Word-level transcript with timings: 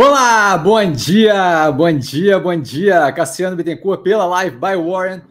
Olá, 0.00 0.56
bom 0.56 0.92
dia, 0.92 1.72
bom 1.72 1.90
dia, 1.90 2.38
bom 2.38 2.54
dia. 2.54 3.10
Cassiano 3.10 3.56
Bittencourt 3.56 4.00
pela 4.00 4.26
Live 4.26 4.56
by 4.56 4.76
Warren. 4.76 5.22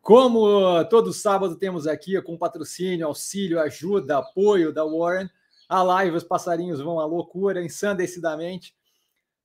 Como 0.00 0.82
todo 0.86 1.12
sábado 1.12 1.54
temos 1.54 1.86
aqui 1.86 2.18
com 2.22 2.34
patrocínio, 2.38 3.06
auxílio, 3.06 3.60
ajuda, 3.60 4.16
apoio 4.16 4.72
da 4.72 4.86
Warren, 4.86 5.28
a 5.68 5.82
live 5.82 6.16
Os 6.16 6.24
Passarinhos 6.24 6.80
Vão 6.80 6.98
à 6.98 7.04
Loucura, 7.04 7.62
ensandecidamente. 7.62 8.74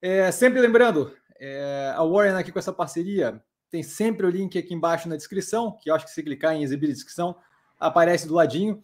É, 0.02 0.32
sempre 0.32 0.62
lembrando, 0.62 1.14
é, 1.38 1.92
a 1.94 2.06
Warren 2.06 2.38
aqui 2.38 2.50
com 2.50 2.60
essa 2.60 2.72
parceria, 2.72 3.44
tem 3.70 3.84
sempre 3.84 4.26
o 4.26 4.30
link 4.30 4.58
aqui 4.58 4.74
embaixo 4.74 5.10
na 5.10 5.18
descrição, 5.18 5.78
que 5.82 5.92
eu 5.92 5.96
acho 5.96 6.06
que 6.06 6.12
se 6.12 6.24
clicar 6.24 6.56
em 6.56 6.64
exibir 6.64 6.88
descrição, 6.88 7.36
aparece 7.78 8.26
do 8.26 8.36
ladinho. 8.36 8.82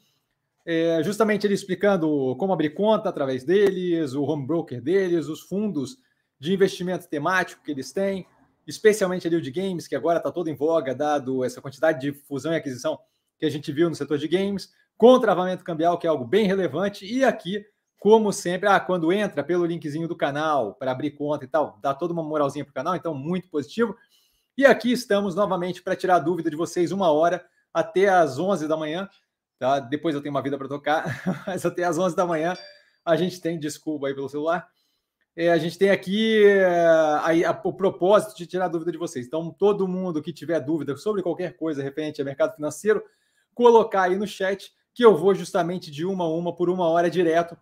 É, 0.70 1.02
justamente 1.02 1.48
ele 1.48 1.54
explicando 1.54 2.36
como 2.36 2.52
abrir 2.52 2.72
conta 2.72 3.08
através 3.08 3.46
deles, 3.46 4.14
o 4.14 4.24
home 4.24 4.46
broker 4.46 4.82
deles, 4.82 5.30
os 5.30 5.40
fundos 5.40 5.98
de 6.38 6.54
investimento 6.54 7.08
temático 7.08 7.64
que 7.64 7.72
eles 7.72 7.94
têm, 7.94 8.28
especialmente 8.68 9.26
ali 9.26 9.38
o 9.38 9.42
de 9.42 9.50
games, 9.50 9.88
que 9.88 9.96
agora 9.96 10.18
está 10.18 10.30
todo 10.30 10.50
em 10.50 10.56
voga, 10.56 10.94
dado 10.94 11.46
essa 11.46 11.62
quantidade 11.62 12.02
de 12.02 12.12
fusão 12.12 12.52
e 12.52 12.58
aquisição 12.58 13.00
que 13.40 13.46
a 13.46 13.50
gente 13.50 13.72
viu 13.72 13.88
no 13.88 13.96
setor 13.96 14.18
de 14.18 14.28
games, 14.28 14.74
com 14.98 15.18
travamento 15.22 15.64
cambial, 15.64 15.98
que 15.98 16.06
é 16.06 16.10
algo 16.10 16.26
bem 16.26 16.46
relevante, 16.46 17.06
e 17.06 17.24
aqui, 17.24 17.66
como 17.98 18.34
sempre, 18.34 18.68
ah, 18.68 18.78
quando 18.78 19.14
entra 19.14 19.46
pelo 19.46 19.66
linkzinho 19.66 20.06
do 20.06 20.18
canal 20.18 20.74
para 20.74 20.92
abrir 20.92 21.12
conta 21.12 21.46
e 21.46 21.48
tal, 21.48 21.80
dá 21.82 21.94
toda 21.94 22.12
uma 22.12 22.24
moralzinha 22.24 22.66
para 22.66 22.72
o 22.72 22.76
canal, 22.76 22.94
então 22.94 23.14
muito 23.14 23.48
positivo. 23.48 23.96
E 24.58 24.66
aqui 24.66 24.92
estamos 24.92 25.34
novamente 25.34 25.82
para 25.82 25.96
tirar 25.96 26.18
a 26.18 26.20
dúvida 26.20 26.50
de 26.50 26.58
vocês 26.58 26.92
uma 26.92 27.10
hora 27.10 27.46
até 27.74 28.10
às 28.10 28.38
11 28.38 28.68
da 28.68 28.76
manhã, 28.76 29.08
Tá? 29.60 29.80
Depois 29.80 30.14
eu 30.14 30.22
tenho 30.22 30.34
uma 30.34 30.42
vida 30.42 30.58
para 30.58 30.68
tocar, 30.68 31.22
mas 31.48 31.66
até 31.66 31.84
às 31.84 31.98
11 31.98 32.16
da 32.16 32.26
manhã 32.26 32.56
a 33.04 33.16
gente 33.16 33.40
tem, 33.42 33.58
desculpa 33.58 34.08
aí 34.08 34.14
pelo 34.14 34.30
celular, 34.30 34.70
é, 35.36 35.52
a 35.52 35.58
gente 35.58 35.78
tem 35.78 35.92
aqui 35.92 36.44
é, 36.46 36.66
a, 36.66 37.52
a, 37.52 37.62
o 37.64 37.72
propósito 37.72 38.36
de 38.36 38.48
tirar 38.48 38.68
dúvida 38.68 38.92
de 38.92 38.98
vocês. 38.98 39.28
Então, 39.28 39.52
todo 39.52 39.88
mundo 39.88 40.22
que 40.22 40.34
tiver 40.34 40.60
dúvida 40.60 40.98
sobre 40.98 41.22
qualquer 41.22 41.56
coisa 41.56 41.84
referente 41.84 42.20
ao 42.20 42.26
mercado 42.26 42.56
financeiro, 42.56 43.04
colocar 43.54 44.04
aí 44.04 44.16
no 44.16 44.26
chat 44.26 44.74
que 44.96 45.06
eu 45.06 45.16
vou 45.16 45.36
justamente 45.36 45.92
de 45.92 46.04
uma 46.04 46.24
a 46.24 46.28
uma 46.28 46.56
por 46.56 46.72
uma 46.72 46.90
hora 46.90 47.08
direto, 47.08 47.56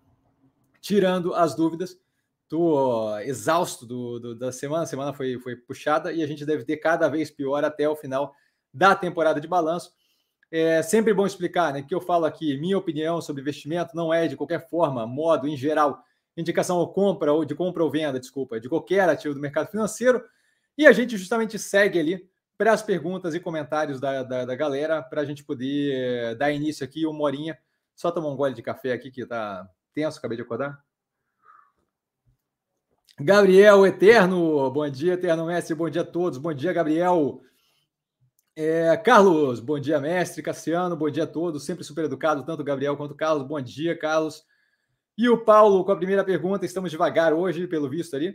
tirando 0.80 1.34
as 1.34 1.54
dúvidas. 1.54 2.00
Estou 2.44 3.20
exausto 3.20 3.86
do, 3.86 4.20
do, 4.20 4.36
da 4.36 4.54
semana, 4.54 4.84
a 4.84 4.88
semana 4.88 5.14
foi, 5.14 5.38
foi 5.40 5.58
puxada 5.58 6.14
e 6.14 6.24
a 6.24 6.28
gente 6.28 6.46
deve 6.46 6.64
ter 6.64 6.78
cada 6.78 7.10
vez 7.10 7.30
pior 7.30 7.66
até 7.66 7.90
o 7.90 7.96
final 7.96 8.34
da 8.74 8.96
temporada 8.96 9.42
de 9.42 9.50
balanço. 9.50 9.92
É 10.58 10.82
sempre 10.82 11.14
bom 11.14 11.26
explicar, 11.26 11.74
né? 11.74 11.82
Que 11.82 11.94
eu 11.94 12.00
falo 12.00 12.24
aqui, 12.24 12.58
minha 12.58 12.78
opinião 12.78 13.20
sobre 13.20 13.42
investimento 13.42 13.94
não 13.94 14.14
é 14.14 14.26
de 14.26 14.38
qualquer 14.38 14.70
forma, 14.70 15.06
modo, 15.06 15.50
em 15.50 15.58
geral, 15.58 16.02
indicação 16.38 16.78
ou 16.78 16.88
compra 16.88 17.34
ou 17.34 17.44
de 17.44 17.54
compra 17.54 17.84
ou 17.84 17.92
venda, 17.92 18.18
desculpa, 18.18 18.58
de 18.58 18.70
qualquer 18.70 19.10
ativo 19.10 19.34
do 19.34 19.42
mercado 19.42 19.70
financeiro. 19.70 20.24
E 20.78 20.88
a 20.88 20.94
gente 20.94 21.18
justamente 21.18 21.60
segue 21.60 22.00
ali 22.00 22.30
para 22.58 22.72
as 22.72 22.82
perguntas 22.82 23.36
e 23.36 23.40
comentários 23.42 24.00
da, 24.00 24.24
da, 24.24 24.46
da 24.46 24.56
galera, 24.56 25.02
para 25.02 25.20
a 25.20 25.26
gente 25.26 25.44
poder 25.44 25.92
eh, 25.94 26.36
dar 26.36 26.54
início 26.54 26.86
aqui, 26.86 27.06
uma 27.06 27.24
horinha. 27.24 27.58
Só 27.94 28.10
tomar 28.10 28.30
um 28.30 28.38
gole 28.38 28.54
de 28.54 28.62
café 28.62 28.94
aqui 28.94 29.12
que 29.12 29.26
tá 29.26 29.70
tenso, 29.94 30.20
acabei 30.20 30.38
de 30.38 30.44
acordar. 30.44 30.82
Gabriel 33.20 33.86
Eterno, 33.86 34.72
bom 34.72 34.90
dia, 34.90 35.16
Eterno 35.16 35.48
Mestre, 35.48 35.76
bom 35.76 35.90
dia 35.90 36.04
a 36.04 36.06
todos, 36.06 36.38
bom 36.38 36.54
dia, 36.54 36.72
Gabriel. 36.72 37.42
É, 38.58 38.96
Carlos, 38.96 39.60
bom 39.60 39.78
dia, 39.78 40.00
mestre. 40.00 40.42
Cassiano, 40.42 40.96
bom 40.96 41.10
dia 41.10 41.26
a 41.26 41.28
todos. 41.28 41.66
Sempre 41.66 41.84
super 41.84 42.06
educado, 42.06 42.46
tanto 42.46 42.62
o 42.62 42.64
Gabriel 42.64 42.96
quanto 42.96 43.12
o 43.12 43.16
Carlos. 43.16 43.46
Bom 43.46 43.60
dia, 43.60 43.98
Carlos. 43.98 44.46
E 45.18 45.28
o 45.28 45.44
Paulo, 45.44 45.84
com 45.84 45.92
a 45.92 45.98
primeira 45.98 46.24
pergunta, 46.24 46.66
estamos 46.66 46.90
devagar 46.90 47.34
hoje, 47.34 47.68
pelo 47.68 47.90
visto 47.90 48.16
ali. 48.16 48.34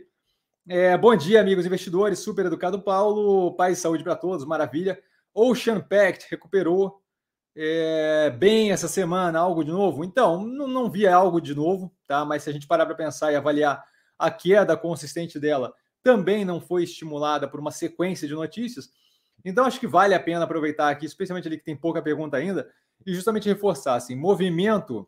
É, 0.69 0.95
bom 0.95 1.15
dia, 1.15 1.41
amigos 1.41 1.65
investidores. 1.65 2.19
Super 2.19 2.45
educado, 2.45 2.79
Paulo. 2.79 3.55
Paz 3.55 3.79
e 3.79 3.81
saúde 3.81 4.03
para 4.03 4.15
todos, 4.15 4.45
maravilha. 4.45 5.01
Ocean 5.33 5.81
Pact 5.81 6.27
recuperou 6.29 7.01
é, 7.55 8.29
bem 8.29 8.71
essa 8.71 8.87
semana, 8.87 9.39
algo 9.39 9.63
de 9.63 9.71
novo? 9.71 10.03
Então, 10.03 10.45
não, 10.45 10.67
não 10.67 10.91
via 10.91 11.15
algo 11.15 11.41
de 11.41 11.55
novo, 11.55 11.91
tá? 12.07 12.23
Mas 12.23 12.43
se 12.43 12.49
a 12.51 12.53
gente 12.53 12.67
parar 12.67 12.85
para 12.85 12.93
pensar 12.93 13.31
e 13.31 13.35
avaliar 13.35 13.83
a 14.19 14.29
queda 14.29 14.77
consistente 14.77 15.39
dela, 15.39 15.73
também 16.03 16.45
não 16.45 16.61
foi 16.61 16.83
estimulada 16.83 17.47
por 17.47 17.59
uma 17.59 17.71
sequência 17.71 18.27
de 18.27 18.35
notícias 18.35 18.91
então, 19.43 19.65
acho 19.65 19.79
que 19.79 19.87
vale 19.87 20.13
a 20.13 20.19
pena 20.19 20.43
aproveitar 20.43 20.89
aqui, 20.89 21.05
especialmente 21.05 21.47
ali 21.47 21.57
que 21.57 21.63
tem 21.63 21.75
pouca 21.75 22.01
pergunta 22.01 22.37
ainda, 22.37 22.69
e 23.05 23.13
justamente 23.13 23.49
reforçar 23.49 23.95
assim, 23.95 24.15
movimento 24.15 25.07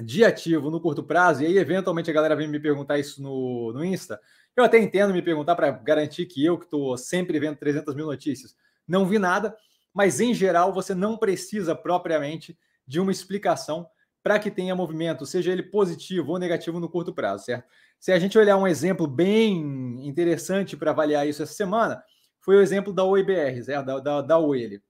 de 0.00 0.24
ativo 0.24 0.70
no 0.70 0.80
curto 0.80 1.02
prazo, 1.02 1.42
e 1.42 1.46
aí, 1.46 1.58
eventualmente, 1.58 2.10
a 2.10 2.14
galera 2.14 2.36
vem 2.36 2.48
me 2.48 2.60
perguntar 2.60 2.98
isso 2.98 3.22
no, 3.22 3.72
no 3.72 3.84
Insta. 3.84 4.20
Eu 4.56 4.64
até 4.64 4.78
entendo 4.78 5.12
me 5.12 5.22
perguntar 5.22 5.56
para 5.56 5.70
garantir 5.70 6.26
que 6.26 6.44
eu, 6.44 6.58
que 6.58 6.64
estou 6.64 6.96
sempre 6.96 7.38
vendo 7.38 7.56
300 7.56 7.94
mil 7.94 8.06
notícias, 8.06 8.54
não 8.86 9.06
vi 9.06 9.18
nada, 9.18 9.56
mas 9.92 10.20
em 10.20 10.32
geral 10.32 10.72
você 10.72 10.94
não 10.94 11.16
precisa 11.16 11.74
propriamente 11.74 12.58
de 12.86 13.00
uma 13.00 13.12
explicação 13.12 13.86
para 14.22 14.38
que 14.38 14.50
tenha 14.50 14.74
movimento, 14.74 15.24
seja 15.24 15.50
ele 15.50 15.62
positivo 15.62 16.32
ou 16.32 16.38
negativo 16.38 16.78
no 16.78 16.88
curto 16.88 17.12
prazo, 17.12 17.44
certo? 17.44 17.68
Se 17.98 18.12
a 18.12 18.18
gente 18.18 18.38
olhar 18.38 18.56
um 18.56 18.66
exemplo 18.66 19.06
bem 19.06 20.06
interessante 20.06 20.76
para 20.76 20.90
avaliar 20.90 21.26
isso 21.26 21.42
essa 21.42 21.52
semana, 21.52 22.02
foi 22.40 22.56
o 22.56 22.60
exemplo 22.60 22.92
da 22.92 23.04
OIBR, 23.04 23.62
da, 23.84 24.00
da, 24.00 24.22
da 24.22 24.38
Oi. 24.38 24.62
Ele. 24.62 24.82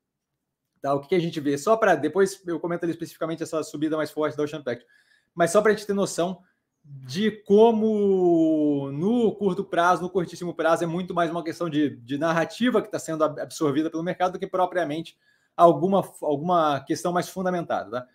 Tá, 0.81 0.95
o 0.95 1.01
que, 1.01 1.09
que, 1.09 1.15
a 1.15 1.21
gente 1.21 1.41
vê? 1.41 1.59
Só 1.59 1.77
para. 1.77 1.95
Depois 1.95 2.43
eu 2.47 2.59
comento 2.59 2.85
ali 2.85 2.93
especificamente 2.93 3.43
essa 3.43 3.63
subida 3.63 3.97
mais 3.97 4.11
forte 4.11 4.37
da 4.37 4.45
Ocean 4.45 4.63
Pact. 4.63 4.87
Mas 5.35 5.51
só 5.51 5.61
para 5.61 5.73
a 5.73 5.75
gente 5.75 5.87
ter 5.87 5.93
noção 5.93 6.43
de 6.83 7.31
como 7.31 8.91
no 8.93 9.35
curto 9.35 9.63
prazo, 9.63 10.03
no 10.03 10.11
curtíssimo 10.11 10.55
prazo, 10.55 10.85
é 10.85 10.87
muito 10.87 11.13
mais 11.13 11.31
uma 11.31 11.45
questão 11.45 11.69
de, 11.69 11.97
de 11.97 12.17
narrativa 12.17 12.81
que 12.81 12.89
está 12.89 12.99
sendo 12.99 13.23
absorvida 13.23 13.91
pelo 13.91 14.03
mercado 14.03 14.33
do 14.33 14.39
que 14.39 14.47
propriamente 14.47 15.19
alguma, 15.57 16.03
alguma 16.23 16.81
questão 16.81 17.13
mais 17.13 17.29
fundamentada. 17.29 17.91
Tá? 17.91 18.09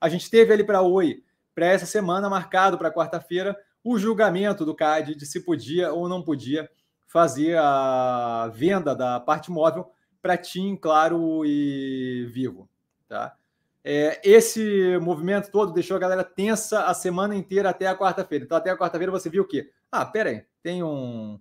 A 0.00 0.08
gente 0.08 0.30
teve 0.30 0.52
ali 0.52 0.64
para 0.64 0.82
Oi, 0.82 1.24
para 1.54 1.66
essa 1.66 1.86
semana, 1.86 2.30
marcado 2.30 2.78
para 2.78 2.92
quarta-feira, 2.92 3.56
o 3.82 3.98
julgamento 3.98 4.64
do 4.64 4.74
CAD 4.74 5.16
de 5.16 5.26
se 5.26 5.40
podia 5.44 5.92
ou 5.92 6.08
não 6.08 6.22
podia 6.22 6.70
fazer 7.12 7.58
a 7.58 8.50
venda 8.54 8.94
da 8.94 9.20
parte 9.20 9.50
móvel 9.50 9.92
para 10.22 10.38
TIM, 10.38 10.76
Claro 10.76 11.44
e 11.44 12.26
Vivo. 12.32 12.66
Tá? 13.06 13.36
É, 13.84 14.18
esse 14.24 14.98
movimento 14.98 15.50
todo 15.50 15.74
deixou 15.74 15.94
a 15.94 16.00
galera 16.00 16.24
tensa 16.24 16.86
a 16.86 16.94
semana 16.94 17.34
inteira 17.34 17.68
até 17.68 17.86
a 17.86 17.94
quarta-feira. 17.94 18.46
Então, 18.46 18.56
até 18.56 18.70
a 18.70 18.78
quarta-feira 18.78 19.12
você 19.12 19.28
viu 19.28 19.42
o 19.42 19.46
quê? 19.46 19.70
Ah, 19.90 20.06
pera 20.06 20.30
aí, 20.30 20.42
tem 20.62 20.82
um, 20.82 21.38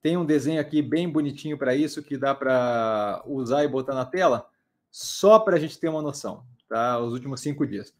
tem 0.00 0.16
um 0.16 0.24
desenho 0.24 0.60
aqui 0.60 0.80
bem 0.80 1.10
bonitinho 1.10 1.58
para 1.58 1.74
isso 1.74 2.04
que 2.04 2.16
dá 2.16 2.32
para 2.32 3.20
usar 3.26 3.64
e 3.64 3.68
botar 3.68 3.94
na 3.94 4.04
tela, 4.04 4.48
só 4.92 5.40
para 5.40 5.56
a 5.56 5.58
gente 5.58 5.76
ter 5.76 5.88
uma 5.88 6.02
noção, 6.02 6.44
tá? 6.68 7.00
Os 7.00 7.12
últimos 7.12 7.40
cinco 7.40 7.66
dias. 7.66 7.92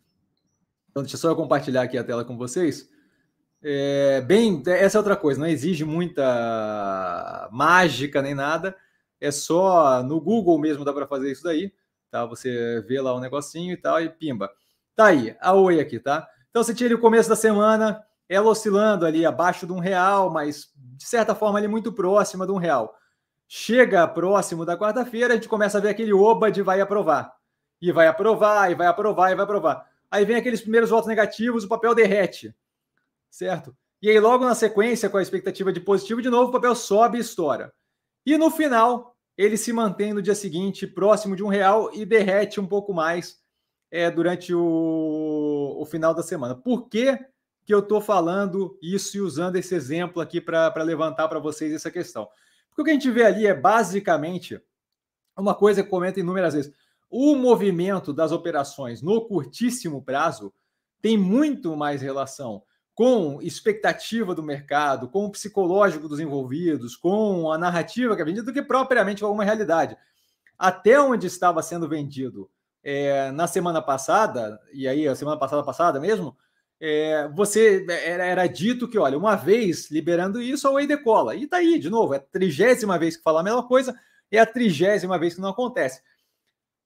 Então, 0.88 1.02
deixa 1.02 1.16
só 1.16 1.28
eu 1.28 1.36
compartilhar 1.36 1.82
aqui 1.82 1.98
a 1.98 2.04
tela 2.04 2.24
com 2.24 2.36
vocês. 2.36 2.88
É, 3.62 4.22
bem, 4.22 4.62
essa 4.66 4.96
é 4.96 5.00
outra 5.00 5.16
coisa, 5.16 5.38
não 5.38 5.46
exige 5.46 5.84
muita 5.84 7.48
mágica 7.52 8.22
nem 8.22 8.34
nada, 8.34 8.74
é 9.20 9.30
só 9.30 10.02
no 10.02 10.18
Google 10.18 10.58
mesmo 10.58 10.82
dá 10.82 10.94
para 10.94 11.06
fazer 11.06 11.30
isso 11.30 11.44
daí, 11.44 11.70
tá? 12.10 12.24
Você 12.24 12.80
vê 12.88 13.00
lá 13.00 13.12
o 13.12 13.18
um 13.18 13.20
negocinho 13.20 13.74
e 13.74 13.76
tal 13.76 14.00
e 14.00 14.08
pimba. 14.08 14.50
Tá 14.96 15.06
aí, 15.06 15.36
a 15.40 15.52
Oi 15.52 15.78
aqui, 15.78 16.00
tá? 16.00 16.26
Então 16.48 16.64
você 16.64 16.74
tira 16.74 16.94
o 16.94 16.98
começo 16.98 17.28
da 17.28 17.36
semana, 17.36 18.02
ela 18.28 18.48
oscilando 18.48 19.04
ali 19.04 19.26
abaixo 19.26 19.66
de 19.66 19.72
um 19.72 19.78
real, 19.78 20.30
mas 20.30 20.70
de 20.74 21.04
certa 21.04 21.34
forma 21.34 21.58
ali 21.58 21.68
muito 21.68 21.92
próxima 21.92 22.46
de 22.46 22.52
um 22.52 22.56
real. 22.56 22.94
Chega 23.46 24.08
próximo 24.08 24.64
da 24.64 24.76
quarta-feira, 24.78 25.34
a 25.34 25.36
gente 25.36 25.48
começa 25.48 25.76
a 25.76 25.80
ver 25.82 25.90
aquele 25.90 26.14
oba 26.14 26.50
de 26.50 26.62
vai 26.62 26.80
aprovar. 26.80 27.30
E 27.80 27.92
vai 27.92 28.06
aprovar, 28.06 28.70
e 28.70 28.74
vai 28.74 28.86
aprovar, 28.86 29.32
e 29.32 29.34
vai 29.34 29.44
aprovar. 29.44 29.86
Aí 30.10 30.24
vem 30.24 30.36
aqueles 30.36 30.62
primeiros 30.62 30.88
votos 30.88 31.08
negativos, 31.08 31.64
o 31.64 31.68
papel 31.68 31.94
derrete 31.94 32.54
certo? 33.30 33.74
E 34.02 34.08
aí, 34.08 34.18
logo 34.18 34.44
na 34.44 34.54
sequência, 34.54 35.10
com 35.10 35.18
a 35.18 35.22
expectativa 35.22 35.72
de 35.72 35.80
positivo, 35.80 36.22
de 36.22 36.30
novo, 36.30 36.48
o 36.48 36.52
papel 36.52 36.74
sobe 36.74 37.18
e 37.18 37.20
estoura. 37.20 37.72
E 38.24 38.36
no 38.36 38.50
final, 38.50 39.16
ele 39.36 39.56
se 39.56 39.72
mantém 39.72 40.12
no 40.12 40.22
dia 40.22 40.34
seguinte 40.34 40.86
próximo 40.86 41.36
de 41.36 41.42
um 41.42 41.48
real 41.48 41.90
e 41.94 42.04
derrete 42.04 42.60
um 42.60 42.66
pouco 42.66 42.92
mais 42.92 43.38
é, 43.90 44.10
durante 44.10 44.54
o, 44.54 45.76
o 45.78 45.84
final 45.86 46.14
da 46.14 46.22
semana. 46.22 46.54
Por 46.54 46.88
que, 46.88 47.18
que 47.64 47.74
eu 47.74 47.80
estou 47.80 48.00
falando 48.00 48.78
isso 48.82 49.16
e 49.16 49.20
usando 49.20 49.56
esse 49.56 49.74
exemplo 49.74 50.20
aqui 50.20 50.40
para 50.40 50.82
levantar 50.82 51.28
para 51.28 51.38
vocês 51.38 51.72
essa 51.72 51.90
questão? 51.90 52.28
Porque 52.68 52.82
o 52.82 52.84
que 52.84 52.90
a 52.90 52.94
gente 52.94 53.10
vê 53.10 53.24
ali 53.24 53.46
é 53.46 53.54
basicamente 53.54 54.60
uma 55.36 55.54
coisa 55.54 55.82
que 55.82 55.88
comenta 55.88 56.20
inúmeras 56.20 56.54
vezes. 56.54 56.72
O 57.08 57.34
movimento 57.34 58.12
das 58.12 58.32
operações 58.32 59.02
no 59.02 59.26
curtíssimo 59.26 60.02
prazo 60.02 60.52
tem 61.02 61.16
muito 61.18 61.76
mais 61.76 62.00
relação 62.00 62.62
com 63.00 63.40
expectativa 63.40 64.34
do 64.34 64.42
mercado, 64.42 65.08
com 65.08 65.24
o 65.24 65.30
psicológico 65.30 66.06
dos 66.06 66.20
envolvidos, 66.20 66.94
com 66.94 67.50
a 67.50 67.56
narrativa 67.56 68.14
que 68.14 68.20
é 68.20 68.24
vendida, 68.26 68.44
do 68.44 68.52
que 68.52 68.60
propriamente 68.60 69.24
alguma 69.24 69.42
realidade. 69.42 69.96
Até 70.58 71.00
onde 71.00 71.26
estava 71.26 71.62
sendo 71.62 71.88
vendido 71.88 72.50
é, 72.84 73.30
na 73.30 73.46
semana 73.46 73.80
passada, 73.80 74.60
e 74.70 74.86
aí 74.86 75.08
a 75.08 75.14
semana 75.14 75.38
passada 75.38 75.62
passada 75.62 75.98
mesmo, 75.98 76.36
é, 76.78 77.26
você 77.34 77.86
era, 77.88 78.22
era, 78.22 78.46
dito 78.46 78.86
que, 78.86 78.98
olha, 78.98 79.16
uma 79.16 79.34
vez 79.34 79.90
liberando 79.90 80.42
isso, 80.42 80.68
a 80.68 80.70
Whey 80.70 80.86
decola. 80.86 81.34
E 81.34 81.46
tá 81.46 81.56
aí, 81.56 81.78
de 81.78 81.88
novo, 81.88 82.12
é 82.12 82.18
a 82.18 82.20
trigésima 82.20 82.98
vez 82.98 83.16
que 83.16 83.22
fala 83.22 83.40
a 83.40 83.44
mesma 83.44 83.66
coisa, 83.66 83.98
é 84.30 84.38
a 84.38 84.44
trigésima 84.44 85.18
vez 85.18 85.36
que 85.36 85.40
não 85.40 85.48
acontece. 85.48 86.02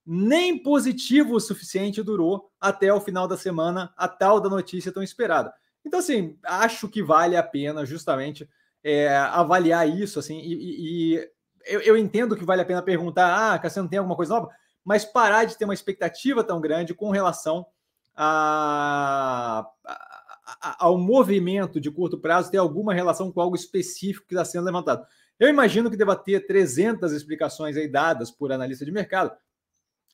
Nem 0.06 0.62
positivo 0.62 1.34
o 1.34 1.40
suficiente 1.40 2.04
durou 2.04 2.52
até 2.60 2.94
o 2.94 3.00
final 3.00 3.26
da 3.26 3.36
semana 3.36 3.92
a 3.96 4.06
tal 4.06 4.40
da 4.40 4.48
notícia 4.48 4.92
tão 4.92 5.02
esperada. 5.02 5.52
Então, 5.84 6.00
assim, 6.00 6.38
acho 6.44 6.88
que 6.88 7.02
vale 7.02 7.36
a 7.36 7.42
pena 7.42 7.84
justamente 7.84 8.48
é, 8.82 9.16
avaliar 9.16 9.88
isso, 9.88 10.18
assim, 10.18 10.38
e, 10.38 11.14
e 11.14 11.30
eu, 11.66 11.80
eu, 11.80 11.96
entendo 11.96 12.36
que 12.36 12.44
vale 12.44 12.62
a 12.62 12.64
pena 12.64 12.82
perguntar, 12.82 13.54
ah, 13.54 13.58
Cassiano, 13.58 13.88
tem 13.88 13.98
alguma 13.98 14.16
coisa 14.16 14.34
nova? 14.34 14.50
Mas 14.84 15.04
parar 15.04 15.44
de 15.44 15.56
ter 15.56 15.64
uma 15.64 15.74
expectativa 15.74 16.44
tão 16.44 16.60
grande 16.60 16.94
com 16.94 17.10
relação 17.10 17.66
a, 18.14 19.66
a, 19.84 20.84
ao 20.84 20.98
movimento 20.98 21.80
de 21.80 21.90
curto 21.90 22.18
prazo 22.18 22.50
ter 22.50 22.58
alguma 22.58 22.92
relação 22.92 23.32
com 23.32 23.40
algo 23.40 23.56
específico 23.56 24.26
que 24.26 24.34
está 24.34 24.44
sendo 24.44 24.64
levantado. 24.64 25.06
Eu 25.38 25.48
imagino 25.48 25.90
que 25.90 25.96
deva 25.96 26.14
ter 26.14 26.46
300 26.46 27.12
explicações 27.12 27.76
aí 27.76 27.88
dadas 27.88 28.30
por 28.30 28.52
analista 28.52 28.84
de 28.84 28.92
mercado. 28.92 29.32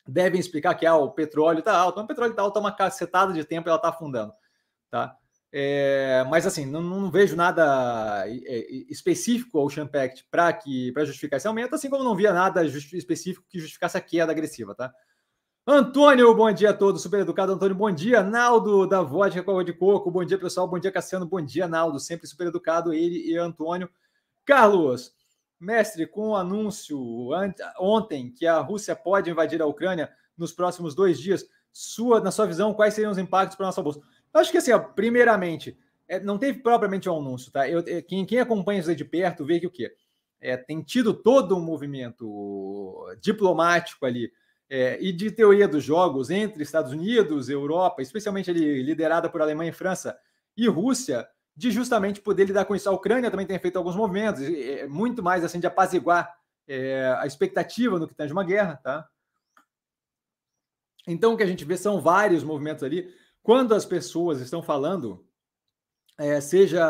Devem 0.07 0.39
explicar 0.39 0.73
que 0.73 0.85
ah, 0.85 0.95
o 0.95 1.11
petróleo 1.11 1.59
está 1.59 1.77
alto, 1.77 1.97
mas 1.97 2.05
o 2.05 2.07
petróleo 2.07 2.31
está 2.31 2.41
alto 2.41 2.57
há 2.57 2.59
uma 2.59 2.75
cacetada 2.75 3.33
de 3.33 3.43
tempo 3.43 3.69
ela 3.69 3.75
está 3.75 3.89
afundando. 3.89 4.33
Tá? 4.89 5.15
É, 5.53 6.25
mas 6.29 6.47
assim, 6.47 6.65
não, 6.65 6.81
não, 6.81 7.11
vejo 7.11 7.35
nada 7.35 8.23
é, 8.25 8.31
é, 8.31 8.71
específico 8.89 9.59
ao 9.59 9.69
Champact 9.69 10.25
para 10.31 11.05
justificar 11.05 11.37
esse 11.37 11.47
aumento, 11.47 11.75
assim 11.75 11.89
como 11.89 12.05
não 12.05 12.15
via 12.15 12.31
nada 12.31 12.63
específico 12.65 13.45
que 13.49 13.59
justificasse 13.59 13.97
a 13.97 14.01
queda 14.01 14.31
agressiva, 14.31 14.73
tá? 14.73 14.93
Antônio, 15.67 16.33
bom 16.33 16.51
dia 16.51 16.71
a 16.71 16.73
todos, 16.73 17.03
super 17.03 17.19
educado. 17.19 17.51
Antônio, 17.51 17.75
bom 17.75 17.91
dia. 17.91 18.23
Naldo, 18.23 18.87
da 18.87 19.03
Vodka 19.03 19.43
com 19.43 19.61
de 19.61 19.71
Coco, 19.71 20.09
bom 20.09 20.25
dia, 20.25 20.39
pessoal. 20.39 20.67
Bom 20.67 20.79
dia, 20.79 20.91
Cassiano. 20.91 21.25
Bom 21.25 21.39
dia, 21.39 21.67
Naldo, 21.67 21.99
sempre 21.99 22.25
super 22.27 22.47
educado, 22.47 22.91
ele 22.91 23.29
e 23.29 23.37
Antônio. 23.37 23.87
Carlos, 24.43 25.13
mestre, 25.59 26.07
com 26.07 26.29
o 26.29 26.35
anúncio 26.35 26.99
ontem 27.79 28.31
que 28.31 28.47
a 28.47 28.59
Rússia 28.59 28.95
pode 28.95 29.29
invadir 29.29 29.61
a 29.61 29.67
Ucrânia 29.67 30.11
nos 30.35 30.51
próximos 30.51 30.95
dois 30.95 31.19
dias, 31.19 31.45
sua, 31.71 32.19
na 32.19 32.31
sua 32.31 32.47
visão, 32.47 32.73
quais 32.73 32.95
seriam 32.95 33.11
os 33.11 33.19
impactos 33.19 33.55
para 33.55 33.67
a 33.67 33.69
nossa 33.69 33.83
bolsa? 33.83 34.01
Acho 34.33 34.51
que 34.51 34.57
assim, 34.57 34.71
ó, 34.71 34.79
primeiramente, 34.79 35.77
é, 36.07 36.19
não 36.19 36.37
teve 36.37 36.59
propriamente 36.59 37.09
um 37.09 37.17
anúncio, 37.17 37.51
tá? 37.51 37.69
Eu, 37.69 37.79
é, 37.87 38.01
quem, 38.01 38.25
quem 38.25 38.39
acompanha 38.39 38.79
isso 38.79 38.89
aí 38.89 38.95
de 38.95 39.05
perto 39.05 39.45
vê 39.45 39.59
que 39.59 39.67
o 39.67 39.71
quê? 39.71 39.93
É, 40.39 40.57
tem 40.57 40.81
tido 40.81 41.13
todo 41.13 41.55
um 41.55 41.61
movimento 41.61 43.05
diplomático 43.21 44.05
ali 44.05 44.31
é, 44.69 44.97
e 45.01 45.11
de 45.11 45.29
teoria 45.29 45.67
dos 45.67 45.83
jogos 45.83 46.29
entre 46.29 46.63
Estados 46.63 46.91
Unidos, 46.91 47.49
Europa, 47.49 48.01
especialmente 48.01 48.49
ali 48.49 48.81
liderada 48.81 49.29
por 49.29 49.41
Alemanha 49.41 49.69
e 49.69 49.73
França 49.73 50.17
e 50.55 50.67
Rússia, 50.67 51.27
de 51.55 51.69
justamente 51.71 52.21
poder 52.21 52.45
lidar 52.45 52.65
com 52.65 52.75
isso. 52.75 52.89
A 52.89 52.93
Ucrânia 52.93 53.29
também 53.29 53.45
tem 53.45 53.59
feito 53.59 53.77
alguns 53.77 53.95
movimentos, 53.95 54.41
é, 54.41 54.87
muito 54.87 55.21
mais 55.21 55.43
assim 55.43 55.59
de 55.59 55.67
apaziguar 55.67 56.33
é, 56.67 57.15
a 57.19 57.27
expectativa 57.27 57.99
no 57.99 58.07
que 58.07 58.25
de 58.25 58.31
uma 58.31 58.43
guerra, 58.43 58.77
tá? 58.77 59.07
Então 61.05 61.33
o 61.33 61.37
que 61.37 61.43
a 61.43 61.47
gente 61.47 61.65
vê 61.65 61.75
são 61.75 61.99
vários 61.99 62.43
movimentos 62.43 62.83
ali 62.83 63.13
quando 63.43 63.73
as 63.73 63.85
pessoas 63.85 64.39
estão 64.39 64.61
falando, 64.61 65.25
é, 66.17 66.39
seja 66.39 66.85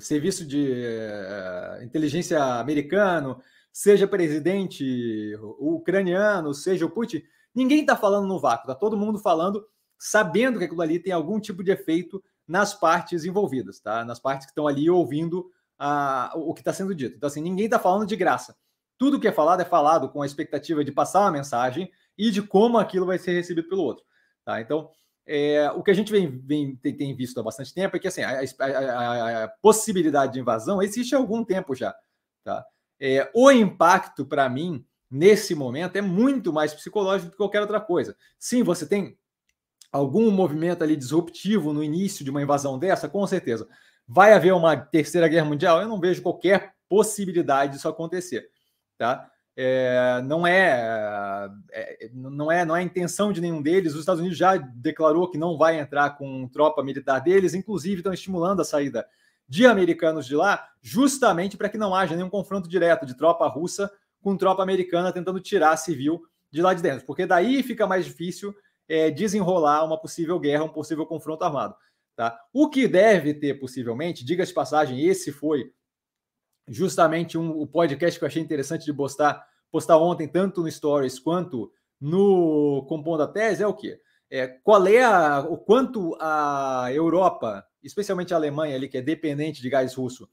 serviço 0.00 0.46
de 0.46 0.72
é, 0.72 1.80
inteligência 1.82 2.42
americano, 2.42 3.40
seja 3.72 4.08
presidente 4.08 5.36
ucraniano, 5.58 6.54
seja 6.54 6.86
o 6.86 6.90
Putin, 6.90 7.22
ninguém 7.54 7.80
está 7.80 7.96
falando 7.96 8.26
no 8.26 8.40
vácuo, 8.40 8.62
está 8.62 8.74
todo 8.74 8.96
mundo 8.96 9.18
falando 9.18 9.64
sabendo 9.98 10.58
que 10.58 10.64
aquilo 10.64 10.80
ali 10.80 10.98
tem 10.98 11.12
algum 11.12 11.40
tipo 11.40 11.62
de 11.62 11.72
efeito 11.72 12.22
nas 12.46 12.72
partes 12.72 13.24
envolvidas, 13.24 13.80
tá? 13.80 14.04
Nas 14.04 14.20
partes 14.20 14.46
que 14.46 14.52
estão 14.52 14.66
ali 14.66 14.88
ouvindo 14.88 15.50
a, 15.78 16.32
o 16.36 16.54
que 16.54 16.60
está 16.60 16.72
sendo 16.72 16.94
dito. 16.94 17.16
Então, 17.16 17.26
assim, 17.26 17.42
ninguém 17.42 17.66
está 17.66 17.78
falando 17.78 18.06
de 18.06 18.16
graça. 18.16 18.56
Tudo 18.96 19.20
que 19.20 19.28
é 19.28 19.32
falado 19.32 19.60
é 19.60 19.64
falado 19.64 20.08
com 20.08 20.22
a 20.22 20.26
expectativa 20.26 20.84
de 20.84 20.92
passar 20.92 21.20
uma 21.20 21.32
mensagem 21.32 21.90
e 22.16 22.30
de 22.30 22.40
como 22.40 22.78
aquilo 22.78 23.06
vai 23.06 23.18
ser 23.18 23.32
recebido 23.32 23.68
pelo 23.68 23.82
outro. 23.82 24.04
Tá? 24.44 24.60
Então, 24.60 24.90
é, 25.30 25.70
o 25.72 25.82
que 25.82 25.90
a 25.90 25.94
gente 25.94 26.10
vem, 26.10 26.26
vem 26.26 26.74
tem, 26.76 26.96
tem, 26.96 27.14
visto 27.14 27.38
há 27.38 27.42
bastante 27.42 27.74
tempo 27.74 27.94
é 27.94 28.00
que 28.00 28.08
assim, 28.08 28.22
a, 28.22 28.40
a, 28.60 29.44
a, 29.44 29.48
possibilidade 29.60 30.32
de 30.32 30.40
invasão 30.40 30.82
existe 30.82 31.14
há 31.14 31.18
algum 31.18 31.44
tempo 31.44 31.74
já. 31.74 31.94
Tá? 32.42 32.64
É, 32.98 33.30
o 33.34 33.50
impacto, 33.50 34.24
para 34.24 34.48
mim, 34.48 34.82
nesse 35.10 35.54
momento, 35.54 35.96
é 35.96 36.00
muito 36.00 36.50
mais 36.50 36.72
psicológico 36.72 37.28
do 37.28 37.32
que 37.32 37.36
qualquer 37.36 37.60
outra 37.60 37.78
coisa. 37.78 38.16
Sim, 38.38 38.62
você 38.62 38.86
tem 38.86 39.18
algum 39.92 40.30
movimento 40.30 40.82
ali 40.82 40.96
disruptivo 40.96 41.74
no 41.74 41.84
início 41.84 42.24
de 42.24 42.30
uma 42.30 42.40
invasão 42.40 42.78
dessa, 42.78 43.06
com 43.06 43.26
certeza. 43.26 43.68
Vai 44.06 44.32
haver 44.32 44.54
uma 44.54 44.78
terceira 44.78 45.28
guerra 45.28 45.44
mundial? 45.44 45.82
Eu 45.82 45.88
não 45.88 46.00
vejo 46.00 46.22
qualquer 46.22 46.72
possibilidade 46.88 47.74
disso 47.74 47.86
acontecer. 47.86 48.48
Tá? 48.96 49.30
É, 49.60 50.22
não 50.22 50.46
é, 50.46 51.50
é, 51.72 52.10
não 52.14 52.52
é 52.52 52.64
não 52.64 52.76
é 52.76 52.78
a 52.78 52.82
intenção 52.84 53.32
de 53.32 53.40
nenhum 53.40 53.60
deles. 53.60 53.92
Os 53.92 54.00
Estados 54.00 54.20
Unidos 54.20 54.38
já 54.38 54.56
declarou 54.56 55.28
que 55.28 55.36
não 55.36 55.58
vai 55.58 55.80
entrar 55.80 56.10
com 56.10 56.46
tropa 56.46 56.80
militar 56.84 57.18
deles, 57.18 57.54
inclusive 57.54 57.96
estão 57.96 58.12
estimulando 58.12 58.60
a 58.60 58.64
saída 58.64 59.04
de 59.48 59.66
americanos 59.66 60.26
de 60.26 60.36
lá, 60.36 60.68
justamente 60.80 61.56
para 61.56 61.68
que 61.68 61.76
não 61.76 61.92
haja 61.92 62.14
nenhum 62.14 62.30
confronto 62.30 62.68
direto 62.68 63.04
de 63.04 63.16
tropa 63.16 63.48
russa 63.48 63.90
com 64.22 64.36
tropa 64.36 64.62
americana 64.62 65.12
tentando 65.12 65.40
tirar 65.40 65.76
civil 65.76 66.22
de 66.52 66.62
lá 66.62 66.72
de 66.72 66.80
dentro, 66.80 67.04
porque 67.04 67.26
daí 67.26 67.60
fica 67.64 67.84
mais 67.84 68.04
difícil 68.04 68.54
é, 68.88 69.10
desenrolar 69.10 69.84
uma 69.84 70.00
possível 70.00 70.38
guerra, 70.38 70.64
um 70.64 70.68
possível 70.68 71.04
confronto 71.04 71.42
armado. 71.42 71.74
Tá? 72.14 72.38
O 72.52 72.68
que 72.70 72.86
deve 72.86 73.34
ter 73.34 73.54
possivelmente, 73.54 74.24
diga-se 74.24 74.50
de 74.50 74.54
passagem, 74.54 75.04
esse 75.04 75.32
foi 75.32 75.72
justamente 76.68 77.38
um, 77.38 77.50
o 77.50 77.66
podcast 77.66 78.18
que 78.18 78.24
eu 78.24 78.28
achei 78.28 78.42
interessante 78.42 78.84
de 78.84 78.92
postar, 78.92 79.46
postar 79.70 79.98
ontem, 79.98 80.26
tanto 80.26 80.62
no 80.62 80.70
Stories 80.70 81.18
quanto 81.18 81.72
no 82.00 82.84
Compondo 82.88 83.22
a 83.22 83.28
Tese, 83.28 83.62
é 83.62 83.66
o 83.66 83.74
quê? 83.74 84.00
É, 84.30 84.46
qual 84.46 84.86
é 84.86 85.02
a, 85.02 85.40
o 85.40 85.56
quanto 85.56 86.16
a 86.20 86.88
Europa, 86.92 87.66
especialmente 87.82 88.32
a 88.32 88.36
Alemanha, 88.36 88.76
ali, 88.76 88.88
que 88.88 88.98
é 88.98 89.02
dependente 89.02 89.62
de 89.62 89.70
gás 89.70 89.94
russo, 89.94 90.28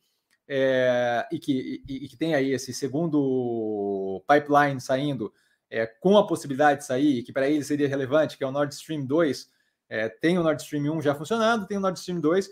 é, 0.47 1.25
e, 1.31 1.39
que, 1.39 1.83
e, 1.87 2.05
e, 2.05 2.07
que 2.07 2.17
tem 2.17 2.35
aí 2.35 2.51
esse 2.51 2.73
segundo 2.73 4.23
pipeline 4.27 4.79
saindo, 4.79 5.33
é, 5.69 5.85
com 5.85 6.17
a 6.17 6.27
possibilidade 6.27 6.81
de 6.81 6.85
sair, 6.85 7.23
que 7.23 7.33
para 7.33 7.49
ele 7.49 7.63
seria 7.63 7.87
relevante, 7.87 8.37
que 8.37 8.43
é 8.43 8.47
o 8.47 8.51
Nord 8.51 8.73
Stream 8.73 9.05
2, 9.05 9.49
é, 9.89 10.09
tem 10.09 10.37
o 10.37 10.43
Nord 10.43 10.61
Stream 10.61 10.93
1 10.93 11.01
já 11.01 11.15
funcionando, 11.15 11.67
tem 11.67 11.77
o 11.77 11.81
Nord 11.81 11.97
Stream 11.97 12.19
2, 12.19 12.49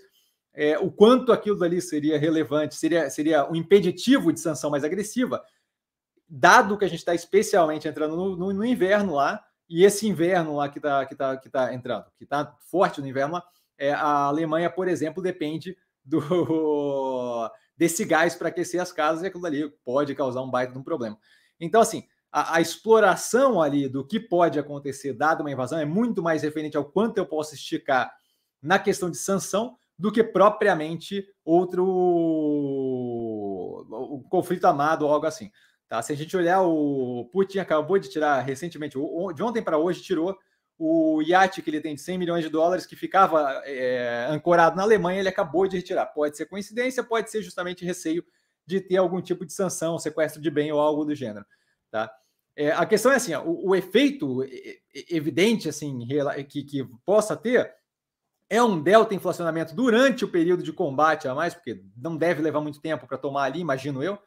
é, 0.56 0.77
o 0.77 0.91
quanto 0.91 1.31
aquilo 1.31 1.57
dali 1.57 1.81
seria 1.81 2.18
relevante, 2.18 2.75
seria, 2.75 3.09
seria 3.09 3.49
um 3.49 3.56
impeditivo 3.56 4.31
de 4.31 4.40
sanção 4.40 4.69
mais 4.69 4.83
agressiva, 4.83 5.44
dado 6.35 6.80
que 6.80 6.83
a 6.83 6.87
gente 6.87 6.97
está 6.97 7.13
especialmente 7.13 7.87
entrando 7.87 8.16
no, 8.16 8.35
no, 8.35 8.52
no, 8.52 8.66
inverno 8.66 9.13
lá, 9.13 9.45
e 9.69 9.85
esse 9.85 10.07
inverno 10.07 10.56
lá 10.56 10.68
que 10.68 10.80
está 10.80 11.06
que 11.06 11.16
tá, 11.16 11.37
que 11.37 11.47
tá 11.47 11.71
entrando, 11.71 12.06
que 12.18 12.23
está 12.23 12.57
forte 12.71 12.99
no 12.99 13.07
inverno 13.07 13.35
lá, 13.35 13.44
é, 13.78 13.94
a 13.94 14.25
Alemanha, 14.25 14.68
por 14.68 14.87
exemplo, 14.87 15.21
depende 15.21 15.78
do 16.04 16.19
desse 17.78 18.04
gás 18.04 18.33
para 18.35 18.49
aquecer 18.49 18.81
as 18.81 18.92
casas 18.92 19.23
e 19.23 19.28
aquilo 19.28 19.45
ali 19.45 19.69
pode 19.85 20.16
causar 20.16 20.42
um 20.42 20.49
baita 20.49 20.73
de 20.73 20.80
um 20.80 20.83
problema. 20.83 21.19
Então, 21.59 21.81
assim, 21.81 22.04
a, 22.31 22.56
a, 22.56 22.61
exploração 22.61 23.61
ali 23.61 23.87
do 23.87 24.04
que 24.06 24.19
pode 24.19 24.57
acontecer 24.57 25.13
dado 25.13 25.42
uma 25.42 25.52
invasão 25.52 25.78
é 25.78 25.85
muito 25.85 26.23
mais 26.23 26.42
referente 26.42 26.75
ao 26.75 26.85
quanto 26.85 27.19
eu 27.19 27.28
posso 27.28 27.54
esticar 27.54 28.11
na 28.59 28.80
questão 28.80 29.07
de 29.09 29.18
sanção 29.18 29.78
do 29.99 30.11
que 30.11 30.23
propriamente 30.23 31.28
outro 31.45 31.85
conflito 34.30 34.66
amado 34.66 35.06
ou 35.06 35.13
algo 35.13 35.28
assim. 35.28 35.52
Tá? 35.94 36.02
Se 36.02 36.12
a 36.12 36.16
gente 36.16 36.35
olhar, 36.35 36.59
o 36.64 37.30
Putin 37.31 37.59
acabou 37.59 38.00
de 38.00 38.09
tirar 38.09 38.40
recentemente, 38.40 38.97
de 39.35 39.44
ontem 39.44 39.62
para 39.62 39.78
hoje, 39.78 40.02
tirou 40.02 40.35
o 40.76 41.21
iate 41.21 41.62
que 41.62 41.69
ele 41.69 41.80
tem 41.80 41.94
de 41.94 42.02
100 42.02 42.18
milhões 42.18 42.44
de 42.44 42.50
dólares 42.50 42.88
que 42.88 42.95
ficava 42.95 43.62
é, 43.64 44.26
ancorado 44.28 44.76
na 44.76 44.81
Alemanha, 44.81 45.19
ele 45.19 45.30
acabou 45.30 45.68
de 45.68 45.78
retirar. 45.78 46.07
Pode 46.07 46.35
ser 46.35 46.47
coincidência, 46.47 47.04
pode 47.04 47.30
ser 47.30 47.44
justamente 47.44 47.85
receio 47.85 48.26
de 48.66 48.81
ter 48.81 48.97
algum 48.97 49.21
tipo 49.21 49.45
de 49.45 49.54
sanção, 49.54 50.00
sequestro 50.00 50.42
de 50.42 50.50
bem 50.50 50.71
ou 50.71 50.80
algo 50.80 51.06
do 51.06 51.14
gênero. 51.14 51.45
Tá? 51.92 52.12
É, 52.56 52.71
a 52.71 52.88
questão 52.88 53.12
é 53.12 53.18
assim, 53.18 53.35
ó, 53.35 53.44
o, 53.44 53.69
o, 53.69 53.76
efeito 53.76 54.44
evidente 55.12 55.69
assim 55.69 56.07
que, 56.50 56.64
que 56.64 56.83
possa 57.06 57.38
ter 57.38 57.71
é 58.50 58.64
um 58.64 58.81
delta 58.81 59.14
inflacionamento 59.14 59.76
durante 59.76 60.26
o 60.26 60.28
período 60.28 60.64
de 60.64 60.73
combate 60.73 61.28
a 61.28 61.35
mais, 61.35 61.54
porque 61.54 61.83
não 61.95 62.18
deve 62.18 62.42
levar 62.42 62.62
muito 62.62 62.81
tempo 62.81 63.06
para 63.06 63.16
tomar 63.16 63.44
ali, 63.44 63.59
imagino 63.59 64.02
eu, 64.02 64.18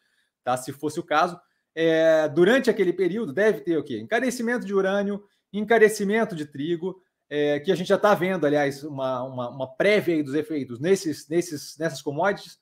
tá? 0.44 0.56
Se 0.56 0.72
fosse 0.72 1.00
o 1.00 1.02
caso. 1.02 1.36
É, 1.78 2.26
durante 2.30 2.70
aquele 2.70 2.90
período, 2.90 3.34
deve 3.34 3.60
ter 3.60 3.76
o 3.76 3.84
quê? 3.84 4.00
Encarecimento 4.00 4.64
de 4.64 4.74
urânio, 4.74 5.22
encarecimento 5.52 6.34
de 6.34 6.46
trigo, 6.46 7.02
é, 7.28 7.60
que 7.60 7.70
a 7.70 7.74
gente 7.74 7.88
já 7.88 7.96
está 7.96 8.14
vendo, 8.14 8.46
aliás, 8.46 8.82
uma, 8.82 9.22
uma, 9.22 9.50
uma, 9.50 9.76
prévia 9.76 10.24
dos 10.24 10.34
efeitos 10.34 10.80
nesses, 10.80 11.28
nesses, 11.28 11.76
nessas 11.76 12.00
commodities, 12.00 12.58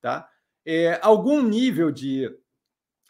tá? 0.00 0.26
É, 0.64 0.98
algum 1.02 1.42
nível 1.42 1.90
de 1.90 2.34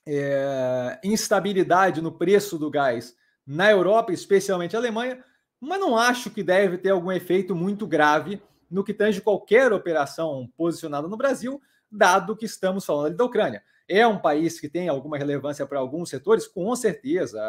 é, 0.04 0.98
instabilidade 1.04 2.02
no 2.02 2.10
preço 2.10 2.58
do 2.58 2.68
gás 2.68 3.14
na 3.46 3.70
Europa, 3.70 4.12
especialmente 4.12 4.76
Alemanha, 4.76 5.22
mas 5.60 5.78
não 5.78 5.96
acho 5.96 6.30
que 6.30 6.42
deve 6.42 6.78
ter 6.78 6.90
algum 6.90 7.12
efeito 7.12 7.54
muito 7.54 7.86
grave 7.86 8.42
no 8.68 8.82
que 8.82 8.92
tange 8.92 9.20
qualquer 9.20 9.72
operação 9.72 10.50
posicionada 10.56 11.06
no 11.06 11.16
Brasil, 11.16 11.62
dado 11.88 12.36
que 12.36 12.44
estamos 12.44 12.84
falando 12.84 13.16
da 13.16 13.24
Ucrânia. 13.24 13.62
É 13.88 14.06
um 14.06 14.18
país 14.18 14.58
que 14.58 14.68
tem 14.68 14.88
alguma 14.88 15.18
relevância 15.18 15.66
para 15.66 15.78
alguns 15.78 16.08
setores, 16.08 16.46
com 16.46 16.74
certeza, 16.74 17.40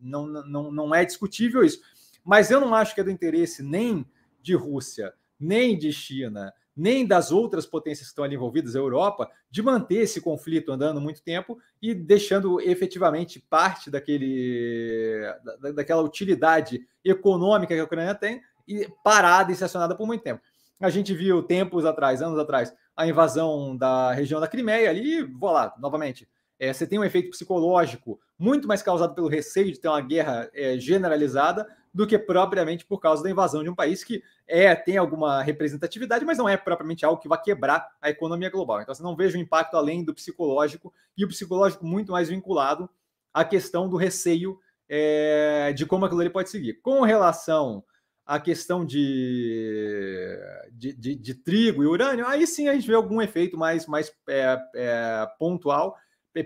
não, 0.00 0.26
não, 0.26 0.70
não 0.70 0.94
é 0.94 1.04
discutível 1.04 1.64
isso. 1.64 1.80
Mas 2.24 2.50
eu 2.50 2.60
não 2.60 2.74
acho 2.74 2.94
que 2.94 3.00
é 3.00 3.04
do 3.04 3.10
interesse 3.10 3.62
nem 3.62 4.06
de 4.40 4.54
Rússia, 4.54 5.14
nem 5.38 5.76
de 5.76 5.92
China, 5.92 6.52
nem 6.76 7.06
das 7.06 7.30
outras 7.30 7.66
potências 7.66 8.06
que 8.06 8.12
estão 8.12 8.24
ali 8.24 8.34
envolvidas, 8.34 8.74
a 8.74 8.78
Europa, 8.78 9.30
de 9.50 9.62
manter 9.62 9.96
esse 10.02 10.20
conflito 10.20 10.72
andando 10.72 11.00
muito 11.00 11.22
tempo 11.22 11.58
e 11.80 11.94
deixando 11.94 12.60
efetivamente 12.60 13.40
parte 13.40 13.90
daquele, 13.90 15.20
da, 15.60 15.72
daquela 15.72 16.02
utilidade 16.02 16.86
econômica 17.04 17.74
que 17.74 17.80
a 17.80 17.84
Ucrânia 17.84 18.14
tem 18.14 18.40
e 18.66 18.88
parada 19.04 19.50
e 19.50 19.54
estacionada 19.54 19.94
por 19.94 20.06
muito 20.06 20.22
tempo. 20.22 20.40
A 20.82 20.90
gente 20.90 21.14
viu 21.14 21.44
tempos 21.44 21.84
atrás, 21.84 22.20
anos 22.20 22.36
atrás, 22.36 22.74
a 22.96 23.06
invasão 23.06 23.76
da 23.76 24.12
região 24.12 24.40
da 24.40 24.48
Crimeia 24.48 24.90
ali, 24.90 25.22
vou 25.22 25.52
lá, 25.52 25.72
novamente, 25.78 26.28
é, 26.58 26.72
você 26.72 26.84
tem 26.84 26.98
um 26.98 27.04
efeito 27.04 27.30
psicológico 27.30 28.18
muito 28.36 28.66
mais 28.66 28.82
causado 28.82 29.14
pelo 29.14 29.28
receio 29.28 29.70
de 29.70 29.78
ter 29.78 29.86
uma 29.86 30.00
guerra 30.00 30.50
é, 30.52 30.76
generalizada 30.80 31.68
do 31.94 32.04
que 32.04 32.18
propriamente 32.18 32.84
por 32.84 32.98
causa 32.98 33.22
da 33.22 33.30
invasão 33.30 33.62
de 33.62 33.70
um 33.70 33.76
país 33.76 34.02
que 34.02 34.24
é 34.44 34.74
tem 34.74 34.96
alguma 34.96 35.40
representatividade, 35.40 36.24
mas 36.24 36.36
não 36.36 36.48
é 36.48 36.56
propriamente 36.56 37.04
algo 37.04 37.22
que 37.22 37.28
vai 37.28 37.40
quebrar 37.40 37.88
a 38.00 38.10
economia 38.10 38.50
global. 38.50 38.82
Então, 38.82 38.92
você 38.92 39.04
não 39.04 39.14
vejo 39.14 39.38
um 39.38 39.40
impacto 39.40 39.76
além 39.76 40.04
do 40.04 40.12
psicológico, 40.12 40.92
e 41.16 41.24
o 41.24 41.28
psicológico 41.28 41.86
muito 41.86 42.10
mais 42.10 42.28
vinculado 42.28 42.90
à 43.32 43.44
questão 43.44 43.88
do 43.88 43.96
receio 43.96 44.58
é, 44.88 45.72
de 45.72 45.86
como 45.86 46.06
aquilo 46.06 46.22
ali 46.22 46.30
pode 46.30 46.50
seguir. 46.50 46.80
Com 46.82 47.02
relação 47.02 47.84
à 48.32 48.40
questão 48.40 48.82
de, 48.82 50.38
de, 50.72 50.94
de, 50.94 51.14
de, 51.16 51.34
trigo 51.34 51.82
e 51.82 51.86
urânio, 51.86 52.26
aí 52.26 52.46
sim 52.46 52.66
a 52.66 52.72
gente 52.72 52.86
vê 52.86 52.94
algum 52.94 53.20
efeito 53.20 53.58
mais, 53.58 53.86
mais 53.86 54.10
é, 54.26 54.58
é, 54.74 55.26
pontual, 55.38 55.94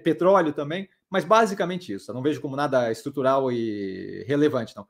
petróleo 0.02 0.52
também, 0.52 0.88
mas 1.08 1.24
basicamente 1.24 1.92
isso. 1.92 2.10
Eu 2.10 2.14
não 2.16 2.22
vejo 2.22 2.40
como 2.40 2.56
nada 2.56 2.90
estrutural 2.90 3.52
e 3.52 4.24
relevante, 4.26 4.74
não. 4.74 4.84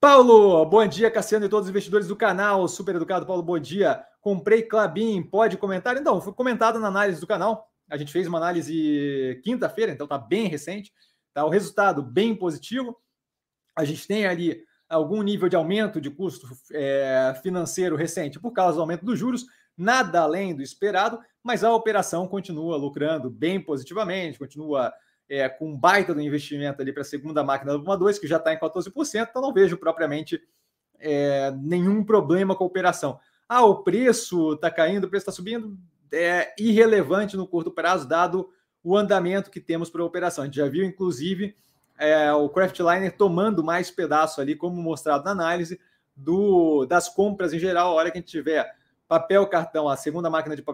Paulo, 0.00 0.66
bom 0.66 0.84
dia, 0.88 1.08
Cassiano 1.08 1.46
e 1.46 1.48
todos 1.48 1.66
os 1.66 1.70
investidores 1.70 2.08
do 2.08 2.16
canal. 2.16 2.66
Super 2.66 2.96
educado, 2.96 3.24
Paulo, 3.24 3.44
bom 3.44 3.58
dia. 3.58 4.04
Comprei 4.20 4.62
Clabin, 4.62 5.22
pode 5.22 5.56
comentar? 5.56 5.96
Então, 5.96 6.20
foi 6.20 6.32
comentado 6.32 6.80
na 6.80 6.88
análise 6.88 7.20
do 7.20 7.28
canal. 7.28 7.70
A 7.88 7.96
gente 7.96 8.10
fez 8.10 8.26
uma 8.26 8.38
análise 8.38 9.40
quinta-feira, 9.44 9.92
então 9.92 10.08
tá 10.08 10.18
bem 10.18 10.48
recente. 10.48 10.92
Tá 11.32 11.44
o 11.44 11.48
resultado 11.48 12.02
bem 12.02 12.34
positivo. 12.34 12.96
A 13.76 13.84
gente 13.84 14.04
tem 14.04 14.26
ali 14.26 14.66
algum 14.88 15.22
nível 15.22 15.48
de 15.48 15.56
aumento 15.56 16.00
de 16.00 16.10
custo 16.10 16.48
é, 16.72 17.34
financeiro 17.42 17.96
recente 17.96 18.38
por 18.38 18.52
causa 18.52 18.76
do 18.76 18.80
aumento 18.80 19.04
dos 19.04 19.18
juros, 19.18 19.46
nada 19.76 20.20
além 20.20 20.54
do 20.54 20.62
esperado, 20.62 21.18
mas 21.42 21.64
a 21.64 21.72
operação 21.72 22.26
continua 22.26 22.76
lucrando 22.76 23.28
bem 23.28 23.60
positivamente, 23.60 24.38
continua 24.38 24.92
é, 25.28 25.48
com 25.48 25.70
um 25.70 25.76
baita 25.76 26.14
do 26.14 26.20
investimento 26.20 26.80
ali 26.80 26.92
para 26.92 27.02
a 27.02 27.04
segunda 27.04 27.42
máquina 27.42 27.72
do 27.72 27.82
Puma 27.82 27.96
2, 27.96 28.18
que 28.18 28.26
já 28.26 28.36
está 28.36 28.52
em 28.52 28.58
14%, 28.58 29.26
então 29.28 29.42
não 29.42 29.52
vejo 29.52 29.76
propriamente 29.76 30.40
é, 30.98 31.50
nenhum 31.52 32.04
problema 32.04 32.54
com 32.54 32.64
a 32.64 32.66
operação. 32.66 33.18
Ah, 33.48 33.64
o 33.64 33.82
preço 33.82 34.54
está 34.54 34.70
caindo, 34.70 35.04
o 35.04 35.08
preço 35.08 35.22
está 35.22 35.32
subindo, 35.32 35.78
é 36.12 36.54
irrelevante 36.58 37.36
no 37.36 37.46
curto 37.46 37.70
prazo, 37.70 38.08
dado 38.08 38.48
o 38.82 38.96
andamento 38.96 39.50
que 39.50 39.60
temos 39.60 39.90
para 39.90 40.02
a 40.02 40.06
operação. 40.06 40.42
A 40.42 40.46
gente 40.46 40.56
já 40.56 40.68
viu, 40.68 40.84
inclusive, 40.84 41.54
é, 41.98 42.32
o 42.32 42.48
Craftliner 42.48 43.16
tomando 43.16 43.62
mais 43.62 43.90
pedaço 43.90 44.40
ali, 44.40 44.54
como 44.54 44.80
mostrado 44.80 45.24
na 45.24 45.30
análise, 45.30 45.80
do, 46.14 46.86
das 46.86 47.08
compras 47.08 47.52
em 47.52 47.58
geral, 47.58 47.90
a 47.90 47.94
hora 47.94 48.10
que 48.10 48.18
a 48.18 48.20
gente 48.20 48.30
tiver 48.30 48.74
papel 49.06 49.46
cartão, 49.46 49.88
a 49.88 49.96
segunda 49.96 50.30
máquina 50.30 50.56
de 50.56 50.64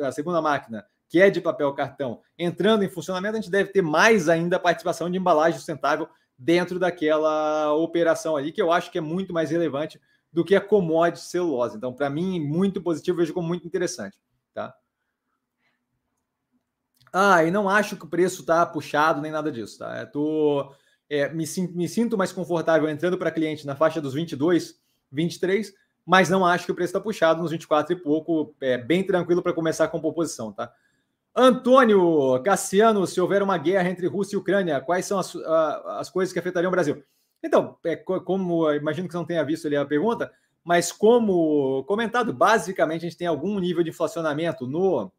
a 0.00 0.12
segunda 0.12 0.40
máquina 0.40 0.86
que 1.08 1.20
é 1.20 1.30
de 1.30 1.40
papel 1.40 1.72
cartão, 1.74 2.20
entrando 2.38 2.82
em 2.82 2.88
funcionamento, 2.88 3.36
a 3.36 3.40
gente 3.40 3.50
deve 3.50 3.70
ter 3.70 3.82
mais 3.82 4.28
ainda 4.28 4.58
participação 4.58 5.10
de 5.10 5.16
embalagem 5.16 5.56
sustentável 5.56 6.08
dentro 6.36 6.78
daquela 6.78 7.72
operação 7.74 8.36
ali, 8.36 8.50
que 8.50 8.60
eu 8.60 8.72
acho 8.72 8.90
que 8.90 8.98
é 8.98 9.00
muito 9.00 9.32
mais 9.32 9.50
relevante 9.50 10.00
do 10.32 10.44
que 10.44 10.56
a 10.56 10.60
commodity 10.60 11.24
celulose. 11.24 11.76
Então, 11.76 11.92
para 11.92 12.10
mim, 12.10 12.40
muito 12.40 12.82
positivo, 12.82 13.18
vejo 13.18 13.32
como 13.32 13.46
muito 13.46 13.66
interessante. 13.66 14.18
Tá? 14.52 14.74
Ah, 17.16 17.44
e 17.44 17.50
não 17.52 17.68
acho 17.68 17.96
que 17.96 18.04
o 18.04 18.08
preço 18.08 18.40
está 18.40 18.66
puxado 18.66 19.20
nem 19.20 19.30
nada 19.30 19.52
disso. 19.52 19.78
Tá? 19.78 20.00
Eu 20.00 20.10
tô, 20.10 20.74
é, 21.08 21.28
me, 21.28 21.44
me 21.72 21.88
sinto 21.88 22.18
mais 22.18 22.32
confortável 22.32 22.88
entrando 22.88 23.16
para 23.16 23.30
cliente 23.30 23.64
na 23.64 23.76
faixa 23.76 24.00
dos 24.00 24.14
22, 24.14 24.80
23, 25.12 25.72
mas 26.04 26.28
não 26.28 26.44
acho 26.44 26.66
que 26.66 26.72
o 26.72 26.74
preço 26.74 26.90
está 26.90 27.00
puxado 27.00 27.40
nos 27.40 27.52
24 27.52 27.92
e 27.92 27.96
pouco, 27.96 28.52
é 28.60 28.76
bem 28.76 29.06
tranquilo 29.06 29.42
para 29.44 29.52
começar 29.52 29.86
com 29.86 30.00
composição, 30.00 30.52
tá? 30.52 30.72
Antônio 31.36 32.42
Cassiano, 32.42 33.06
se 33.06 33.20
houver 33.20 33.44
uma 33.44 33.58
guerra 33.58 33.88
entre 33.88 34.08
Rússia 34.08 34.34
e 34.34 34.38
Ucrânia, 34.38 34.80
quais 34.80 35.06
são 35.06 35.16
as, 35.16 35.36
as 35.36 36.10
coisas 36.10 36.32
que 36.32 36.38
afetariam 36.40 36.68
o 36.68 36.72
Brasil? 36.72 37.00
Então, 37.44 37.78
é, 37.84 37.94
como 37.94 38.72
imagino 38.72 39.08
que 39.08 39.14
não 39.14 39.24
tenha 39.24 39.44
visto 39.44 39.68
ali 39.68 39.76
a 39.76 39.86
pergunta, 39.86 40.32
mas 40.64 40.90
como 40.90 41.84
comentado, 41.84 42.32
basicamente 42.32 43.06
a 43.06 43.08
gente 43.08 43.18
tem 43.18 43.28
algum 43.28 43.60
nível 43.60 43.84
de 43.84 43.90
inflacionamento 43.90 44.66
no 44.66 45.12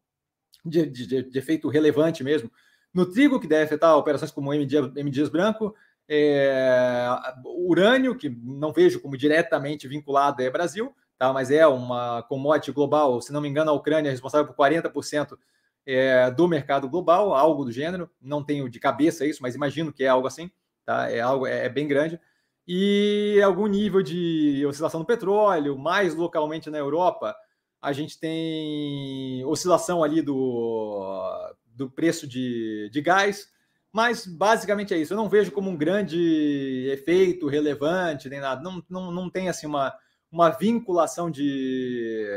de, 0.65 0.85
de, 0.85 1.23
de 1.23 1.39
efeito 1.39 1.69
relevante 1.69 2.23
mesmo 2.23 2.51
no 2.95 3.05
trigo, 3.05 3.41
que 3.41 3.47
deve 3.47 3.65
afetar 3.65 3.97
operações 3.97 4.31
como 4.31 4.53
M. 4.53 4.65
M. 4.95 5.29
Branco, 5.29 5.75
é, 6.07 7.07
urânio, 7.43 8.15
que 8.15 8.29
não 8.29 8.71
vejo 8.71 9.01
como 9.01 9.17
diretamente 9.17 9.85
vinculado 9.85 10.41
ao 10.41 10.51
Brasil, 10.51 10.95
tá? 11.17 11.33
mas 11.33 11.51
é 11.51 11.67
uma 11.67 12.23
commodity 12.23 12.71
global, 12.71 13.21
se 13.21 13.33
não 13.33 13.41
me 13.41 13.49
engano, 13.49 13.69
a 13.69 13.73
Ucrânia 13.73 14.07
é 14.07 14.11
responsável 14.11 14.47
por 14.47 14.55
40% 14.55 15.37
é, 15.85 16.31
do 16.31 16.47
mercado 16.47 16.87
global, 16.89 17.33
algo 17.33 17.65
do 17.65 17.71
gênero. 17.71 18.09
Não 18.21 18.41
tenho 18.41 18.69
de 18.69 18.79
cabeça 18.79 19.25
isso, 19.25 19.41
mas 19.41 19.55
imagino 19.55 19.91
que 19.91 20.05
é 20.05 20.07
algo 20.07 20.25
assim, 20.25 20.49
tá? 20.85 21.11
É 21.11 21.19
algo 21.19 21.45
é, 21.45 21.65
é 21.65 21.69
bem 21.69 21.87
grande. 21.87 22.19
E 22.67 23.39
algum 23.43 23.67
nível 23.67 24.01
de 24.01 24.65
oscilação 24.65 25.01
do 25.01 25.05
petróleo, 25.05 25.77
mais 25.77 26.15
localmente 26.15 26.69
na 26.69 26.77
Europa, 26.77 27.35
a 27.85 27.93
gente 27.93 28.19
tem 28.19 29.45
oscilação 29.45 30.03
ali 30.03 30.21
do, 30.21 31.53
do 31.67 31.87
preço 31.87 32.27
de, 32.27 32.89
de 32.91 32.99
gás, 32.99 33.47
mas 33.91 34.25
basicamente 34.25 34.91
é 34.91 34.97
isso. 34.97 35.13
Eu 35.13 35.17
não 35.17 35.29
vejo 35.29 35.51
como 35.51 35.69
um 35.69 35.77
grande 35.77 36.89
efeito 36.91 37.47
relevante 37.47 38.27
nem 38.27 38.39
nada. 38.39 38.61
Não, 38.61 38.83
não, 38.89 39.11
não 39.11 39.29
tem 39.29 39.49
assim 39.49 39.67
uma, 39.67 39.95
uma 40.31 40.49
vinculação 40.49 41.29
de 41.29 42.27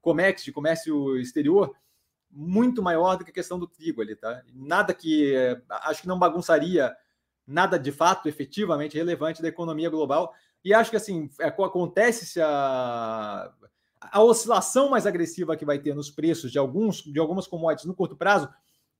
COMEX, 0.00 0.44
de 0.44 0.52
comércio 0.52 1.18
exterior, 1.18 1.74
muito 2.30 2.80
maior 2.80 3.16
do 3.16 3.24
que 3.24 3.30
a 3.32 3.34
questão 3.34 3.58
do 3.58 3.66
trigo 3.66 4.00
ali, 4.00 4.14
tá? 4.14 4.42
Nada 4.54 4.94
que 4.94 5.34
acho 5.68 6.02
que 6.02 6.08
não 6.08 6.18
bagunçaria 6.18 6.94
nada 7.46 7.78
de 7.78 7.90
fato 7.90 8.28
efetivamente 8.28 8.96
relevante 8.96 9.42
da 9.42 9.48
economia 9.48 9.90
global. 9.90 10.32
E 10.64 10.72
acho 10.72 10.90
que 10.90 10.96
assim 10.96 11.28
é, 11.40 11.48
acontece 11.48 12.24
se 12.26 12.40
a, 12.40 13.52
a 14.12 14.22
oscilação 14.22 14.90
mais 14.90 15.06
agressiva 15.06 15.56
que 15.56 15.64
vai 15.64 15.78
ter 15.78 15.94
nos 15.94 16.10
preços 16.10 16.50
de 16.50 16.58
alguns 16.58 17.02
de 17.02 17.18
algumas 17.18 17.46
commodities 17.46 17.86
no 17.86 17.94
curto 17.94 18.16
prazo, 18.16 18.48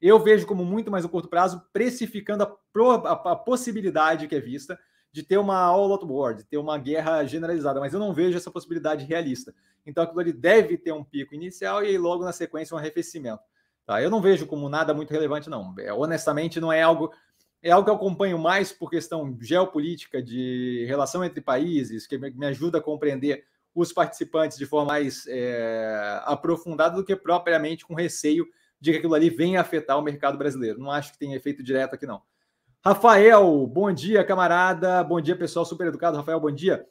eu 0.00 0.18
vejo 0.18 0.46
como 0.46 0.64
muito 0.64 0.90
mais 0.90 1.04
no 1.04 1.10
curto 1.10 1.28
prazo 1.28 1.62
precificando 1.72 2.42
a, 2.42 2.56
pro, 2.72 2.90
a, 2.90 3.12
a 3.32 3.36
possibilidade 3.36 4.28
que 4.28 4.34
é 4.34 4.40
vista 4.40 4.78
de 5.12 5.22
ter 5.22 5.38
uma 5.38 5.58
all 5.58 5.92
out 5.92 6.04
war, 6.04 6.34
de 6.34 6.44
ter 6.44 6.56
uma 6.56 6.76
guerra 6.76 7.24
generalizada, 7.24 7.78
mas 7.78 7.94
eu 7.94 8.00
não 8.00 8.12
vejo 8.12 8.36
essa 8.36 8.50
possibilidade 8.50 9.04
realista. 9.04 9.54
Então 9.86 10.02
aquilo 10.02 10.20
ali 10.20 10.32
deve 10.32 10.76
ter 10.76 10.92
um 10.92 11.04
pico 11.04 11.34
inicial 11.34 11.84
e 11.84 11.88
aí 11.88 11.98
logo 11.98 12.24
na 12.24 12.32
sequência 12.32 12.74
um 12.74 12.78
arrefecimento. 12.78 13.42
Tá? 13.86 14.02
Eu 14.02 14.10
não 14.10 14.20
vejo 14.20 14.46
como 14.46 14.68
nada 14.68 14.94
muito 14.94 15.10
relevante, 15.10 15.50
não. 15.50 15.74
É, 15.78 15.92
honestamente, 15.92 16.60
não 16.60 16.72
é 16.72 16.82
algo. 16.82 17.12
É 17.62 17.70
algo 17.70 17.84
que 17.84 17.90
eu 17.90 17.94
acompanho 17.94 18.38
mais 18.38 18.72
por 18.72 18.90
questão 18.90 19.38
geopolítica, 19.40 20.22
de 20.22 20.84
relação 20.86 21.24
entre 21.24 21.40
países, 21.40 22.06
que 22.06 22.18
me 22.18 22.46
ajuda 22.46 22.76
a 22.76 22.82
compreender 22.82 23.44
os 23.74 23.92
participantes 23.92 24.56
de 24.56 24.66
forma 24.66 24.92
mais 24.92 25.26
é, 25.26 26.20
aprofundada 26.24 26.96
do 26.96 27.04
que 27.04 27.16
propriamente 27.16 27.84
com 27.84 27.94
receio 27.94 28.46
de 28.80 28.92
que 28.92 28.98
aquilo 28.98 29.14
ali 29.14 29.30
venha 29.30 29.60
afetar 29.60 29.98
o 29.98 30.02
mercado 30.02 30.38
brasileiro. 30.38 30.78
Não 30.78 30.90
acho 30.90 31.12
que 31.12 31.18
tenha 31.18 31.36
efeito 31.36 31.62
direto 31.62 31.94
aqui, 31.94 32.06
não. 32.06 32.22
Rafael, 32.84 33.66
bom 33.66 33.90
dia, 33.90 34.22
camarada. 34.22 35.02
Bom 35.02 35.20
dia, 35.20 35.34
pessoal 35.34 35.64
super 35.64 35.86
educado. 35.86 36.18
Rafael, 36.18 36.38
bom 36.38 36.50
dia. 36.50 36.86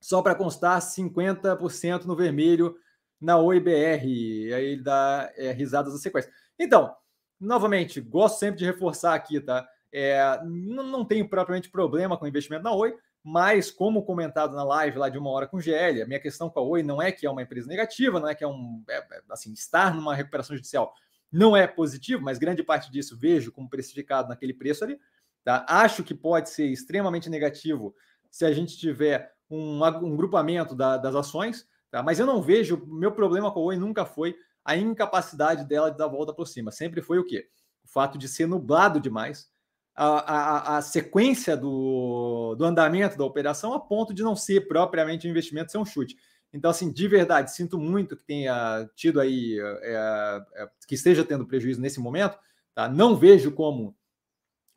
Só 0.00 0.20
para 0.20 0.34
constar, 0.34 0.80
50% 0.80 2.04
no 2.04 2.16
vermelho 2.16 2.76
na 3.20 3.38
OIBR. 3.38 4.04
E 4.04 4.52
aí 4.52 4.64
ele 4.64 4.82
dá 4.82 5.32
é, 5.36 5.52
risadas 5.52 5.92
na 5.92 6.00
sequência. 6.00 6.32
Então, 6.58 6.92
novamente, 7.38 8.00
gosto 8.00 8.40
sempre 8.40 8.58
de 8.58 8.64
reforçar 8.64 9.14
aqui, 9.14 9.40
tá? 9.40 9.66
É, 9.92 10.40
não, 10.44 10.82
não 10.82 11.04
tenho 11.04 11.28
propriamente 11.28 11.70
problema 11.70 12.16
com 12.18 12.26
investimento 12.26 12.64
na 12.64 12.72
Oi, 12.74 12.96
mas 13.22 13.70
como 13.70 14.04
comentado 14.04 14.54
na 14.54 14.64
live 14.64 14.98
lá 14.98 15.08
de 15.08 15.18
uma 15.18 15.30
hora 15.30 15.46
com 15.46 15.58
o 15.58 15.60
GL, 15.60 16.02
a 16.02 16.06
minha 16.06 16.20
questão 16.20 16.50
com 16.50 16.58
a 16.58 16.62
Oi 16.62 16.82
não 16.82 17.00
é 17.00 17.12
que 17.12 17.26
é 17.26 17.30
uma 17.30 17.42
empresa 17.42 17.68
negativa, 17.68 18.18
não 18.18 18.28
é 18.28 18.34
que 18.34 18.42
é 18.42 18.48
um 18.48 18.82
é, 18.88 18.96
é 18.96 19.22
assim 19.30 19.52
estar 19.52 19.94
numa 19.94 20.14
recuperação 20.14 20.56
judicial 20.56 20.92
não 21.32 21.56
é 21.56 21.66
positivo, 21.66 22.22
mas 22.22 22.38
grande 22.38 22.62
parte 22.62 22.92
disso 22.92 23.16
vejo 23.16 23.50
como 23.50 23.70
precificado 23.70 24.28
naquele 24.28 24.52
preço 24.52 24.84
ali. 24.84 25.00
Tá? 25.42 25.64
Acho 25.66 26.04
que 26.04 26.14
pode 26.14 26.50
ser 26.50 26.66
extremamente 26.66 27.30
negativo 27.30 27.96
se 28.30 28.44
a 28.44 28.52
gente 28.52 28.76
tiver 28.76 29.32
um, 29.50 29.82
um 29.84 30.14
grupamento 30.14 30.74
da, 30.74 30.98
das 30.98 31.14
ações, 31.14 31.66
tá? 31.90 32.02
mas 32.02 32.18
eu 32.18 32.26
não 32.26 32.42
vejo, 32.42 32.86
meu 32.86 33.10
problema 33.10 33.50
com 33.50 33.60
a 33.60 33.62
Oi 33.62 33.76
nunca 33.76 34.04
foi 34.04 34.36
a 34.64 34.76
incapacidade 34.76 35.64
dela 35.64 35.90
de 35.90 35.96
dar 35.96 36.06
volta 36.06 36.32
por 36.32 36.46
cima, 36.46 36.70
sempre 36.70 37.02
foi 37.02 37.18
o 37.18 37.24
quê? 37.24 37.48
O 37.82 37.88
fato 37.88 38.16
de 38.16 38.28
ser 38.28 38.46
nublado 38.46 39.00
demais, 39.00 39.50
a, 39.94 40.76
a, 40.78 40.82
sequência 40.82 41.56
do, 41.56 42.54
do 42.56 42.64
andamento 42.64 43.18
da 43.18 43.24
operação 43.24 43.74
a 43.74 43.80
ponto 43.80 44.14
de 44.14 44.22
não 44.22 44.34
ser 44.34 44.66
propriamente 44.66 45.26
um 45.26 45.30
investimento, 45.30 45.70
ser 45.70 45.78
um 45.78 45.84
chute. 45.84 46.16
Então, 46.52 46.70
assim, 46.70 46.90
de 46.90 47.08
verdade, 47.08 47.54
sinto 47.54 47.78
muito 47.78 48.16
que 48.16 48.24
tenha 48.24 48.88
tido 48.94 49.20
aí, 49.20 49.58
é, 49.60 50.44
é, 50.54 50.68
que 50.86 50.94
esteja 50.94 51.24
tendo 51.24 51.46
prejuízo 51.46 51.80
nesse 51.80 52.00
momento, 52.00 52.38
tá? 52.74 52.88
Não 52.88 53.16
vejo 53.16 53.52
como 53.52 53.96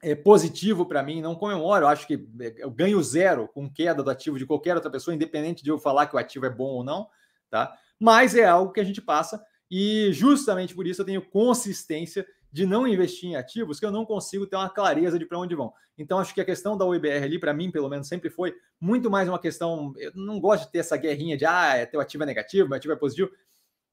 é, 0.02 0.16
positivo 0.16 0.86
para 0.86 1.04
mim, 1.04 1.22
não 1.22 1.36
comemoro, 1.36 1.88
acho 1.88 2.08
que 2.08 2.28
é, 2.40 2.56
eu 2.58 2.72
ganho 2.72 3.02
zero 3.04 3.48
com 3.50 3.70
queda 3.70 4.04
do 4.04 4.10
ativo 4.10 4.38
de 4.38 4.46
qualquer 4.46 4.76
outra 4.76 4.92
pessoa, 4.92 5.16
independente 5.16 5.64
de 5.64 5.70
eu 5.70 5.78
falar 5.78 6.08
que 6.08 6.16
o 6.16 6.20
ativo 6.20 6.46
é 6.46 6.50
bom 6.50 6.76
ou 6.76 6.84
não, 6.84 7.08
tá? 7.50 7.78
Mas 8.00 8.36
é 8.36 8.46
algo 8.46 8.72
que 8.72 8.80
a 8.80 8.84
gente 8.84 9.02
passa 9.02 9.44
e 9.70 10.10
justamente 10.14 10.76
por 10.76 10.86
isso 10.86 11.02
eu 11.02 11.06
tenho 11.06 11.22
consistência 11.22 12.26
de 12.56 12.66
não 12.66 12.88
investir 12.88 13.30
em 13.30 13.36
ativos 13.36 13.82
que 13.82 13.86
eu 13.86 13.92
não 13.92 14.06
consigo 14.06 14.48
ter 14.48 14.56
uma 14.56 14.70
clareza 14.70 15.20
de 15.20 15.26
para 15.26 15.38
onde 15.38 15.54
vão. 15.54 15.74
Então, 15.98 16.20
acho 16.20 16.34
que 16.34 16.40
a 16.40 16.46
questão 16.46 16.78
da 16.78 16.86
UIBR 16.86 17.22
ali, 17.22 17.38
para 17.38 17.54
mim, 17.54 17.70
pelo 17.70 17.90
menos, 17.90 18.08
sempre 18.08 18.30
foi 18.30 18.56
muito 18.80 19.12
mais 19.12 19.28
uma 19.28 19.38
questão. 19.38 19.94
Eu 19.98 20.14
não 20.16 20.40
gosto 20.40 20.64
de 20.64 20.72
ter 20.72 20.78
essa 20.78 20.96
guerrinha 20.96 21.36
de 21.36 21.46
ah, 21.46 21.76
é 21.76 21.86
teu 21.86 22.00
ativo 22.00 22.24
é 22.24 22.26
negativo, 22.26 22.70
meu 22.70 22.78
ativo 22.78 22.94
é 22.94 22.96
positivo. 22.96 23.30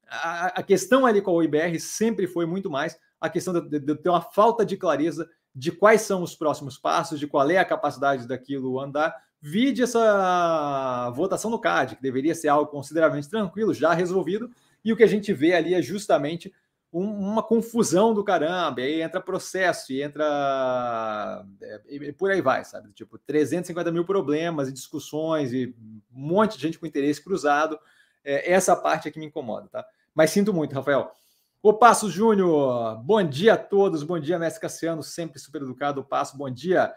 A, 0.08 0.60
a 0.60 0.62
questão 0.62 1.04
ali 1.04 1.20
com 1.20 1.32
a 1.32 1.34
UIBR 1.34 1.80
sempre 1.80 2.28
foi 2.28 2.46
muito 2.46 2.70
mais 2.70 2.96
a 3.20 3.28
questão 3.28 3.52
de, 3.52 3.68
de, 3.68 3.80
de 3.80 3.96
ter 3.96 4.08
uma 4.08 4.20
falta 4.20 4.64
de 4.64 4.76
clareza 4.76 5.28
de 5.52 5.72
quais 5.72 6.02
são 6.02 6.22
os 6.22 6.36
próximos 6.36 6.78
passos, 6.78 7.18
de 7.18 7.26
qual 7.26 7.50
é 7.50 7.58
a 7.58 7.64
capacidade 7.64 8.28
daquilo 8.28 8.78
andar. 8.78 9.12
Vide 9.40 9.82
essa 9.82 11.10
votação 11.16 11.50
no 11.50 11.58
CAD, 11.58 11.96
que 11.96 12.02
deveria 12.02 12.32
ser 12.32 12.46
algo 12.46 12.70
consideravelmente 12.70 13.28
tranquilo, 13.28 13.74
já 13.74 13.92
resolvido, 13.92 14.52
e 14.84 14.92
o 14.92 14.96
que 14.96 15.02
a 15.02 15.08
gente 15.08 15.32
vê 15.32 15.52
ali 15.52 15.74
é 15.74 15.82
justamente 15.82 16.54
um, 16.92 17.04
uma 17.04 17.42
confusão 17.42 18.12
do 18.12 18.22
caramba, 18.22 18.80
e 18.82 18.84
aí 18.84 19.02
entra 19.02 19.20
processo, 19.20 19.92
e 19.92 20.02
entra. 20.02 21.44
É, 21.62 21.80
e 21.88 22.12
por 22.12 22.30
aí 22.30 22.42
vai, 22.42 22.64
sabe? 22.64 22.92
Tipo, 22.92 23.18
350 23.18 23.90
mil 23.90 24.04
problemas 24.04 24.68
e 24.68 24.72
discussões, 24.72 25.52
e 25.52 25.74
um 26.14 26.20
monte 26.20 26.56
de 26.56 26.62
gente 26.62 26.78
com 26.78 26.86
interesse 26.86 27.22
cruzado. 27.22 27.78
É, 28.22 28.52
essa 28.52 28.76
parte 28.76 29.08
é 29.08 29.10
que 29.10 29.18
me 29.18 29.26
incomoda, 29.26 29.68
tá? 29.68 29.86
Mas 30.14 30.30
sinto 30.30 30.52
muito, 30.52 30.74
Rafael. 30.74 31.10
O 31.62 31.72
Passo 31.72 32.10
Júnior, 32.10 32.96
bom 33.02 33.22
dia 33.22 33.54
a 33.54 33.56
todos, 33.56 34.02
bom 34.02 34.18
dia, 34.18 34.38
Mestre 34.38 34.60
Cassiano, 34.60 35.02
sempre 35.02 35.38
super 35.38 35.62
educado. 35.62 36.00
O 36.00 36.04
Passo, 36.04 36.36
bom 36.36 36.50
dia. 36.50 36.92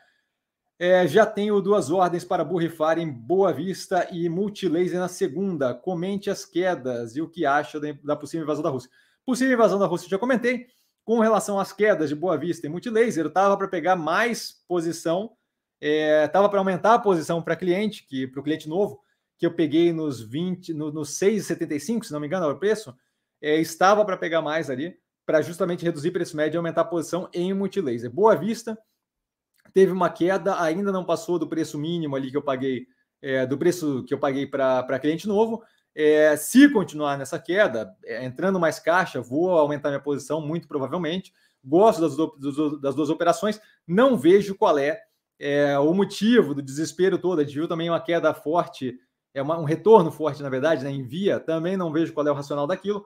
É, 0.77 1.07
já 1.07 1.25
tenho 1.25 1.61
duas 1.61 1.89
ordens 1.89 2.25
para 2.25 2.43
borrifar 2.43 2.99
em 2.99 3.09
Boa 3.09 3.53
Vista 3.53 4.09
e 4.11 4.27
Multilaser 4.27 4.99
na 4.99 5.07
segunda. 5.07 5.73
Comente 5.73 6.29
as 6.29 6.43
quedas 6.43 7.15
e 7.15 7.21
o 7.21 7.29
que 7.29 7.45
acha 7.45 7.79
da 8.03 8.15
possível 8.15 8.43
invasão 8.43 8.61
da 8.61 8.69
Rússia. 8.69 8.89
Possível 9.25 9.53
invasão 9.53 9.79
da 9.79 9.87
Rússia, 9.87 10.07
já 10.07 10.19
comentei. 10.19 10.67
Com 11.03 11.19
relação 11.19 11.59
às 11.59 11.73
quedas 11.73 12.09
de 12.09 12.15
Boa 12.15 12.37
Vista 12.37 12.65
e 12.65 12.69
Multilaser, 12.69 13.25
estava 13.25 13.57
para 13.57 13.67
pegar 13.67 13.95
mais 13.95 14.63
posição, 14.67 15.31
estava 15.81 16.47
é, 16.47 16.49
para 16.49 16.59
aumentar 16.59 16.93
a 16.93 16.99
posição 16.99 17.41
para 17.41 17.55
cliente, 17.55 18.05
que 18.07 18.27
para 18.27 18.39
o 18.39 18.43
cliente 18.43 18.69
novo, 18.69 18.99
que 19.37 19.45
eu 19.45 19.53
peguei 19.53 19.91
nos 19.91 20.21
20, 20.21 20.73
no, 20.73 20.91
nos 20.91 21.17
6,75, 21.19 22.05
se 22.05 22.13
não 22.13 22.19
me 22.19 22.27
engano, 22.27 22.45
era 22.45 22.53
o 22.53 22.59
preço, 22.59 22.95
é, 23.41 23.59
estava 23.59 24.05
para 24.05 24.17
pegar 24.17 24.41
mais 24.41 24.69
ali, 24.69 24.95
para 25.25 25.41
justamente 25.41 25.83
reduzir 25.83 26.11
preço 26.11 26.37
médio 26.37 26.57
e 26.57 26.59
aumentar 26.59 26.81
a 26.81 26.85
posição 26.85 27.29
em 27.33 27.53
Multilaser. 27.53 28.11
Boa 28.11 28.35
Vista 28.35 28.77
teve 29.73 29.91
uma 29.91 30.09
queda, 30.09 30.61
ainda 30.61 30.91
não 30.91 31.03
passou 31.03 31.37
do 31.39 31.47
preço 31.47 31.77
mínimo 31.77 32.15
ali 32.15 32.29
que 32.29 32.37
eu 32.37 32.43
paguei, 32.43 32.87
é, 33.21 33.45
do 33.45 33.57
preço 33.57 34.03
que 34.05 34.13
eu 34.13 34.19
paguei 34.19 34.45
para 34.45 34.99
cliente 34.99 35.27
novo. 35.27 35.63
É, 35.95 36.35
se 36.35 36.67
continuar 36.69 37.17
nessa 37.17 37.39
queda, 37.39 37.95
é, 38.03 38.25
entrando 38.25 38.59
mais 38.59 38.79
caixa, 38.79 39.21
vou 39.21 39.51
aumentar 39.51 39.89
minha 39.89 40.01
posição, 40.01 40.41
muito 40.41 40.67
provavelmente. 40.67 41.33
Gosto 41.63 42.01
das, 42.01 42.15
do, 42.17 42.77
das 42.79 42.93
duas 42.93 43.09
operações, 43.09 43.61
não 43.87 44.17
vejo 44.17 44.55
qual 44.55 44.77
é, 44.77 45.01
é, 45.39 45.79
o 45.79 45.93
motivo 45.93 46.53
do 46.53 46.61
desespero 46.61 47.17
todo. 47.17 47.39
A 47.39 47.43
gente 47.43 47.55
viu 47.55 47.67
também 47.67 47.89
uma 47.89 48.01
queda 48.01 48.33
forte, 48.33 48.99
é 49.33 49.41
uma, 49.41 49.57
um 49.57 49.63
retorno 49.63 50.11
forte, 50.11 50.43
na 50.43 50.49
verdade, 50.49 50.83
né, 50.83 50.91
em 50.91 51.03
via, 51.03 51.39
também 51.39 51.77
não 51.77 51.93
vejo 51.93 52.13
qual 52.13 52.27
é 52.27 52.31
o 52.31 52.35
racional 52.35 52.67
daquilo. 52.67 53.05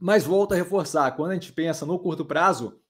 Mas 0.00 0.24
volto 0.24 0.52
a 0.52 0.56
reforçar, 0.56 1.12
quando 1.12 1.32
a 1.32 1.34
gente 1.34 1.52
pensa 1.52 1.84
no 1.84 1.98
curto 1.98 2.24
prazo, 2.24 2.80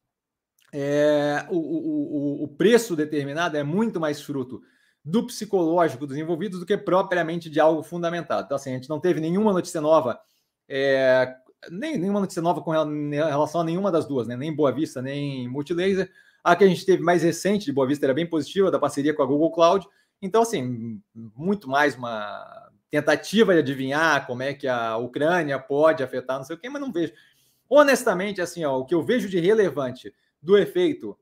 é, 0.73 1.47
o, 1.51 1.57
o, 1.59 2.45
o 2.45 2.49
preço 2.49 2.97
determinado 2.97 3.57
é 3.57 3.63
muito 3.63 4.01
mais 4.01 4.23
fruto 4.23 4.63
do 5.05 5.27
psicológico 5.27 6.07
dos 6.07 6.17
envolvidos 6.17 6.61
do 6.61 6.67
que 6.67 6.77
propriamente 6.77 7.51
de 7.51 7.59
algo 7.59 7.83
fundamentado. 7.83 8.45
Então, 8.45 8.57
assim, 8.57 8.71
a 8.71 8.75
gente 8.75 8.89
não 8.89 9.01
teve 9.01 9.21
nenhuma 9.21 9.53
notícia 9.53 9.81
nova, 9.81 10.21
é, 10.69 11.35
nem 11.71 11.99
nenhuma 11.99 12.21
notícia 12.21 12.43
nova 12.43 12.61
com 12.61 12.71
relação 12.71 13.61
a 13.61 13.65
nenhuma 13.65 13.91
das 13.91 14.07
duas, 14.07 14.27
né? 14.27 14.37
nem 14.37 14.55
Boa 14.55 14.73
Vista, 14.73 15.03
nem 15.03 15.49
Multilaser. 15.49 16.11
A 16.43 16.57
que 16.57 16.65
a 16.65 16.69
gente 16.69 16.85
teve 16.85 17.03
mais 17.03 17.23
recente 17.23 17.65
de 17.65 17.73
Boa 17.73 17.87
Vista 17.87 18.07
era 18.07 18.15
bem 18.15 18.27
positiva, 18.27 18.71
da 18.71 18.79
parceria 18.79 19.15
com 19.15 19.23
a 19.23 19.27
Google 19.27 19.53
Cloud. 19.53 19.87
Então, 20.21 20.43
assim, 20.43 21.01
muito 21.15 21.69
mais 21.69 21.97
uma 21.97 22.71
tentativa 22.91 23.53
de 23.55 23.61
adivinhar 23.61 24.27
como 24.27 24.43
é 24.43 24.53
que 24.53 24.69
a 24.69 24.97
Ucrânia 24.97 25.59
pode 25.59 26.03
afetar, 26.03 26.39
não 26.39 26.45
sei 26.45 26.57
o 26.57 26.59
quê, 26.59 26.69
mas 26.69 26.81
não 26.81 26.93
vejo. 26.93 27.13
Honestamente, 27.69 28.41
assim, 28.41 28.65
ó, 28.65 28.79
o 28.79 28.85
que 28.85 28.95
eu 28.95 29.03
vejo 29.03 29.29
de 29.29 29.41
relevante 29.41 30.15
do 30.43 30.59
efeito 30.59 31.17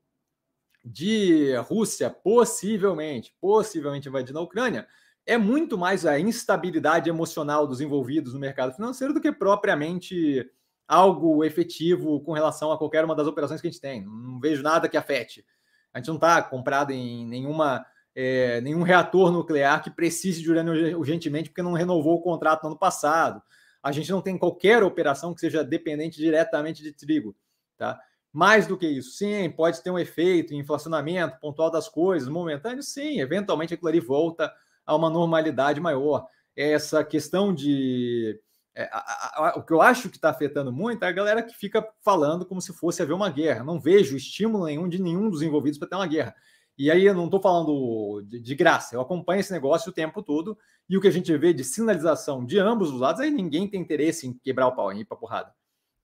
de 0.85 1.55
Rússia 1.57 2.11
possivelmente, 2.11 3.35
possivelmente 3.41 4.09
invadindo 4.09 4.39
a 4.39 4.43
Ucrânia, 4.43 4.87
é 5.27 5.37
muito 5.37 5.77
mais 5.77 6.07
a 6.07 6.19
instabilidade 6.19 7.09
emocional 7.09 7.67
dos 7.67 7.81
envolvidos 7.81 8.35
no 8.35 8.41
mercado 8.41 8.75
financeiro 8.75 9.13
do 9.13 9.21
que 9.21 9.31
propriamente 9.31 10.49
algo 10.89 11.45
efetivo 11.45 12.21
com 12.21 12.33
relação 12.33 12.73
a 12.73 12.79
qualquer 12.79 13.05
uma 13.05 13.15
das 13.15 13.27
operações 13.27 13.61
que 13.61 13.69
a 13.69 13.71
gente 13.71 13.81
tem. 13.81 14.05
Não 14.05 14.41
vejo 14.41 14.63
nada 14.63 14.89
que 14.89 14.97
afete. 14.97 15.45
A 15.93 15.99
gente 15.99 16.09
não 16.09 16.17
está 16.17 16.43
comprado 16.43 16.91
em 16.91 17.25
nenhuma, 17.27 17.87
é, 18.15 18.61
nenhum 18.61 18.83
reator 18.83 19.31
nuclear 19.31 19.83
que 19.83 19.91
precise 19.91 20.43
de 20.43 20.51
urânio 20.51 20.99
urgentemente 20.99 21.49
porque 21.49 21.63
não 21.63 21.75
renovou 21.75 22.17
o 22.17 22.23
contrato 22.23 22.63
no 22.63 22.71
ano 22.71 22.79
passado. 22.79 23.41
A 23.83 23.93
gente 23.93 24.11
não 24.11 24.21
tem 24.21 24.37
qualquer 24.37 24.83
operação 24.83 25.33
que 25.33 25.41
seja 25.41 25.63
dependente 25.63 26.19
diretamente 26.19 26.83
de 26.83 26.93
trigo. 26.93 27.37
Tá? 27.77 28.01
Mais 28.33 28.67
do 28.67 28.79
que 28.79 28.87
isso, 28.87 29.11
sim, 29.13 29.51
pode 29.51 29.83
ter 29.83 29.91
um 29.91 29.99
efeito, 29.99 30.55
inflacionamento 30.55 31.39
pontual 31.41 31.71
das 31.71 31.89
coisas, 31.89 32.29
momentâneo, 32.29 32.83
sim, 32.83 33.21
eventualmente 33.21 33.75
aquilo 33.75 33.89
ali 33.89 33.99
volta 33.99 34.53
a 34.87 34.95
uma 34.95 35.11
normalidade 35.11 35.81
maior. 35.81 36.27
Essa 36.57 37.03
questão 37.03 37.53
de. 37.53 38.41
É, 38.75 38.89
a, 38.93 39.49
a, 39.49 39.59
o 39.59 39.65
que 39.65 39.73
eu 39.73 39.83
acho 39.83 40.09
que 40.09 40.17
está 40.17 40.31
afetando 40.31 40.73
muito 40.73 41.05
é 41.05 41.09
a 41.09 41.13
galera 41.13 41.43
que 41.43 41.57
fica 41.57 41.85
falando 42.05 42.47
como 42.47 42.61
se 42.61 42.73
fosse 42.73 43.03
haver 43.03 43.15
uma 43.15 43.31
guerra. 43.31 43.65
Não 43.65 43.81
vejo 43.81 44.17
estímulo 44.17 44.67
nenhum 44.67 44.89
de 44.89 45.03
nenhum 45.03 45.29
dos 45.29 45.43
envolvidos 45.43 45.79
para 45.79 45.89
ter 45.89 45.97
uma 45.97 46.07
guerra. 46.07 46.35
E 46.79 46.91
aí 46.91 47.05
eu 47.05 47.15
não 47.15 47.27
estou 47.27 47.43
falando 47.43 48.23
de, 48.23 48.41
de, 48.41 48.55
graça, 48.55 48.95
eu 48.95 49.01
acompanho 49.01 49.41
esse 49.41 49.53
negócio 49.53 49.91
o 49.91 49.95
tempo 49.95 50.23
todo, 50.23 50.57
e 50.89 50.97
o 50.97 51.01
que 51.01 51.09
a 51.09 51.11
gente 51.11 51.37
vê 51.37 51.53
de 51.53 51.63
sinalização 51.63 52.43
de 52.43 52.59
ambos 52.59 52.91
os 52.91 53.01
lados, 53.01 53.21
aí 53.21 53.31
ninguém 53.31 53.69
tem 53.69 53.81
interesse 53.81 54.27
em 54.27 54.33
quebrar 54.33 54.69
o 54.69 54.75
pau, 54.75 54.91
em 54.91 55.01
ir 55.01 55.05
para 55.05 55.17
porrada. 55.17 55.53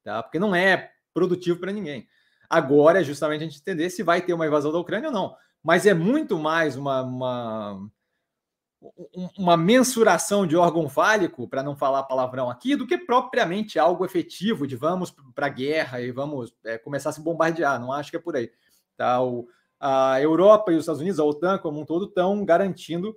Tá? 0.04 0.22
Porque 0.22 0.38
não 0.38 0.54
é 0.54 0.90
produtivo 1.14 1.58
para 1.58 1.72
ninguém. 1.72 2.06
Agora 2.48 3.00
é 3.00 3.04
justamente 3.04 3.42
a 3.42 3.44
gente 3.44 3.60
entender 3.60 3.90
se 3.90 4.02
vai 4.02 4.20
ter 4.22 4.32
uma 4.32 4.46
invasão 4.46 4.72
da 4.72 4.78
Ucrânia 4.78 5.08
ou 5.08 5.14
não. 5.14 5.36
Mas 5.62 5.86
é 5.86 5.94
muito 5.94 6.38
mais 6.38 6.76
uma, 6.76 7.02
uma, 7.02 7.90
uma 9.36 9.56
mensuração 9.56 10.46
de 10.46 10.56
órgão 10.56 10.88
fálico, 10.88 11.48
para 11.48 11.62
não 11.62 11.76
falar 11.76 12.04
palavrão 12.04 12.48
aqui, 12.48 12.76
do 12.76 12.86
que 12.86 12.98
propriamente 12.98 13.78
algo 13.78 14.04
efetivo 14.04 14.66
de 14.66 14.76
vamos 14.76 15.14
para 15.34 15.46
a 15.46 15.50
guerra 15.50 16.00
e 16.00 16.10
vamos 16.12 16.54
é, 16.64 16.78
começar 16.78 17.10
a 17.10 17.12
se 17.12 17.20
bombardear. 17.20 17.80
Não 17.80 17.92
acho 17.92 18.10
que 18.10 18.16
é 18.16 18.20
por 18.20 18.36
aí. 18.36 18.50
Tá? 18.96 19.22
O, 19.22 19.48
a 19.80 20.20
Europa 20.20 20.72
e 20.72 20.74
os 20.74 20.80
Estados 20.82 21.00
Unidos, 21.00 21.20
a 21.20 21.24
OTAN 21.24 21.58
como 21.58 21.80
um 21.80 21.84
todo, 21.84 22.06
estão 22.06 22.44
garantindo 22.44 23.16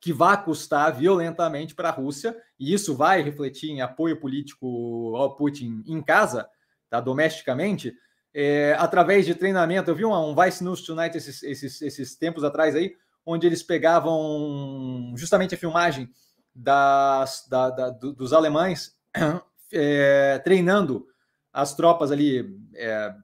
que 0.00 0.12
vai 0.12 0.42
custar 0.44 0.94
violentamente 0.94 1.74
para 1.74 1.88
a 1.88 1.92
Rússia, 1.92 2.36
e 2.60 2.74
isso 2.74 2.94
vai 2.94 3.22
refletir 3.22 3.70
em 3.70 3.80
apoio 3.80 4.20
político 4.20 5.16
ao 5.16 5.34
Putin 5.34 5.82
em 5.86 6.02
casa, 6.02 6.46
tá? 6.90 7.00
domesticamente, 7.00 7.96
é, 8.34 8.74
através 8.78 9.24
de 9.24 9.34
treinamento. 9.34 9.90
Eu 9.90 9.94
vi 9.94 10.04
um, 10.04 10.12
um 10.12 10.34
Vice 10.34 10.64
News 10.64 10.82
Tonight 10.82 11.16
esses, 11.16 11.42
esses, 11.42 11.80
esses 11.80 12.16
tempos 12.16 12.42
atrás 12.42 12.74
aí, 12.74 12.96
onde 13.24 13.46
eles 13.46 13.62
pegavam 13.62 15.14
justamente 15.16 15.54
a 15.54 15.58
filmagem 15.58 16.10
das, 16.54 17.46
da, 17.48 17.70
da, 17.70 17.90
dos 17.90 18.32
alemães 18.32 18.96
é, 19.72 20.38
treinando 20.40 21.06
as 21.52 21.74
tropas 21.74 22.10
ali. 22.10 22.58
É, 22.74 23.14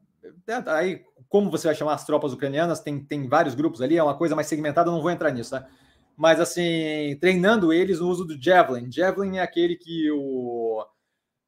é, 0.46 0.62
aí, 0.66 1.04
como 1.28 1.50
você 1.50 1.66
vai 1.66 1.74
chamar 1.74 1.94
as 1.94 2.04
tropas 2.04 2.32
ucranianas? 2.32 2.80
Tem, 2.80 3.04
tem 3.04 3.28
vários 3.28 3.54
grupos 3.54 3.82
ali, 3.82 3.98
é 3.98 4.02
uma 4.02 4.16
coisa 4.16 4.36
mais 4.36 4.46
segmentada, 4.46 4.90
não 4.90 5.02
vou 5.02 5.10
entrar 5.10 5.30
nisso, 5.32 5.50
tá? 5.50 5.66
Mas 6.16 6.38
assim, 6.38 7.16
treinando 7.20 7.72
eles 7.72 7.98
no 7.98 8.08
uso 8.08 8.24
do 8.24 8.40
Javelin. 8.40 8.92
Javelin 8.92 9.38
é 9.38 9.42
aquele 9.42 9.74
que 9.76 10.10
o 10.10 10.84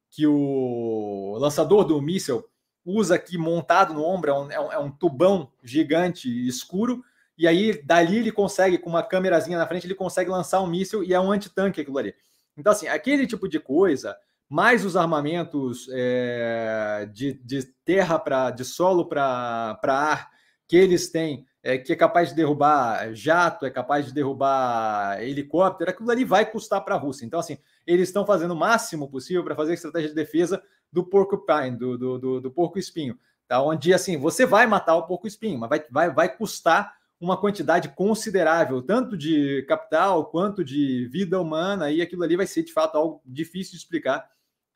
que 0.09 0.27
o 0.27 1.37
lançador 1.39 1.85
do 1.85 1.99
míssil 1.99 2.43
usa 2.85 3.15
aqui 3.15 3.37
montado 3.37 3.93
no 3.93 4.03
ombro, 4.03 4.31
é 4.31 4.33
um, 4.33 4.51
é 4.51 4.79
um, 4.79 4.87
é 4.87 4.93
tubão 4.99 5.51
gigante 5.63 6.27
escuro, 6.47 7.03
e 7.37 7.47
aí 7.47 7.81
dali 7.83 8.17
ele 8.17 8.31
consegue, 8.31 8.77
com 8.77 8.89
uma 8.89 9.03
câmerazinha 9.03 9.57
na 9.57 9.67
frente, 9.67 9.87
ele 9.87 9.95
consegue 9.95 10.29
lançar 10.29 10.61
um 10.61 10.67
míssil 10.67 11.03
e 11.03 11.13
é 11.13 11.19
um 11.19 11.31
antitanque 11.31 11.81
aquilo 11.81 11.97
ali. 11.97 12.13
Então, 12.55 12.71
assim, 12.71 12.87
aquele 12.87 13.25
tipo 13.25 13.47
de 13.47 13.59
coisa, 13.59 14.15
mais 14.47 14.85
os 14.85 14.95
armamentos 14.95 15.87
é, 15.91 17.09
de, 17.11 17.33
de 17.33 17.63
terra 17.83 18.19
para 18.19 18.51
de 18.51 18.63
solo 18.63 19.05
para 19.07 19.79
ar 19.83 20.29
que 20.67 20.77
eles 20.77 21.09
têm, 21.09 21.45
é, 21.61 21.77
que 21.77 21.91
é 21.91 21.95
capaz 21.95 22.29
de 22.29 22.35
derrubar 22.35 23.13
jato, 23.13 23.65
é 23.65 23.71
capaz 23.71 24.05
de 24.05 24.13
derrubar 24.13 25.21
helicóptero, 25.21 25.89
aquilo 25.89 26.11
ali 26.11 26.23
vai 26.23 26.45
custar 26.49 26.81
para 26.83 26.95
a 26.95 26.97
Rússia. 26.97 27.25
Então, 27.25 27.39
assim, 27.39 27.57
eles 27.85 28.09
estão 28.09 28.25
fazendo 28.25 28.51
o 28.51 28.57
máximo 28.57 29.09
possível 29.09 29.43
para 29.43 29.55
fazer 29.55 29.73
estratégia 29.73 30.09
de 30.09 30.15
defesa 30.15 30.61
do 30.93 31.03
porcupine, 31.03 31.75
do, 31.75 31.97
do, 31.97 32.19
do, 32.19 32.41
do 32.41 32.51
porco 32.51 32.77
espinho, 32.77 33.17
tá? 33.47 33.59
Onde 33.61 33.91
assim 33.91 34.15
você 34.15 34.45
vai 34.45 34.67
matar 34.67 34.95
o 34.95 35.07
porco 35.07 35.25
espinho, 35.25 35.57
mas 35.59 35.69
vai, 35.69 35.85
vai, 35.89 36.13
vai 36.13 36.37
custar 36.37 36.95
uma 37.19 37.35
quantidade 37.35 37.89
considerável, 37.89 38.81
tanto 38.81 39.17
de 39.17 39.63
capital 39.67 40.25
quanto 40.27 40.63
de 40.63 41.07
vida 41.07 41.41
humana, 41.41 41.89
e 41.89 42.01
aquilo 42.01 42.23
ali 42.23 42.37
vai 42.37 42.45
ser 42.45 42.61
de 42.63 42.71
fato 42.71 42.95
algo 42.95 43.21
difícil 43.25 43.71
de 43.71 43.77
explicar 43.77 44.29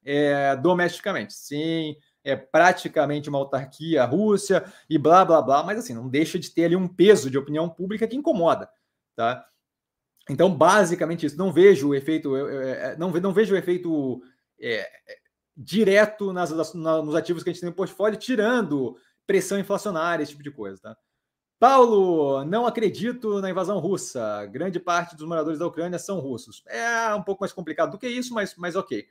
é, 0.03 0.55
domesticamente. 0.55 1.33
Sim, 1.33 1.95
é 2.23 2.35
praticamente 2.35 3.29
uma 3.29 3.37
autarquia 3.37 4.03
Rússia 4.05 4.63
e 4.89 4.97
blá 4.97 5.23
blá 5.23 5.41
blá, 5.41 5.61
mas 5.61 5.77
assim, 5.77 5.93
não 5.93 6.09
deixa 6.09 6.39
de 6.39 6.49
ter 6.49 6.65
ali 6.65 6.75
um 6.75 6.87
peso 6.87 7.29
de 7.29 7.37
opinião 7.37 7.69
pública 7.69 8.07
que 8.07 8.15
incomoda, 8.15 8.67
tá? 9.15 9.45
Então, 10.29 10.53
basicamente 10.53 11.25
isso. 11.25 11.37
Não 11.37 11.53
vejo 11.53 11.89
o 11.89 11.95
efeito, 11.95 12.33
não, 12.97 13.11
não 13.11 13.31
vejo 13.31 13.53
o 13.53 13.57
efeito 13.57 14.21
é, 14.59 14.89
direto 15.57 16.31
nas, 16.31 16.51
nos 16.73 17.15
ativos 17.15 17.43
que 17.43 17.49
a 17.49 17.53
gente 17.53 17.61
tem 17.61 17.69
no 17.69 17.75
portfólio, 17.75 18.19
tirando 18.19 18.95
pressão 19.25 19.57
inflacionária, 19.57 20.21
esse 20.21 20.31
tipo 20.31 20.43
de 20.43 20.51
coisa, 20.51 20.79
tá? 20.79 20.97
Paulo, 21.59 22.45
não 22.45 22.67
acredito 22.67 23.41
na 23.41 23.49
invasão 23.49 23.79
russa. 23.79 24.45
Grande 24.45 24.79
parte 24.79 25.15
dos 25.15 25.27
moradores 25.27 25.57
da 25.57 25.65
Ucrânia 25.65 25.97
são 25.97 26.19
russos. 26.19 26.63
É 26.67 27.13
um 27.15 27.23
pouco 27.23 27.41
mais 27.41 27.51
complicado 27.51 27.91
do 27.91 27.97
que 27.97 28.07
isso, 28.07 28.31
mas, 28.31 28.55
mas 28.55 28.75
ok. 28.75 29.07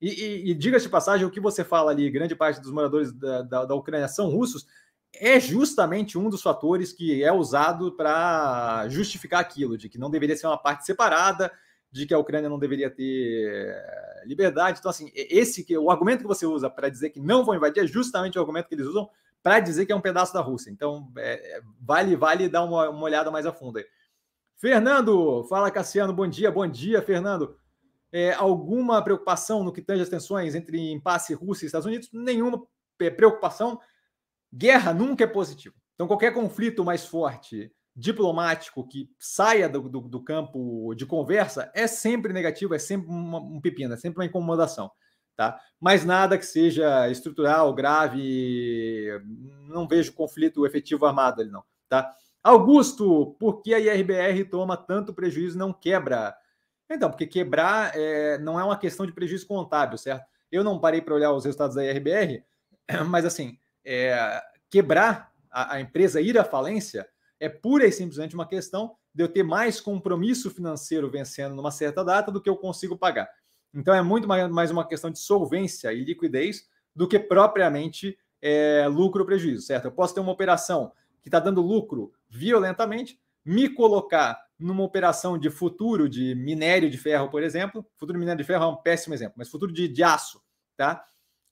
E, 0.00 0.08
e, 0.08 0.50
e 0.50 0.54
diga-se 0.54 0.86
de 0.86 0.90
passagem, 0.90 1.26
o 1.26 1.30
que 1.30 1.38
você 1.38 1.62
fala 1.62 1.90
ali, 1.90 2.10
grande 2.10 2.34
parte 2.34 2.58
dos 2.58 2.72
moradores 2.72 3.12
da, 3.12 3.42
da, 3.42 3.64
da 3.66 3.74
Ucrânia 3.74 4.08
são 4.08 4.30
russos, 4.30 4.66
é 5.12 5.38
justamente 5.38 6.16
um 6.16 6.30
dos 6.30 6.40
fatores 6.40 6.90
que 6.90 7.22
é 7.22 7.30
usado 7.30 7.92
para 7.92 8.88
justificar 8.88 9.40
aquilo, 9.40 9.76
de 9.76 9.90
que 9.90 9.98
não 9.98 10.10
deveria 10.10 10.36
ser 10.36 10.46
uma 10.46 10.56
parte 10.56 10.86
separada, 10.86 11.52
de 11.90 12.06
que 12.06 12.14
a 12.14 12.18
Ucrânia 12.18 12.48
não 12.48 12.58
deveria 12.58 12.90
ter 12.90 13.74
liberdade. 14.24 14.78
Então, 14.78 14.90
assim, 14.90 15.10
esse 15.14 15.64
que 15.64 15.76
o 15.76 15.90
argumento 15.90 16.20
que 16.20 16.28
você 16.28 16.46
usa 16.46 16.70
para 16.70 16.88
dizer 16.88 17.10
que 17.10 17.20
não 17.20 17.44
vão 17.44 17.54
invadir 17.54 17.82
é 17.82 17.86
justamente 17.86 18.38
o 18.38 18.40
argumento 18.40 18.68
que 18.68 18.74
eles 18.74 18.86
usam 18.86 19.08
para 19.42 19.60
dizer 19.60 19.86
que 19.86 19.92
é 19.92 19.96
um 19.96 20.00
pedaço 20.00 20.32
da 20.32 20.40
Rússia. 20.40 20.70
Então, 20.70 21.10
é, 21.16 21.56
é, 21.56 21.62
vale 21.80 22.14
vale 22.16 22.48
dar 22.48 22.62
uma, 22.62 22.90
uma 22.90 23.02
olhada 23.02 23.30
mais 23.30 23.46
a 23.46 23.52
fundo 23.52 23.78
aí. 23.78 23.86
Fernando, 24.56 25.44
fala 25.44 25.70
Cassiano, 25.70 26.12
bom 26.12 26.26
dia, 26.26 26.50
bom 26.50 26.66
dia, 26.66 27.00
Fernando. 27.00 27.56
É, 28.12 28.32
alguma 28.34 29.02
preocupação 29.02 29.64
no 29.64 29.72
que 29.72 29.80
tange 29.80 30.02
as 30.02 30.08
tensões 30.08 30.54
entre 30.54 30.90
impasse 30.90 31.32
Rússia 31.32 31.64
e 31.64 31.66
Estados 31.66 31.86
Unidos? 31.86 32.10
Nenhuma 32.12 32.62
preocupação. 33.16 33.80
Guerra 34.52 34.92
nunca 34.92 35.24
é 35.24 35.26
positivo. 35.26 35.74
Então, 35.94 36.06
qualquer 36.06 36.34
conflito 36.34 36.84
mais 36.84 37.06
forte, 37.06 37.72
diplomático, 37.94 38.86
que 38.86 39.10
saia 39.18 39.68
do, 39.68 39.88
do, 39.88 40.00
do 40.00 40.22
campo 40.22 40.94
de 40.94 41.04
conversa, 41.06 41.70
é 41.74 41.86
sempre 41.86 42.32
negativo, 42.32 42.74
é 42.74 42.78
sempre 42.78 43.08
uma, 43.08 43.38
um 43.38 43.60
pepino, 43.60 43.94
é 43.94 43.96
sempre 43.96 44.20
uma 44.20 44.26
incomodação 44.26 44.90
tá? 45.40 45.58
Mas 45.80 46.04
nada 46.04 46.36
que 46.36 46.44
seja 46.44 47.08
estrutural, 47.08 47.72
grave, 47.72 49.08
não 49.70 49.88
vejo 49.88 50.12
conflito 50.12 50.66
efetivo 50.66 51.06
armado 51.06 51.40
ali, 51.40 51.50
não, 51.50 51.64
tá? 51.88 52.14
Augusto, 52.42 53.34
por 53.40 53.62
que 53.62 53.72
a 53.72 53.78
IRBR 53.78 54.44
toma 54.50 54.76
tanto 54.76 55.14
prejuízo 55.14 55.56
e 55.56 55.58
não 55.58 55.72
quebra? 55.72 56.36
Então, 56.90 57.08
porque 57.08 57.26
quebrar 57.26 57.92
é, 57.94 58.36
não 58.36 58.60
é 58.60 58.64
uma 58.64 58.76
questão 58.76 59.06
de 59.06 59.14
prejuízo 59.14 59.46
contábil, 59.46 59.96
certo? 59.96 60.26
Eu 60.52 60.62
não 60.62 60.78
parei 60.78 61.00
para 61.00 61.14
olhar 61.14 61.32
os 61.32 61.46
resultados 61.46 61.74
da 61.74 61.86
IRBR, 61.86 62.44
mas 63.08 63.24
assim, 63.24 63.58
é, 63.82 64.42
quebrar 64.68 65.32
a, 65.50 65.76
a 65.76 65.80
empresa 65.80 66.20
ir 66.20 66.38
à 66.38 66.44
falência 66.44 67.08
é 67.40 67.48
pura 67.48 67.86
e 67.86 67.90
simplesmente 67.92 68.34
uma 68.34 68.46
questão 68.46 68.94
de 69.12 69.24
eu 69.24 69.28
ter 69.28 69.42
mais 69.42 69.80
compromisso 69.80 70.50
financeiro 70.50 71.10
vencendo 71.10 71.54
numa 71.54 71.70
certa 71.70 72.04
data 72.04 72.30
do 72.30 72.40
que 72.40 72.48
eu 72.48 72.56
consigo 72.56 72.96
pagar. 72.96 73.28
Então 73.74 73.94
é 73.94 74.02
muito 74.02 74.28
mais 74.28 74.70
uma 74.70 74.86
questão 74.86 75.10
de 75.10 75.18
solvência 75.18 75.92
e 75.92 76.04
liquidez 76.04 76.68
do 76.94 77.08
que 77.08 77.18
propriamente 77.18 78.18
é, 78.42 78.86
lucro 78.88 79.20
ou 79.20 79.26
prejuízo, 79.26 79.66
certo? 79.66 79.86
Eu 79.86 79.92
posso 79.92 80.14
ter 80.14 80.20
uma 80.20 80.32
operação 80.32 80.92
que 81.22 81.28
está 81.28 81.40
dando 81.40 81.60
lucro 81.60 82.12
violentamente, 82.28 83.18
me 83.44 83.68
colocar 83.68 84.40
numa 84.58 84.82
operação 84.82 85.38
de 85.38 85.48
futuro 85.48 86.08
de 86.08 86.34
minério 86.34 86.90
de 86.90 86.98
ferro, 86.98 87.30
por 87.30 87.42
exemplo. 87.42 87.86
Futuro 87.96 88.14
de 88.14 88.20
minério 88.20 88.38
de 88.38 88.46
ferro 88.46 88.64
é 88.64 88.66
um 88.66 88.76
péssimo 88.76 89.14
exemplo, 89.14 89.34
mas 89.36 89.48
futuro 89.48 89.72
de, 89.72 89.88
de 89.88 90.02
aço, 90.02 90.42
tá? 90.76 91.04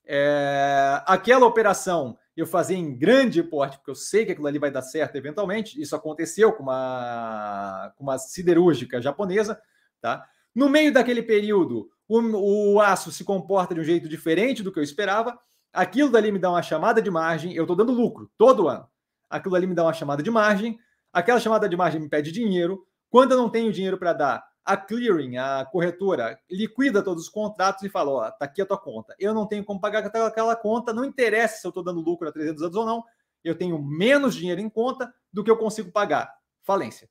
É, 0.04 1.02
aquela 1.06 1.46
operação 1.46 2.18
eu 2.40 2.46
fazer 2.46 2.76
em 2.76 2.96
grande 2.96 3.42
porte, 3.42 3.76
porque 3.78 3.90
eu 3.90 3.94
sei 3.94 4.24
que 4.24 4.32
aquilo 4.32 4.46
ali 4.46 4.58
vai 4.58 4.70
dar 4.70 4.82
certo 4.82 5.16
eventualmente. 5.16 5.80
Isso 5.80 5.96
aconteceu 5.96 6.52
com 6.52 6.62
uma, 6.62 7.92
com 7.96 8.04
uma 8.04 8.18
siderúrgica 8.18 9.00
japonesa, 9.00 9.60
tá? 10.00 10.24
No 10.54 10.68
meio 10.68 10.92
daquele 10.92 11.22
período, 11.22 11.90
o, 12.08 12.74
o 12.74 12.80
aço 12.80 13.10
se 13.10 13.24
comporta 13.24 13.74
de 13.74 13.80
um 13.80 13.84
jeito 13.84 14.08
diferente 14.08 14.62
do 14.62 14.72
que 14.72 14.78
eu 14.78 14.82
esperava, 14.82 15.38
aquilo 15.72 16.10
dali 16.10 16.30
me 16.30 16.38
dá 16.38 16.50
uma 16.50 16.62
chamada 16.62 17.02
de 17.02 17.10
margem, 17.10 17.54
eu 17.54 17.64
estou 17.64 17.76
dando 17.76 17.92
lucro 17.92 18.30
todo 18.38 18.68
ano. 18.68 18.88
Aquilo 19.28 19.54
ali 19.56 19.66
me 19.66 19.74
dá 19.74 19.82
uma 19.82 19.92
chamada 19.92 20.22
de 20.22 20.30
margem, 20.30 20.78
aquela 21.12 21.40
chamada 21.40 21.68
de 21.68 21.76
margem 21.76 22.00
me 22.00 22.08
pede 22.08 22.32
dinheiro. 22.32 22.86
Quando 23.10 23.32
eu 23.32 23.38
não 23.38 23.50
tenho 23.50 23.72
dinheiro 23.72 23.98
para 23.98 24.12
dar, 24.12 24.47
a 24.68 24.76
clearing, 24.76 25.38
a 25.38 25.64
corretora, 25.64 26.38
liquida 26.50 27.02
todos 27.02 27.24
os 27.24 27.28
contratos 27.30 27.82
e 27.82 27.88
fala: 27.88 28.10
Ó, 28.10 28.30
tá 28.30 28.44
aqui 28.44 28.60
a 28.60 28.66
tua 28.66 28.76
conta. 28.76 29.14
Eu 29.18 29.32
não 29.32 29.46
tenho 29.46 29.64
como 29.64 29.80
pagar 29.80 30.04
aquela 30.04 30.54
conta, 30.54 30.92
não 30.92 31.06
interessa 31.06 31.62
se 31.62 31.66
eu 31.66 31.70
estou 31.70 31.82
dando 31.82 32.02
lucro 32.02 32.28
a 32.28 32.32
300 32.32 32.62
anos 32.62 32.76
ou 32.76 32.84
não, 32.84 33.02
eu 33.42 33.56
tenho 33.56 33.82
menos 33.82 34.34
dinheiro 34.34 34.60
em 34.60 34.68
conta 34.68 35.12
do 35.32 35.42
que 35.42 35.50
eu 35.50 35.56
consigo 35.56 35.90
pagar. 35.90 36.30
Falência. 36.62 37.08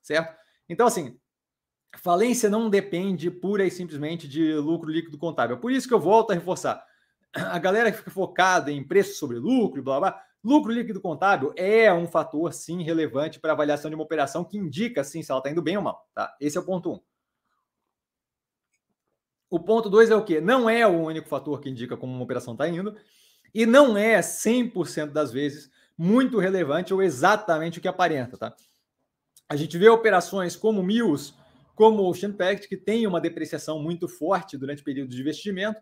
Certo? 0.00 0.34
Então, 0.66 0.86
assim, 0.86 1.20
Falência 1.98 2.48
não 2.48 2.70
depende 2.70 3.30
pura 3.30 3.66
e 3.66 3.70
simplesmente 3.70 4.26
de 4.26 4.54
lucro 4.54 4.90
líquido 4.90 5.18
contábil. 5.18 5.58
Por 5.58 5.70
isso 5.70 5.86
que 5.86 5.92
eu 5.92 6.00
volto 6.00 6.30
a 6.30 6.34
reforçar. 6.34 6.82
A 7.34 7.58
galera 7.58 7.92
que 7.92 7.98
fica 7.98 8.10
focada 8.10 8.72
em 8.72 8.82
preço 8.82 9.18
sobre 9.18 9.38
lucro 9.38 9.82
blá 9.82 10.00
blá, 10.00 10.22
lucro 10.46 10.72
líquido 10.72 11.00
contábil 11.00 11.52
é 11.56 11.92
um 11.92 12.06
fator 12.06 12.52
sim 12.52 12.82
relevante 12.82 13.40
para 13.40 13.52
avaliação 13.52 13.90
de 13.90 13.94
uma 13.94 14.04
operação 14.04 14.44
que 14.44 14.56
indica 14.56 15.02
sim 15.02 15.22
se 15.22 15.30
ela 15.30 15.40
está 15.40 15.50
indo 15.50 15.62
bem 15.62 15.76
ou 15.76 15.82
mal, 15.82 16.08
tá? 16.14 16.34
Esse 16.40 16.56
é 16.56 16.60
o 16.60 16.64
ponto 16.64 16.92
um. 16.92 17.00
O 19.50 19.60
ponto 19.60 19.90
dois 19.90 20.10
é 20.10 20.16
o 20.16 20.24
quê? 20.24 20.40
Não 20.40 20.68
é 20.68 20.86
o 20.86 21.02
único 21.02 21.28
fator 21.28 21.60
que 21.60 21.68
indica 21.68 21.96
como 21.96 22.12
uma 22.12 22.24
operação 22.24 22.54
está 22.54 22.68
indo 22.68 22.96
e 23.54 23.66
não 23.66 23.96
é 23.96 24.20
100% 24.20 25.12
das 25.12 25.32
vezes 25.32 25.70
muito 25.96 26.38
relevante 26.38 26.92
ou 26.92 27.02
exatamente 27.02 27.78
o 27.78 27.82
que 27.82 27.88
aparenta, 27.88 28.36
tá? 28.36 28.54
A 29.48 29.56
gente 29.56 29.78
vê 29.78 29.88
operações 29.88 30.56
como 30.56 30.82
Mills 30.82 31.34
como 31.76 32.08
Ocean 32.08 32.32
Pact, 32.32 32.68
que 32.68 32.76
tem 32.76 33.06
uma 33.06 33.20
depreciação 33.20 33.80
muito 33.80 34.08
forte 34.08 34.56
durante 34.56 34.82
períodos 34.82 35.14
de 35.14 35.20
investimento, 35.20 35.78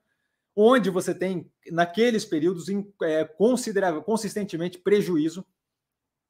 onde 0.57 0.91
você 0.91 1.15
tem, 1.15 1.51
naqueles 1.71 2.25
períodos, 2.25 2.67
é, 3.03 3.25
considerável, 3.25 4.03
consistentemente 4.03 4.79
prejuízo, 4.79 5.45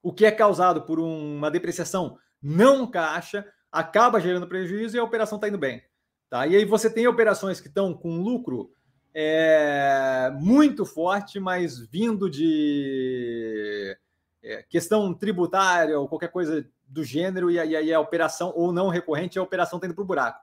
o 0.02 0.12
que 0.12 0.24
é 0.24 0.30
causado 0.30 0.82
por 0.82 0.98
uma 0.98 1.50
depreciação 1.50 2.18
não 2.40 2.86
caixa, 2.86 3.46
acaba 3.70 4.20
gerando 4.20 4.46
prejuízo 4.46 4.96
e 4.96 4.98
a 4.98 5.04
operação 5.04 5.36
está 5.36 5.48
indo 5.48 5.58
bem. 5.58 5.82
Tá? 6.28 6.46
E 6.46 6.56
aí 6.56 6.64
você 6.64 6.90
tem 6.90 7.06
operações 7.06 7.60
que 7.60 7.68
estão 7.68 7.94
com 7.94 8.20
lucro 8.20 8.70
é, 9.14 10.30
muito 10.40 10.84
forte, 10.84 11.38
mas 11.38 11.78
vindo 11.78 12.28
de 12.28 13.96
é, 14.42 14.62
questão 14.64 15.14
tributária 15.14 15.98
ou 15.98 16.08
qualquer 16.08 16.30
coisa 16.30 16.68
do 16.86 17.02
gênero 17.02 17.50
e 17.50 17.58
aí 17.58 17.92
a 17.92 18.00
operação 18.00 18.52
ou 18.54 18.72
não 18.72 18.88
recorrente, 18.88 19.38
a 19.38 19.42
operação 19.42 19.78
está 19.78 19.86
indo 19.86 19.94
para 19.94 20.02
o 20.02 20.06
buraco. 20.06 20.40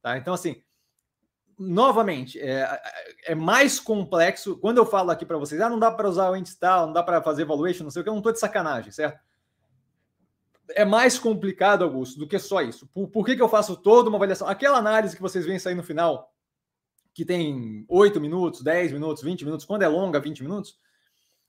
Tá? 0.00 0.16
Então, 0.16 0.34
assim, 0.34 0.62
novamente, 1.58 2.40
é, 2.40 2.80
é, 3.24 3.34
mais 3.34 3.78
complexo. 3.78 4.56
Quando 4.58 4.78
eu 4.78 4.86
falo 4.86 5.10
aqui 5.10 5.24
para 5.24 5.38
vocês, 5.38 5.60
ah, 5.60 5.68
não 5.68 5.78
dá 5.78 5.90
para 5.90 6.08
usar 6.08 6.30
o 6.30 6.36
índice 6.36 6.58
tal, 6.58 6.86
não 6.86 6.92
dá 6.92 7.02
para 7.02 7.22
fazer 7.22 7.44
valuation, 7.44 7.84
não 7.84 7.90
sei 7.90 8.00
o 8.00 8.02
que, 8.02 8.08
eu 8.08 8.14
não 8.14 8.20
estou 8.20 8.32
de 8.32 8.40
sacanagem, 8.40 8.92
certo? 8.92 9.20
É 10.70 10.84
mais 10.84 11.18
complicado, 11.18 11.84
Augusto, 11.84 12.18
do 12.18 12.26
que 12.26 12.38
só 12.38 12.62
isso. 12.62 12.86
Por, 12.88 13.08
por 13.08 13.26
que, 13.26 13.36
que 13.36 13.42
eu 13.42 13.48
faço 13.48 13.76
toda 13.76 14.08
uma 14.08 14.16
avaliação? 14.16 14.48
Aquela 14.48 14.78
análise 14.78 15.14
que 15.14 15.22
vocês 15.22 15.44
veem 15.44 15.58
sair 15.58 15.74
no 15.74 15.82
final, 15.82 16.32
que 17.12 17.24
tem 17.24 17.84
8 17.88 18.20
minutos, 18.20 18.62
10 18.62 18.92
minutos, 18.92 19.22
20 19.22 19.44
minutos, 19.44 19.66
quando 19.66 19.82
é 19.82 19.88
longa, 19.88 20.18
20 20.18 20.42
minutos, 20.42 20.78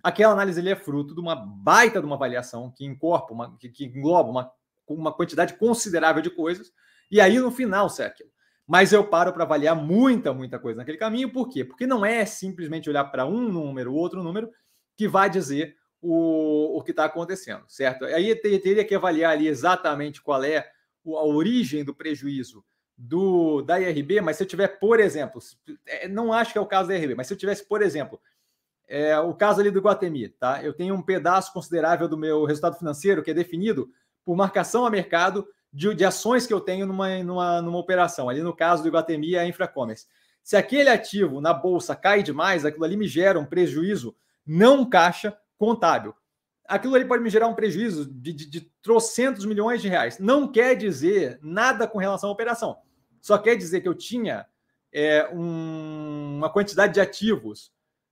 Aquela 0.03 0.33
análise 0.33 0.59
ele 0.59 0.69
é 0.69 0.75
fruto 0.75 1.15
de 1.15 1.21
uma 1.21 1.33
baita 1.33 2.01
de 2.01 2.05
uma 2.05 2.17
avaliação 2.17 2.69
que 2.69 2.83
incorpora, 2.83 3.33
uma, 3.33 3.57
que, 3.57 3.69
que, 3.69 3.85
engloba 3.85 4.29
uma, 4.29 4.51
uma 4.85 5.13
quantidade 5.13 5.57
considerável 5.57 6.21
de 6.21 6.29
coisas, 6.29 6.73
e 7.09 7.21
aí 7.21 7.39
no 7.39 7.49
final 7.49 7.89
sai 7.89 8.07
aquilo. 8.07 8.29
Mas 8.65 8.93
eu 8.93 9.05
paro 9.05 9.33
para 9.33 9.43
avaliar 9.43 9.75
muita, 9.75 10.33
muita 10.33 10.57
coisa 10.57 10.77
naquele 10.77 10.97
caminho, 10.97 11.31
por 11.31 11.49
quê? 11.49 11.65
Porque 11.65 11.85
não 11.85 12.05
é 12.05 12.25
simplesmente 12.25 12.89
olhar 12.89 13.03
para 13.05 13.25
um 13.25 13.41
número, 13.49 13.93
outro 13.93 14.23
número, 14.23 14.49
que 14.95 15.07
vai 15.07 15.29
dizer 15.29 15.75
o, 16.01 16.77
o 16.77 16.83
que 16.83 16.91
está 16.91 17.05
acontecendo, 17.05 17.63
certo? 17.67 18.05
Aí 18.05 18.35
teria 18.35 18.85
que 18.85 18.95
avaliar 18.95 19.31
ali 19.31 19.47
exatamente 19.47 20.21
qual 20.21 20.43
é 20.43 20.59
a 21.05 21.25
origem 21.25 21.83
do 21.83 21.93
prejuízo 21.93 22.63
do 22.97 23.61
da 23.61 23.79
IRB, 23.79 24.21
mas 24.21 24.37
se 24.37 24.43
eu 24.43 24.47
tiver, 24.47 24.67
por 24.79 24.99
exemplo, 24.99 25.41
é, 25.85 26.07
não 26.07 26.31
acho 26.31 26.51
que 26.51 26.57
é 26.57 26.61
o 26.61 26.65
caso 26.65 26.89
da 26.89 26.95
IRB, 26.95 27.15
mas 27.15 27.27
se 27.27 27.33
eu 27.33 27.37
tivesse, 27.37 27.67
por 27.67 27.81
exemplo, 27.81 28.19
é, 28.87 29.17
o 29.17 29.33
caso 29.33 29.59
ali 29.59 29.71
do 29.71 29.81
Guatemi, 29.81 30.29
tá? 30.29 30.63
Eu 30.63 30.73
tenho 30.73 30.93
um 30.93 31.01
pedaço 31.01 31.51
considerável 31.51 32.07
do 32.07 32.17
meu 32.17 32.45
resultado 32.45 32.77
financeiro 32.77 33.23
que 33.23 33.31
é 33.31 33.33
definido 33.33 33.89
por 34.23 34.35
marcação 34.35 34.85
a 34.85 34.89
mercado 34.89 35.47
de, 35.73 35.93
de 35.95 36.05
ações 36.05 36.45
que 36.45 36.53
eu 36.53 36.61
tenho 36.61 36.85
numa, 36.85 37.23
numa, 37.23 37.61
numa 37.61 37.79
operação. 37.79 38.29
Ali 38.29 38.41
no 38.41 38.55
caso 38.55 38.83
do 38.83 38.89
Guatemi 38.89 39.35
é 39.35 39.39
a 39.39 39.47
Infracommerce. 39.47 40.05
Se 40.43 40.55
aquele 40.55 40.89
ativo 40.89 41.41
na 41.41 41.53
bolsa 41.53 41.95
cai 41.95 42.21
demais, 42.21 42.65
aquilo 42.65 42.85
ali 42.85 42.95
me 42.95 43.07
gera 43.07 43.39
um 43.39 43.45
prejuízo 43.45 44.15
não 44.45 44.87
caixa 44.87 45.35
contábil. 45.57 46.13
Aquilo 46.67 46.95
ali 46.95 47.05
pode 47.05 47.23
me 47.23 47.29
gerar 47.29 47.47
um 47.47 47.55
prejuízo 47.55 48.05
de, 48.05 48.33
de, 48.33 48.45
de 48.45 48.61
trocentos 48.81 49.45
milhões 49.45 49.81
de 49.81 49.87
reais. 49.87 50.19
Não 50.19 50.49
quer 50.49 50.75
dizer 50.75 51.39
nada 51.41 51.87
com 51.87 51.97
relação 51.97 52.29
à 52.29 52.33
operação. 52.33 52.77
Só 53.21 53.37
quer 53.37 53.55
dizer 53.55 53.81
que 53.81 53.87
eu 53.87 53.95
tinha 53.95 54.45
é, 54.91 55.27
um, 55.33 56.37
uma 56.37 56.49
quantidade 56.49 56.93
de 56.93 57.01
ativos 57.01 57.71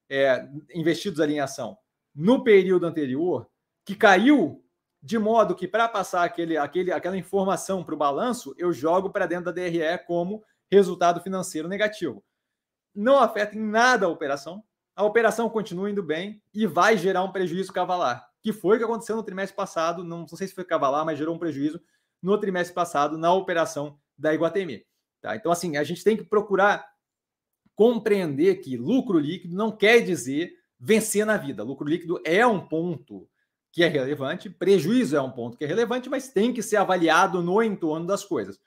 é, 0.10 0.48
investidos 0.74 1.20
ali 1.20 1.36
em 1.36 1.40
ação 1.40 1.78
no 2.14 2.44
período 2.44 2.86
anterior 2.86 3.48
que 3.86 3.96
caiu 3.96 4.64
de 5.02 5.18
modo 5.18 5.56
que 5.56 5.68
para 5.68 5.88
passar 5.88 6.24
aquele, 6.24 6.58
aquele, 6.58 6.92
aquela 6.92 7.18
informação 7.18 7.84
para 7.84 7.96
o 7.96 7.98
balanço, 7.98 8.54
eu 8.58 8.72
jogo 8.72 9.10
para 9.10 9.26
dentro 9.26 9.46
da 9.46 9.52
DRE 9.52 9.98
como 10.06 10.44
resultado 10.72 11.22
financeiro 11.22 11.68
negativo. 11.68 12.24
Não 12.94 13.20
afeta 13.20 13.58
em 13.58 13.62
nada 13.62 14.06
a 14.06 14.10
operação, 14.10 14.64
a 14.96 15.04
operação 15.04 15.50
continua 15.50 15.90
indo 15.90 16.04
bem 16.04 16.42
e 16.54 16.68
vai 16.68 16.98
gerar 16.98 17.24
um 17.24 17.32
prejuízo 17.32 17.74
cavalar, 17.74 18.28
que 18.42 18.54
foi 18.54 18.76
o 18.76 18.80
que 18.80 18.86
aconteceu 18.86 19.16
no 19.16 19.24
trimestre 19.24 19.56
passado, 19.56 20.04
não, 20.04 20.20
não 20.20 20.28
sei 20.28 20.48
se 20.48 20.54
foi 20.54 20.66
cavalar, 20.66 21.06
mas 21.06 21.18
gerou 21.18 21.36
um 21.36 21.40
prejuízo 21.40 21.82
no 22.22 22.38
trimestre 22.38 22.76
passado 22.76 23.18
na 23.18 23.34
operação 23.34 23.98
da 24.18 24.34
Iguatemi. 24.34 24.86
Tá? 25.22 25.36
Então, 25.36 25.52
assim, 25.52 25.78
a 25.78 25.84
gente 25.84 26.04
tem 26.04 26.16
que 26.16 26.24
procurar 26.24 26.92
compreender 27.76 28.58
que 28.58 28.78
lucro 28.78 29.18
líquido 29.18 29.56
não 29.56 29.72
quer 29.72 30.02
dizer 30.02 30.54
vencer 30.80 31.26
na 31.26 31.38
vida. 31.38 31.64
Lucro 31.64 31.88
líquido 31.88 32.22
é 32.24 32.46
um 32.46 32.60
ponto 32.60 33.28
que 33.72 33.84
é 33.84 33.88
relevante, 33.88 34.50
prejuízo 34.50 35.16
é 35.16 35.22
um 35.22 35.32
ponto 35.32 35.58
que 35.58 35.64
é 35.64 35.68
relevante, 35.68 36.10
mas 36.10 36.28
tem 36.28 36.54
que 36.54 36.62
ser 36.62 36.76
avaliado 36.76 37.42
no 37.42 37.64
entorno 37.64 38.06
das 38.06 38.24
coisas. 38.24 38.60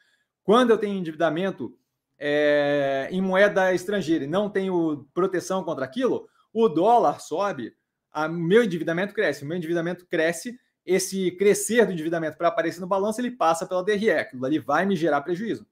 Quando 0.42 0.70
eu 0.70 0.78
tenho 0.78 0.96
endividamento 0.96 1.76
é, 2.18 3.08
em 3.10 3.20
moeda 3.20 3.74
estrangeira 3.74 4.24
e 4.24 4.28
não 4.28 4.48
tenho 4.48 5.06
proteção 5.12 5.62
contra 5.62 5.84
aquilo, 5.84 6.28
o 6.52 6.68
dólar 6.68 7.20
sobe, 7.20 7.74
o 8.14 8.28
meu 8.28 8.62
endividamento 8.62 9.12
cresce. 9.12 9.44
O 9.44 9.46
meu 9.46 9.56
endividamento 9.56 10.06
cresce, 10.06 10.58
esse 10.86 11.30
crescer 11.32 11.84
do 11.84 11.92
endividamento 11.92 12.38
para 12.38 12.48
aparecer 12.48 12.80
no 12.80 12.86
balanço, 12.86 13.20
ele 13.20 13.30
passa 13.30 13.66
pela 13.66 13.82
DRE, 13.82 14.10
aquilo 14.10 14.44
ali 14.44 14.58
vai 14.58 14.86
me 14.86 14.96
gerar 14.96 15.22
prejuízo, 15.22 15.66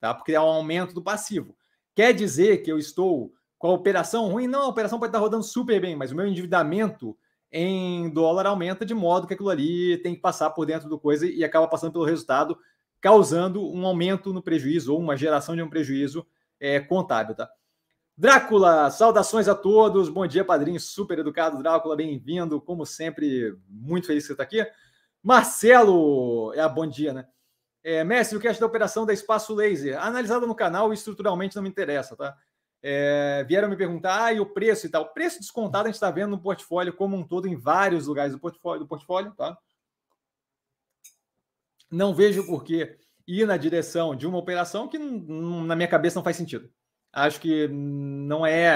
tá? 0.00 0.12
porque 0.12 0.32
é 0.32 0.40
um 0.40 0.44
aumento 0.44 0.92
do 0.92 1.02
passivo. 1.02 1.56
Quer 1.94 2.12
dizer 2.12 2.58
que 2.58 2.70
eu 2.70 2.78
estou 2.78 3.32
com 3.58 3.68
a 3.68 3.72
operação 3.72 4.28
ruim? 4.28 4.46
Não, 4.46 4.62
a 4.62 4.68
operação 4.68 4.98
pode 4.98 5.10
estar 5.10 5.18
rodando 5.18 5.44
super 5.44 5.80
bem, 5.80 5.96
mas 5.96 6.12
o 6.12 6.16
meu 6.16 6.26
endividamento 6.26 7.16
em 7.50 8.10
dólar 8.10 8.46
aumenta 8.46 8.84
de 8.84 8.94
modo 8.94 9.26
que 9.26 9.34
aquilo 9.34 9.50
ali 9.50 9.98
tem 9.98 10.14
que 10.14 10.20
passar 10.20 10.50
por 10.50 10.66
dentro 10.66 10.88
do 10.88 10.98
coisa 10.98 11.26
e 11.26 11.42
acaba 11.42 11.66
passando 11.66 11.92
pelo 11.92 12.04
resultado, 12.04 12.58
causando 13.00 13.66
um 13.72 13.86
aumento 13.86 14.32
no 14.32 14.42
prejuízo 14.42 14.92
ou 14.92 15.00
uma 15.00 15.16
geração 15.16 15.56
de 15.56 15.62
um 15.62 15.70
prejuízo 15.70 16.26
é, 16.60 16.80
contábil, 16.80 17.34
tá? 17.34 17.48
Drácula, 18.16 18.90
saudações 18.90 19.46
a 19.46 19.54
todos. 19.54 20.08
Bom 20.08 20.26
dia, 20.26 20.44
padrinho, 20.44 20.80
super 20.80 21.20
educado. 21.20 21.58
Drácula, 21.58 21.94
bem-vindo. 21.94 22.60
Como 22.60 22.84
sempre, 22.84 23.56
muito 23.68 24.08
feliz 24.08 24.24
que 24.24 24.26
você 24.26 24.32
está 24.32 24.42
aqui. 24.42 24.66
Marcelo, 25.22 26.52
é 26.54 26.68
bom 26.68 26.84
dia, 26.84 27.12
né? 27.12 27.28
É, 27.82 28.02
mestre, 28.02 28.36
o 28.36 28.40
que 28.40 28.48
acha 28.48 28.58
da 28.58 28.66
operação 28.66 29.06
da 29.06 29.12
Espaço 29.12 29.54
Laser? 29.54 30.02
Analisada 30.02 30.46
no 30.46 30.54
canal 30.54 30.92
estruturalmente 30.92 31.54
não 31.54 31.62
me 31.62 31.68
interessa, 31.68 32.16
tá? 32.16 32.36
É, 32.82 33.44
vieram 33.48 33.68
me 33.68 33.76
perguntar, 33.76 34.24
ah, 34.24 34.32
e 34.32 34.40
o 34.40 34.46
preço 34.46 34.86
e 34.86 34.88
tal. 34.88 35.02
O 35.02 35.12
preço 35.12 35.40
descontado 35.40 35.84
a 35.84 35.88
gente 35.88 35.94
está 35.94 36.10
vendo 36.10 36.30
no 36.30 36.40
portfólio 36.40 36.92
como 36.92 37.16
um 37.16 37.26
todo, 37.26 37.48
em 37.48 37.56
vários 37.56 38.06
lugares 38.06 38.32
do 38.32 38.38
portfólio, 38.38 38.80
do 38.80 38.88
portfólio 38.88 39.32
tá? 39.32 39.56
Não 41.90 42.14
vejo 42.14 42.46
por 42.46 42.62
que 42.64 42.96
ir 43.26 43.46
na 43.46 43.56
direção 43.56 44.14
de 44.14 44.26
uma 44.26 44.38
operação 44.38 44.88
que, 44.88 44.98
na 44.98 45.74
minha 45.74 45.88
cabeça, 45.88 46.16
não 46.16 46.24
faz 46.24 46.36
sentido. 46.36 46.70
Acho 47.12 47.40
que 47.40 47.66
não 47.68 48.46
é 48.46 48.72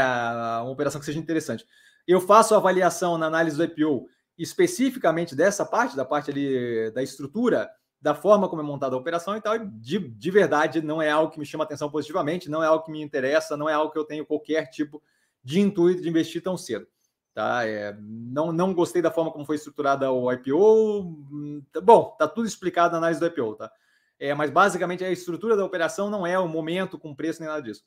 uma 0.61 0.71
operação 0.71 0.99
que 0.99 1.05
seja 1.05 1.19
interessante. 1.19 1.67
Eu 2.07 2.21
faço 2.21 2.55
avaliação 2.55 3.17
na 3.17 3.27
análise 3.27 3.57
do 3.57 3.65
IPO 3.65 4.09
especificamente 4.39 5.37
dessa 5.37 5.65
parte, 5.65 5.97
da 5.97 6.05
parte 6.05 6.31
ali 6.31 6.91
da 6.93 7.03
estrutura, 7.03 7.71
da 8.03 8.17
forma 8.17 8.49
como 8.49 8.61
é 8.61 8.65
montada 8.65 8.97
a 8.97 8.99
operação 8.99 9.37
e 9.37 9.41
tal, 9.41 9.57
de, 9.57 10.01
de 10.01 10.31
verdade 10.33 10.83
não 10.83 11.01
é 11.01 11.09
algo 11.09 11.31
que 11.31 11.39
me 11.39 11.47
chama 11.47 11.63
atenção 11.63 11.89
positivamente, 11.89 12.51
não 12.51 12.61
é 12.61 12.67
algo 12.67 12.85
que 12.85 12.91
me 12.91 13.01
interessa, 13.01 13.57
não 13.57 13.69
é 13.69 13.73
algo 13.73 13.93
que 13.93 13.99
eu 13.99 14.05
tenho 14.05 14.27
qualquer 14.27 14.67
tipo 14.67 15.01
de 15.43 15.61
intuito 15.61 16.03
de 16.03 16.09
investir 16.09 16.43
tão 16.43 16.57
cedo. 16.57 16.87
Tá? 17.33 17.65
É, 17.65 17.97
não, 18.01 18.53
não 18.53 18.75
gostei 18.75 19.01
da 19.01 19.11
forma 19.11 19.31
como 19.31 19.47
foi 19.47 19.55
estruturada 19.55 20.11
o 20.11 20.31
IPO. 20.33 21.17
Bom, 21.81 22.17
tá 22.19 22.27
tudo 22.27 22.49
explicado 22.49 22.93
na 22.93 22.99
análise 22.99 23.21
do 23.21 23.27
IPO, 23.27 23.55
tá? 23.55 23.73
É, 24.19 24.35
mas 24.35 24.51
basicamente 24.51 25.05
a 25.05 25.11
estrutura 25.11 25.57
da 25.57 25.65
operação 25.65 26.11
não 26.11 26.27
é 26.27 26.37
o 26.39 26.49
momento 26.49 26.99
com 26.99 27.15
preço 27.15 27.41
nem 27.41 27.49
nada 27.49 27.63
disso. 27.63 27.85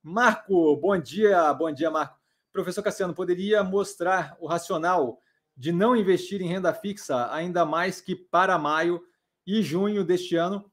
Marco, 0.00 0.76
bom 0.76 0.96
dia, 0.96 1.52
bom 1.52 1.70
dia, 1.72 1.90
Marco. 1.90 2.16
Professor 2.52 2.82
Cassiano, 2.82 3.12
poderia 3.12 3.62
mostrar 3.64 4.36
o 4.40 4.46
racional 4.46 5.20
de 5.56 5.72
não 5.72 5.96
investir 5.96 6.40
em 6.40 6.48
renda 6.48 6.72
fixa, 6.72 7.32
ainda 7.32 7.64
mais 7.66 8.00
que 8.00 8.14
para 8.14 8.56
maio 8.56 9.02
e 9.48 9.62
junho 9.62 10.04
deste 10.04 10.36
ano, 10.36 10.70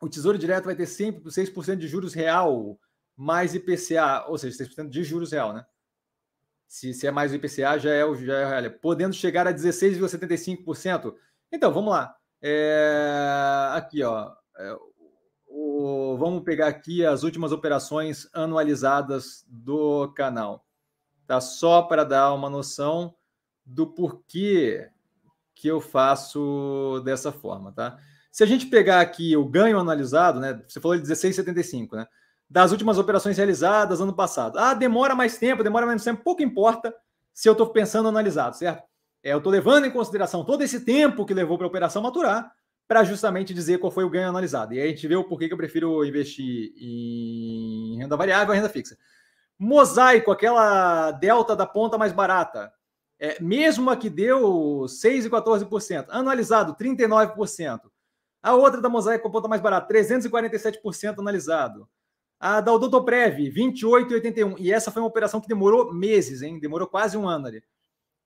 o 0.00 0.08
Tesouro 0.08 0.38
Direto 0.38 0.64
vai 0.64 0.74
ter 0.74 0.86
sempre 0.86 1.22
6% 1.24 1.76
de 1.76 1.86
juros 1.86 2.14
real 2.14 2.80
mais 3.14 3.54
IPCA, 3.54 4.24
ou 4.28 4.38
seja, 4.38 4.64
6% 4.64 4.88
de 4.88 5.04
juros 5.04 5.30
real, 5.30 5.52
né? 5.52 5.66
Se, 6.66 6.94
se 6.94 7.06
é 7.06 7.10
mais 7.10 7.32
o 7.32 7.34
IPCA, 7.34 7.78
já 7.78 7.92
é 7.92 8.04
o 8.04 8.14
já 8.14 8.38
é 8.38 8.60
real, 8.60 8.72
podendo 8.80 9.14
chegar 9.14 9.46
a 9.46 9.52
16,75%. 9.52 11.14
Então, 11.52 11.70
vamos 11.70 11.90
lá. 11.90 12.16
É, 12.40 13.70
aqui, 13.74 14.02
ó. 14.02 14.32
É, 14.56 14.78
o, 15.46 16.16
vamos 16.16 16.44
pegar 16.44 16.68
aqui 16.68 17.04
as 17.04 17.24
últimas 17.24 17.52
operações 17.52 18.26
anualizadas 18.32 19.44
do 19.48 20.08
canal. 20.12 20.66
Tá? 21.26 21.42
Só 21.42 21.82
para 21.82 22.04
dar 22.04 22.32
uma 22.32 22.48
noção 22.48 23.14
do 23.66 23.86
porquê 23.86 24.90
que 25.60 25.66
eu 25.66 25.80
faço 25.80 27.02
dessa 27.04 27.32
forma, 27.32 27.72
tá? 27.72 27.98
Se 28.30 28.44
a 28.44 28.46
gente 28.46 28.66
pegar 28.66 29.00
aqui 29.00 29.36
o 29.36 29.44
ganho 29.44 29.78
analisado, 29.78 30.38
né? 30.38 30.62
Você 30.68 30.80
falou 30.80 30.96
de 30.96 31.02
16,75, 31.02 31.96
né? 31.96 32.06
Das 32.48 32.70
últimas 32.70 32.96
operações 32.96 33.36
realizadas 33.36 34.00
ano 34.00 34.14
passado. 34.14 34.58
Ah, 34.58 34.72
demora 34.72 35.14
mais 35.14 35.36
tempo, 35.36 35.64
demora 35.64 35.86
menos 35.86 36.04
tempo, 36.04 36.22
pouco 36.22 36.42
importa 36.42 36.94
se 37.34 37.48
eu 37.48 37.52
estou 37.52 37.68
pensando 37.70 38.08
analisado, 38.08 38.56
certo? 38.56 38.84
É, 39.22 39.32
eu 39.32 39.38
estou 39.38 39.52
levando 39.52 39.86
em 39.86 39.90
consideração 39.90 40.44
todo 40.44 40.62
esse 40.62 40.84
tempo 40.84 41.26
que 41.26 41.34
levou 41.34 41.58
para 41.58 41.66
a 41.66 41.68
operação 41.68 42.02
maturar 42.02 42.52
para 42.86 43.02
justamente 43.02 43.52
dizer 43.52 43.78
qual 43.78 43.90
foi 43.90 44.04
o 44.04 44.10
ganho 44.10 44.28
analisado. 44.28 44.72
E 44.72 44.80
aí 44.80 44.86
a 44.86 44.90
gente 44.90 45.06
vê 45.08 45.16
o 45.16 45.24
porquê 45.24 45.48
que 45.48 45.52
eu 45.52 45.58
prefiro 45.58 46.04
investir 46.04 46.72
em 46.80 47.98
renda 47.98 48.16
variável 48.16 48.48
ou 48.48 48.54
renda 48.54 48.68
fixa. 48.68 48.96
Mosaico, 49.58 50.30
aquela 50.30 51.10
delta 51.10 51.56
da 51.56 51.66
ponta 51.66 51.98
mais 51.98 52.12
barata, 52.12 52.72
é, 53.18 53.42
mesmo 53.42 53.90
a 53.90 53.96
que 53.96 54.08
deu 54.08 54.86
6,14%, 54.86 56.06
anualizado 56.10 56.74
39%. 56.74 57.80
A 58.42 58.54
outra 58.54 58.80
da 58.80 58.88
Mosaico 58.88 59.24
com 59.24 59.30
ponta 59.30 59.48
mais 59.48 59.60
barata, 59.60 59.92
347% 59.92 61.18
analisado. 61.18 61.88
A 62.38 62.60
da 62.60 62.72
Odontoprev, 62.72 63.50
28,81%. 63.50 64.56
E 64.60 64.72
essa 64.72 64.92
foi 64.92 65.02
uma 65.02 65.08
operação 65.08 65.40
que 65.40 65.48
demorou 65.48 65.92
meses, 65.92 66.42
hein? 66.42 66.60
Demorou 66.60 66.86
quase 66.86 67.16
um 67.18 67.28
ano 67.28 67.48
ali. 67.48 67.62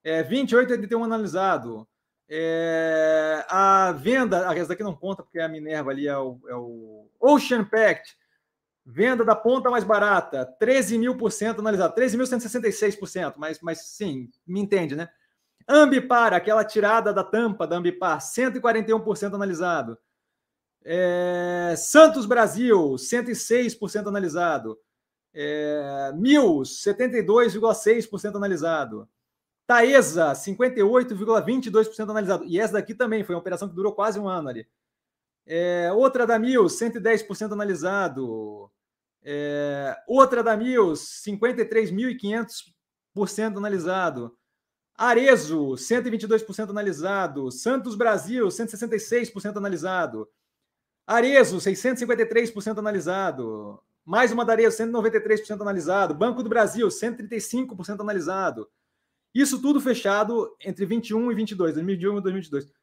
É, 0.04 0.22
28,81% 0.22 1.02
analisado. 1.02 1.88
É, 2.28 3.44
a 3.48 3.92
venda, 3.92 4.50
essa 4.54 4.68
daqui 4.68 4.82
não 4.82 4.94
conta 4.94 5.22
porque 5.22 5.38
a 5.38 5.48
Minerva 5.48 5.90
ali 5.90 6.06
é 6.06 6.16
o, 6.16 6.38
é 6.48 6.54
o 6.54 7.06
Ocean 7.20 7.64
Pact, 7.64 8.16
Venda 8.84 9.24
da 9.24 9.36
ponta 9.36 9.70
mais 9.70 9.84
barata, 9.84 10.44
13 10.58 10.98
mil 10.98 11.16
por 11.16 11.30
cento 11.30 11.60
analisado, 11.60 11.94
13.166%, 11.94 13.34
mas, 13.36 13.60
mas 13.60 13.86
sim, 13.86 14.28
me 14.46 14.60
entende, 14.60 14.96
né? 14.96 15.08
Ambipar, 15.68 16.34
aquela 16.34 16.64
tirada 16.64 17.12
da 17.12 17.22
tampa 17.22 17.66
da 17.66 17.76
Ambipar, 17.76 18.18
141% 18.18 19.34
analisado. 19.34 19.96
É, 20.84 21.74
Santos 21.76 22.26
Brasil, 22.26 22.96
106% 22.96 24.08
analisado. 24.08 24.78
É, 25.32 26.12
Mil, 26.14 26.62
72,6% 26.62 28.34
analisado. 28.34 29.08
Taesa, 29.66 30.32
58,22% 30.32 32.10
analisado. 32.10 32.44
E 32.44 32.58
essa 32.58 32.74
daqui 32.74 32.94
também 32.94 33.22
foi 33.22 33.34
uma 33.34 33.40
operação 33.40 33.68
que 33.68 33.74
durou 33.74 33.92
quase 33.92 34.18
um 34.18 34.28
ano 34.28 34.48
ali. 34.48 34.66
É, 35.46 35.92
outra 35.92 36.26
da 36.26 36.38
Mil, 36.38 36.64
110% 36.64 37.52
analisado. 37.52 38.70
É, 39.24 39.96
outra 40.06 40.42
da 40.42 40.56
Mil, 40.56 40.92
53.500% 40.92 43.56
analisado. 43.56 44.36
Arezo, 44.94 45.70
122% 45.70 46.70
analisado. 46.70 47.50
Santos 47.50 47.94
Brasil, 47.94 48.46
166% 48.48 49.56
analisado. 49.56 50.28
Arezo, 51.06 51.58
653% 51.58 52.78
analisado. 52.78 53.82
Mais 54.04 54.32
uma 54.32 54.44
da 54.44 54.52
Arezo, 54.52 54.82
193% 54.82 55.60
analisado. 55.60 56.14
Banco 56.14 56.42
do 56.42 56.48
Brasil, 56.48 56.88
135% 56.88 58.00
analisado. 58.00 58.68
Isso 59.34 59.62
tudo 59.62 59.80
fechado 59.80 60.54
entre 60.60 60.84
21 60.84 61.32
e 61.32 61.34
22, 61.34 61.74
2021 61.74 62.18
e 62.18 62.22
2022. 62.22 62.81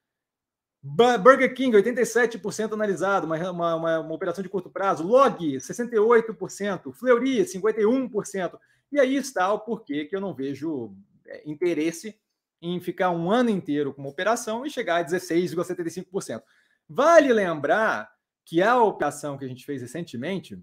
Burger 0.81 1.53
King, 1.53 1.75
87% 1.75 2.71
analisado, 2.71 3.25
uma, 3.25 3.51
uma, 3.51 3.75
uma, 3.99 4.13
operação 4.13 4.41
de 4.41 4.49
curto 4.49 4.69
prazo. 4.69 5.05
Log, 5.05 5.57
68%. 5.57 6.93
Fleury, 6.93 7.41
51%. 7.41 8.57
E 8.91 8.99
aí 8.99 9.15
está 9.15 9.51
o 9.51 9.59
porquê 9.59 10.05
que 10.05 10.15
eu 10.15 10.21
não 10.21 10.33
vejo 10.33 10.95
é, 11.27 11.43
interesse 11.45 12.17
em 12.61 12.79
ficar 12.79 13.11
um 13.11 13.29
ano 13.31 13.49
inteiro 13.49 13.93
com 13.93 14.01
uma 14.01 14.09
operação 14.09 14.65
e 14.65 14.69
chegar 14.69 14.97
a 14.97 15.05
16,75%. 15.05 16.41
Vale 16.87 17.31
lembrar 17.31 18.11
que 18.43 18.61
a 18.61 18.81
operação 18.81 19.37
que 19.37 19.45
a 19.45 19.47
gente 19.47 19.65
fez 19.65 19.81
recentemente, 19.81 20.61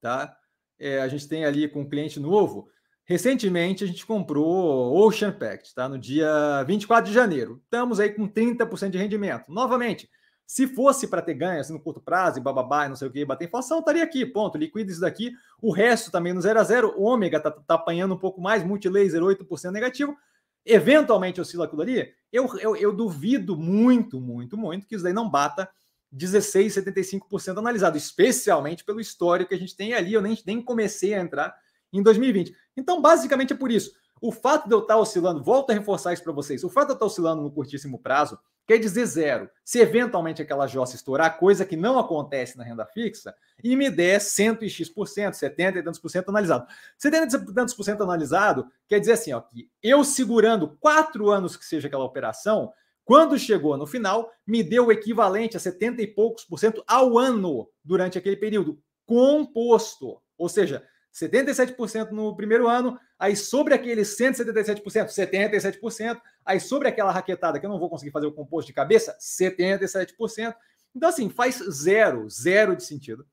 tá? 0.00 0.36
É, 0.78 1.00
a 1.00 1.08
gente 1.08 1.28
tem 1.28 1.44
ali 1.44 1.68
com 1.68 1.82
um 1.82 1.88
cliente 1.88 2.20
novo. 2.20 2.68
Recentemente 3.04 3.82
a 3.82 3.86
gente 3.86 4.06
comprou 4.06 4.96
Ocean 4.96 5.32
Pact, 5.32 5.74
tá? 5.74 5.88
No 5.88 5.98
dia 5.98 6.62
24 6.64 7.10
de 7.10 7.14
janeiro. 7.14 7.60
Estamos 7.64 7.98
aí 7.98 8.10
com 8.10 8.28
30% 8.28 8.90
de 8.90 8.98
rendimento. 8.98 9.50
Novamente, 9.52 10.08
se 10.46 10.68
fosse 10.68 11.08
para 11.08 11.22
ter 11.22 11.34
ganho 11.34 11.60
assim, 11.60 11.72
no 11.72 11.80
curto 11.80 12.00
prazo 12.00 12.38
e 12.38 12.42
bababá, 12.42 12.88
não 12.88 12.94
sei 12.94 13.08
o 13.08 13.10
que, 13.10 13.24
bater 13.24 13.46
inflação, 13.46 13.80
estaria 13.80 14.04
aqui, 14.04 14.24
ponto. 14.24 14.56
Liquida 14.56 14.90
isso 14.90 15.00
daqui. 15.00 15.32
O 15.60 15.72
resto 15.72 16.10
também 16.10 16.32
no 16.32 16.40
0 16.40 16.60
a 16.60 16.62
0 16.62 16.94
Ômega 16.96 17.38
está 17.38 17.50
tá 17.50 17.74
apanhando 17.74 18.14
um 18.14 18.18
pouco 18.18 18.40
mais, 18.40 18.62
Multilaser 18.62 19.20
8% 19.20 19.70
negativo. 19.70 20.16
Eventualmente 20.64 21.40
oscila 21.40 21.64
aquilo 21.64 21.82
ali. 21.82 22.12
Eu, 22.30 22.48
eu, 22.58 22.76
eu 22.76 22.94
duvido 22.94 23.56
muito, 23.56 24.20
muito, 24.20 24.56
muito 24.56 24.86
que 24.86 24.94
isso 24.94 25.02
daí 25.02 25.12
não 25.12 25.28
bata 25.28 25.68
16,75% 26.14 27.58
analisado, 27.58 27.96
especialmente 27.96 28.84
pelo 28.84 29.00
histórico 29.00 29.48
que 29.48 29.54
a 29.54 29.58
gente 29.58 29.74
tem 29.74 29.94
ali. 29.94 30.12
Eu 30.12 30.22
nem, 30.22 30.38
nem 30.46 30.62
comecei 30.62 31.14
a 31.14 31.20
entrar 31.20 31.52
em 31.92 32.02
2020. 32.02 32.54
Então, 32.76 33.00
basicamente 33.00 33.52
é 33.52 33.56
por 33.56 33.70
isso. 33.70 33.92
O 34.20 34.30
fato 34.30 34.68
de 34.68 34.74
eu 34.74 34.78
estar 34.78 34.96
oscilando, 34.96 35.42
volto 35.42 35.70
a 35.70 35.74
reforçar 35.74 36.12
isso 36.12 36.22
para 36.22 36.32
vocês, 36.32 36.62
o 36.62 36.70
fato 36.70 36.86
de 36.86 36.92
eu 36.92 36.94
estar 36.94 37.06
oscilando 37.06 37.42
no 37.42 37.50
curtíssimo 37.50 37.98
prazo 37.98 38.38
quer 38.66 38.78
dizer 38.78 39.04
zero. 39.06 39.50
Se 39.64 39.80
eventualmente 39.80 40.40
aquela 40.40 40.66
jossa 40.66 40.94
estourar, 40.94 41.38
coisa 41.38 41.66
que 41.66 41.76
não 41.76 41.98
acontece 41.98 42.56
na 42.56 42.64
renda 42.64 42.86
fixa, 42.86 43.34
e 43.62 43.74
me 43.74 43.90
der 43.90 44.20
100 44.20 44.58
e 44.62 44.70
x%, 44.70 45.34
70 45.34 45.78
e 45.78 45.82
tantos 45.82 46.00
por 46.00 46.08
cento 46.08 46.28
analisado. 46.28 46.66
70 46.98 47.36
e 47.36 47.54
tantos 47.54 47.74
por 47.74 47.82
cento 47.82 48.02
analisado 48.02 48.66
quer 48.88 49.00
dizer 49.00 49.12
assim, 49.12 49.32
ó, 49.32 49.40
que 49.40 49.68
eu 49.82 50.04
segurando 50.04 50.76
quatro 50.78 51.28
anos 51.28 51.56
que 51.56 51.64
seja 51.64 51.88
aquela 51.88 52.04
operação, 52.04 52.72
quando 53.04 53.38
chegou 53.38 53.76
no 53.76 53.86
final, 53.86 54.30
me 54.46 54.62
deu 54.62 54.86
o 54.86 54.92
equivalente 54.92 55.56
a 55.56 55.60
70 55.60 56.00
e 56.02 56.06
poucos 56.06 56.44
por 56.44 56.58
cento 56.58 56.84
ao 56.86 57.18
ano 57.18 57.68
durante 57.84 58.16
aquele 58.16 58.36
período, 58.36 58.80
composto. 59.04 60.22
Ou 60.38 60.48
seja, 60.48 60.86
77% 61.12 62.10
no 62.10 62.34
primeiro 62.34 62.68
ano, 62.68 62.98
aí 63.18 63.36
sobre 63.36 63.74
aqueles 63.74 64.16
177%, 64.16 64.82
77%, 65.06 66.20
aí 66.44 66.58
sobre 66.58 66.88
aquela 66.88 67.12
raquetada 67.12 67.60
que 67.60 67.66
eu 67.66 67.70
não 67.70 67.78
vou 67.78 67.90
conseguir 67.90 68.10
fazer 68.10 68.26
o 68.26 68.32
composto 68.32 68.68
de 68.68 68.72
cabeça, 68.72 69.16
77%. 69.20 70.54
Então, 70.94 71.08
assim, 71.08 71.28
faz 71.28 71.56
zero, 71.70 72.28
zero 72.28 72.76
de 72.76 72.84
sentido 72.84 73.26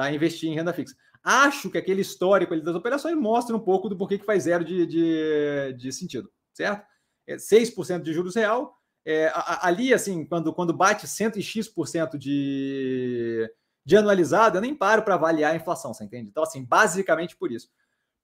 tá? 0.00 0.10
investir 0.10 0.48
em 0.48 0.54
renda 0.54 0.72
fixa. 0.72 0.96
Acho 1.22 1.68
que 1.68 1.76
aquele 1.76 2.00
histórico 2.00 2.54
ali 2.54 2.62
das 2.62 2.74
operações 2.74 3.14
mostra 3.14 3.54
um 3.54 3.60
pouco 3.60 3.88
do 3.88 3.96
porquê 3.96 4.18
que 4.18 4.24
faz 4.24 4.44
zero 4.44 4.64
de, 4.64 4.86
de, 4.86 5.74
de 5.76 5.92
sentido, 5.92 6.32
certo? 6.54 6.86
É 7.26 7.36
6% 7.36 8.00
de 8.00 8.12
juros 8.12 8.34
real. 8.34 8.74
É, 9.04 9.30
ali, 9.60 9.92
assim, 9.92 10.24
quando, 10.24 10.52
quando 10.54 10.72
bate 10.72 11.06
100 11.06 11.32
e 11.36 11.42
X% 11.42 12.16
de, 12.18 13.50
de 13.90 13.96
anualizado, 13.96 14.56
eu 14.56 14.62
nem 14.62 14.72
paro 14.72 15.02
para 15.02 15.16
avaliar 15.16 15.52
a 15.52 15.56
inflação, 15.56 15.92
você 15.92 16.04
entende? 16.04 16.30
Então, 16.30 16.44
assim, 16.44 16.64
basicamente 16.64 17.36
por 17.36 17.50
isso. 17.50 17.68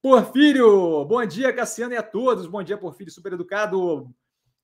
Porfírio, 0.01 1.05
bom 1.05 1.27
dia, 1.27 1.53
Cassiano 1.53 1.93
e 1.93 1.97
a 1.97 2.05
todos. 2.05 2.47
Bom 2.47 2.63
dia, 2.63 2.79
Porfírio, 2.79 3.13
super 3.13 3.33
educado. 3.33 4.09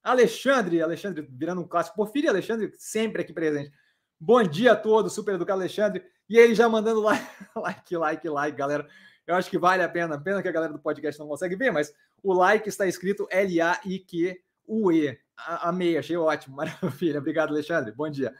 Alexandre, 0.00 0.80
Alexandre 0.80 1.28
virando 1.28 1.60
um 1.60 1.66
clássico. 1.66 1.96
Porfírio 1.96 2.28
e 2.28 2.30
Alexandre 2.30 2.72
sempre 2.78 3.22
aqui 3.22 3.32
presente. 3.32 3.72
Bom 4.20 4.44
dia 4.44 4.74
a 4.74 4.76
todos, 4.76 5.12
super 5.12 5.34
educado 5.34 5.60
Alexandre. 5.60 6.04
E 6.28 6.38
ele 6.38 6.54
já 6.54 6.68
mandando 6.68 7.00
like, 7.02 7.26
like, 7.56 7.96
like, 7.96 8.28
like, 8.28 8.56
galera. 8.56 8.86
Eu 9.26 9.34
acho 9.34 9.50
que 9.50 9.58
vale 9.58 9.82
a 9.82 9.88
pena. 9.88 10.16
Pena 10.20 10.40
que 10.40 10.46
a 10.46 10.52
galera 10.52 10.72
do 10.72 10.78
podcast 10.78 11.18
não 11.18 11.26
consegue 11.26 11.56
ver, 11.56 11.72
mas 11.72 11.92
o 12.22 12.32
like 12.32 12.68
está 12.68 12.86
escrito 12.86 13.26
L-A-I-Q-U-E. 13.28 15.18
Amei, 15.36 15.98
achei 15.98 16.16
ótimo. 16.16 16.54
Maravilha. 16.62 17.18
Obrigado, 17.18 17.50
Alexandre. 17.50 17.90
Bom 17.90 18.08
dia. 18.08 18.32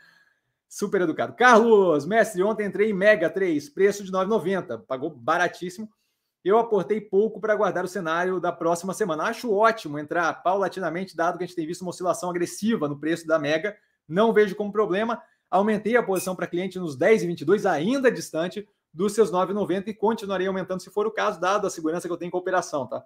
Super 0.73 1.03
educado. 1.03 1.35
Carlos, 1.35 2.07
mestre, 2.07 2.43
ontem 2.43 2.65
entrei 2.65 2.89
em 2.89 2.95
Mega 2.95 3.29
3, 3.29 3.69
preço 3.69 4.03
de 4.03 4.11
9,90. 4.11 4.83
Pagou 4.87 5.11
baratíssimo. 5.11 5.87
Eu 6.43 6.57
aportei 6.57 6.99
pouco 6.99 7.39
para 7.39 7.55
guardar 7.55 7.85
o 7.85 7.89
cenário 7.89 8.41
da 8.41 8.51
próxima 8.51 8.95
semana. 8.95 9.25
Acho 9.25 9.53
ótimo 9.53 9.99
entrar 9.99 10.33
paulatinamente, 10.43 11.15
dado 11.15 11.37
que 11.37 11.45
a 11.45 11.47
gente 11.47 11.55
tem 11.55 11.67
visto 11.67 11.83
uma 11.83 11.91
oscilação 11.91 12.31
agressiva 12.31 12.89
no 12.89 12.99
preço 12.99 13.27
da 13.27 13.39
Mega. 13.39 13.77
Não 14.09 14.33
vejo 14.33 14.57
como 14.57 14.73
problema. 14.73 15.23
Aumentei 15.51 15.95
a 15.95 16.03
posição 16.03 16.35
para 16.35 16.47
cliente 16.47 16.79
nos 16.79 16.97
10 16.97 17.25
e 17.25 17.27
22, 17.27 17.67
ainda 17.67 18.11
distante 18.11 18.67
dos 18.95 19.13
seus 19.13 19.31
9,90 19.31 19.89
e 19.89 19.95
continuarei 19.95 20.47
aumentando 20.47 20.81
se 20.81 20.91
for 20.91 21.07
o 21.07 21.11
caso, 21.11 21.39
dado 21.39 21.67
a 21.67 21.71
segurança 21.71 22.09
que 22.09 22.13
eu 22.13 22.17
tenho 22.17 22.31
com 22.31 22.39
a 22.39 22.41
operação, 22.41 22.87
tá? 22.87 23.05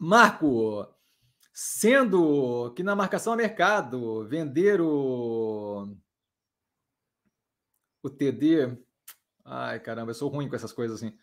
Marco, 0.00 0.84
Sendo 1.58 2.70
que 2.74 2.82
na 2.82 2.94
marcação 2.94 3.32
a 3.32 3.36
mercado, 3.36 4.28
vender 4.28 4.78
o, 4.78 5.96
o 8.02 8.10
TD. 8.10 8.76
Ai, 9.42 9.80
caramba, 9.80 10.10
eu 10.10 10.14
sou 10.14 10.28
ruim 10.28 10.50
com 10.50 10.54
essas 10.54 10.70
coisas 10.70 10.98
assim. 10.98 11.16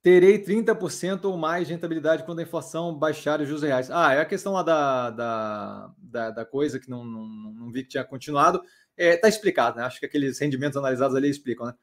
Terei 0.00 0.38
30% 0.44 1.24
ou 1.24 1.36
mais 1.36 1.66
de 1.66 1.74
rentabilidade 1.74 2.22
quando 2.22 2.38
a 2.38 2.44
inflação 2.44 2.96
baixar 2.96 3.40
os 3.40 3.48
juros 3.48 3.64
reais. 3.64 3.90
Ah, 3.90 4.14
é 4.14 4.20
a 4.20 4.24
questão 4.24 4.52
lá 4.52 4.62
da, 4.62 5.10
da, 5.10 5.94
da, 5.98 6.30
da 6.30 6.44
coisa 6.44 6.78
que 6.78 6.88
não, 6.88 7.04
não, 7.04 7.26
não, 7.26 7.72
vi 7.72 7.82
que 7.82 7.88
tinha 7.88 8.04
continuado. 8.04 8.62
É, 8.96 9.16
tá 9.16 9.28
explicado, 9.28 9.76
né? 9.76 9.82
Acho 9.82 9.98
que 9.98 10.06
aqueles 10.06 10.38
rendimentos 10.38 10.76
analisados 10.76 11.16
ali 11.16 11.28
explicam, 11.28 11.66
né? 11.66 11.74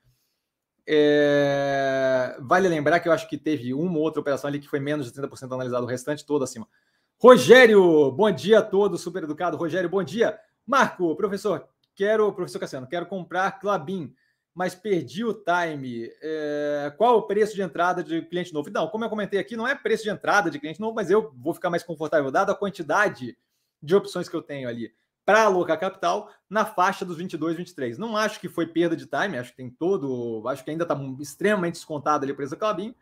É, 0.88 2.38
vale 2.40 2.70
lembrar 2.70 3.02
que 3.02 3.10
eu 3.10 3.12
acho 3.12 3.28
que 3.28 3.38
teve 3.38 3.74
uma 3.74 3.98
ou 3.98 4.04
outra 4.04 4.22
operação 4.22 4.48
ali 4.48 4.60
que 4.60 4.70
foi 4.70 4.80
menos 4.80 5.12
de 5.12 5.22
30% 5.22 5.54
analisado, 5.54 5.84
o 5.84 5.90
restante 5.90 6.26
todo 6.26 6.46
acima. 6.46 6.66
Rogério, 7.22 8.10
bom 8.14 8.32
dia 8.32 8.60
a 8.60 8.62
todos, 8.62 9.02
super 9.02 9.24
educado. 9.24 9.58
Rogério, 9.58 9.90
bom 9.90 10.02
dia. 10.02 10.40
Marco, 10.66 11.14
professor, 11.18 11.68
quero, 11.94 12.32
professor 12.32 12.60
Cassiano, 12.60 12.88
quero 12.88 13.06
comprar 13.06 13.60
Clabin, 13.60 14.16
mas 14.56 14.74
perdi 14.74 15.26
o 15.26 15.34
time. 15.34 16.10
É, 16.22 16.94
qual 16.98 17.18
o 17.18 17.24
preço 17.24 17.54
de 17.54 17.62
entrada 17.62 18.02
de 18.02 18.22
cliente 18.22 18.54
novo? 18.54 18.70
Não, 18.70 18.88
como 18.88 19.04
eu 19.04 19.10
comentei 19.10 19.38
aqui, 19.38 19.58
não 19.58 19.68
é 19.68 19.76
preço 19.76 20.04
de 20.04 20.10
entrada 20.10 20.50
de 20.50 20.60
cliente 20.60 20.80
novo, 20.80 20.96
mas 20.96 21.12
eu 21.12 21.34
vou 21.36 21.54
ficar 21.54 21.70
mais 21.70 21.84
confortável, 21.84 22.32
dado 22.32 22.54
a 22.54 22.56
quantidade 22.56 23.38
de 23.84 23.96
opções 23.96 24.30
que 24.30 24.36
eu 24.36 24.42
tenho 24.42 24.70
ali 24.70 24.94
para 25.26 25.44
alocar 25.44 25.78
capital 25.78 26.32
na 26.50 26.66
faixa 26.66 27.04
dos 27.04 27.18
22, 27.18 27.58
23. 27.58 27.98
Não 27.98 28.16
acho 28.16 28.40
que 28.40 28.48
foi 28.48 28.66
perda 28.66 28.96
de 28.96 29.06
time, 29.06 29.38
acho 29.38 29.52
que 29.52 29.58
tem 29.58 29.70
todo, 29.70 30.48
acho 30.48 30.64
que 30.64 30.72
ainda 30.72 30.86
está 30.86 30.98
extremamente 31.20 31.74
descontado 31.74 32.24
ali 32.24 32.34
preço 32.34 32.52
da 32.52 32.58
Clabin, 32.58 32.96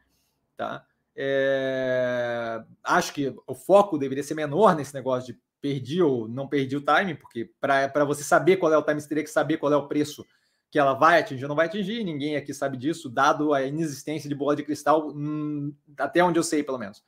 tá? 0.58 0.84
É... 1.20 2.62
Acho 2.84 3.12
que 3.12 3.36
o 3.48 3.56
foco 3.56 3.98
deveria 3.98 4.24
ser 4.24 4.36
menor 4.36 4.76
nesse 4.76 4.94
negócio 4.94 5.34
de 5.34 5.40
perdi 5.60 6.02
ou 6.02 6.28
não 6.28 6.48
perdi 6.48 6.78
o 6.78 6.86
time, 6.86 7.16
porque 7.16 7.52
para 7.60 8.06
você 8.06 8.24
saber 8.24 8.58
qual 8.58 8.72
é 8.72 8.78
o 8.78 8.84
time, 8.84 9.02
você 9.02 9.10
teria 9.10 9.24
que 9.24 9.30
saber 9.30 9.58
qual 9.58 9.74
é 9.74 9.76
o 9.76 9.88
preço 9.88 10.24
que 10.70 10.78
ela 10.78 10.94
vai 10.94 11.20
atingir 11.20 11.46
ou 11.46 11.50
não 11.50 11.56
vai 11.56 11.66
atingir. 11.66 12.04
Ninguém 12.04 12.36
aqui 12.36 12.54
sabe 12.54 12.78
disso, 12.78 13.10
dado 13.10 13.52
a 13.52 13.64
inexistência 13.64 14.30
de 14.30 14.36
bola 14.36 14.56
de 14.56 14.64
cristal, 14.64 15.10
hum, 15.10 15.74
até 15.98 16.24
onde 16.24 16.38
eu 16.38 16.44
sei, 16.44 16.62
pelo 16.62 16.78
menos. 16.78 17.04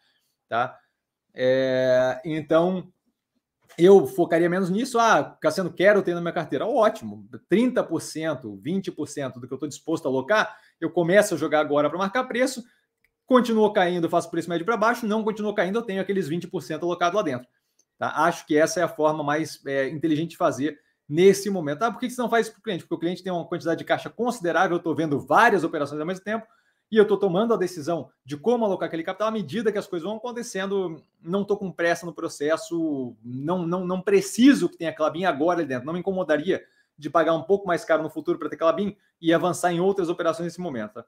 Tá? 0.48 0.76
É... 1.32 2.20
Então, 2.26 2.92
eu 3.78 4.08
focaria 4.08 4.50
menos 4.50 4.72
nisso. 4.72 4.98
Ah, 4.98 5.38
Cassiano, 5.40 5.72
quero 5.72 6.02
ter 6.02 6.16
na 6.16 6.22
minha 6.22 6.34
carteira. 6.34 6.66
Ótimo, 6.66 7.28
30%, 7.50 8.60
20% 8.60 9.34
do 9.40 9.48
que 9.48 9.54
eu 9.54 9.58
estou 9.58 9.70
disposto 9.70 10.08
a 10.08 10.10
alocar, 10.10 10.58
eu 10.82 10.90
começo 10.90 11.36
a 11.36 11.38
jogar 11.38 11.60
agora 11.60 11.90
para 11.90 12.00
marcar 12.00 12.24
preço 12.24 12.64
Continuou 13.30 13.72
caindo, 13.72 14.10
faço 14.10 14.28
preço 14.32 14.50
médio 14.50 14.66
para 14.66 14.76
baixo. 14.76 15.06
Não 15.06 15.24
continuou 15.24 15.54
caindo, 15.54 15.78
eu 15.78 15.84
tenho 15.84 16.02
aqueles 16.02 16.28
20% 16.28 16.82
alocado 16.82 17.16
lá 17.16 17.22
dentro. 17.22 17.48
Tá? 17.96 18.12
Acho 18.24 18.44
que 18.48 18.58
essa 18.58 18.80
é 18.80 18.84
a 18.84 18.88
forma 18.88 19.24
mais 19.24 19.64
é, 19.68 19.88
inteligente 19.88 20.32
de 20.32 20.38
fazer 20.38 20.80
nesse 21.08 21.48
momento. 21.48 21.84
Ah, 21.84 21.92
por 21.92 22.00
que 22.00 22.10
você 22.10 22.20
não 22.20 22.28
faz 22.28 22.48
isso 22.48 22.56
para 22.56 22.60
o 22.60 22.64
cliente? 22.64 22.84
Porque 22.86 22.96
o 22.96 22.98
cliente 22.98 23.22
tem 23.22 23.32
uma 23.32 23.46
quantidade 23.46 23.78
de 23.78 23.86
caixa 23.86 24.10
considerável, 24.10 24.72
eu 24.72 24.78
estou 24.80 24.96
vendo 24.96 25.20
várias 25.20 25.64
operações 25.64 26.02
ao 26.02 26.08
mesmo 26.08 26.24
tempo 26.24 26.48
e 26.92 26.98
eu 26.98 27.04
estou 27.04 27.20
tomando 27.20 27.54
a 27.54 27.58
decisão 27.58 28.10
de 28.26 28.36
como 28.36 28.66
alocar 28.66 28.88
aquele 28.88 29.04
capital 29.04 29.28
à 29.28 29.32
medida 29.32 29.72
que 29.72 29.78
as 29.78 29.86
coisas 29.86 30.08
vão 30.08 30.18
acontecendo. 30.18 31.00
Não 31.22 31.44
estou 31.44 31.56
com 31.56 31.72
pressa 31.72 32.08
no 32.08 32.16
processo, 32.16 33.16
não, 33.24 33.60
não, 33.62 33.86
não 33.86 34.02
preciso 34.02 34.68
que 34.68 34.78
tenha 34.78 34.92
Clabin 34.92 35.26
agora 35.26 35.60
ali 35.60 35.68
dentro. 35.68 35.86
Não 35.86 35.94
me 35.94 36.00
incomodaria 36.00 36.64
de 36.98 37.12
pagar 37.12 37.36
um 37.36 37.44
pouco 37.44 37.68
mais 37.68 37.86
caro 37.86 38.02
no 38.02 38.10
futuro 38.10 38.40
para 38.40 38.50
ter 38.50 38.58
Clabin 38.58 38.98
e 39.22 39.32
avançar 39.32 39.72
em 39.72 39.80
outras 39.80 40.10
operações 40.10 40.46
nesse 40.46 40.60
momento. 40.60 40.94
Tá? 40.94 41.06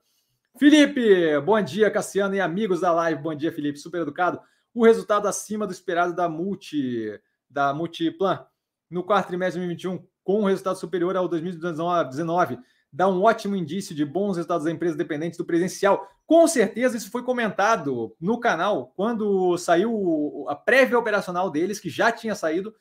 Felipe, 0.58 1.40
bom 1.40 1.60
dia, 1.62 1.90
Cassiano 1.90 2.36
e 2.36 2.42
amigos 2.42 2.82
da 2.82 2.92
live. 2.92 3.22
Bom 3.22 3.34
dia, 3.34 3.52
Felipe, 3.52 3.80
super 3.80 4.02
educado. 4.02 4.40
o 4.74 4.86
resultado 4.86 5.28
acima 5.28 5.66
do 5.66 5.74
esperado 5.74 6.16
da 6.16 6.30
Multi, 6.30 7.20
da 7.50 7.74
Multiplan 7.74 8.46
no 8.90 9.04
quarto 9.04 9.28
trimestre 9.28 9.60
de 9.62 9.68
2021, 9.68 10.06
com 10.24 10.42
um 10.42 10.46
resultado 10.46 10.78
superior 10.78 11.16
ao 11.16 11.28
2019, 11.28 12.60
dá 12.92 13.08
um 13.08 13.24
ótimo 13.24 13.56
indício 13.56 13.96
de 13.96 14.06
bons 14.06 14.36
resultados 14.36 14.66
da 14.66 14.72
empresa 14.72 14.98
dependentes 14.98 15.38
do 15.38 15.46
presencial. 15.46 16.06
Com 16.28 16.46
certeza 16.46 16.98
isso 16.98 17.10
foi 17.10 17.24
comentado 17.24 18.16
no 18.20 18.40
canal 18.40 18.94
quando 18.96 19.58
saiu 19.58 20.46
a 20.50 20.56
prévia 20.56 21.00
operacional 21.00 21.50
deles, 21.50 21.80
que 21.80 21.90
já 21.90 22.12
tinha 22.12 22.36
saído, 22.36 22.76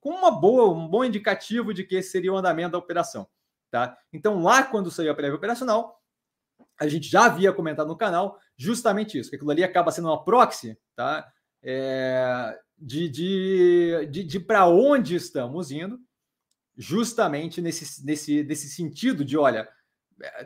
com 0.00 0.10
uma 0.10 0.30
boa, 0.30 0.72
um 0.72 0.88
bom 0.88 1.04
indicativo 1.04 1.74
de 1.74 1.82
que 1.82 1.96
esse 1.96 2.10
seria 2.10 2.32
o 2.32 2.36
andamento 2.36 2.72
da 2.72 2.78
operação. 2.78 3.26
Tá? 3.70 3.98
Então, 4.12 4.40
lá 4.40 4.62
quando 4.62 4.90
saiu 4.90 5.10
a 5.10 5.14
prévia 5.14 5.36
operacional, 5.36 6.00
a 6.78 6.88
gente 6.88 7.08
já 7.08 7.26
havia 7.26 7.52
comentado 7.52 7.88
no 7.88 7.96
canal 7.96 8.38
justamente 8.56 9.18
isso, 9.18 9.30
que 9.30 9.36
aquilo 9.36 9.50
ali 9.50 9.64
acaba 9.64 9.90
sendo 9.90 10.08
uma 10.08 10.22
proxy, 10.22 10.76
tá? 10.94 11.26
É, 11.62 12.58
de, 12.78 13.08
de, 13.08 14.06
de, 14.10 14.24
de 14.24 14.40
para 14.40 14.66
onde 14.66 15.14
estamos 15.14 15.70
indo, 15.70 15.98
justamente 16.76 17.60
nesse, 17.62 18.04
nesse, 18.04 18.42
nesse 18.44 18.68
sentido 18.68 19.24
de, 19.24 19.36
olha, 19.36 19.68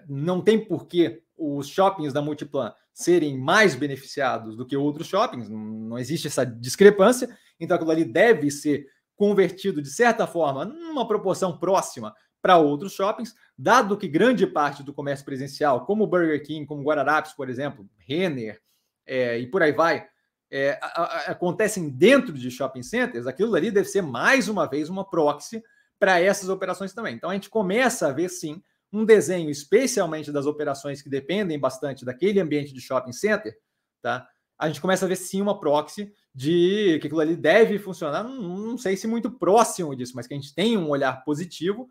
não 0.09 0.41
tem 0.41 0.65
por 0.65 0.87
que 0.87 1.23
os 1.37 1.69
shoppings 1.69 2.13
da 2.13 2.23
Multiplan 2.23 2.73
serem 2.93 3.39
mais 3.39 3.75
beneficiados 3.75 4.57
do 4.57 4.67
que 4.67 4.77
outros 4.77 5.07
shoppings, 5.07 5.49
não 5.49 5.99
existe 5.99 6.27
essa 6.27 6.45
discrepância, 6.45 7.37
então 7.59 7.75
aquilo 7.75 7.91
ali 7.91 8.05
deve 8.05 8.51
ser 8.51 8.87
convertido 9.17 9.83
de 9.83 9.91
certa 9.91 10.27
forma 10.27 10.65
numa 10.65 11.07
proporção 11.07 11.59
próxima 11.59 12.15
para 12.43 12.59
outros 12.59 12.93
shoppings, 12.93 13.35
dado 13.57 13.97
que 13.97 14.09
grande 14.09 14.47
parte 14.47 14.83
do 14.83 14.95
comércio 14.95 15.25
presencial, 15.25 15.85
como 15.85 16.07
Burger 16.07 16.43
King, 16.43 16.67
como 16.67 16.83
Guararapes, 16.83 17.33
por 17.33 17.51
exemplo, 17.51 17.89
Renner 17.99 18.61
é, 19.07 19.39
e 19.39 19.47
por 19.47 19.63
aí 19.63 19.73
vai, 19.73 20.07
é, 20.51 20.79
a, 20.83 20.87
a, 20.87 21.17
acontecem 21.31 21.89
dentro 21.89 22.33
de 22.33 22.51
shopping 22.51 22.83
centers, 22.83 23.27
aquilo 23.27 23.55
ali 23.55 23.71
deve 23.71 23.89
ser 23.89 24.03
mais 24.03 24.49
uma 24.49 24.67
vez 24.67 24.89
uma 24.89 25.09
proxy 25.09 25.63
para 25.99 26.21
essas 26.21 26.49
operações 26.49 26.95
também. 26.95 27.15
Então 27.15 27.31
a 27.31 27.35
gente 27.35 27.51
começa 27.51 28.09
a 28.09 28.13
ver 28.13 28.29
sim 28.29 28.63
um 28.93 29.05
desenho, 29.05 29.51
especialmente 29.51 30.33
das 30.33 30.47
operações 30.47 31.03
que 31.03 31.09
dependem 31.09 31.59
bastante 31.59 32.05
daquele 32.05 32.41
ambiente 32.41 32.73
de 32.73 32.81
shopping 32.81 33.13
center, 33.13 33.57
tá? 34.03 34.27
A 34.59 34.67
gente 34.67 34.81
começa 34.81 35.05
a 35.05 35.09
ver 35.09 35.17
sim 35.17 35.41
uma 35.41 35.59
proxy 35.59 36.13
de 36.35 36.99
que 37.01 37.07
aquilo 37.07 37.21
ali 37.21 37.37
deve 37.37 37.79
funcionar, 37.79 38.23
não, 38.23 38.41
não 38.59 38.79
sei 38.79 38.97
se 38.97 39.07
muito 39.07 39.31
próximo 39.31 39.95
disso, 39.95 40.13
mas 40.15 40.27
que 40.27 40.35
a 40.35 40.37
gente 40.37 40.55
tem 40.55 40.77
um 40.77 40.89
olhar 40.89 41.25
positivo 41.25 41.89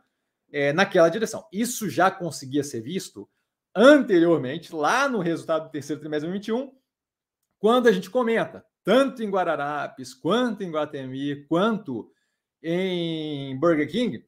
é, 0.51 0.73
naquela 0.73 1.09
direção. 1.09 1.45
Isso 1.51 1.89
já 1.89 2.09
conseguia 2.09 2.63
ser 2.63 2.81
visto 2.81 3.29
anteriormente, 3.75 4.73
lá 4.73 5.07
no 5.07 5.19
resultado 5.19 5.65
do 5.65 5.71
terceiro 5.71 6.01
trimestre 6.01 6.27
de 6.27 6.39
2021, 6.39 6.77
quando 7.59 7.87
a 7.87 7.91
gente 7.91 8.09
comenta, 8.09 8.65
tanto 8.83 9.21
em 9.21 9.29
Guararapes, 9.29 10.13
quanto 10.13 10.63
em 10.63 10.71
Guatemi, 10.71 11.45
quanto 11.47 12.11
em 12.63 13.57
Burger 13.59 13.89
King, 13.89 14.25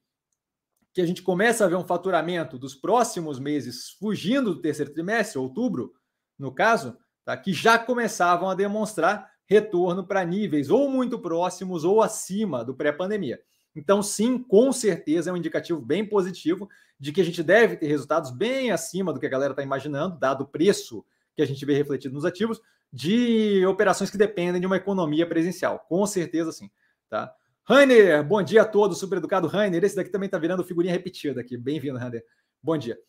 que 0.94 1.02
a 1.02 1.06
gente 1.06 1.22
começa 1.22 1.66
a 1.66 1.68
ver 1.68 1.76
um 1.76 1.86
faturamento 1.86 2.58
dos 2.58 2.76
próximos 2.76 3.40
meses 3.40 3.92
fugindo 3.92 4.54
do 4.54 4.62
terceiro 4.62 4.94
trimestre, 4.94 5.40
outubro, 5.40 5.94
no 6.38 6.54
caso, 6.54 6.98
tá, 7.24 7.36
que 7.38 7.54
já 7.54 7.80
começavam 7.80 8.50
a 8.50 8.56
demonstrar 8.56 9.30
retorno 9.46 10.06
para 10.06 10.24
níveis 10.24 10.70
ou 10.70 10.90
muito 10.90 11.20
próximos 11.20 11.84
ou 11.84 12.02
acima 12.02 12.64
do 12.64 12.76
pré-pandemia. 12.76 13.40
Então, 13.76 14.02
sim, 14.02 14.38
com 14.38 14.72
certeza 14.72 15.30
é 15.30 15.34
um 15.34 15.38
indicativo 15.38 15.80
bem 15.80 16.06
positivo 16.06 16.70
de 17.00 17.12
que 17.12 17.22
a 17.22 17.24
gente 17.24 17.42
deve 17.42 17.78
ter 17.78 17.88
resultados 17.88 18.32
bem 18.32 18.72
acima 18.72 19.14
do 19.14 19.20
que 19.20 19.26
a 19.26 19.30
galera 19.30 19.54
está 19.54 19.64
imaginando, 19.64 20.20
dado 20.20 20.42
o 20.44 20.48
preço 20.48 21.04
que 21.36 21.42
a 21.42 21.46
gente 21.46 21.66
vê 21.66 21.74
refletido 21.74 22.14
nos 22.14 22.26
ativos, 22.26 22.62
de 22.92 23.66
operações 23.66 24.10
que 24.10 24.18
dependem 24.18 24.60
de 24.60 24.68
uma 24.68 24.76
economia 24.76 25.26
presencial. 25.26 25.80
Com 25.88 26.06
certeza, 26.06 26.52
sim. 26.52 26.70
Tá? 27.10 27.34
Rainer, 27.64 28.24
bom 28.24 28.44
dia 28.44 28.64
a 28.64 28.66
todos, 28.66 29.00
super 29.00 29.18
educado 29.18 29.48
Rainer. 29.48 29.84
Esse 29.84 29.96
daqui 29.96 30.10
também 30.10 30.28
está 30.28 30.38
virando 30.38 30.64
figurinha 30.64 30.94
repetida 30.94 31.40
aqui. 31.40 31.58
Bem-vindo, 31.58 31.98
Rainer. 31.98 32.24
Bom 32.62 32.78
dia. 32.78 33.00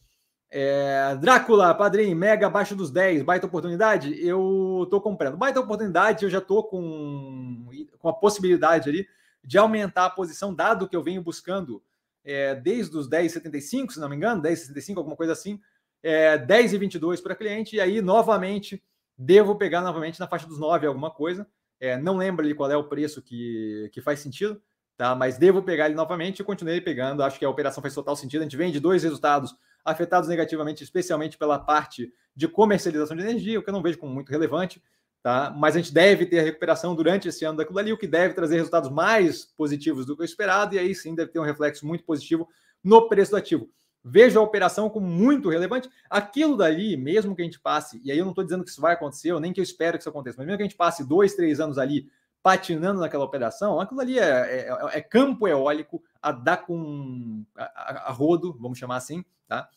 É, 0.49 1.17
Drácula, 1.17 1.75
padrinho, 1.75 2.15
mega 2.15 2.47
abaixo 2.47 2.77
dos 2.77 2.91
10, 2.91 3.23
baita 3.23 3.47
oportunidade. 3.47 4.15
Eu 4.25 4.83
estou 4.85 5.01
comprando. 5.01 5.37
Baita 5.37 5.59
oportunidade, 5.59 6.25
eu 6.25 6.31
já 6.31 6.39
estou 6.39 6.63
com, 6.65 7.67
com 7.99 8.09
a 8.09 8.13
possibilidade 8.13 8.89
ali 8.89 9.07
de 9.45 9.59
aumentar 9.59 10.07
a 10.07 10.11
posição, 10.11 10.55
dado 10.55 10.89
que 10.89 10.97
eu 10.97 11.03
venho 11.03 11.23
buscando 11.23 11.83
é, 12.25 12.55
desde 12.55 12.97
os 12.97 13.09
10,75, 13.09 13.93
se 13.93 14.01
não 14.01 14.09
me 14.09 14.17
engano, 14.17 14.43
10,65, 14.43 14.99
alguma 14.99 15.17
coisa 15.17 15.33
assim, 15.33 15.61
é, 16.03 16.39
10,22 16.39 17.23
para 17.23 17.35
cliente, 17.35 17.77
e 17.77 17.81
aí 17.81 18.01
novamente 18.01 18.83
devo 19.17 19.57
pegar 19.57 19.81
novamente 19.83 20.19
na 20.19 20.27
faixa 20.27 20.47
dos 20.47 20.59
9 20.59 20.87
alguma 20.87 21.11
coisa. 21.11 21.47
É, 21.81 21.97
não 21.97 22.17
lembro 22.17 22.45
ali 22.45 22.55
qual 22.55 22.71
é 22.71 22.77
o 22.77 22.85
preço 22.85 23.21
que, 23.21 23.91
que 23.93 24.01
faz 24.01 24.21
sentido, 24.21 24.63
tá? 24.97 25.15
Mas 25.15 25.37
devo 25.37 25.63
pegar 25.63 25.87
ele 25.87 25.95
novamente 25.95 26.41
e 26.41 26.45
continuei 26.45 26.81
pegando. 26.81 27.23
Acho 27.23 27.39
que 27.39 27.45
a 27.45 27.51
operação 27.51 27.83
faz 27.83 27.95
total 27.95 28.15
sentido. 28.15 28.41
A 28.41 28.45
gente 28.45 28.57
vem 28.57 28.71
de 28.71 28.79
dois 28.79 29.03
resultados 29.03 29.55
afetados 29.85 30.29
negativamente, 30.29 30.85
especialmente 30.85 31.37
pela 31.37 31.59
parte 31.59 32.13
de 32.35 32.47
comercialização 32.47 33.17
de 33.17 33.23
energia, 33.23 33.59
o 33.59 33.63
que 33.63 33.69
eu 33.69 33.73
não 33.73 33.83
vejo 33.83 33.99
como 33.99 34.15
muito 34.15 34.31
relevante, 34.31 34.83
tá? 35.23 35.55
Mas 35.57 35.77
a 35.77 35.79
gente 35.79 35.95
deve 35.95 36.27
ter 36.27 36.41
a 36.41 36.43
recuperação 36.43 36.95
durante 36.95 37.29
esse 37.29 37.45
ano 37.45 37.59
daquilo 37.59 37.79
ali, 37.79 37.93
o 37.93 37.99
que 37.99 38.07
deve 38.07 38.35
trazer 38.35 38.57
resultados 38.57 38.91
mais 38.91 39.45
positivos 39.45 40.05
do 40.05 40.17
que 40.17 40.23
o 40.23 40.25
esperado, 40.25 40.75
e 40.75 40.79
aí 40.79 40.95
sim 40.95 41.15
deve 41.15 41.31
ter 41.31 41.39
um 41.39 41.45
reflexo 41.45 41.87
muito 41.87 42.05
positivo 42.05 42.49
no 42.83 43.09
preço 43.09 43.31
do 43.31 43.37
ativo. 43.37 43.71
Vejo 44.05 44.41
a 44.41 44.43
operação 44.43 44.91
como 44.91 45.07
muito 45.07 45.49
relevante. 45.49 45.89
Aquilo 46.11 46.57
dali, 46.57 46.97
mesmo 46.97 47.37
que 47.37 47.43
a 47.43 47.45
gente 47.45 47.61
passe, 47.61 48.01
e 48.05 48.11
aí 48.11 48.19
eu 48.19 48.25
não 48.25 48.33
estou 48.33 48.43
dizendo 48.43 48.65
que 48.65 48.71
isso 48.71 48.81
vai 48.81 48.95
acontecer, 48.95 49.33
ou 49.33 49.39
nem 49.39 49.53
que 49.53 49.61
eu 49.61 49.65
espero 49.65 49.97
que 49.97 50.03
isso 50.03 50.09
aconteça, 50.09 50.39
mas 50.39 50.47
mesmo 50.47 50.59
que 50.59 50.65
a 50.65 50.67
gente 50.67 50.77
passe 50.77 51.07
dois, 51.07 51.35
três 51.35 51.61
anos 51.61 51.79
ali 51.79 52.11
patinando 52.43 52.99
naquela 52.99 53.25
operação, 53.25 53.81
aquilo 53.81 54.01
ali 54.01 54.19
é, 54.19 54.69
é, 54.69 54.99
é 54.99 55.01
campo 55.01 55.47
eólico 55.47 56.03
a 56.21 56.33
dar 56.33 56.57
com 56.57 57.45
a, 57.57 57.63
a, 57.63 58.09
a, 58.09 58.11
rodo, 58.11 58.59
vamos 58.61 58.79
chamar 58.79 58.97
assim, 58.97 59.25
tá? 59.47 59.69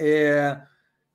É, 0.00 0.58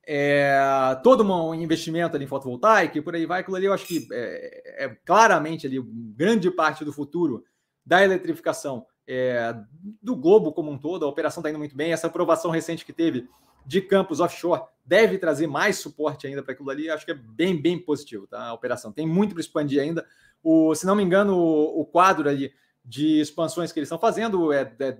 é, 0.10 0.58
todo 1.04 1.22
um 1.22 1.54
investimento 1.54 2.16
ali 2.16 2.24
em 2.24 2.30
fotovoltaica 2.30 2.98
e 2.98 3.02
por 3.02 3.14
aí 3.14 3.26
vai, 3.26 3.42
aquilo 3.42 3.58
ali 3.58 3.66
eu 3.66 3.74
acho 3.74 3.86
que 3.86 4.08
é, 4.10 4.86
é 4.86 4.98
claramente 5.06 5.68
ali 5.68 5.84
grande 6.16 6.50
parte 6.50 6.86
do 6.86 6.94
futuro 6.94 7.44
da 7.86 8.02
eletrificação 8.02 8.86
é, 9.06 9.54
do 10.02 10.16
globo 10.16 10.54
como 10.54 10.72
um 10.72 10.78
todo. 10.78 11.06
A 11.06 11.10
operação 11.10 11.42
está 11.42 11.50
indo 11.50 11.60
muito 11.60 11.76
bem. 11.76 11.92
Essa 11.92 12.08
aprovação 12.08 12.52
recente 12.52 12.86
que 12.86 12.94
teve 12.94 13.28
de 13.66 13.82
campos 13.82 14.22
offshore 14.22 14.64
deve 14.86 15.18
trazer 15.18 15.46
mais 15.46 15.78
suporte 15.78 16.26
ainda 16.26 16.42
para 16.42 16.54
aquilo 16.54 16.70
ali. 16.70 16.90
Acho 16.90 17.04
que 17.04 17.12
é 17.12 17.16
bem, 17.16 17.62
bem 17.62 17.78
positivo 17.78 18.28
tá? 18.28 18.48
a 18.48 18.54
operação. 18.54 18.94
Tem 18.94 19.06
muito 19.06 19.34
para 19.34 19.42
expandir 19.42 19.82
ainda. 19.82 20.06
O, 20.42 20.74
se 20.74 20.86
não 20.86 20.96
me 20.96 21.04
engano, 21.04 21.38
o, 21.38 21.82
o 21.82 21.86
quadro 21.86 22.30
ali 22.30 22.54
de 22.84 23.20
expansões 23.20 23.74
que 23.74 23.80
eles 23.80 23.88
estão 23.88 24.00
fazendo 24.00 24.54
é, 24.54 24.74
é 24.80 24.98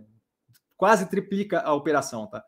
quase 0.76 1.10
triplica 1.10 1.62
a 1.62 1.74
operação, 1.74 2.28
tá? 2.28 2.44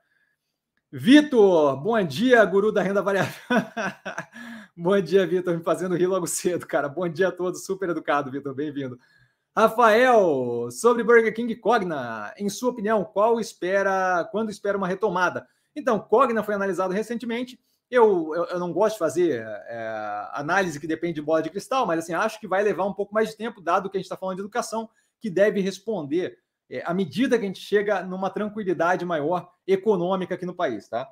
Vitor, 0.92 1.78
bom 1.78 2.04
dia, 2.04 2.44
guru 2.46 2.72
da 2.72 2.82
renda 2.82 3.00
variável. 3.00 3.32
bom 4.76 5.00
dia, 5.00 5.26
Vitor, 5.28 5.56
me 5.56 5.62
fazendo 5.62 5.96
rir 5.96 6.08
logo 6.08 6.26
cedo, 6.26 6.66
cara. 6.66 6.90
Bom 6.90 7.08
dia 7.08 7.28
a 7.28 7.32
todos, 7.32 7.64
super 7.64 7.90
educado, 7.90 8.32
Vitor, 8.32 8.56
bem-vindo. 8.56 9.00
Rafael, 9.56 10.68
sobre 10.72 11.04
Burger 11.04 11.32
King 11.32 11.56
Cogna, 11.58 12.34
em 12.40 12.50
sua 12.50 12.72
opinião, 12.72 13.06
qual 13.06 13.40
espera, 13.40 14.28
quando 14.32 14.50
espera 14.50 14.80
uma 14.80 14.88
retomada? 14.88 15.48
Então, 15.76 16.00
Cogna 16.00 16.42
foi 16.42 16.56
analisado 16.56 16.92
recentemente. 16.92 17.60
Eu, 17.92 18.34
eu, 18.34 18.46
eu 18.46 18.60
não 18.60 18.74
gosto 18.74 18.96
de 18.96 19.00
fazer 19.00 19.44
é, 19.46 20.28
análise 20.34 20.80
que 20.80 20.88
depende 20.88 21.14
de 21.14 21.22
bola 21.22 21.44
de 21.44 21.52
cristal, 21.52 21.86
mas 21.86 22.00
assim, 22.00 22.16
acho 22.16 22.40
que 22.40 22.48
vai 22.48 22.64
levar 22.64 22.86
um 22.86 22.94
pouco 22.94 23.14
mais 23.14 23.30
de 23.30 23.38
tempo, 23.38 23.62
dado 23.62 23.92
que 23.92 23.98
a 23.98 24.00
gente 24.00 24.06
está 24.06 24.18
falando 24.18 24.38
de 24.38 24.42
educação, 24.42 24.90
que 25.20 25.30
deve 25.30 25.62
responder 25.62 26.40
é, 26.70 26.84
à 26.86 26.94
medida 26.94 27.38
que 27.38 27.44
a 27.44 27.48
gente 27.48 27.60
chega 27.60 28.04
numa 28.04 28.30
tranquilidade 28.30 29.06
maior 29.06 29.52
econômica 29.66 30.36
aqui 30.36 30.46
no 30.46 30.54
país, 30.54 30.88
tá? 30.88 31.10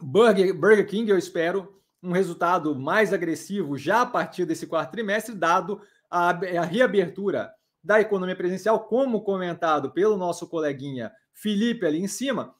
Burger, 0.00 0.52
Burger 0.52 0.86
King, 0.86 1.10
eu 1.10 1.16
espero 1.18 1.80
um 2.02 2.12
resultado 2.12 2.74
mais 2.74 3.12
agressivo 3.12 3.78
já 3.78 4.02
a 4.02 4.06
partir 4.06 4.44
desse 4.44 4.66
quarto 4.66 4.90
trimestre, 4.90 5.34
dado 5.34 5.80
a, 6.10 6.30
a 6.30 6.64
reabertura 6.64 7.52
da 7.82 8.00
economia 8.00 8.36
presencial, 8.36 8.80
como 8.80 9.22
comentado 9.22 9.92
pelo 9.92 10.16
nosso 10.16 10.48
coleguinha 10.48 11.12
Felipe 11.32 11.86
ali 11.86 12.00
em 12.00 12.08
cima, 12.08 12.54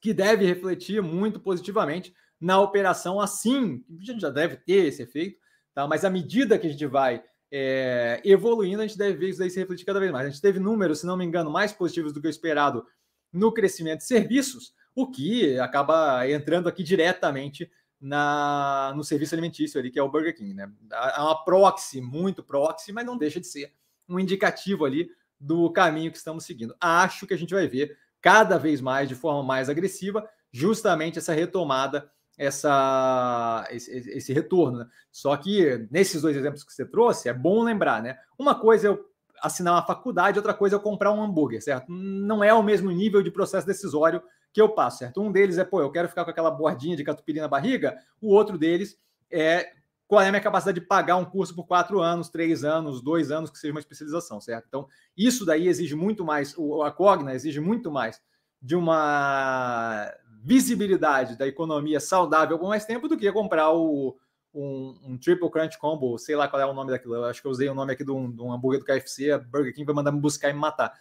que 0.00 0.14
deve 0.14 0.46
refletir 0.46 1.02
muito 1.02 1.38
positivamente 1.38 2.14
na 2.40 2.60
operação 2.60 3.20
assim, 3.20 3.84
a 4.00 4.04
gente 4.04 4.20
já 4.20 4.30
deve 4.30 4.56
ter 4.56 4.86
esse 4.86 5.02
efeito, 5.02 5.38
tá? 5.74 5.86
mas 5.86 6.04
à 6.04 6.10
medida 6.10 6.58
que 6.58 6.66
a 6.66 6.70
gente 6.70 6.86
vai 6.86 7.22
é, 7.50 8.20
evoluindo, 8.24 8.82
a 8.82 8.86
gente 8.86 8.98
deve 8.98 9.16
ver 9.16 9.28
isso 9.30 9.42
aí 9.42 9.50
se 9.50 9.58
refletir 9.58 9.84
cada 9.84 10.00
vez 10.00 10.10
mais. 10.10 10.26
A 10.26 10.30
gente 10.30 10.42
teve 10.42 10.58
números, 10.58 11.00
se 11.00 11.06
não 11.06 11.16
me 11.16 11.24
engano, 11.24 11.50
mais 11.50 11.72
positivos 11.72 12.12
do 12.12 12.20
que 12.20 12.26
o 12.26 12.30
esperado 12.30 12.86
no 13.32 13.52
crescimento 13.52 13.98
de 13.98 14.06
serviços, 14.06 14.74
o 14.94 15.10
que 15.10 15.58
acaba 15.58 16.28
entrando 16.28 16.68
aqui 16.68 16.82
diretamente 16.82 17.70
na, 18.00 18.92
no 18.96 19.04
serviço 19.04 19.34
alimentício 19.34 19.78
ali, 19.78 19.90
que 19.90 19.98
é 19.98 20.02
o 20.02 20.10
Burger 20.10 20.34
King, 20.36 20.54
né? 20.54 20.70
É 20.92 21.20
uma 21.20 21.44
proxy, 21.44 22.00
muito 22.00 22.42
proxy, 22.42 22.92
mas 22.92 23.06
não 23.06 23.16
deixa 23.16 23.40
de 23.40 23.46
ser 23.46 23.72
um 24.08 24.18
indicativo 24.18 24.84
ali 24.84 25.08
do 25.38 25.70
caminho 25.70 26.10
que 26.10 26.16
estamos 26.16 26.44
seguindo. 26.44 26.74
Acho 26.80 27.26
que 27.26 27.34
a 27.34 27.38
gente 27.38 27.54
vai 27.54 27.66
ver 27.66 27.96
cada 28.20 28.58
vez 28.58 28.80
mais, 28.80 29.08
de 29.08 29.14
forma 29.14 29.42
mais 29.42 29.68
agressiva, 29.68 30.28
justamente 30.50 31.18
essa 31.18 31.32
retomada 31.32 32.10
essa, 32.36 33.66
esse, 33.70 33.90
esse 34.10 34.32
retorno. 34.32 34.78
Né? 34.78 34.86
Só 35.10 35.36
que 35.36 35.86
nesses 35.90 36.22
dois 36.22 36.36
exemplos 36.36 36.64
que 36.64 36.72
você 36.72 36.84
trouxe, 36.84 37.28
é 37.28 37.32
bom 37.32 37.62
lembrar, 37.62 38.02
né? 38.02 38.18
Uma 38.38 38.54
coisa 38.54 38.88
é 38.88 38.90
eu 38.90 39.04
assinar 39.42 39.74
uma 39.74 39.86
faculdade, 39.86 40.38
outra 40.38 40.54
coisa 40.54 40.76
é 40.76 40.78
eu 40.78 40.82
comprar 40.82 41.12
um 41.12 41.22
hambúrguer, 41.22 41.62
certo? 41.62 41.90
Não 41.90 42.42
é 42.42 42.52
o 42.52 42.62
mesmo 42.62 42.90
nível 42.90 43.22
de 43.22 43.30
processo 43.30 43.66
decisório 43.66 44.22
que 44.52 44.60
eu 44.60 44.68
passo, 44.68 44.98
certo? 44.98 45.20
Um 45.20 45.30
deles 45.30 45.58
é, 45.58 45.64
pô, 45.64 45.80
eu 45.80 45.90
quero 45.90 46.08
ficar 46.08 46.24
com 46.24 46.30
aquela 46.30 46.50
bordinha 46.50 46.96
de 46.96 47.04
catupiry 47.04 47.40
na 47.40 47.48
barriga, 47.48 47.98
o 48.20 48.32
outro 48.32 48.56
deles 48.56 48.98
é 49.30 49.70
qual 50.08 50.22
é 50.22 50.28
a 50.28 50.30
minha 50.30 50.40
capacidade 50.40 50.80
de 50.80 50.86
pagar 50.86 51.16
um 51.16 51.24
curso 51.24 51.54
por 51.54 51.66
quatro 51.66 52.00
anos, 52.00 52.28
três 52.28 52.64
anos, 52.64 53.02
dois 53.02 53.30
anos, 53.30 53.50
que 53.50 53.58
seja 53.58 53.72
uma 53.72 53.80
especialização, 53.80 54.40
certo? 54.40 54.64
Então, 54.68 54.86
isso 55.16 55.44
daí 55.44 55.68
exige 55.68 55.94
muito 55.94 56.24
mais, 56.24 56.54
a 56.84 56.90
Cogna 56.90 57.34
exige 57.34 57.60
muito 57.60 57.90
mais 57.90 58.20
de 58.62 58.76
uma 58.76 60.10
visibilidade 60.46 61.36
da 61.36 61.44
economia 61.44 61.98
saudável 61.98 62.56
por 62.56 62.68
mais 62.68 62.84
tempo 62.84 63.08
do 63.08 63.16
que 63.16 63.32
comprar 63.32 63.72
o, 63.72 64.16
um, 64.54 64.94
um, 65.02 65.18
Triple 65.18 65.50
Crunch 65.50 65.76
Combo, 65.76 66.16
sei 66.18 66.36
lá 66.36 66.46
qual 66.46 66.62
é 66.62 66.64
o 66.64 66.72
nome 66.72 66.92
daquilo. 66.92 67.16
Eu 67.16 67.24
acho 67.24 67.42
que 67.42 67.48
eu 67.48 67.50
usei 67.50 67.68
o 67.68 67.74
nome 67.74 67.92
aqui 67.92 68.04
de 68.04 68.12
um, 68.12 68.30
de 68.30 68.40
um 68.40 68.52
hambúrguer 68.52 68.78
do 68.78 68.86
KFC, 68.86 69.32
a 69.32 69.38
Burger 69.38 69.74
King 69.74 69.84
vai 69.84 69.94
mandar 69.96 70.12
me 70.12 70.20
buscar 70.20 70.48
e 70.48 70.52
me 70.52 70.60
matar. 70.60 70.96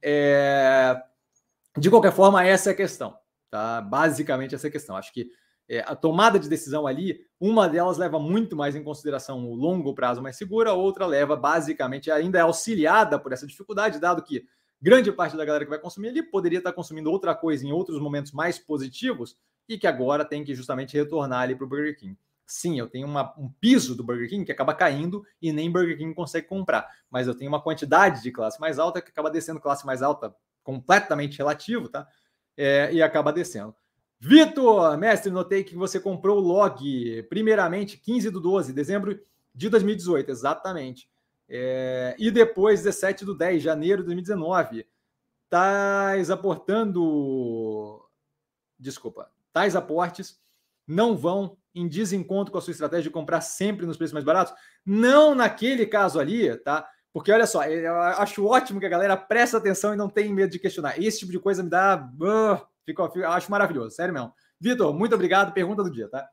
É... 0.00 0.98
De 1.76 1.90
qualquer 1.90 2.12
forma, 2.12 2.42
essa 2.42 2.70
é 2.70 2.72
a 2.72 2.76
questão. 2.76 3.14
Tá? 3.50 3.82
Basicamente, 3.82 4.54
essa 4.54 4.68
é 4.68 4.70
a 4.70 4.72
questão. 4.72 4.96
Acho 4.96 5.12
que 5.12 5.30
é, 5.68 5.80
a 5.80 5.94
tomada 5.94 6.38
de 6.38 6.48
decisão 6.48 6.86
ali, 6.86 7.20
uma 7.38 7.68
delas 7.68 7.98
leva 7.98 8.18
muito 8.18 8.56
mais 8.56 8.74
em 8.74 8.82
consideração 8.82 9.44
o 9.44 9.54
longo 9.54 9.94
prazo 9.94 10.22
mais 10.22 10.36
seguro, 10.36 10.70
a 10.70 10.72
outra 10.72 11.04
leva 11.04 11.36
basicamente, 11.36 12.10
ainda 12.10 12.38
é 12.38 12.42
auxiliada 12.42 13.18
por 13.18 13.34
essa 13.34 13.46
dificuldade, 13.46 14.00
dado 14.00 14.22
que 14.22 14.46
grande 14.82 15.12
parte 15.12 15.36
da 15.36 15.44
galera 15.44 15.64
que 15.64 15.70
vai 15.70 15.78
consumir 15.78 16.08
ali 16.08 16.22
poderia 16.22 16.58
estar 16.58 16.72
consumindo 16.72 17.10
outra 17.10 17.34
coisa 17.34 17.64
em 17.64 17.72
outros 17.72 18.00
momentos 18.00 18.32
mais 18.32 18.58
positivos 18.58 19.38
e 19.68 19.78
que 19.78 19.86
agora 19.86 20.24
tem 20.24 20.42
que 20.42 20.54
justamente 20.54 20.96
retornar 20.96 21.42
ali 21.42 21.54
para 21.54 21.64
o 21.64 21.68
Burger 21.68 21.96
King. 21.96 22.18
Sim, 22.44 22.78
eu 22.78 22.88
tenho 22.88 23.06
uma, 23.06 23.32
um 23.38 23.48
piso 23.48 23.94
do 23.94 24.02
Burger 24.02 24.28
King 24.28 24.44
que 24.44 24.52
acaba 24.52 24.74
caindo 24.74 25.24
e 25.40 25.52
nem 25.52 25.70
Burger 25.70 25.96
King 25.96 26.12
consegue 26.14 26.48
comprar, 26.48 26.86
mas 27.08 27.28
eu 27.28 27.34
tenho 27.34 27.48
uma 27.48 27.62
quantidade 27.62 28.20
de 28.22 28.32
classe 28.32 28.60
mais 28.60 28.78
alta 28.78 29.00
que 29.00 29.10
acaba 29.10 29.30
descendo 29.30 29.60
classe 29.60 29.86
mais 29.86 30.02
alta 30.02 30.34
completamente 30.64 31.38
relativo, 31.38 31.88
tá? 31.88 32.06
É, 32.56 32.92
e 32.92 33.00
acaba 33.00 33.32
descendo. 33.32 33.74
Vitor, 34.20 34.96
mestre, 34.98 35.32
notei 35.32 35.64
que 35.64 35.74
você 35.74 35.98
comprou 35.98 36.38
o 36.38 36.40
log, 36.40 37.22
primeiramente 37.24 37.96
15 37.96 38.30
do 38.30 38.40
12, 38.40 38.72
dezembro 38.72 39.18
de 39.54 39.68
2018, 39.68 40.30
exatamente. 40.30 41.08
É, 41.48 42.14
e 42.18 42.30
depois 42.30 42.82
17 42.82 43.24
do 43.24 43.34
10, 43.34 43.62
janeiro 43.62 44.02
de 44.02 44.06
2019. 44.06 44.86
Tais 45.50 46.30
aportando. 46.30 48.02
Desculpa. 48.78 49.30
Tais 49.52 49.76
aportes 49.76 50.40
não 50.86 51.16
vão 51.16 51.56
em 51.74 51.88
desencontro 51.88 52.52
com 52.52 52.58
a 52.58 52.60
sua 52.60 52.72
estratégia 52.72 53.04
de 53.04 53.10
comprar 53.10 53.40
sempre 53.40 53.86
nos 53.86 53.96
preços 53.96 54.12
mais 54.12 54.24
baratos? 54.24 54.54
Não 54.84 55.34
naquele 55.34 55.86
caso 55.86 56.18
ali, 56.18 56.56
tá? 56.58 56.88
Porque 57.12 57.30
olha 57.30 57.46
só, 57.46 57.64
eu 57.64 57.94
acho 58.00 58.46
ótimo 58.46 58.80
que 58.80 58.86
a 58.86 58.90
galera 58.90 59.16
presta 59.16 59.58
atenção 59.58 59.92
e 59.92 59.96
não 59.96 60.08
tem 60.08 60.32
medo 60.32 60.50
de 60.50 60.58
questionar. 60.58 60.98
Esse 60.98 61.20
tipo 61.20 61.32
de 61.32 61.38
coisa 61.38 61.62
me 61.62 61.68
dá. 61.68 62.10
Uh, 62.14 62.66
fico, 62.86 63.06
fico, 63.10 63.26
acho 63.26 63.50
maravilhoso, 63.50 63.94
sério 63.94 64.14
mesmo. 64.14 64.32
Vitor, 64.58 64.94
muito 64.94 65.14
obrigado. 65.14 65.52
Pergunta 65.52 65.82
do 65.82 65.90
dia, 65.90 66.08
tá? 66.08 66.26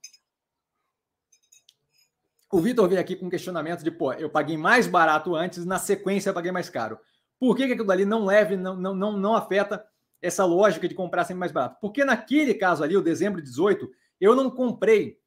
O 2.52 2.60
Vitor 2.60 2.88
veio 2.89 3.00
aqui 3.00 3.16
com 3.16 3.28
um 3.28 3.30
questionamento 3.30 3.84
de, 3.84 3.91
pô, 3.91 4.12
eu 4.14 4.30
paguei 4.30 4.58
mais 4.58 4.88
barato 4.88 5.36
antes, 5.36 5.66
na 5.66 5.78
sequência 5.78 6.30
eu 6.30 6.34
paguei 6.34 6.52
mais 6.52 6.70
caro. 6.70 7.00
Por 7.39 7.56
que, 7.56 7.68
que 7.68 7.74
aquilo 7.74 7.91
ali 7.91 8.06
não 8.06 8.26
leve, 8.26 8.58
não, 8.58 8.76
não, 8.76 8.95
não, 8.95 9.18
não 9.18 9.36
afeta 9.36 9.86
essa 10.22 10.43
lógica 10.43 10.88
de 10.88 10.95
comprar 10.95 11.24
sempre 11.24 11.39
mais 11.39 11.52
barato? 11.52 11.78
Porque 11.80 12.04
naquele 12.04 12.54
caso 12.56 12.84
ali, 12.84 12.97
o 12.97 13.02
dezembro 13.02 13.41
de 13.41 13.47
18, 13.47 13.89
eu 14.20 14.36
não 14.36 14.50
comprei 14.50 15.20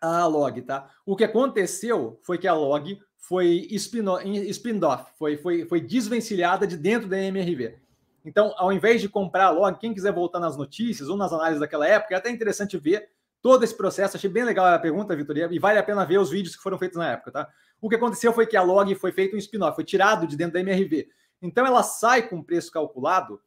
a 0.00 0.26
log, 0.26 0.60
tá? 0.62 0.90
O 1.06 1.14
que 1.14 1.22
aconteceu 1.22 2.18
foi 2.22 2.36
que 2.36 2.48
a 2.48 2.54
log 2.54 3.00
foi 3.16 3.68
spin-off, 3.70 5.12
foi, 5.16 5.36
foi, 5.36 5.64
foi 5.64 5.80
desvencilhada 5.80 6.66
de 6.66 6.76
dentro 6.76 7.08
da 7.08 7.16
MRV. 7.18 7.78
Então, 8.24 8.52
ao 8.56 8.72
invés 8.72 9.00
de 9.00 9.08
comprar 9.08 9.46
a 9.46 9.50
log, 9.50 9.78
quem 9.78 9.94
quiser 9.94 10.12
voltar 10.12 10.40
nas 10.40 10.56
notícias 10.56 11.08
ou 11.08 11.16
nas 11.16 11.32
análises 11.32 11.60
daquela 11.60 11.86
época, 11.86 12.14
é 12.14 12.18
até 12.18 12.30
interessante 12.30 12.76
ver 12.76 13.08
todo 13.42 13.64
esse 13.64 13.76
processo. 13.76 14.16
Achei 14.16 14.30
bem 14.30 14.44
legal 14.44 14.66
a 14.66 14.78
pergunta, 14.78 15.14
Vitoria, 15.16 15.48
e 15.50 15.58
vale 15.58 15.78
a 15.78 15.82
pena 15.82 16.06
ver 16.06 16.18
os 16.18 16.30
vídeos 16.30 16.56
que 16.56 16.62
foram 16.62 16.78
feitos 16.78 16.96
na 16.96 17.10
época, 17.10 17.32
tá? 17.32 17.48
O 17.80 17.88
que 17.88 17.96
aconteceu 17.96 18.32
foi 18.32 18.46
que 18.46 18.56
a 18.56 18.62
log 18.62 18.94
foi 18.94 19.12
feito 19.12 19.34
um 19.34 19.38
spin-off, 19.38 19.74
foi 19.74 19.84
tirado 19.84 20.26
de 20.26 20.36
dentro 20.36 20.54
da 20.54 20.60
MRV. 20.60 21.08
Então 21.42 21.66
ela 21.66 21.82
sai 21.82 22.22
com 22.22 22.42
preço 22.42 22.70
calculado 22.70 23.40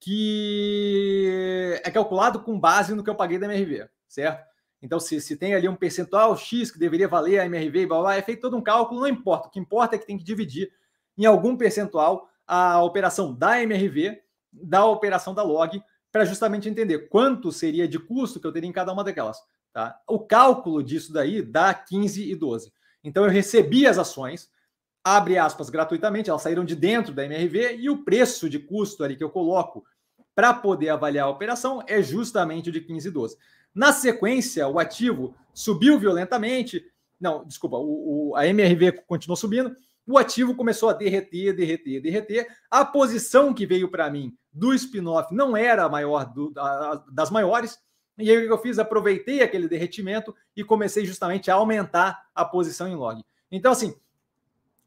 que 0.00 1.80
é 1.84 1.90
calculado 1.90 2.40
com 2.40 2.58
base 2.58 2.94
no 2.94 3.04
que 3.04 3.10
eu 3.10 3.14
paguei 3.14 3.38
da 3.38 3.46
MRV, 3.46 3.88
certo? 4.08 4.44
Então, 4.82 5.00
se, 5.00 5.18
se 5.18 5.34
tem 5.34 5.54
ali 5.54 5.66
um 5.66 5.74
percentual 5.74 6.36
X 6.36 6.70
que 6.70 6.78
deveria 6.78 7.08
valer 7.08 7.38
a 7.38 7.46
MRV 7.46 7.80
e 7.80 7.86
blá, 7.86 8.00
blá, 8.00 8.16
é 8.16 8.22
feito 8.22 8.42
todo 8.42 8.54
um 8.54 8.62
cálculo, 8.62 9.00
não 9.00 9.08
importa. 9.08 9.48
O 9.48 9.50
que 9.50 9.58
importa 9.58 9.96
é 9.96 9.98
que 9.98 10.06
tem 10.06 10.18
que 10.18 10.24
dividir 10.24 10.70
em 11.16 11.24
algum 11.24 11.56
percentual 11.56 12.28
a 12.46 12.82
operação 12.82 13.34
da 13.34 13.62
MRV 13.62 14.20
da 14.52 14.84
operação 14.84 15.34
da 15.34 15.42
log 15.42 15.82
para 16.14 16.24
justamente 16.24 16.68
entender 16.68 17.08
quanto 17.08 17.50
seria 17.50 17.88
de 17.88 17.98
custo 17.98 18.38
que 18.38 18.46
eu 18.46 18.52
teria 18.52 18.70
em 18.70 18.72
cada 18.72 18.92
uma 18.92 19.02
daquelas. 19.02 19.36
Tá? 19.72 19.98
O 20.06 20.20
cálculo 20.20 20.80
disso 20.80 21.12
daí 21.12 21.42
dá 21.42 21.74
15 21.74 22.30
e 22.30 22.36
12. 22.36 22.72
Então 23.02 23.24
eu 23.24 23.30
recebi 23.30 23.84
as 23.84 23.98
ações, 23.98 24.48
abre 25.02 25.36
aspas, 25.36 25.68
gratuitamente, 25.68 26.30
elas 26.30 26.40
saíram 26.40 26.64
de 26.64 26.76
dentro 26.76 27.12
da 27.12 27.24
MRV 27.24 27.78
e 27.78 27.90
o 27.90 28.04
preço 28.04 28.48
de 28.48 28.60
custo 28.60 29.02
ali 29.02 29.16
que 29.16 29.24
eu 29.24 29.28
coloco 29.28 29.84
para 30.36 30.54
poder 30.54 30.90
avaliar 30.90 31.26
a 31.26 31.30
operação 31.30 31.82
é 31.84 32.00
justamente 32.00 32.68
o 32.68 32.72
de 32.72 32.80
15 32.80 33.08
e 33.08 33.10
12. 33.10 33.36
Na 33.74 33.92
sequência, 33.92 34.68
o 34.68 34.78
ativo 34.78 35.34
subiu 35.52 35.98
violentamente. 35.98 36.86
Não, 37.20 37.44
desculpa, 37.44 37.76
o, 37.76 38.30
o, 38.30 38.36
a 38.36 38.46
MRV 38.46 39.02
continuou 39.04 39.36
subindo. 39.36 39.74
O 40.06 40.18
ativo 40.18 40.54
começou 40.54 40.88
a 40.88 40.92
derreter, 40.92 41.54
derreter, 41.54 42.00
derreter. 42.00 42.46
A 42.70 42.84
posição 42.84 43.54
que 43.54 43.66
veio 43.66 43.90
para 43.90 44.10
mim 44.10 44.36
do 44.52 44.74
spin-off 44.74 45.34
não 45.34 45.56
era 45.56 45.84
a 45.84 45.88
maior 45.88 46.32
do, 46.32 46.52
a, 46.56 47.04
das 47.10 47.30
maiores. 47.30 47.78
E 48.18 48.30
aí 48.30 48.38
o 48.38 48.46
que 48.46 48.52
eu 48.52 48.58
fiz? 48.58 48.78
Aproveitei 48.78 49.42
aquele 49.42 49.66
derretimento 49.66 50.34
e 50.54 50.62
comecei 50.62 51.04
justamente 51.04 51.50
a 51.50 51.54
aumentar 51.54 52.22
a 52.34 52.44
posição 52.44 52.86
em 52.86 52.94
log. 52.94 53.24
Então, 53.50 53.72
assim, 53.72 53.94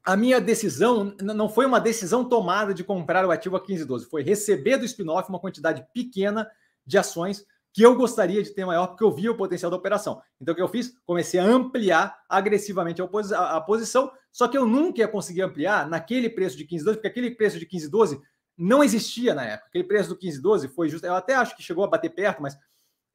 a 0.04 0.16
minha 0.16 0.40
decisão 0.40 1.14
não 1.20 1.48
foi 1.48 1.66
uma 1.66 1.80
decisão 1.80 2.26
tomada 2.26 2.72
de 2.72 2.84
comprar 2.84 3.26
o 3.26 3.30
ativo 3.30 3.56
a 3.56 3.60
15,12, 3.60 4.08
foi 4.08 4.22
receber 4.22 4.78
do 4.78 4.84
spin-off 4.86 5.28
uma 5.28 5.38
quantidade 5.40 5.86
pequena 5.92 6.50
de 6.86 6.96
ações 6.96 7.44
que 7.74 7.82
eu 7.82 7.94
gostaria 7.94 8.42
de 8.42 8.50
ter 8.50 8.64
maior, 8.64 8.88
porque 8.88 9.04
eu 9.04 9.12
via 9.12 9.30
o 9.30 9.36
potencial 9.36 9.70
da 9.70 9.76
operação. 9.76 10.20
Então, 10.40 10.52
o 10.52 10.56
que 10.56 10.62
eu 10.62 10.68
fiz? 10.68 10.98
Comecei 11.04 11.38
a 11.38 11.44
ampliar 11.44 12.18
agressivamente 12.28 13.02
a, 13.02 13.56
a 13.56 13.60
posição, 13.60 14.10
só 14.38 14.46
que 14.46 14.56
eu 14.56 14.64
nunca 14.64 15.00
ia 15.00 15.08
conseguir 15.08 15.42
ampliar 15.42 15.88
naquele 15.88 16.30
preço 16.30 16.56
de 16.56 16.64
15,12, 16.64 16.92
porque 16.92 17.08
aquele 17.08 17.32
preço 17.32 17.58
de 17.58 17.66
15,12 17.66 18.20
não 18.56 18.84
existia 18.84 19.34
na 19.34 19.44
época. 19.44 19.66
Aquele 19.66 19.82
preço 19.82 20.10
do 20.10 20.14
1512 20.14 20.68
foi 20.68 20.88
justo. 20.88 21.04
Eu 21.04 21.16
até 21.16 21.34
acho 21.34 21.56
que 21.56 21.62
chegou 21.62 21.82
a 21.82 21.88
bater 21.88 22.10
perto, 22.10 22.40
mas 22.40 22.56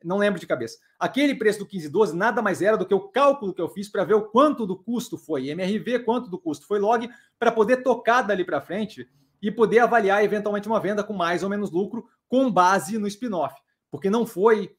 não 0.04 0.18
lembro 0.18 0.38
de 0.38 0.46
cabeça. 0.46 0.80
Aquele 1.00 1.34
preço 1.34 1.60
do 1.60 1.64
1512 1.64 2.14
nada 2.14 2.42
mais 2.42 2.62
era 2.62 2.76
do 2.76 2.86
que 2.86 2.94
o 2.94 3.08
cálculo 3.08 3.54
que 3.54 3.62
eu 3.62 3.70
fiz 3.70 3.88
para 3.88 4.04
ver 4.04 4.16
o 4.16 4.24
quanto 4.24 4.68
do 4.68 4.76
custo 4.76 5.18
foi 5.18 5.48
MRV, 5.48 6.00
quanto 6.00 6.30
do 6.30 6.38
custo 6.38 6.68
foi 6.68 6.78
log, 6.78 7.10
para 7.40 7.54
poder 7.54 7.84
tocar 7.84 8.24
dali 8.24 8.44
para 8.44 8.60
frente 8.60 9.10
e 9.42 9.50
poder 9.50 9.80
avaliar 9.80 10.26
eventualmente 10.26 10.68
uma 10.68 10.82
venda 10.82 11.06
com 11.06 11.14
mais 11.14 11.42
ou 11.42 11.50
menos 11.50 11.72
lucro 11.72 12.06
com 12.28 12.52
base 12.52 12.98
no 12.98 13.08
spin-off, 13.08 13.56
porque 13.90 14.10
não 14.10 14.26
foi 14.26 14.76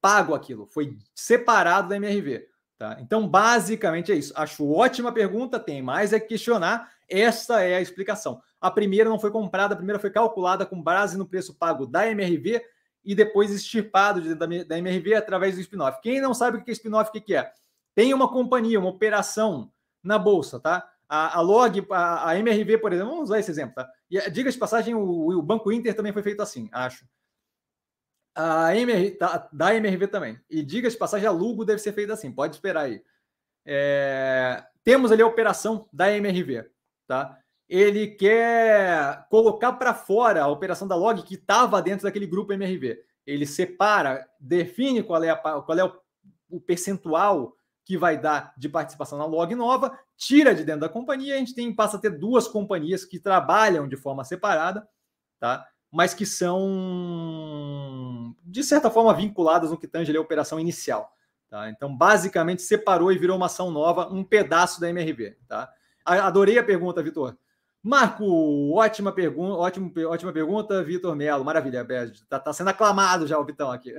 pago 0.00 0.34
aquilo, 0.34 0.64
foi 0.64 0.96
separado 1.14 1.90
da 1.90 1.96
MRV. 1.96 2.53
Tá? 2.78 2.96
Então, 3.00 3.28
basicamente 3.28 4.10
é 4.10 4.16
isso. 4.16 4.32
Acho 4.36 4.70
ótima 4.70 5.12
pergunta, 5.12 5.60
tem 5.60 5.80
mais 5.80 6.12
é 6.12 6.20
que 6.20 6.28
questionar. 6.28 6.90
Essa 7.08 7.62
é 7.62 7.76
a 7.76 7.80
explicação. 7.80 8.40
A 8.60 8.70
primeira 8.70 9.08
não 9.10 9.18
foi 9.18 9.30
comprada, 9.30 9.74
a 9.74 9.76
primeira 9.76 10.00
foi 10.00 10.10
calculada 10.10 10.64
com 10.66 10.82
base 10.82 11.16
no 11.16 11.26
preço 11.26 11.54
pago 11.54 11.86
da 11.86 12.08
MRV 12.08 12.62
e 13.04 13.14
depois 13.14 13.50
extirpado 13.50 14.34
da, 14.34 14.46
da 14.46 14.78
MRV 14.78 15.14
através 15.14 15.54
do 15.54 15.60
spin-off. 15.60 16.00
Quem 16.02 16.20
não 16.20 16.32
sabe 16.32 16.56
o 16.56 16.64
que 16.64 16.70
é 16.70 16.72
spin-off, 16.72 17.10
o 17.10 17.22
que 17.22 17.34
é? 17.34 17.52
Tem 17.94 18.12
uma 18.12 18.28
companhia, 18.28 18.80
uma 18.80 18.88
operação 18.88 19.70
na 20.02 20.18
bolsa, 20.18 20.58
tá? 20.58 20.88
A, 21.08 21.38
a 21.38 21.40
Log, 21.42 21.86
a, 21.90 22.30
a, 22.30 22.38
MRV, 22.38 22.78
por 22.78 22.92
exemplo, 22.92 23.12
vamos 23.12 23.28
usar 23.28 23.38
esse 23.38 23.50
exemplo, 23.50 23.74
tá? 23.74 23.88
E 24.10 24.18
diga 24.30 24.50
de 24.50 24.58
passagem, 24.58 24.94
o, 24.94 25.28
o, 25.38 25.42
Banco 25.42 25.70
Inter 25.70 25.94
também 25.94 26.12
foi 26.12 26.22
feito 26.22 26.42
assim, 26.42 26.68
acho. 26.72 27.06
A 28.34 28.70
tá, 29.18 29.48
da 29.52 29.74
MRV 29.74 30.08
também. 30.08 30.40
E 30.50 30.62
diga 30.62 30.90
de 30.90 30.96
passagem, 30.96 31.26
a 31.26 31.30
Lugo 31.30 31.64
deve 31.64 31.80
ser 31.80 31.92
feita 31.92 32.12
assim, 32.12 32.32
pode 32.32 32.56
esperar 32.56 32.86
aí. 32.86 33.02
É, 33.64 34.64
temos 34.82 35.12
ali 35.12 35.22
a 35.22 35.26
operação 35.26 35.88
da 35.92 36.12
MRV, 36.12 36.68
tá? 37.06 37.38
ele 37.68 38.08
quer 38.08 39.26
colocar 39.28 39.72
para 39.72 39.94
fora 39.94 40.42
a 40.42 40.48
operação 40.48 40.86
da 40.86 40.94
log 40.94 41.22
que 41.22 41.34
estava 41.34 41.80
dentro 41.80 42.04
daquele 42.04 42.26
grupo 42.26 42.52
MRV. 42.52 43.02
Ele 43.26 43.46
separa, 43.46 44.28
define 44.38 45.02
qual 45.02 45.22
é, 45.24 45.30
a, 45.30 45.36
qual 45.36 45.78
é 45.78 45.84
o, 45.84 45.92
o, 46.50 46.60
percentual 46.60 47.56
que 47.84 47.96
vai 47.96 48.18
dar 48.18 48.52
de 48.56 48.68
participação 48.68 49.18
na 49.18 49.24
log 49.24 49.54
nova, 49.54 49.98
tira 50.16 50.54
de 50.54 50.64
dentro 50.64 50.82
da 50.82 50.88
companhia, 50.88 51.34
a 51.34 51.38
gente 51.38 51.54
tem, 51.54 51.74
passa 51.74 51.96
a 51.96 52.00
ter 52.00 52.10
duas 52.10 52.46
companhias 52.46 53.04
que 53.04 53.18
trabalham 53.18 53.88
de 53.88 53.96
forma 53.96 54.24
separada, 54.24 54.86
tá? 55.38 55.66
Mas 55.94 56.12
que 56.12 56.26
são, 56.26 56.66
de 58.44 58.64
certa 58.64 58.90
forma, 58.90 59.14
vinculadas 59.14 59.70
no 59.70 59.78
que 59.78 59.86
tange 59.86 60.14
a 60.14 60.20
operação 60.20 60.58
inicial. 60.58 61.14
Tá? 61.48 61.70
Então, 61.70 61.96
basicamente, 61.96 62.62
separou 62.62 63.12
e 63.12 63.18
virou 63.18 63.36
uma 63.36 63.46
ação 63.46 63.70
nova, 63.70 64.12
um 64.12 64.24
pedaço 64.24 64.80
da 64.80 64.90
MRV. 64.90 65.36
Tá? 65.46 65.72
Adorei 66.04 66.58
a 66.58 66.64
pergunta, 66.64 67.00
Vitor. 67.00 67.36
Marco, 67.80 68.74
ótima 68.74 69.12
pergunta, 69.12 69.54
ótimo, 69.54 69.92
ótima 70.08 70.32
pergunta, 70.32 70.82
Vitor 70.82 71.14
Melo. 71.14 71.44
Maravilha, 71.44 71.86
está 72.12 72.40
tá 72.40 72.52
sendo 72.52 72.70
aclamado 72.70 73.24
já 73.28 73.38
o 73.38 73.44
Vitão 73.44 73.70
aqui. 73.70 73.94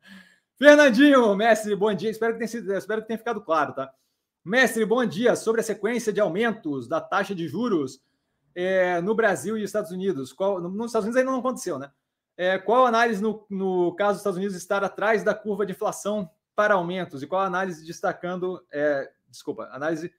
Fernandinho, 0.56 1.36
mestre, 1.36 1.76
bom 1.76 1.92
dia. 1.92 2.08
Espero 2.10 2.32
que 2.32 2.38
tenha, 2.38 2.48
sido, 2.48 2.72
espero 2.72 3.02
que 3.02 3.08
tenha 3.08 3.18
ficado 3.18 3.42
claro, 3.42 3.74
tá? 3.74 3.92
Mestre, 4.42 4.82
bom 4.86 5.04
dia. 5.04 5.36
Sobre 5.36 5.60
a 5.60 5.64
sequência 5.64 6.10
de 6.10 6.22
aumentos 6.22 6.88
da 6.88 7.02
taxa 7.02 7.34
de 7.34 7.46
juros 7.46 8.00
é, 8.54 9.00
no 9.00 9.14
Brasil 9.14 9.58
e 9.58 9.62
Estados 9.62 9.90
Unidos. 9.90 10.32
Qual, 10.32 10.60
nos 10.60 10.86
Estados 10.86 11.06
Unidos 11.06 11.16
ainda 11.16 11.30
não 11.30 11.40
aconteceu, 11.40 11.78
né? 11.78 11.90
É, 12.36 12.58
qual 12.58 12.86
análise 12.86 13.22
no, 13.22 13.46
no 13.48 13.94
caso 13.94 14.12
dos 14.12 14.20
Estados 14.20 14.38
Unidos 14.38 14.56
estar 14.56 14.82
atrás 14.82 15.22
da 15.22 15.34
curva 15.34 15.64
de 15.64 15.72
inflação 15.72 16.28
para 16.54 16.74
aumentos? 16.74 17.22
E 17.22 17.26
qual 17.26 17.42
análise 17.42 17.84
destacando, 17.84 18.64
é, 18.72 19.10
desculpa, 19.28 19.68
análise 19.72 20.12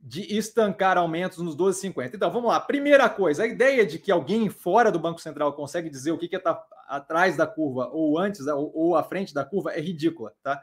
de 0.00 0.36
estancar 0.36 0.98
aumentos 0.98 1.38
nos 1.38 1.56
12,50? 1.56 2.14
Então, 2.14 2.30
vamos 2.30 2.48
lá. 2.48 2.60
Primeira 2.60 3.08
coisa, 3.08 3.44
a 3.44 3.46
ideia 3.46 3.86
de 3.86 3.98
que 3.98 4.10
alguém 4.10 4.48
fora 4.48 4.90
do 4.90 4.98
Banco 4.98 5.20
Central 5.20 5.52
consegue 5.52 5.88
dizer 5.88 6.10
o 6.10 6.18
que 6.18 6.26
está 6.26 6.54
que 6.54 6.74
atrás 6.88 7.36
da 7.36 7.46
curva 7.46 7.88
ou 7.92 8.18
antes 8.18 8.46
ou, 8.46 8.72
ou 8.74 8.96
à 8.96 9.02
frente 9.02 9.34
da 9.34 9.44
curva 9.44 9.72
é 9.72 9.80
ridícula, 9.80 10.34
tá? 10.42 10.62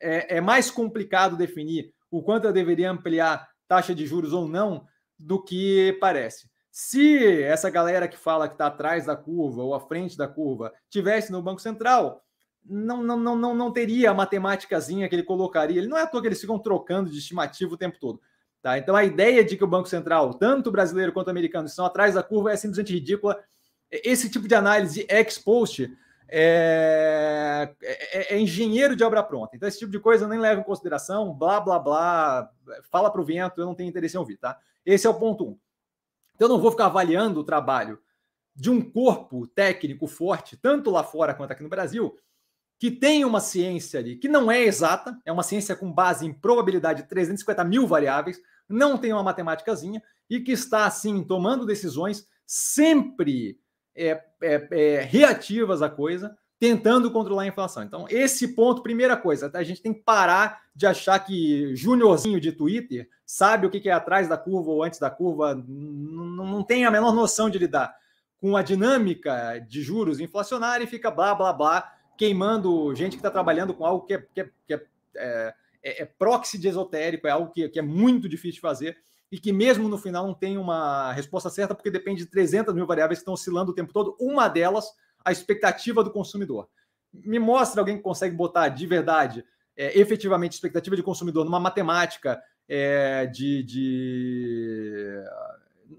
É, 0.00 0.38
é 0.38 0.40
mais 0.40 0.70
complicado 0.70 1.36
definir 1.36 1.94
o 2.10 2.22
quanto 2.22 2.46
eu 2.46 2.52
deveria 2.52 2.90
ampliar 2.90 3.48
taxa 3.68 3.94
de 3.94 4.06
juros 4.06 4.32
ou 4.32 4.48
não 4.48 4.86
do 5.22 5.42
que 5.42 5.96
parece. 6.00 6.50
Se 6.70 7.42
essa 7.42 7.70
galera 7.70 8.08
que 8.08 8.16
fala 8.16 8.48
que 8.48 8.54
está 8.54 8.66
atrás 8.66 9.06
da 9.06 9.14
curva 9.14 9.62
ou 9.62 9.74
à 9.74 9.80
frente 9.80 10.16
da 10.16 10.26
curva 10.26 10.72
tivesse 10.88 11.30
no 11.30 11.42
Banco 11.42 11.60
Central, 11.60 12.22
não, 12.64 13.02
não, 13.02 13.18
não, 13.18 13.54
não, 13.54 13.72
teria 13.72 14.10
a 14.10 14.14
matemáticazinha 14.14 15.08
que 15.08 15.14
ele 15.14 15.22
colocaria. 15.22 15.78
Ele 15.78 15.88
não 15.88 15.98
é 15.98 16.02
à 16.02 16.06
toa 16.06 16.20
que 16.20 16.28
eles 16.28 16.40
ficam 16.40 16.58
trocando 16.58 17.10
de 17.10 17.18
estimativa 17.18 17.74
o 17.74 17.76
tempo 17.76 17.98
todo. 18.00 18.20
Tá? 18.62 18.78
Então 18.78 18.96
a 18.96 19.04
ideia 19.04 19.44
de 19.44 19.56
que 19.56 19.64
o 19.64 19.66
Banco 19.66 19.88
Central, 19.88 20.34
tanto 20.34 20.70
brasileiro 20.70 21.12
quanto 21.12 21.30
americano, 21.30 21.66
estão 21.66 21.84
atrás 21.84 22.14
da 22.14 22.22
curva 22.22 22.52
é 22.52 22.56
simplesmente 22.56 22.92
ridícula. 22.92 23.38
Esse 23.90 24.30
tipo 24.30 24.48
de 24.48 24.54
análise 24.54 25.04
ex 25.08 25.38
post 25.38 25.90
é, 26.34 27.74
é, 27.82 28.34
é, 28.34 28.40
engenheiro 28.40 28.96
de 28.96 29.04
obra 29.04 29.22
pronta. 29.22 29.54
Então, 29.54 29.68
esse 29.68 29.78
tipo 29.78 29.92
de 29.92 30.00
coisa 30.00 30.24
eu 30.24 30.28
nem 30.28 30.38
levo 30.38 30.62
em 30.62 30.64
consideração, 30.64 31.34
blá, 31.34 31.60
blá, 31.60 31.78
blá, 31.78 32.50
fala 32.90 33.10
para 33.10 33.20
o 33.20 33.24
vento, 33.24 33.60
eu 33.60 33.66
não 33.66 33.74
tenho 33.74 33.90
interesse 33.90 34.16
em 34.16 34.18
ouvir, 34.18 34.38
tá? 34.38 34.58
Esse 34.84 35.06
é 35.06 35.10
o 35.10 35.14
ponto 35.14 35.44
um. 35.44 35.58
Então, 36.34 36.48
eu 36.48 36.54
não 36.54 36.58
vou 36.58 36.70
ficar 36.70 36.86
avaliando 36.86 37.38
o 37.38 37.44
trabalho 37.44 37.98
de 38.56 38.70
um 38.70 38.80
corpo 38.80 39.46
técnico 39.46 40.06
forte, 40.06 40.56
tanto 40.56 40.90
lá 40.90 41.04
fora 41.04 41.34
quanto 41.34 41.50
aqui 41.50 41.62
no 41.62 41.68
Brasil, 41.68 42.18
que 42.78 42.90
tem 42.90 43.26
uma 43.26 43.38
ciência 43.38 44.00
ali 44.00 44.16
que 44.16 44.26
não 44.26 44.50
é 44.50 44.62
exata, 44.62 45.20
é 45.26 45.32
uma 45.32 45.42
ciência 45.42 45.76
com 45.76 45.92
base 45.92 46.26
em 46.26 46.32
probabilidade 46.32 47.02
de 47.02 47.08
350 47.10 47.62
mil 47.62 47.86
variáveis, 47.86 48.40
não 48.66 48.96
tem 48.96 49.12
uma 49.12 49.22
matemáticazinha 49.22 50.02
e 50.30 50.40
que 50.40 50.52
está, 50.52 50.86
assim, 50.86 51.22
tomando 51.22 51.66
decisões 51.66 52.26
sempre 52.46 53.60
é, 53.94 54.22
é, 54.42 54.68
é, 54.70 55.00
reativas 55.02 55.82
à 55.82 55.88
coisa, 55.88 56.36
tentando 56.58 57.10
controlar 57.10 57.42
a 57.42 57.46
inflação. 57.46 57.82
Então, 57.82 58.06
esse 58.08 58.54
ponto, 58.54 58.82
primeira 58.82 59.16
coisa, 59.16 59.50
a 59.52 59.62
gente 59.62 59.82
tem 59.82 59.92
que 59.92 60.02
parar 60.02 60.62
de 60.74 60.86
achar 60.86 61.18
que 61.18 61.74
juniorzinho 61.74 62.40
de 62.40 62.52
Twitter 62.52 63.08
sabe 63.26 63.66
o 63.66 63.70
que 63.70 63.88
é 63.88 63.92
atrás 63.92 64.28
da 64.28 64.36
curva 64.36 64.70
ou 64.70 64.82
antes 64.84 65.00
da 65.00 65.10
curva, 65.10 65.54
não 65.66 66.62
tem 66.62 66.84
a 66.84 66.90
menor 66.90 67.12
noção 67.14 67.50
de 67.50 67.58
lidar 67.58 67.94
com 68.40 68.56
a 68.56 68.62
dinâmica 68.62 69.58
de 69.68 69.82
juros 69.82 70.20
inflacionária 70.20 70.84
e 70.84 70.88
fica 70.88 71.10
blá, 71.10 71.34
blá, 71.34 71.52
blá, 71.52 71.92
queimando 72.16 72.94
gente 72.94 73.12
que 73.12 73.16
está 73.16 73.30
trabalhando 73.30 73.74
com 73.74 73.86
algo 73.86 74.04
que, 74.04 74.14
é, 74.14 74.26
que, 74.34 74.40
é, 74.40 74.50
que 74.66 74.74
é, 74.74 74.86
é, 75.82 76.02
é, 76.02 76.04
proxy 76.04 76.58
de 76.58 76.68
esotérico, 76.68 77.26
é 77.26 77.30
algo 77.30 77.52
que, 77.52 77.68
que 77.68 77.78
é 77.78 77.82
muito 77.82 78.28
difícil 78.28 78.56
de 78.56 78.60
fazer 78.60 78.96
e 79.32 79.40
que 79.40 79.50
mesmo 79.50 79.88
no 79.88 79.96
final 79.96 80.26
não 80.26 80.34
tem 80.34 80.58
uma 80.58 81.10
resposta 81.14 81.48
certa, 81.48 81.74
porque 81.74 81.90
depende 81.90 82.22
de 82.22 82.30
300 82.30 82.74
mil 82.74 82.86
variáveis 82.86 83.18
que 83.18 83.22
estão 83.22 83.32
oscilando 83.32 83.72
o 83.72 83.74
tempo 83.74 83.90
todo. 83.90 84.14
Uma 84.20 84.46
delas 84.46 84.84
a 85.24 85.32
expectativa 85.32 86.04
do 86.04 86.10
consumidor. 86.10 86.68
Me 87.10 87.38
mostra 87.38 87.80
alguém 87.80 87.96
que 87.96 88.02
consegue 88.02 88.36
botar 88.36 88.68
de 88.68 88.86
verdade, 88.86 89.42
é, 89.74 89.98
efetivamente, 89.98 90.52
expectativa 90.52 90.94
de 90.94 91.02
consumidor 91.02 91.46
numa 91.46 91.58
matemática 91.58 92.42
é, 92.68 93.24
de, 93.24 93.62
de, 93.62 95.24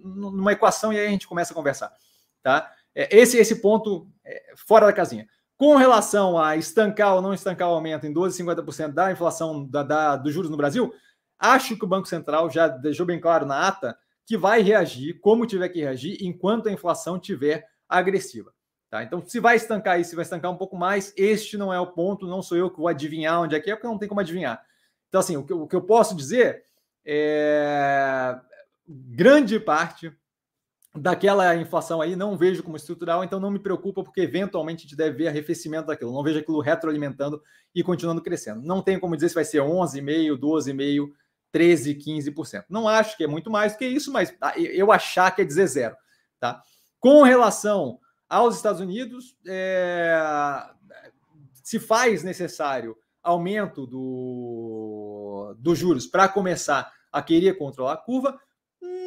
numa 0.03 0.51
equação 0.51 0.93
e 0.93 0.99
aí 0.99 1.07
a 1.07 1.09
gente 1.09 1.27
começa 1.27 1.53
a 1.53 1.55
conversar, 1.55 1.91
tá? 2.43 2.71
É, 2.93 3.17
esse 3.17 3.37
esse 3.37 3.61
ponto 3.61 4.07
é, 4.23 4.53
fora 4.55 4.85
da 4.85 4.93
casinha. 4.93 5.27
Com 5.57 5.75
relação 5.75 6.37
a 6.37 6.55
estancar 6.55 7.15
ou 7.15 7.21
não 7.21 7.33
estancar 7.33 7.69
o 7.69 7.73
aumento 7.73 8.05
em 8.05 8.13
12,50% 8.13 8.91
da 8.91 9.11
inflação 9.11 9.65
da, 9.65 9.81
da, 9.81 10.15
dos 10.15 10.31
juros 10.33 10.51
no 10.51 10.57
Brasil, 10.57 10.93
acho 11.39 11.77
que 11.77 11.85
o 11.85 11.87
Banco 11.87 12.07
Central 12.07 12.49
já 12.49 12.67
deixou 12.67 13.05
bem 13.05 13.19
claro 13.19 13.45
na 13.45 13.67
ata 13.67 13.97
que 14.25 14.37
vai 14.37 14.61
reagir 14.61 15.19
como 15.19 15.45
tiver 15.45 15.69
que 15.69 15.81
reagir 15.81 16.17
enquanto 16.21 16.69
a 16.69 16.71
inflação 16.71 17.19
tiver 17.19 17.67
agressiva. 17.87 18.53
Tá? 18.89 19.03
Então, 19.03 19.21
se 19.25 19.39
vai 19.39 19.55
estancar 19.55 19.99
isso, 19.99 20.11
se 20.11 20.15
vai 20.15 20.23
estancar 20.23 20.51
um 20.51 20.57
pouco 20.57 20.77
mais, 20.77 21.13
este 21.17 21.57
não 21.57 21.73
é 21.73 21.79
o 21.79 21.87
ponto, 21.87 22.27
não 22.27 22.41
sou 22.41 22.57
eu 22.57 22.69
que 22.69 22.77
vou 22.77 22.87
adivinhar 22.87 23.41
onde 23.41 23.55
é 23.55 23.59
que 23.59 23.71
é, 23.71 23.75
porque 23.75 23.87
não 23.87 23.97
tem 23.97 24.07
como 24.07 24.21
adivinhar. 24.21 24.63
Então, 25.09 25.19
assim, 25.19 25.35
o 25.35 25.43
que, 25.43 25.53
o 25.53 25.67
que 25.67 25.75
eu 25.75 25.81
posso 25.81 26.15
dizer 26.15 26.63
é 27.05 28.39
grande 28.87 29.59
parte 29.59 30.15
daquela 30.95 31.55
inflação 31.55 32.01
aí 32.01 32.15
não 32.15 32.37
vejo 32.37 32.61
como 32.61 32.77
estrutural, 32.77 33.23
então 33.23 33.39
não 33.39 33.49
me 33.49 33.57
preocupa, 33.57 34.03
porque 34.03 34.21
eventualmente 34.21 34.81
a 34.81 34.83
gente 34.83 34.95
deve 34.95 35.17
ver 35.17 35.27
arrefecimento 35.27 35.87
daquilo. 35.87 36.13
Não 36.13 36.23
vejo 36.23 36.39
aquilo 36.39 36.59
retroalimentando 36.59 37.41
e 37.73 37.81
continuando 37.81 38.21
crescendo. 38.21 38.61
Não 38.61 38.81
tem 38.81 38.99
como 38.99 39.15
dizer 39.15 39.29
se 39.29 39.35
vai 39.35 39.45
ser 39.45 39.59
11,5%, 39.59 40.37
12,5%, 40.37 41.11
13%, 41.53 41.97
15%. 42.33 42.65
Não 42.69 42.87
acho 42.87 43.15
que 43.15 43.23
é 43.23 43.27
muito 43.27 43.51
mais 43.51 43.73
do 43.73 43.77
que 43.77 43.85
isso, 43.85 44.11
mas 44.11 44.33
ah, 44.41 44.57
eu 44.57 44.91
achar 44.91 45.31
que 45.31 45.41
é 45.41 45.45
dizer 45.45 45.67
zero. 45.67 45.95
Tá? 46.39 46.61
Com 46.99 47.21
relação 47.21 47.99
aos 48.27 48.55
Estados 48.55 48.81
Unidos, 48.81 49.37
é, 49.47 50.19
se 51.63 51.79
faz 51.79 52.23
necessário 52.23 52.97
aumento 53.21 53.87
do, 53.87 55.55
dos 55.57 55.77
juros 55.77 56.05
para 56.05 56.27
começar 56.27 56.91
a 57.11 57.21
querer 57.21 57.57
controlar 57.57 57.93
a 57.93 57.97
curva, 57.97 58.37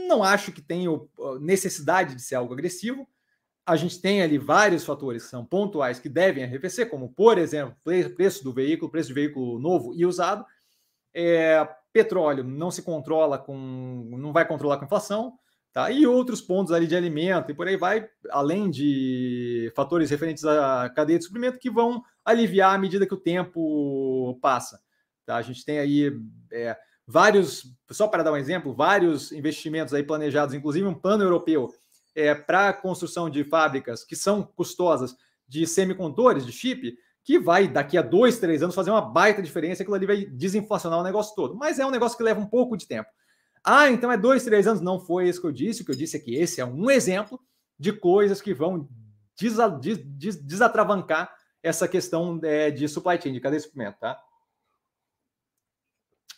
não 0.08 0.22
acho 0.22 0.52
que 0.52 0.62
tenha 0.62 0.90
necessidade 1.40 2.14
de 2.14 2.22
ser 2.22 2.36
algo 2.36 2.54
agressivo. 2.54 3.06
A 3.66 3.74
gente 3.74 4.00
tem 4.00 4.22
ali 4.22 4.38
vários 4.38 4.84
fatores 4.84 5.24
que 5.24 5.30
são 5.30 5.44
pontuais 5.44 5.98
que 5.98 6.08
devem 6.08 6.44
arrefecer, 6.44 6.88
como, 6.88 7.12
por 7.12 7.36
exemplo, 7.36 7.76
preço 8.16 8.44
do 8.44 8.52
veículo, 8.52 8.90
preço 8.90 9.08
de 9.08 9.14
veículo 9.14 9.58
novo 9.58 9.92
e 9.94 10.06
usado. 10.06 10.46
É, 11.12 11.68
petróleo 11.96 12.44
não 12.44 12.70
se 12.70 12.82
controla 12.82 13.38
com. 13.38 13.56
não 14.18 14.32
vai 14.32 14.46
controlar 14.46 14.76
com 14.76 14.84
inflação. 14.84 15.32
Tá? 15.72 15.90
E 15.90 16.06
outros 16.06 16.40
pontos 16.40 16.72
ali 16.72 16.86
de 16.86 16.96
alimento 16.96 17.50
e 17.50 17.54
por 17.54 17.68
aí 17.68 17.76
vai, 17.76 18.08
além 18.30 18.70
de 18.70 19.70
fatores 19.76 20.08
referentes 20.08 20.42
à 20.42 20.88
cadeia 20.88 21.18
de 21.18 21.24
suprimento 21.26 21.58
que 21.58 21.70
vão 21.70 22.02
aliviar 22.24 22.74
à 22.74 22.78
medida 22.78 23.06
que 23.06 23.12
o 23.12 23.20
tempo 23.20 24.38
passa. 24.40 24.80
Tá? 25.26 25.36
A 25.36 25.42
gente 25.42 25.62
tem 25.66 25.78
aí 25.78 26.10
é, 26.50 26.74
vários, 27.06 27.64
só 27.90 28.08
para 28.08 28.22
dar 28.22 28.32
um 28.32 28.38
exemplo, 28.38 28.74
vários 28.74 29.32
investimentos 29.32 29.92
aí 29.92 30.02
planejados, 30.02 30.54
inclusive 30.54 30.86
um 30.86 30.94
plano 30.94 31.24
europeu 31.24 31.68
é, 32.14 32.34
para 32.34 32.72
construção 32.72 33.28
de 33.28 33.44
fábricas 33.44 34.02
que 34.02 34.16
são 34.16 34.42
custosas 34.42 35.14
de 35.46 35.66
semicondutores, 35.66 36.46
de 36.46 36.52
chip, 36.52 36.96
que 37.26 37.40
vai, 37.40 37.66
daqui 37.66 37.98
a 37.98 38.02
dois, 38.02 38.38
três 38.38 38.62
anos, 38.62 38.72
fazer 38.72 38.92
uma 38.92 39.02
baita 39.02 39.42
diferença, 39.42 39.82
aquilo 39.82 39.96
ali 39.96 40.06
vai 40.06 40.24
desinflacionar 40.26 41.00
o 41.00 41.02
negócio 41.02 41.34
todo. 41.34 41.56
Mas 41.56 41.80
é 41.80 41.84
um 41.84 41.90
negócio 41.90 42.16
que 42.16 42.22
leva 42.22 42.38
um 42.38 42.46
pouco 42.46 42.76
de 42.76 42.86
tempo. 42.86 43.10
Ah, 43.64 43.90
então 43.90 44.12
é 44.12 44.16
dois, 44.16 44.44
três 44.44 44.64
anos. 44.64 44.80
Não 44.80 45.00
foi 45.00 45.28
isso 45.28 45.40
que 45.40 45.46
eu 45.48 45.50
disse. 45.50 45.82
O 45.82 45.84
que 45.84 45.90
eu 45.90 45.96
disse 45.96 46.16
é 46.16 46.20
que 46.20 46.36
esse 46.36 46.60
é 46.60 46.64
um 46.64 46.88
exemplo 46.88 47.40
de 47.76 47.92
coisas 47.92 48.40
que 48.40 48.54
vão 48.54 48.88
desa, 49.36 49.66
des, 49.66 49.98
des, 49.98 50.36
desatravancar 50.36 51.34
essa 51.60 51.88
questão 51.88 52.38
é, 52.44 52.70
de 52.70 52.86
supply 52.86 53.20
chain, 53.20 53.32
de 53.32 53.40
cadeia 53.40 53.58
de 53.58 53.66
suprimento, 53.66 53.98
tá? 53.98 54.16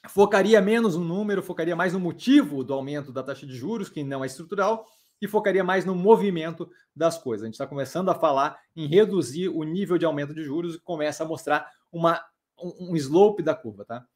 Focaria 0.08 0.58
menos 0.62 0.96
no 0.96 1.04
número, 1.04 1.42
focaria 1.42 1.76
mais 1.76 1.92
no 1.92 2.00
motivo 2.00 2.64
do 2.64 2.72
aumento 2.72 3.12
da 3.12 3.22
taxa 3.22 3.46
de 3.46 3.54
juros, 3.54 3.90
que 3.90 4.02
não 4.02 4.24
é 4.24 4.26
estrutural, 4.26 4.86
e 5.20 5.26
focaria 5.26 5.64
mais 5.64 5.84
no 5.84 5.94
movimento 5.94 6.70
das 6.94 7.18
coisas. 7.18 7.44
A 7.44 7.46
gente 7.46 7.54
está 7.54 7.66
começando 7.66 8.08
a 8.08 8.14
falar 8.14 8.60
em 8.74 8.86
reduzir 8.86 9.48
o 9.48 9.62
nível 9.62 9.98
de 9.98 10.04
aumento 10.04 10.34
de 10.34 10.44
juros 10.44 10.76
e 10.76 10.80
começa 10.80 11.24
a 11.24 11.26
mostrar 11.26 11.70
uma, 11.90 12.22
um, 12.60 12.94
slope 12.96 13.42
da 13.42 13.54
curva, 13.54 13.84
tá? 13.84 14.06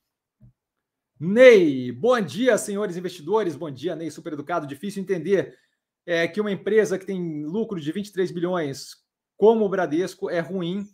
Ney, 1.19 1.93
bom 1.93 2.21
dia, 2.21 2.59
senhores 2.59 2.97
investidores. 2.97 3.55
Bom 3.55 3.71
dia, 3.71 3.95
Ney, 3.95 4.11
super 4.11 4.33
educado. 4.33 4.67
Difícil 4.67 5.03
entender 5.03 5.57
é, 6.05 6.27
que 6.27 6.41
uma 6.41 6.51
empresa 6.51 6.99
que 6.99 7.07
tem 7.07 7.45
lucro 7.45 7.81
de 7.81 7.93
23 7.93 8.31
bilhões, 8.33 8.97
como 9.37 9.65
o 9.65 9.69
Bradesco, 9.69 10.29
é 10.29 10.41
ruim, 10.41 10.89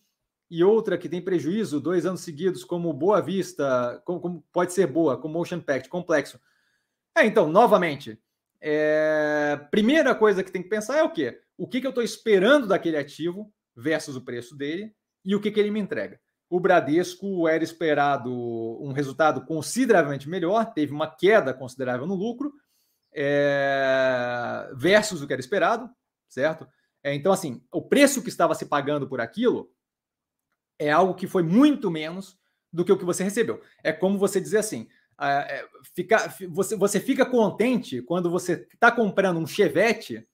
e 0.51 0.65
outra 0.65 0.97
que 0.97 1.09
tem 1.09 1.21
prejuízo 1.21 1.81
dois 1.81 2.07
anos 2.07 2.23
seguidos, 2.23 2.65
como 2.65 2.93
Boa 2.93 3.21
Vista, 3.21 4.03
como, 4.05 4.21
como 4.21 4.45
pode 4.53 4.73
ser 4.73 4.87
boa, 4.87 5.17
como 5.17 5.35
Motion 5.35 5.61
Pact, 5.61 5.89
complexo. 5.89 6.41
É, 7.17 7.27
então, 7.27 7.51
novamente, 7.51 8.19
é, 8.61 9.61
primeira 9.71 10.15
coisa 10.15 10.43
que 10.43 10.51
tem 10.51 10.63
que 10.63 10.69
pensar 10.69 10.99
é 10.99 11.03
o 11.03 11.13
quê? 11.13 11.41
O 11.57 11.67
que, 11.67 11.81
que 11.81 11.87
eu 11.87 11.91
estou 11.91 12.05
esperando 12.05 12.67
daquele 12.67 12.97
ativo 12.97 13.53
versus 13.77 14.17
o 14.17 14.25
preço 14.25 14.57
dele 14.57 14.93
e 15.25 15.35
o 15.35 15.41
que, 15.41 15.51
que 15.51 15.61
ele 15.61 15.71
me 15.71 15.81
entrega. 15.81 16.21
O 16.51 16.59
Bradesco 16.59 17.47
era 17.47 17.63
esperado 17.63 18.33
um 18.83 18.93
resultado 18.93 19.45
consideravelmente 19.45 20.29
melhor, 20.29 20.73
teve 20.73 20.93
uma 20.93 21.07
queda 21.15 21.53
considerável 21.53 22.07
no 22.07 22.15
lucro, 22.15 22.53
é, 23.15 24.71
versus 24.75 25.23
o 25.23 25.27
que 25.27 25.33
era 25.33 25.41
esperado, 25.41 25.91
certo? 26.29 26.67
É, 27.03 27.15
então, 27.15 27.33
assim, 27.33 27.63
o 27.73 27.83
preço 27.83 28.23
que 28.23 28.29
estava 28.29 28.55
se 28.55 28.67
pagando 28.67 29.09
por 29.09 29.21
aquilo 29.21 29.71
é 30.79 30.91
algo 30.91 31.15
que 31.15 31.27
foi 31.27 31.43
muito 31.43 31.91
menos 31.91 32.39
do 32.73 32.85
que 32.85 32.93
o 32.93 32.99
que 32.99 33.05
você 33.05 33.23
recebeu. 33.23 33.63
É 33.83 33.93
como 33.93 34.19
você 34.19 34.41
dizer 34.41 34.59
assim: 34.59 34.89
é, 35.21 35.67
fica, 35.95 36.33
você, 36.49 36.77
você 36.77 37.01
fica 37.01 37.27
contente 37.27 38.01
quando 38.03 38.31
você 38.31 38.67
está 38.73 38.91
comprando 38.93 39.39
um 39.39 39.47
Chevette 39.47 40.27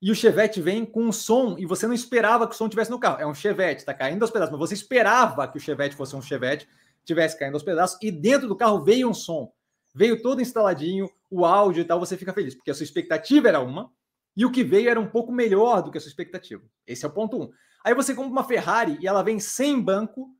e 0.00 0.10
o 0.10 0.14
Chevette 0.14 0.60
vem 0.60 0.86
com 0.86 1.04
um 1.04 1.12
som 1.12 1.56
e 1.58 1.66
você 1.66 1.86
não 1.86 1.94
esperava 1.94 2.46
que 2.46 2.54
o 2.54 2.56
som 2.56 2.68
tivesse 2.68 2.90
no 2.90 3.00
carro. 3.00 3.20
É 3.20 3.26
um 3.26 3.34
Chevette, 3.34 3.80
está 3.80 3.92
caindo 3.92 4.22
aos 4.22 4.30
pedaços, 4.30 4.52
mas 4.52 4.60
você 4.60 4.74
esperava 4.74 5.46
que 5.48 5.58
o 5.58 5.60
Chevette 5.60 5.96
fosse 5.96 6.14
um 6.14 6.22
Chevette, 6.22 6.68
tivesse 7.04 7.38
caindo 7.38 7.54
aos 7.54 7.62
pedaços 7.62 7.98
e 8.00 8.10
dentro 8.10 8.48
do 8.48 8.56
carro 8.56 8.82
veio 8.82 9.08
um 9.08 9.14
som. 9.14 9.52
Veio 9.94 10.22
todo 10.22 10.40
instaladinho, 10.40 11.10
o 11.30 11.44
áudio 11.44 11.80
e 11.80 11.84
tal, 11.84 11.98
você 11.98 12.16
fica 12.16 12.32
feliz, 12.32 12.54
porque 12.54 12.70
a 12.70 12.74
sua 12.74 12.84
expectativa 12.84 13.48
era 13.48 13.60
uma 13.60 13.90
e 14.36 14.44
o 14.44 14.52
que 14.52 14.62
veio 14.62 14.88
era 14.88 15.00
um 15.00 15.08
pouco 15.08 15.32
melhor 15.32 15.82
do 15.82 15.90
que 15.90 15.98
a 15.98 16.00
sua 16.00 16.10
expectativa. 16.10 16.62
Esse 16.86 17.04
é 17.04 17.08
o 17.08 17.12
ponto 17.12 17.42
um. 17.42 17.50
Aí 17.84 17.94
você 17.94 18.14
compra 18.14 18.30
uma 18.30 18.44
Ferrari 18.44 18.96
e 19.00 19.06
ela 19.08 19.22
vem 19.22 19.40
sem 19.40 19.80
banco 19.80 20.30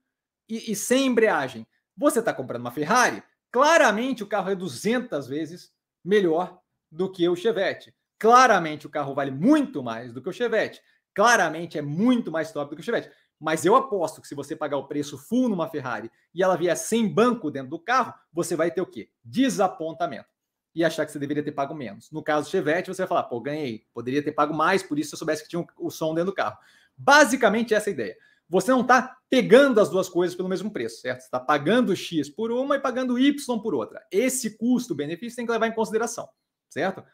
e, 0.48 0.72
e 0.72 0.76
sem 0.76 1.06
embreagem. 1.06 1.66
Você 1.96 2.20
está 2.20 2.32
comprando 2.32 2.60
uma 2.60 2.70
Ferrari, 2.70 3.22
claramente 3.50 4.22
o 4.22 4.26
carro 4.26 4.50
é 4.50 4.54
200 4.54 5.26
vezes 5.26 5.72
melhor 6.04 6.60
do 6.90 7.10
que 7.10 7.28
o 7.28 7.36
Chevette. 7.36 7.94
Claramente 8.18 8.86
o 8.86 8.90
carro 8.90 9.14
vale 9.14 9.30
muito 9.30 9.82
mais 9.82 10.12
do 10.12 10.20
que 10.20 10.28
o 10.28 10.32
Chevette. 10.32 10.80
Claramente 11.14 11.78
é 11.78 11.82
muito 11.82 12.30
mais 12.30 12.52
top 12.52 12.70
do 12.70 12.76
que 12.76 12.82
o 12.82 12.84
Chevette. 12.84 13.10
Mas 13.40 13.64
eu 13.64 13.76
aposto 13.76 14.20
que 14.20 14.26
se 14.26 14.34
você 14.34 14.56
pagar 14.56 14.78
o 14.78 14.88
preço 14.88 15.16
full 15.16 15.48
numa 15.48 15.68
Ferrari 15.68 16.10
e 16.34 16.42
ela 16.42 16.56
vier 16.56 16.76
sem 16.76 17.08
banco 17.08 17.50
dentro 17.50 17.70
do 17.70 17.78
carro, 17.78 18.12
você 18.32 18.56
vai 18.56 18.70
ter 18.70 18.80
o 18.80 18.86
quê? 18.86 19.08
Desapontamento. 19.24 20.28
E 20.74 20.84
achar 20.84 21.06
que 21.06 21.12
você 21.12 21.18
deveria 21.18 21.42
ter 21.42 21.52
pago 21.52 21.74
menos. 21.74 22.10
No 22.10 22.22
caso 22.22 22.48
do 22.48 22.50
Chevette, 22.50 22.88
você 22.88 23.02
vai 23.02 23.08
falar, 23.08 23.24
pô, 23.24 23.40
ganhei. 23.40 23.86
Poderia 23.94 24.22
ter 24.22 24.32
pago 24.32 24.54
mais, 24.54 24.82
por 24.82 24.98
isso 24.98 25.14
eu 25.14 25.18
soubesse 25.18 25.42
que 25.42 25.48
tinha 25.48 25.64
o 25.78 25.90
som 25.90 26.14
dentro 26.14 26.32
do 26.32 26.34
carro. 26.34 26.56
Basicamente 26.96 27.74
essa 27.74 27.88
é 27.88 27.90
a 27.90 27.94
ideia. 27.94 28.16
Você 28.48 28.70
não 28.70 28.80
está 28.80 29.16
pegando 29.28 29.80
as 29.80 29.90
duas 29.90 30.08
coisas 30.08 30.34
pelo 30.34 30.48
mesmo 30.48 30.70
preço, 30.70 31.00
certo? 31.00 31.20
Você 31.20 31.26
está 31.26 31.38
pagando 31.38 31.94
X 31.94 32.30
por 32.30 32.50
uma 32.50 32.76
e 32.76 32.80
pagando 32.80 33.18
Y 33.18 33.58
por 33.60 33.74
outra. 33.74 34.02
Esse 34.10 34.56
custo-benefício 34.56 35.36
tem 35.36 35.44
que 35.44 35.52
levar 35.52 35.66
em 35.66 35.74
consideração, 35.74 36.26
certo? 36.68 37.04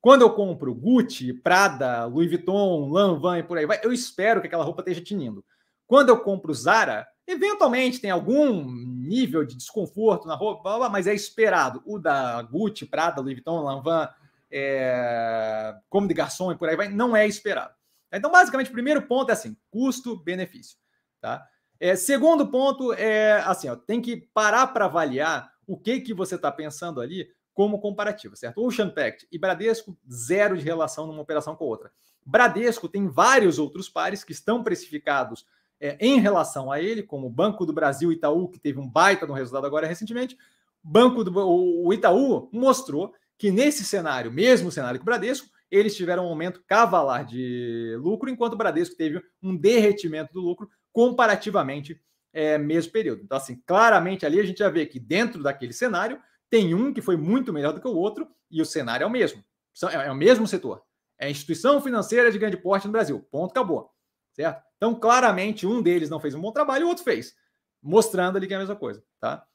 Quando 0.00 0.22
eu 0.22 0.30
compro 0.30 0.74
Gucci, 0.74 1.32
Prada, 1.32 2.06
Louis 2.06 2.28
Vuitton, 2.28 2.88
Lanvin 2.90 3.38
e 3.38 3.42
por 3.42 3.58
aí 3.58 3.66
vai, 3.66 3.78
eu 3.82 3.92
espero 3.92 4.40
que 4.40 4.46
aquela 4.46 4.64
roupa 4.64 4.80
esteja 4.80 5.02
tinindo. 5.02 5.44
Quando 5.86 6.08
eu 6.08 6.18
compro 6.18 6.54
Zara, 6.54 7.06
eventualmente 7.26 8.00
tem 8.00 8.10
algum 8.10 8.64
nível 8.64 9.44
de 9.44 9.56
desconforto 9.56 10.26
na 10.26 10.34
roupa, 10.34 10.88
mas 10.88 11.06
é 11.06 11.14
esperado. 11.14 11.82
O 11.84 11.98
da 11.98 12.42
Gucci, 12.42 12.86
Prada, 12.86 13.20
Louis 13.20 13.34
Vuitton, 13.34 13.62
Lanvin, 13.62 14.08
é, 14.50 15.74
como 15.88 16.08
de 16.08 16.14
garçom 16.14 16.50
e 16.50 16.56
por 16.56 16.68
aí 16.68 16.76
vai, 16.76 16.88
não 16.88 17.14
é 17.14 17.26
esperado. 17.26 17.74
Então, 18.12 18.30
basicamente, 18.30 18.70
o 18.70 18.72
primeiro 18.72 19.02
ponto 19.02 19.30
é 19.30 19.32
assim: 19.32 19.56
custo-benefício. 19.70 20.78
Tá? 21.20 21.46
É, 21.78 21.96
segundo 21.96 22.48
ponto 22.48 22.92
é 22.92 23.40
assim: 23.42 23.68
ó, 23.68 23.76
tem 23.76 24.00
que 24.00 24.28
parar 24.34 24.66
para 24.68 24.86
avaliar 24.86 25.52
o 25.66 25.76
que, 25.76 26.00
que 26.00 26.12
você 26.12 26.34
está 26.34 26.50
pensando 26.50 27.00
ali 27.00 27.28
como 27.54 27.80
comparativo, 27.80 28.36
certo? 28.36 28.64
Ocean 28.64 28.90
Pact 28.90 29.26
e 29.30 29.38
Bradesco, 29.38 29.96
zero 30.10 30.56
de 30.56 30.64
relação 30.64 31.06
numa 31.06 31.22
operação 31.22 31.54
com 31.54 31.64
outra. 31.64 31.90
Bradesco 32.24 32.88
tem 32.88 33.08
vários 33.08 33.58
outros 33.58 33.88
pares 33.88 34.24
que 34.24 34.32
estão 34.32 34.62
precificados 34.62 35.46
é, 35.80 35.96
em 36.00 36.20
relação 36.20 36.70
a 36.70 36.80
ele, 36.80 37.02
como 37.02 37.26
o 37.26 37.30
Banco 37.30 37.64
do 37.64 37.72
Brasil 37.72 38.12
Itaú, 38.12 38.48
que 38.48 38.58
teve 38.58 38.78
um 38.78 38.88
baita 38.88 39.26
no 39.26 39.32
resultado 39.32 39.66
agora 39.66 39.86
recentemente. 39.86 40.36
Banco 40.82 41.24
do 41.24 41.38
o 41.38 41.92
Itaú 41.92 42.48
mostrou 42.52 43.14
que 43.36 43.50
nesse 43.50 43.84
cenário, 43.84 44.30
mesmo 44.30 44.70
cenário 44.70 44.98
que 44.98 45.02
o 45.02 45.06
Bradesco, 45.06 45.48
eles 45.70 45.96
tiveram 45.96 46.24
um 46.24 46.28
aumento 46.28 46.62
cavalar 46.66 47.24
de 47.24 47.96
lucro, 48.00 48.28
enquanto 48.28 48.54
o 48.54 48.56
Bradesco 48.56 48.96
teve 48.96 49.22
um 49.42 49.56
derretimento 49.56 50.32
do 50.32 50.40
lucro 50.40 50.68
comparativamente 50.92 52.00
é, 52.32 52.58
mesmo 52.58 52.92
período. 52.92 53.22
Então, 53.22 53.38
assim, 53.38 53.62
claramente 53.66 54.26
ali 54.26 54.40
a 54.40 54.44
gente 54.44 54.58
já 54.58 54.68
vê 54.68 54.86
que 54.86 54.98
dentro 54.98 55.42
daquele 55.42 55.72
cenário 55.72 56.20
tem 56.48 56.74
um 56.74 56.92
que 56.92 57.00
foi 57.00 57.16
muito 57.16 57.52
melhor 57.52 57.72
do 57.72 57.80
que 57.80 57.88
o 57.88 57.94
outro 57.94 58.28
e 58.50 58.60
o 58.60 58.66
cenário 58.66 59.04
é 59.04 59.06
o 59.06 59.10
mesmo. 59.10 59.44
É, 59.88 60.06
é 60.06 60.10
o 60.10 60.16
mesmo 60.16 60.46
setor. 60.46 60.82
É 61.18 61.30
instituição 61.30 61.80
financeira 61.80 62.32
de 62.32 62.38
grande 62.38 62.56
porte 62.56 62.86
no 62.86 62.92
Brasil. 62.92 63.20
Ponto, 63.30 63.50
acabou. 63.50 63.90
Certo? 64.32 64.62
Então, 64.76 64.94
claramente, 64.94 65.66
um 65.66 65.82
deles 65.82 66.08
não 66.08 66.20
fez 66.20 66.34
um 66.34 66.40
bom 66.40 66.52
trabalho 66.52 66.86
o 66.86 66.88
outro 66.88 67.04
fez. 67.04 67.34
Mostrando 67.82 68.36
ali 68.36 68.46
que 68.46 68.54
é 68.54 68.56
a 68.56 68.60
mesma 68.60 68.76
coisa, 68.76 69.02
tá? 69.20 69.46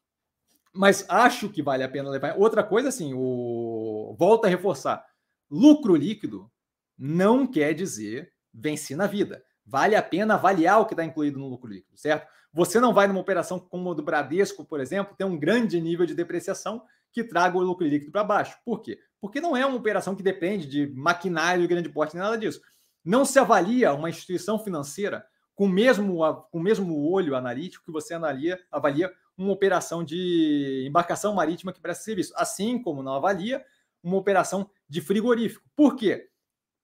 Mas 0.73 1.05
acho 1.09 1.49
que 1.49 1.61
vale 1.61 1.83
a 1.83 1.89
pena 1.89 2.09
levar. 2.09 2.35
Outra 2.37 2.63
coisa, 2.63 2.89
assim, 2.89 3.13
o... 3.13 4.15
volta 4.19 4.47
a 4.47 4.49
reforçar. 4.49 5.05
Lucro 5.49 5.95
líquido 5.95 6.51
não 6.97 7.45
quer 7.45 7.73
dizer 7.73 8.33
vencer 8.53 8.95
na 8.95 9.07
vida. 9.07 9.43
Vale 9.65 9.95
a 9.95 10.03
pena 10.03 10.35
avaliar 10.35 10.79
o 10.79 10.85
que 10.85 10.93
está 10.93 11.03
incluído 11.03 11.39
no 11.39 11.47
lucro 11.47 11.69
líquido, 11.69 11.97
certo? 11.97 12.27
Você 12.53 12.79
não 12.79 12.93
vai 12.93 13.07
numa 13.07 13.19
operação 13.19 13.59
como 13.59 13.91
a 13.91 13.93
do 13.93 14.03
Bradesco, 14.03 14.63
por 14.63 14.79
exemplo, 14.79 15.15
ter 15.17 15.25
um 15.25 15.37
grande 15.37 15.81
nível 15.81 16.05
de 16.05 16.13
depreciação 16.13 16.83
que 17.11 17.23
traga 17.23 17.57
o 17.57 17.61
lucro 17.61 17.85
líquido 17.85 18.11
para 18.11 18.23
baixo. 18.23 18.57
Por 18.63 18.81
quê? 18.81 18.99
Porque 19.19 19.41
não 19.41 19.57
é 19.57 19.65
uma 19.65 19.77
operação 19.77 20.15
que 20.15 20.23
depende 20.23 20.67
de 20.67 20.87
maquinário 20.95 21.61
de 21.61 21.67
grande 21.67 21.89
porte, 21.89 22.13
nem 22.13 22.23
nada 22.23 22.37
disso. 22.37 22.61
Não 23.03 23.25
se 23.25 23.39
avalia 23.39 23.93
uma 23.93 24.09
instituição 24.09 24.59
financeira 24.59 25.25
com 25.53 25.65
o 25.65 25.69
mesmo, 25.69 26.17
com 26.51 26.59
o 26.59 26.61
mesmo 26.61 27.09
olho 27.11 27.35
analítico 27.35 27.85
que 27.85 27.91
você 27.91 28.13
analia, 28.13 28.59
avalia 28.71 29.11
uma 29.37 29.51
operação 29.51 30.03
de 30.03 30.85
embarcação 30.87 31.33
marítima 31.33 31.73
que 31.73 31.81
presta 31.81 32.03
serviço. 32.03 32.33
Assim 32.35 32.81
como 32.81 33.01
não 33.01 33.13
avalia 33.13 33.63
uma 34.07 34.17
operação 34.17 34.69
de 34.87 35.01
frigorífico. 35.01 35.65
Por 35.75 35.95
quê? 35.95 36.29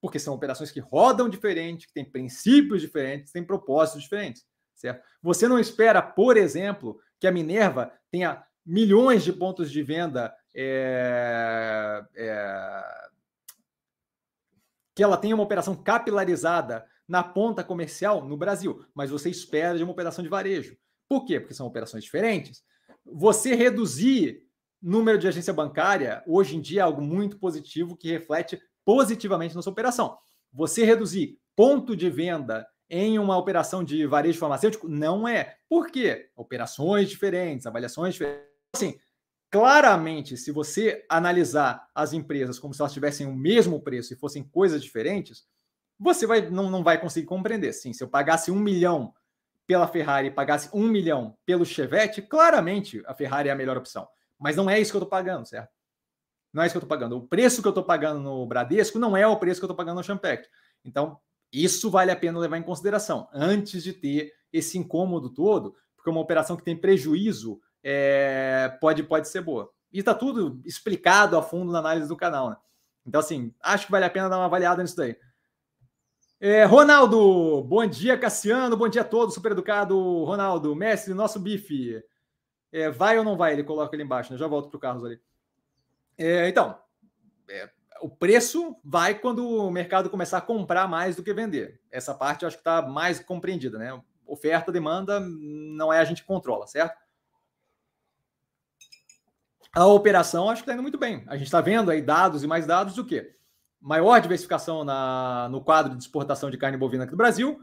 Porque 0.00 0.18
são 0.18 0.34
operações 0.34 0.70
que 0.70 0.80
rodam 0.80 1.28
diferente, 1.28 1.86
que 1.86 1.92
têm 1.92 2.04
princípios 2.04 2.80
diferentes, 2.80 3.32
têm 3.32 3.44
propósitos 3.44 4.02
diferentes 4.02 4.44
certo? 4.82 5.04
Você 5.22 5.46
não 5.46 5.58
espera, 5.58 6.02
por 6.02 6.36
exemplo, 6.36 7.00
que 7.20 7.26
a 7.26 7.32
Minerva 7.32 7.92
tenha 8.10 8.44
milhões 8.66 9.22
de 9.22 9.32
pontos 9.32 9.70
de 9.70 9.82
venda, 9.82 10.34
é, 10.54 12.04
é, 12.14 12.84
que 14.94 15.02
ela 15.02 15.16
tenha 15.16 15.34
uma 15.34 15.44
operação 15.44 15.74
capilarizada 15.74 16.84
na 17.06 17.22
ponta 17.22 17.62
comercial 17.62 18.24
no 18.26 18.36
Brasil, 18.36 18.84
mas 18.94 19.10
você 19.10 19.30
espera 19.30 19.76
de 19.76 19.84
uma 19.84 19.92
operação 19.92 20.22
de 20.22 20.28
varejo. 20.28 20.76
Por 21.08 21.24
quê? 21.24 21.38
Porque 21.38 21.54
são 21.54 21.66
operações 21.66 22.04
diferentes. 22.04 22.64
Você 23.04 23.54
reduzir 23.54 24.41
número 24.82 25.16
de 25.16 25.28
agência 25.28 25.52
bancária, 25.52 26.22
hoje 26.26 26.56
em 26.56 26.60
dia, 26.60 26.80
é 26.80 26.82
algo 26.82 27.00
muito 27.00 27.38
positivo 27.38 27.96
que 27.96 28.10
reflete 28.10 28.60
positivamente 28.84 29.54
na 29.54 29.62
sua 29.62 29.72
operação. 29.72 30.18
Você 30.52 30.84
reduzir 30.84 31.38
ponto 31.54 31.94
de 31.94 32.10
venda 32.10 32.66
em 32.90 33.18
uma 33.18 33.38
operação 33.38 33.84
de 33.84 34.06
varejo 34.06 34.38
farmacêutico? 34.38 34.88
Não 34.88 35.26
é. 35.26 35.56
Por 35.68 35.90
quê? 35.90 36.30
Operações 36.36 37.08
diferentes, 37.08 37.66
avaliações 37.66 38.14
diferentes. 38.14 38.50
Assim, 38.74 38.98
claramente, 39.50 40.36
se 40.36 40.50
você 40.50 41.04
analisar 41.08 41.88
as 41.94 42.12
empresas 42.12 42.58
como 42.58 42.74
se 42.74 42.82
elas 42.82 42.92
tivessem 42.92 43.26
o 43.26 43.34
mesmo 43.34 43.80
preço 43.80 44.12
e 44.12 44.16
fossem 44.16 44.42
coisas 44.42 44.82
diferentes, 44.82 45.46
você 45.98 46.26
vai, 46.26 46.50
não, 46.50 46.68
não 46.68 46.82
vai 46.82 47.00
conseguir 47.00 47.26
compreender. 47.26 47.72
Sim, 47.72 47.92
se 47.92 48.02
eu 48.02 48.08
pagasse 48.08 48.50
um 48.50 48.58
milhão 48.58 49.14
pela 49.66 49.86
Ferrari 49.86 50.28
e 50.28 50.32
pagasse 50.32 50.68
um 50.74 50.88
milhão 50.88 51.36
pelo 51.46 51.64
Chevette, 51.64 52.20
claramente 52.20 53.02
a 53.06 53.14
Ferrari 53.14 53.48
é 53.48 53.52
a 53.52 53.56
melhor 53.56 53.76
opção. 53.76 54.06
Mas 54.42 54.56
não 54.56 54.68
é 54.68 54.80
isso 54.80 54.90
que 54.90 54.96
eu 54.96 55.02
estou 55.02 55.08
pagando, 55.08 55.46
certo? 55.46 55.70
Não 56.52 56.62
é 56.62 56.66
isso 56.66 56.72
que 56.72 56.76
eu 56.76 56.82
estou 56.82 56.98
pagando. 56.98 57.16
O 57.16 57.26
preço 57.26 57.62
que 57.62 57.68
eu 57.68 57.70
estou 57.70 57.84
pagando 57.84 58.20
no 58.20 58.44
Bradesco 58.44 58.98
não 58.98 59.16
é 59.16 59.26
o 59.26 59.36
preço 59.36 59.60
que 59.60 59.64
eu 59.64 59.68
estou 59.68 59.76
pagando 59.76 59.98
no 59.98 60.04
Champec. 60.04 60.48
Então, 60.84 61.18
isso 61.52 61.88
vale 61.90 62.10
a 62.10 62.16
pena 62.16 62.38
levar 62.38 62.58
em 62.58 62.62
consideração 62.62 63.28
antes 63.32 63.82
de 63.82 63.92
ter 63.92 64.32
esse 64.52 64.76
incômodo 64.76 65.30
todo, 65.30 65.76
porque 65.94 66.10
uma 66.10 66.20
operação 66.20 66.56
que 66.56 66.64
tem 66.64 66.76
prejuízo 66.76 67.60
é, 67.84 68.76
pode, 68.80 69.04
pode 69.04 69.28
ser 69.28 69.42
boa. 69.42 69.70
E 69.92 70.00
está 70.00 70.12
tudo 70.12 70.60
explicado 70.64 71.38
a 71.38 71.42
fundo 71.42 71.70
na 71.70 71.78
análise 71.78 72.08
do 72.08 72.16
canal. 72.16 72.50
Né? 72.50 72.56
Então, 73.06 73.20
assim, 73.20 73.54
acho 73.62 73.86
que 73.86 73.92
vale 73.92 74.04
a 74.04 74.10
pena 74.10 74.28
dar 74.28 74.38
uma 74.38 74.46
avaliada 74.46 74.82
nisso 74.82 74.96
daí. 74.96 75.16
É, 76.40 76.64
Ronaldo, 76.64 77.62
bom 77.62 77.86
dia, 77.86 78.18
Cassiano, 78.18 78.76
bom 78.76 78.88
dia 78.88 79.02
a 79.02 79.04
todos, 79.04 79.34
super 79.34 79.52
educado, 79.52 80.24
Ronaldo, 80.24 80.74
mestre, 80.74 81.14
nosso 81.14 81.38
bife. 81.38 82.02
É, 82.72 82.90
vai 82.90 83.18
ou 83.18 83.24
não 83.24 83.36
vai? 83.36 83.52
Ele 83.52 83.64
coloca 83.64 83.94
ali 83.94 84.02
embaixo, 84.02 84.32
né? 84.32 84.38
Já 84.38 84.46
volto 84.46 84.68
para 84.68 84.76
o 84.76 84.80
Carlos 84.80 85.04
ali. 85.04 85.20
É, 86.16 86.48
então, 86.48 86.78
é, 87.48 87.70
o 88.00 88.08
preço 88.08 88.76
vai 88.82 89.14
quando 89.14 89.46
o 89.46 89.70
mercado 89.70 90.10
começar 90.10 90.38
a 90.38 90.42
comprar 90.42 90.88
mais 90.88 91.14
do 91.16 91.22
que 91.22 91.34
vender. 91.34 91.80
Essa 91.90 92.14
parte 92.14 92.42
eu 92.42 92.48
acho 92.48 92.56
que 92.56 92.62
está 92.62 92.82
mais 92.82 93.20
compreendida, 93.20 93.78
né? 93.78 94.00
Oferta, 94.26 94.72
demanda, 94.72 95.20
não 95.20 95.92
é 95.92 95.98
a 95.98 96.04
gente 96.04 96.22
que 96.22 96.28
controla, 96.28 96.66
certo? 96.66 97.02
a 99.74 99.86
operação 99.86 100.50
acho 100.50 100.62
que 100.62 100.64
está 100.64 100.74
indo 100.74 100.82
muito 100.82 100.98
bem. 100.98 101.24
A 101.26 101.36
gente 101.36 101.46
está 101.46 101.60
vendo 101.60 101.90
aí 101.90 102.02
dados 102.02 102.44
e 102.44 102.46
mais 102.46 102.66
dados 102.66 102.94
do 102.94 103.04
que? 103.04 103.34
Maior 103.80 104.20
diversificação 104.20 104.84
na, 104.84 105.48
no 105.50 105.62
quadro 105.62 105.96
de 105.96 106.02
exportação 106.02 106.50
de 106.50 106.58
carne 106.58 106.76
bovina 106.76 107.04
aqui 107.04 107.12
do 107.12 107.16
Brasil, 107.16 107.60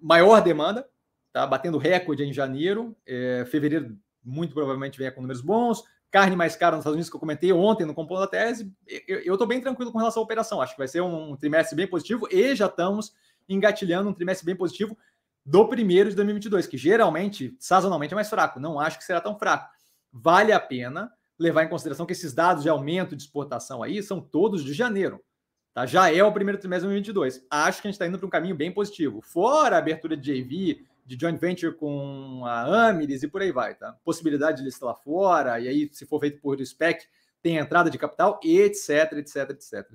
maior 0.00 0.42
demanda, 0.42 0.86
tá 1.32 1.46
batendo 1.46 1.78
recorde 1.78 2.22
em 2.22 2.32
janeiro, 2.32 2.94
é, 3.06 3.44
fevereiro 3.50 3.96
muito 4.28 4.54
provavelmente 4.54 4.98
venha 4.98 5.10
com 5.10 5.20
números 5.20 5.40
bons, 5.40 5.82
carne 6.10 6.36
mais 6.36 6.56
cara 6.56 6.76
nos 6.76 6.82
Estados 6.82 6.94
Unidos 6.94 7.10
que 7.10 7.16
eu 7.16 7.20
comentei 7.20 7.52
ontem 7.52 7.84
no 7.84 7.94
Compondo 7.94 8.20
da 8.20 8.26
Tese, 8.26 8.72
eu 9.06 9.34
estou 9.34 9.46
bem 9.46 9.60
tranquilo 9.60 9.92
com 9.92 9.98
relação 9.98 10.22
à 10.22 10.24
operação, 10.24 10.60
acho 10.60 10.72
que 10.72 10.78
vai 10.78 10.88
ser 10.88 11.00
um, 11.00 11.36
trimestre 11.36 11.76
bem 11.76 11.86
positivo 11.86 12.26
e 12.30 12.54
já 12.54 12.66
estamos 12.66 13.12
engatilhando 13.48 14.10
um 14.10 14.12
trimestre 14.12 14.44
bem 14.44 14.56
positivo 14.56 14.96
do 15.44 15.66
primeiro 15.66 16.10
de 16.10 16.16
2022, 16.16 16.66
que 16.66 16.76
geralmente, 16.76 17.56
sazonalmente, 17.58 18.12
é 18.12 18.14
mais 18.14 18.28
fraco. 18.28 18.60
Não 18.60 18.78
acho 18.78 18.98
que 18.98 19.04
será 19.04 19.18
tão 19.18 19.38
fraco. 19.38 19.70
Vale 20.12 20.52
a 20.52 20.60
pena 20.60 21.10
levar 21.38 21.64
em 21.64 21.68
consideração 21.68 22.04
que 22.04 22.12
esses 22.12 22.34
dados 22.34 22.62
de 22.62 22.68
aumento 22.68 23.16
de 23.16 23.22
exportação 23.22 23.82
aí 23.82 24.02
são 24.02 24.20
todos 24.20 24.62
de 24.62 24.74
janeiro. 24.74 25.24
Tá? 25.72 25.86
Já 25.86 26.12
é 26.12 26.22
o 26.22 26.32
primeiro 26.32 26.58
trimestre 26.58 26.86
de 26.88 26.94
2022. 26.94 27.46
Acho 27.50 27.80
que 27.80 27.88
a 27.88 27.90
gente 27.90 27.94
está 27.94 28.06
indo 28.06 28.18
para 28.18 28.26
um 28.26 28.30
caminho 28.30 28.54
bem 28.54 28.70
positivo. 28.70 29.22
Fora 29.22 29.76
a 29.76 29.78
abertura 29.78 30.16
de 30.16 30.34
JV, 30.34 30.84
de 31.08 31.16
joint 31.18 31.40
venture 31.40 31.74
com 31.74 32.44
a 32.44 32.88
Amiris 32.88 33.22
e 33.22 33.28
por 33.28 33.40
aí 33.40 33.50
vai. 33.50 33.74
Tá? 33.74 33.96
Possibilidade 34.04 34.58
de 34.58 34.64
listar 34.64 34.90
lá 34.90 34.94
fora, 34.94 35.58
e 35.58 35.66
aí, 35.66 35.88
se 35.90 36.04
for 36.04 36.20
feito 36.20 36.38
por 36.38 36.60
SPEC, 36.60 37.06
tem 37.42 37.56
entrada 37.56 37.88
de 37.88 37.96
capital, 37.96 38.38
etc, 38.44 39.14
etc, 39.14 39.50
etc. 39.50 39.90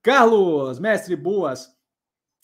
Carlos, 0.00 0.78
mestre, 0.78 1.16
boas. 1.16 1.68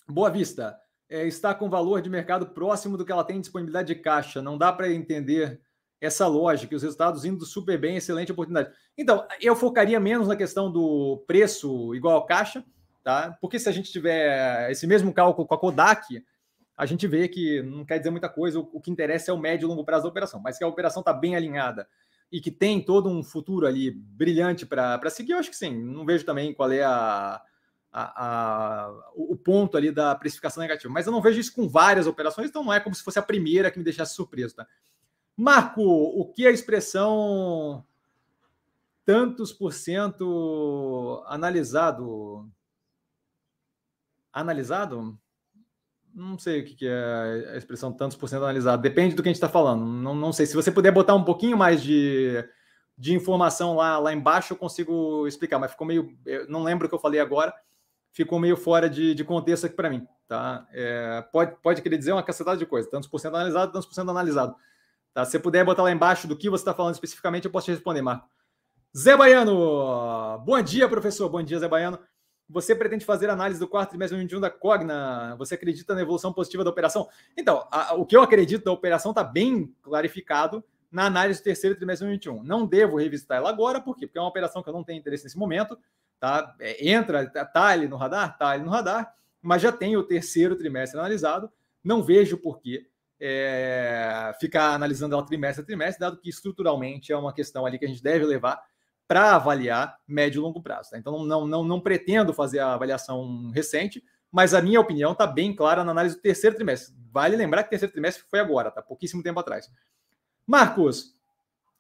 Boa 0.09 0.31
Vista 0.31 0.77
é, 1.09 1.27
está 1.29 1.55
com 1.55 1.71
valor 1.71 2.03
de 2.03 2.11
mercado 2.11 2.49
próximo 2.49 2.97
do 2.97 3.05
que 3.05 3.13
ela 3.13 3.25
tem 3.25 3.41
disponibilidade 3.41 3.95
de 3.95 4.01
caixa. 4.01 4.43
Não 4.43 4.59
dá 4.59 4.73
para 4.73 4.93
entender 4.93 5.61
essa 6.01 6.27
lógica, 6.27 6.75
os 6.75 6.83
resultados 6.83 7.25
indo 7.25 7.47
super 7.47 7.79
bem, 7.79 7.97
excelente 7.97 8.33
oportunidade. 8.33 8.75
Então, 8.99 9.27
eu 9.41 9.55
focaria 9.55 10.01
menos 10.01 10.27
na 10.27 10.37
questão 10.37 10.71
do 10.71 11.25
preço 11.27 11.95
igual 11.95 12.17
ao 12.17 12.27
caixa, 12.27 12.65
tá? 13.05 13.37
Porque 13.41 13.59
se 13.59 13.69
a 13.69 13.73
gente 13.73 13.93
tiver 13.93 14.71
esse 14.71 14.87
mesmo 14.87 15.13
cálculo 15.15 15.47
com 15.47 15.55
a 15.55 15.59
Kodak, 15.59 16.23
a 16.77 16.85
gente 16.85 17.07
vê 17.07 17.27
que 17.27 17.63
não 17.63 17.85
quer 17.85 17.99
dizer 17.99 18.11
muita 18.11 18.29
coisa, 18.29 18.61
o, 18.61 18.81
que 18.81 18.91
interessa 18.91 19.31
é 19.31 19.35
o 19.35 19.39
médio 19.39 19.67
e 19.67 19.69
longo 19.69 19.85
prazo 19.85 20.03
da 20.03 20.11
operação, 20.11 20.41
mas 20.41 20.59
que 20.59 20.65
a 20.65 20.69
operação 20.69 21.01
está 21.01 21.13
bem 21.13 21.35
alinhada 21.35 21.89
e 22.31 22.41
que 22.41 22.51
tem 22.51 22.83
todo 22.83 23.09
um 23.09 23.23
futuro 23.23 23.67
ali 23.67 23.91
brilhante 23.91 24.67
para 24.67 25.09
seguir, 25.09 25.33
eu 25.33 25.39
acho 25.39 25.51
que 25.51 25.57
sim. 25.57 25.75
Não 25.75 26.05
vejo 26.05 26.25
também 26.25 26.53
qual 26.53 26.71
é 26.71 26.83
a, 26.83 27.41
a, 27.91 28.27
a, 28.27 28.91
o 29.15 29.37
ponto 29.37 29.77
ali 29.77 29.91
da 29.91 30.15
precificação 30.15 30.61
negativa. 30.61 30.93
Mas 30.93 31.07
eu 31.07 31.13
não 31.13 31.23
vejo 31.23 31.41
isso 31.41 31.55
com 31.55 31.69
várias 31.69 32.07
operações, 32.07 32.51
então 32.51 32.65
não 32.65 32.73
é 32.73 32.81
como 32.81 32.95
se 32.95 33.03
fosse 33.03 33.19
a 33.19 33.23
primeira 33.23 33.71
que 33.71 33.79
me 33.79 33.85
deixasse 33.85 34.15
surpreso. 34.15 34.57
Tá? 34.57 34.67
Marco, 35.37 35.83
o 35.83 36.27
que 36.27 36.47
a 36.47 36.51
expressão 36.51 37.85
tantos 39.05 39.53
por 39.53 39.73
cento 39.73 41.23
analisado? 41.27 42.51
Analisado? 44.33 45.19
Não 46.17 46.39
sei 46.39 46.63
o 46.63 46.65
que 46.65 46.87
é 46.87 47.53
a 47.53 47.57
expressão 47.57 47.93
tantos 47.93 48.17
por 48.17 48.29
cento 48.29 48.43
analisado. 48.43 48.81
Depende 48.81 49.15
do 49.15 49.23
que 49.23 49.29
a 49.29 49.31
gente 49.31 49.37
está 49.37 49.49
falando. 49.49 49.85
Não, 49.85 50.15
não 50.15 50.33
sei. 50.33 50.47
Se 50.47 50.57
você 50.57 50.73
puder 50.73 50.91
botar 50.91 51.15
um 51.15 51.23
pouquinho 51.23 51.57
mais 51.57 51.83
de, 51.83 52.43
de 52.97 53.15
informação 53.15 53.77
lá, 53.77 53.99
lá 53.99 54.13
embaixo, 54.13 54.55
eu 54.55 54.57
consigo 54.57 55.27
explicar. 55.29 55.59
Mas 55.59 55.73
ficou 55.73 55.87
meio. 55.87 56.09
não 56.49 56.63
lembro 56.63 56.87
o 56.87 56.89
que 56.89 56.95
eu 56.95 56.99
falei 56.99 57.21
agora 57.21 57.53
ficou 58.17 58.41
meio 58.41 58.57
fora 58.57 58.89
de, 58.89 59.15
de 59.15 59.23
contexto 59.23 59.67
aqui 59.67 59.77
para 59.77 59.91
mim. 59.91 60.09
Tá? 60.27 60.67
É, 60.73 61.23
pode, 61.31 61.55
pode 61.63 61.83
querer 61.83 61.99
dizer 61.99 62.13
uma 62.13 62.23
cacetada 62.23 62.57
de 62.57 62.65
coisa, 62.65 62.89
tantos 62.89 63.11
por 63.11 63.21
cento 63.21 63.37
analisado, 63.37 63.71
tantos 63.71 63.87
por 63.87 63.95
cento 63.95 64.11
analisado. 64.11 64.57
Tá? 65.13 65.23
Se 65.27 65.33
você 65.33 65.39
puder 65.39 65.67
botar 65.67 65.83
lá 65.83 65.93
embaixo 65.93 66.27
do 66.27 66.35
que 66.35 66.49
você 66.49 66.63
está 66.63 66.73
falando 66.73 66.95
especificamente, 66.95 67.45
eu 67.45 67.51
posso 67.51 67.67
te 67.67 67.73
responder, 67.73 68.01
Marco. 68.01 68.27
Zé 68.97 69.15
Baiano, 69.15 70.39
bom 70.47 70.61
dia, 70.63 70.89
professor. 70.89 71.29
Bom 71.29 71.43
dia, 71.43 71.59
Zé 71.59 71.69
Baiano. 71.69 71.99
Você 72.49 72.75
pretende 72.75 73.05
fazer 73.05 73.29
análise 73.29 73.59
do 73.59 73.67
quarto 73.67 73.91
trimestre 73.91 74.17
2021 74.17 74.41
da 74.41 74.51
Cogna? 74.51 75.35
Você 75.37 75.55
acredita 75.55 75.95
na 75.95 76.03
evolução 76.03 76.33
positiva 76.33 76.63
da 76.63 76.71
operação? 76.71 77.09
Então, 77.37 77.67
a, 77.71 77.95
o 77.95 78.07
que 78.07 78.17
eu 78.17 78.23
acredito 78.23 78.65
da 78.65 78.73
operação 78.73 79.11
está 79.11 79.25
bem 79.25 79.75
clarificado 79.83 80.63
na 80.91 81.07
análise 81.07 81.41
do 81.41 81.45
terceiro 81.45 81.75
trimestre 81.75 82.07
2021. 82.07 82.45
Não 82.45 82.67
devo 82.67 82.97
revisitar 82.97 83.39
ela 83.39 83.51
agora, 83.51 83.81
por 83.81 83.97
quê? 83.97 84.07
Porque 84.07 84.19
é 84.19 84.23
uma 84.23 84.29
operação 84.29 84.63
que 84.63 84.69
eu 84.69 84.73
não 84.73 84.85
tenho 84.85 84.99
interesse 84.99 85.25
nesse 85.25 85.37
momento 85.37 85.77
tá? 86.19 86.55
É, 86.59 86.89
entra, 86.89 87.29
tá, 87.29 87.45
tá 87.45 87.67
ali 87.67 87.89
no 87.89 87.97
radar, 87.97 88.37
tá 88.37 88.51
ali 88.51 88.65
no 88.65 88.71
radar, 88.71 89.15
mas 89.41 89.63
já 89.63 89.73
tem 89.73 89.97
o 89.97 90.03
terceiro 90.03 90.57
trimestre 90.57 90.99
analisado. 90.99 91.51
Não 91.83 92.03
vejo 92.03 92.37
por 92.37 92.61
que 92.61 92.87
é, 93.21 94.33
ficar 94.41 94.75
analisando 94.75 95.15
ela 95.15 95.25
trimestre 95.25 95.63
a 95.63 95.67
trimestre, 95.67 96.01
dado 96.01 96.21
que 96.21 96.29
estruturalmente 96.29 97.13
é 97.13 97.17
uma 97.17 97.33
questão 97.33 97.65
ali 97.65 97.79
que 97.79 97.85
a 97.85 97.89
gente 97.89 98.03
deve 98.03 98.25
levar 98.25 98.61
para 99.09 99.37
avaliar 99.37 99.99
médio 100.07 100.41
e 100.41 100.43
longo 100.43 100.61
prazo. 100.61 100.91
Tá? 100.91 100.99
Então, 100.99 101.25
não, 101.25 101.47
não, 101.47 101.65
não, 101.65 101.81
pretendo 101.81 102.35
fazer 102.35 102.59
a 102.59 102.75
avaliação 102.75 103.51
recente, 103.51 104.03
mas 104.31 104.53
a 104.53 104.61
minha 104.61 104.81
opinião 104.81 105.13
está 105.13 105.27
bem 105.27 105.55
clara 105.55 105.85
na 105.85 105.93
análise 105.93 106.17
do 106.17 106.23
terceiro 106.23 106.57
trimestre. 106.57 106.95
Vale 107.13 107.37
lembrar 107.37 107.63
que 107.63 107.69
o 107.69 107.71
terceiro 107.71 107.93
trimestre 107.93 108.25
foi 108.29 108.41
agora, 108.41 108.71
tá? 108.71 108.83
Pouquíssimo 108.83 109.23
tempo 109.23 109.39
atrás. 109.39 109.71
Marcos, 110.47 111.17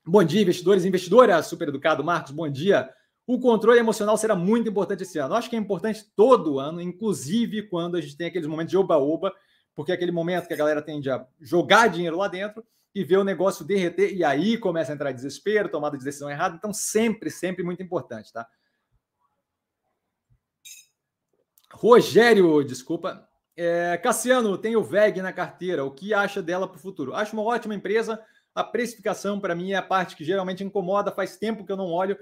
bom 0.05 0.22
dia, 0.22 0.43
investidores 0.43 0.85
e 0.85 0.89
investidoras. 0.89 1.47
Super 1.47 1.68
educado, 1.68 2.05
Marcos, 2.05 2.33
bom 2.33 2.49
dia. 2.49 2.89
O 3.27 3.41
controle 3.41 3.81
emocional 3.81 4.16
será 4.16 4.37
muito 4.37 4.68
importante 4.70 5.03
esse 5.03 5.18
ano. 5.18 5.35
acho 5.35 5.51
que 5.51 5.57
é 5.57 5.59
importante 5.59 6.07
todo 6.14 6.61
ano, 6.61 6.81
inclusive 6.81 7.62
quando 7.62 7.97
a 7.97 8.01
gente 8.01 8.16
tem 8.16 8.29
aqueles 8.29 8.47
momentos 8.47 8.70
de 8.70 8.79
oba-oba, 8.79 9.35
porque 9.74 9.91
é 9.91 9.95
aquele 9.95 10.12
momento 10.12 10.47
que 10.47 10.55
a 10.55 10.57
galera 10.57 10.81
tende 10.81 11.11
a 11.11 11.27
jogar 11.41 11.89
dinheiro 11.89 12.16
lá 12.16 12.29
dentro 12.29 12.64
e 12.97 13.05
ver 13.05 13.19
o 13.19 13.25
negócio 13.25 13.65
derreter, 13.65 14.15
e 14.15 14.25
aí 14.25 14.57
começa 14.57 14.93
a 14.93 14.95
entrar 14.95 15.13
desespero, 15.13 15.69
tomada 15.69 15.99
de 15.99 16.05
decisão 16.05 16.31
errada. 16.31 16.57
Então, 16.57 16.73
sempre, 16.73 17.31
sempre 17.31 17.63
muito 17.63 17.83
importante, 17.83 18.33
tá? 18.33 18.47
Rogério, 21.73 22.65
desculpa. 22.65 23.29
É, 23.57 23.97
Cassiano, 23.99 24.57
tem 24.57 24.77
o 24.77 24.83
VEG 24.83 25.21
na 25.21 25.33
carteira. 25.33 25.85
O 25.85 25.91
que 25.91 26.15
acha 26.15 26.43
dela 26.43 26.67
para 26.67 26.77
o 26.77 26.81
futuro? 26.81 27.15
Acho 27.15 27.35
uma 27.35 27.43
ótima 27.43 27.75
empresa. 27.75 28.19
A 28.55 28.65
precificação, 28.65 29.39
para 29.39 29.55
mim, 29.55 29.73
é 29.73 29.77
a 29.77 29.83
parte 29.83 30.17
que 30.17 30.25
geralmente 30.25 30.65
incomoda. 30.65 31.13
Faz 31.13 31.37
tempo 31.37 31.65
que 31.65 31.73
eu 31.73 31.77
não 31.77 31.91
olho 31.91 32.17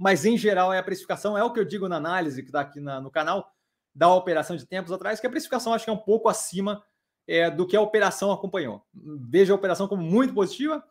mas 0.00 0.24
em 0.24 0.34
geral 0.38 0.72
é 0.72 0.78
a 0.78 0.82
precificação, 0.82 1.36
é 1.36 1.44
o 1.44 1.52
que 1.52 1.60
eu 1.60 1.64
digo 1.64 1.86
na 1.86 1.96
análise 1.96 2.40
que 2.40 2.48
está 2.48 2.62
aqui 2.62 2.80
na, 2.80 3.02
no 3.02 3.10
canal 3.10 3.52
da 3.94 4.08
operação 4.08 4.56
de 4.56 4.66
tempos 4.66 4.90
atrás, 4.90 5.20
que 5.20 5.26
a 5.26 5.30
precificação 5.30 5.74
acho 5.74 5.84
que 5.84 5.90
é 5.90 5.92
um 5.92 5.98
pouco 5.98 6.26
acima 6.26 6.82
é, 7.30 7.50
do 7.50 7.66
que 7.66 7.76
a 7.76 7.80
operação 7.80 8.32
acompanhou. 8.32 8.84
Vejo 8.92 9.52
a 9.52 9.56
operação 9.56 9.86
como 9.86 10.02
muito 10.02 10.34
positiva. 10.34 10.82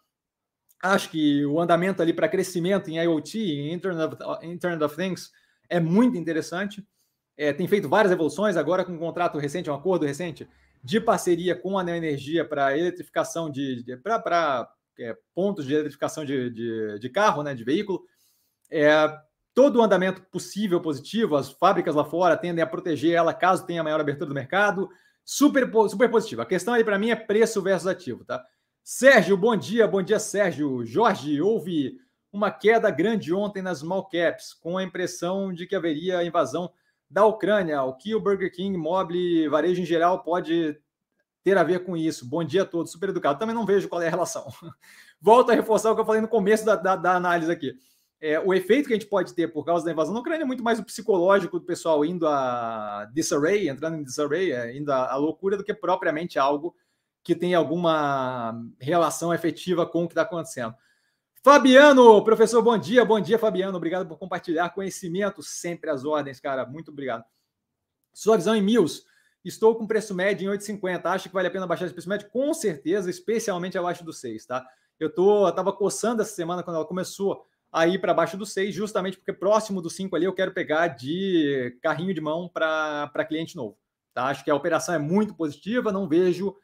Acho 0.81 1.09
que 1.09 1.45
o 1.45 1.59
andamento 1.59 2.01
ali 2.01 2.13
para 2.13 2.29
crescimento 2.29 2.89
em 2.89 2.97
IoT, 2.97 3.37
em 3.37 3.73
Internet 3.73 4.23
of, 4.23 4.45
Internet 4.47 4.83
of 4.83 4.95
Things, 4.95 5.31
é 5.67 5.79
muito 5.79 6.17
interessante. 6.17 6.87
É, 7.35 7.51
tem 7.51 7.67
feito 7.67 7.89
várias 7.89 8.11
evoluções, 8.11 8.55
agora 8.55 8.85
com 8.85 8.93
um 8.93 8.97
contrato 8.97 9.37
recente, 9.37 9.69
um 9.69 9.73
acordo 9.73 10.05
recente 10.05 10.47
de 10.81 11.01
parceria 11.01 11.55
com 11.55 11.77
a 11.77 11.83
Neoenergia 11.83 12.45
para 12.45 12.77
eletrificação 12.77 13.49
de, 13.49 13.83
de 13.83 13.97
para 13.97 14.71
é, 14.97 15.17
pontos 15.35 15.65
de 15.65 15.73
eletrificação 15.73 16.23
de, 16.23 16.49
de, 16.49 16.99
de 16.99 17.09
carro, 17.09 17.43
né, 17.43 17.53
de 17.53 17.65
veículo 17.65 18.03
é, 18.69 18.93
todo 19.53 19.79
o 19.79 19.81
andamento 19.81 20.21
possível 20.21 20.79
positivo, 20.79 21.35
as 21.35 21.49
fábricas 21.51 21.95
lá 21.95 22.05
fora 22.05 22.37
tendem 22.37 22.63
a 22.63 22.67
proteger 22.67 23.13
ela 23.13 23.33
caso 23.33 23.65
tenha 23.65 23.83
maior 23.83 23.99
abertura 23.99 24.27
do 24.27 24.33
mercado. 24.35 24.89
Super, 25.31 25.69
super 25.87 26.09
positivo. 26.09 26.41
A 26.41 26.45
questão 26.45 26.73
aí 26.73 26.83
para 26.83 26.97
mim 26.97 27.11
é 27.11 27.15
preço 27.15 27.61
versus 27.61 27.85
ativo, 27.85 28.25
tá? 28.25 28.43
Sérgio, 28.83 29.37
bom 29.37 29.55
dia, 29.55 29.87
bom 29.87 30.01
dia, 30.01 30.17
Sérgio. 30.17 30.83
Jorge, 30.83 31.39
houve 31.39 31.99
uma 32.33 32.49
queda 32.49 32.89
grande 32.89 33.31
ontem 33.31 33.61
nas 33.61 33.77
small 33.77 34.09
caps, 34.09 34.55
com 34.55 34.75
a 34.75 34.81
impressão 34.81 35.53
de 35.53 35.67
que 35.67 35.75
haveria 35.75 36.23
invasão 36.23 36.73
da 37.07 37.27
Ucrânia. 37.27 37.83
O 37.83 37.93
que 37.93 38.15
o 38.15 38.19
Burger 38.19 38.51
King, 38.51 38.75
Mobile, 38.75 39.47
varejo 39.49 39.83
em 39.83 39.85
geral 39.85 40.23
pode 40.23 40.75
ter 41.43 41.59
a 41.59 41.63
ver 41.63 41.83
com 41.83 41.95
isso? 41.95 42.27
Bom 42.27 42.43
dia 42.43 42.63
a 42.63 42.65
todos, 42.65 42.91
super 42.91 43.09
educado. 43.09 43.37
Também 43.37 43.53
não 43.53 43.67
vejo 43.67 43.87
qual 43.87 44.01
é 44.01 44.07
a 44.07 44.09
relação. 44.09 44.51
Volto 45.21 45.51
a 45.51 45.53
reforçar 45.53 45.91
o 45.91 45.95
que 45.95 46.01
eu 46.01 46.05
falei 46.05 46.21
no 46.21 46.27
começo 46.27 46.65
da, 46.65 46.75
da, 46.75 46.95
da 46.95 47.13
análise 47.13 47.51
aqui 47.51 47.77
é, 48.21 48.39
o 48.39 48.53
efeito 48.53 48.87
que 48.87 48.93
a 48.93 48.97
gente 48.97 49.07
pode 49.07 49.33
ter 49.33 49.47
por 49.47 49.63
causa 49.63 49.85
da 49.85 49.91
invasão 49.91 50.13
na 50.13 50.19
Ucrânia 50.19 50.43
é 50.43 50.47
muito 50.47 50.63
mais 50.63 50.77
o 50.77 50.83
psicológico 50.83 51.59
do 51.59 51.65
pessoal 51.65 52.03
indo 52.03 52.27
a 52.27 53.09
disarray, 53.13 53.69
entrando 53.69 53.97
em 53.97 54.03
disarray, 54.03 54.51
é, 54.51 54.75
indo 54.75 54.91
à 54.91 55.15
loucura, 55.15 55.55
do 55.55 55.63
que 55.63 55.73
propriamente 55.73 56.37
algo 56.37 56.75
que 57.23 57.35
tem 57.35 57.55
alguma 57.55 58.61
relação 58.79 59.33
efetiva 59.33 59.85
com 59.85 60.03
o 60.03 60.07
que 60.07 60.13
está 60.13 60.23
acontecendo. 60.23 60.75
Fabiano, 61.41 62.21
professor, 62.23 62.61
bom 62.61 62.77
dia, 62.77 63.05
bom 63.05 63.19
dia, 63.19 63.39
Fabiano. 63.39 63.77
Obrigado 63.77 64.05
por 64.05 64.17
compartilhar 64.17 64.69
conhecimento, 64.71 65.41
sempre 65.41 65.89
às 65.89 66.03
ordens, 66.03 66.39
cara. 66.39 66.65
Muito 66.65 66.91
obrigado. 66.91 67.23
Sua 68.13 68.35
visão 68.35 68.53
em 68.53 68.61
Mills. 68.61 69.03
Estou 69.45 69.73
com 69.75 69.87
preço 69.87 70.13
médio 70.13 70.51
em 70.51 70.57
8,50. 70.57 71.05
Acho 71.05 71.29
que 71.29 71.33
vale 71.33 71.47
a 71.47 71.51
pena 71.51 71.65
baixar 71.65 71.85
esse 71.85 71.93
preço 71.93 72.09
médio? 72.09 72.29
Com 72.29 72.53
certeza, 72.53 73.09
especialmente 73.09 73.77
abaixo 73.77 74.03
do 74.03 74.11
6, 74.11 74.45
tá? 74.45 74.65
Eu 74.99 75.09
tô, 75.09 75.45
coçando 75.77 76.21
essa 76.21 76.33
semana 76.33 76.61
quando 76.61 76.75
ela 76.75 76.85
começou 76.85 77.45
aí 77.71 77.97
para 77.97 78.13
baixo 78.13 78.37
do 78.37 78.45
6, 78.45 78.73
justamente 78.73 79.17
porque 79.17 79.33
próximo 79.33 79.81
do 79.81 79.89
5 79.89 80.15
ali 80.15 80.25
eu 80.25 80.33
quero 80.33 80.51
pegar 80.51 80.87
de 80.87 81.77
carrinho 81.81 82.13
de 82.13 82.21
mão 82.21 82.49
para 82.49 83.25
cliente 83.27 83.55
novo. 83.55 83.77
Tá? 84.13 84.25
Acho 84.25 84.43
que 84.43 84.51
a 84.51 84.55
operação 84.55 84.95
é 84.95 84.99
muito 84.99 85.35
positiva, 85.35 85.91
não 85.91 86.07
vejo 86.07 86.55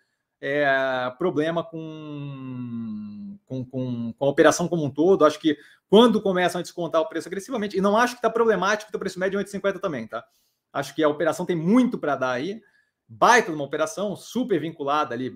é, 0.41 1.11
problema 1.17 1.63
com, 1.63 3.37
com, 3.45 3.65
com, 3.65 4.13
com, 4.13 4.25
a 4.25 4.29
operação 4.29 4.67
como 4.67 4.83
um 4.83 4.89
todo. 4.89 5.25
Acho 5.25 5.39
que 5.39 5.57
quando 5.87 6.21
começam 6.21 6.59
a 6.59 6.61
descontar 6.61 7.01
o 7.01 7.07
preço 7.07 7.27
agressivamente, 7.27 7.77
e 7.77 7.81
não 7.81 7.97
acho 7.97 8.15
que 8.15 8.19
está 8.19 8.29
problemático 8.29 8.91
o 8.95 8.99
preço 8.99 9.19
médio 9.19 9.39
em 9.39 9.43
8,50 9.43 9.79
também, 9.79 10.07
tá? 10.07 10.25
Acho 10.73 10.93
que 10.93 11.03
a 11.03 11.09
operação 11.09 11.45
tem 11.45 11.55
muito 11.55 11.97
para 11.97 12.15
dar 12.15 12.31
aí. 12.31 12.61
Baita 13.07 13.49
de 13.49 13.55
uma 13.55 13.63
operação, 13.63 14.15
super 14.15 14.59
vinculada 14.59 15.13
ali, 15.13 15.31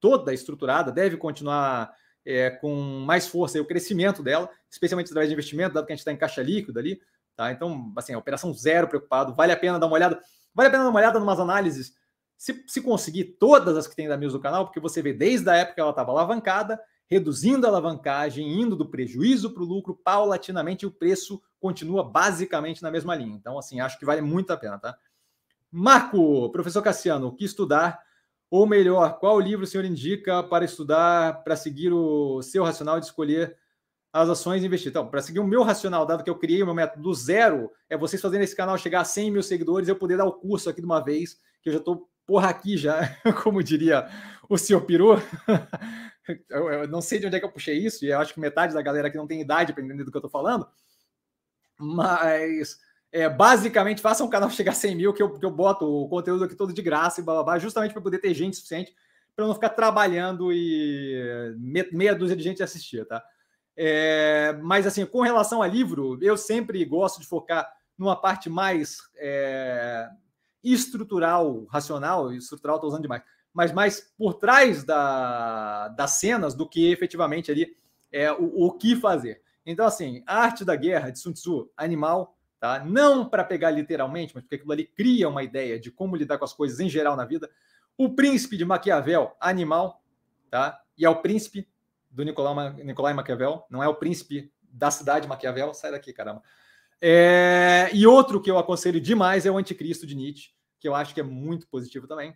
toda 0.00 0.34
estruturada, 0.34 0.90
deve 0.90 1.16
continuar 1.16 1.92
é, 2.24 2.50
com 2.50 2.74
mais 3.04 3.26
força 3.26 3.60
o 3.60 3.64
crescimento 3.64 4.22
dela, 4.22 4.50
especialmente 4.70 5.06
através 5.06 5.28
de 5.28 5.34
investimento, 5.34 5.74
dado 5.74 5.86
que 5.86 5.92
a 5.92 5.96
gente 5.96 6.00
está 6.00 6.12
em 6.12 6.16
caixa 6.16 6.42
líquida 6.42 6.80
ali. 6.80 7.00
Tá? 7.36 7.52
Então, 7.52 7.92
assim, 7.96 8.14
operação 8.14 8.52
zero 8.52 8.88
preocupado. 8.88 9.34
Vale 9.34 9.52
a 9.52 9.56
pena 9.56 9.78
dar 9.78 9.86
uma 9.86 9.94
olhada. 9.94 10.20
Vale 10.54 10.68
a 10.68 10.70
pena 10.70 10.84
dar 10.84 10.90
uma 10.90 10.98
olhada 10.98 11.18
em 11.18 11.22
umas 11.22 11.38
análises 11.38 11.94
se, 12.38 12.64
se 12.68 12.80
conseguir 12.80 13.36
todas 13.38 13.76
as 13.76 13.88
que 13.88 13.96
tem 13.96 14.08
da 14.08 14.16
Mills 14.16 14.36
do 14.36 14.40
canal, 14.40 14.64
porque 14.64 14.78
você 14.78 15.02
vê 15.02 15.12
desde 15.12 15.50
a 15.50 15.56
época 15.56 15.74
que 15.74 15.80
ela 15.80 15.90
estava 15.90 16.12
alavancada, 16.12 16.80
reduzindo 17.08 17.66
a 17.66 17.68
alavancagem, 17.68 18.60
indo 18.60 18.76
do 18.76 18.88
prejuízo 18.88 19.52
para 19.52 19.62
o 19.62 19.66
lucro 19.66 19.94
paulatinamente, 19.94 20.86
o 20.86 20.90
preço 20.90 21.42
continua 21.58 22.04
basicamente 22.04 22.82
na 22.82 22.90
mesma 22.92 23.14
linha. 23.16 23.34
Então, 23.34 23.58
assim, 23.58 23.80
acho 23.80 23.98
que 23.98 24.04
vale 24.04 24.20
muito 24.20 24.52
a 24.52 24.56
pena, 24.56 24.78
tá? 24.78 24.96
Marco, 25.70 26.48
professor 26.50 26.80
Cassiano, 26.80 27.26
o 27.26 27.34
que 27.34 27.44
estudar? 27.44 28.00
Ou 28.50 28.66
melhor, 28.66 29.18
qual 29.18 29.38
livro 29.38 29.64
o 29.64 29.66
senhor 29.66 29.84
indica 29.84 30.42
para 30.42 30.64
estudar, 30.64 31.44
para 31.44 31.54
seguir 31.54 31.92
o 31.92 32.40
seu 32.42 32.64
racional 32.64 32.98
de 32.98 33.06
escolher 33.06 33.56
as 34.12 34.28
ações 34.28 34.62
e 34.62 34.66
investir? 34.66 34.90
Então, 34.90 35.06
para 35.06 35.20
seguir 35.20 35.38
o 35.38 35.46
meu 35.46 35.62
racional, 35.62 36.06
dado 36.06 36.24
que 36.24 36.30
eu 36.30 36.38
criei 36.38 36.62
o 36.62 36.66
meu 36.66 36.74
método 36.74 37.02
do 37.02 37.14
zero, 37.14 37.70
é 37.90 37.96
vocês 37.96 38.22
fazendo 38.22 38.42
esse 38.42 38.56
canal 38.56 38.78
chegar 38.78 39.02
a 39.02 39.04
100 39.04 39.30
mil 39.30 39.42
seguidores, 39.42 39.88
eu 39.88 39.96
poder 39.96 40.16
dar 40.16 40.24
o 40.24 40.32
curso 40.32 40.70
aqui 40.70 40.80
de 40.80 40.86
uma 40.86 41.04
vez, 41.04 41.38
que 41.60 41.68
eu 41.68 41.74
já 41.74 41.78
estou 41.78 42.08
porra 42.28 42.50
aqui 42.50 42.76
já, 42.76 43.00
como 43.42 43.62
diria 43.62 44.08
o 44.48 44.56
senhor 44.56 44.82
Peru. 44.82 45.14
eu, 46.48 46.70
eu, 46.70 46.88
não 46.88 47.02
sei 47.02 47.18
de 47.18 47.26
onde 47.26 47.36
é 47.36 47.40
que 47.40 47.44
eu 47.44 47.52
puxei 47.52 47.78
isso, 47.78 48.04
e 48.04 48.10
eu 48.10 48.18
acho 48.18 48.32
que 48.32 48.40
metade 48.40 48.72
da 48.72 48.82
galera 48.82 49.08
aqui 49.08 49.16
não 49.16 49.26
tem 49.26 49.40
idade 49.40 49.72
para 49.72 49.82
entender 49.82 50.04
do 50.04 50.10
que 50.10 50.16
eu 50.16 50.20
estou 50.20 50.30
falando, 50.30 50.66
mas 51.78 52.78
é, 53.10 53.28
basicamente 53.28 54.00
faça 54.00 54.24
um 54.24 54.28
canal 54.28 54.50
chegar 54.50 54.72
a 54.72 54.74
100 54.74 54.94
mil, 54.96 55.12
que 55.12 55.22
eu, 55.22 55.38
que 55.38 55.44
eu 55.44 55.50
boto 55.50 55.84
o 55.84 56.08
conteúdo 56.08 56.44
aqui 56.44 56.54
todo 56.54 56.72
de 56.72 56.82
graça 56.82 57.20
e 57.20 57.24
blá, 57.24 57.58
justamente 57.58 57.92
para 57.92 58.02
poder 58.02 58.18
ter 58.18 58.34
gente 58.34 58.56
suficiente 58.56 58.94
para 59.38 59.46
não 59.46 59.54
ficar 59.54 59.68
trabalhando 59.68 60.52
e 60.52 61.54
meia 61.92 62.12
dúzia 62.12 62.34
de 62.34 62.42
gente 62.42 62.60
assistir, 62.60 63.06
tá? 63.06 63.22
É, 63.76 64.58
mas 64.60 64.84
assim, 64.84 65.06
com 65.06 65.20
relação 65.20 65.62
a 65.62 65.66
livro, 65.68 66.18
eu 66.20 66.36
sempre 66.36 66.84
gosto 66.84 67.20
de 67.20 67.26
focar 67.28 67.72
numa 67.96 68.20
parte 68.20 68.50
mais 68.50 68.98
é, 69.16 70.10
estrutural, 70.60 71.66
racional, 71.66 72.32
estrutural 72.32 72.78
estou 72.78 72.88
usando 72.90 73.02
demais, 73.02 73.22
mas 73.54 73.70
mais 73.70 74.12
por 74.18 74.34
trás 74.34 74.82
da, 74.82 75.86
das 75.86 76.10
cenas 76.12 76.52
do 76.52 76.68
que 76.68 76.90
efetivamente 76.90 77.52
ali 77.52 77.76
é 78.10 78.32
o, 78.32 78.66
o 78.66 78.72
que 78.72 78.96
fazer. 78.96 79.40
Então, 79.64 79.86
assim, 79.86 80.20
a 80.26 80.38
arte 80.38 80.64
da 80.64 80.74
guerra 80.74 81.10
de 81.10 81.20
Sun 81.20 81.32
Tzu, 81.32 81.70
animal, 81.76 82.36
tá? 82.60 82.84
Não 82.84 83.28
para 83.28 83.44
pegar 83.44 83.70
literalmente, 83.70 84.34
mas 84.34 84.42
porque 84.42 84.56
aquilo 84.56 84.72
ali 84.72 84.84
cria 84.84 85.28
uma 85.28 85.42
ideia 85.42 85.78
de 85.78 85.90
como 85.90 86.16
lidar 86.16 86.38
com 86.38 86.44
as 86.44 86.52
coisas 86.52 86.80
em 86.80 86.88
geral 86.88 87.16
na 87.16 87.24
vida. 87.24 87.50
O 87.96 88.14
príncipe 88.14 88.56
de 88.56 88.64
Maquiavel, 88.64 89.36
animal, 89.40 90.02
tá? 90.50 90.80
E 90.96 91.04
é 91.04 91.10
o 91.10 91.16
príncipe 91.16 91.68
do 92.10 92.24
Nicolau, 92.24 92.72
Nicolai 92.72 93.14
Maquiavel, 93.14 93.64
não 93.70 93.82
é 93.82 93.88
o 93.88 93.94
príncipe 93.94 94.52
da 94.62 94.90
cidade 94.90 95.22
de 95.22 95.28
Maquiavel, 95.28 95.72
sai 95.74 95.90
daqui, 95.90 96.12
caramba. 96.12 96.42
É, 97.00 97.90
e 97.92 98.06
outro 98.06 98.40
que 98.40 98.50
eu 98.50 98.58
aconselho 98.58 99.00
demais 99.00 99.46
é 99.46 99.50
o 99.50 99.56
Anticristo 99.56 100.06
de 100.06 100.16
Nietzsche, 100.16 100.50
que 100.80 100.88
eu 100.88 100.94
acho 100.94 101.14
que 101.14 101.20
é 101.20 101.24
muito 101.24 101.66
positivo 101.68 102.06
também. 102.06 102.34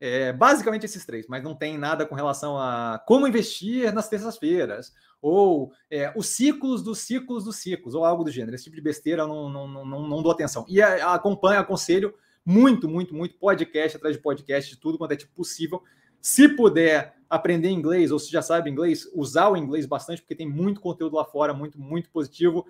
É, 0.00 0.32
basicamente 0.32 0.84
esses 0.84 1.04
três, 1.04 1.26
mas 1.28 1.42
não 1.42 1.54
tem 1.54 1.78
nada 1.78 2.04
com 2.04 2.14
relação 2.14 2.58
a 2.58 3.02
como 3.06 3.26
investir 3.26 3.92
nas 3.92 4.08
terças-feiras, 4.08 4.92
ou 5.26 5.72
é, 5.90 6.12
os 6.14 6.26
ciclos 6.26 6.82
dos 6.82 6.98
ciclos 6.98 7.44
dos 7.44 7.56
ciclos, 7.56 7.94
ou 7.94 8.04
algo 8.04 8.24
do 8.24 8.30
gênero. 8.30 8.54
Esse 8.54 8.64
tipo 8.64 8.76
de 8.76 8.82
besteira 8.82 9.22
eu 9.22 9.26
não, 9.26 9.48
não, 9.48 9.86
não, 9.86 10.06
não 10.06 10.22
dou 10.22 10.30
atenção. 10.30 10.66
E 10.68 10.82
acompanho, 10.82 11.60
aconselho 11.60 12.12
muito, 12.44 12.86
muito, 12.86 13.14
muito 13.14 13.34
podcast 13.38 13.96
atrás 13.96 14.14
de 14.14 14.20
podcast, 14.20 14.68
de 14.68 14.78
tudo 14.78 14.98
quanto 14.98 15.12
é 15.12 15.16
tipo 15.16 15.32
possível. 15.32 15.82
Se 16.20 16.46
puder 16.46 17.16
aprender 17.30 17.70
inglês, 17.70 18.10
ou 18.10 18.18
se 18.18 18.30
já 18.30 18.42
sabe 18.42 18.68
inglês, 18.68 19.10
usar 19.14 19.48
o 19.48 19.56
inglês 19.56 19.86
bastante, 19.86 20.20
porque 20.20 20.34
tem 20.34 20.46
muito 20.46 20.78
conteúdo 20.78 21.16
lá 21.16 21.24
fora, 21.24 21.54
muito, 21.54 21.80
muito 21.80 22.10
positivo 22.10 22.66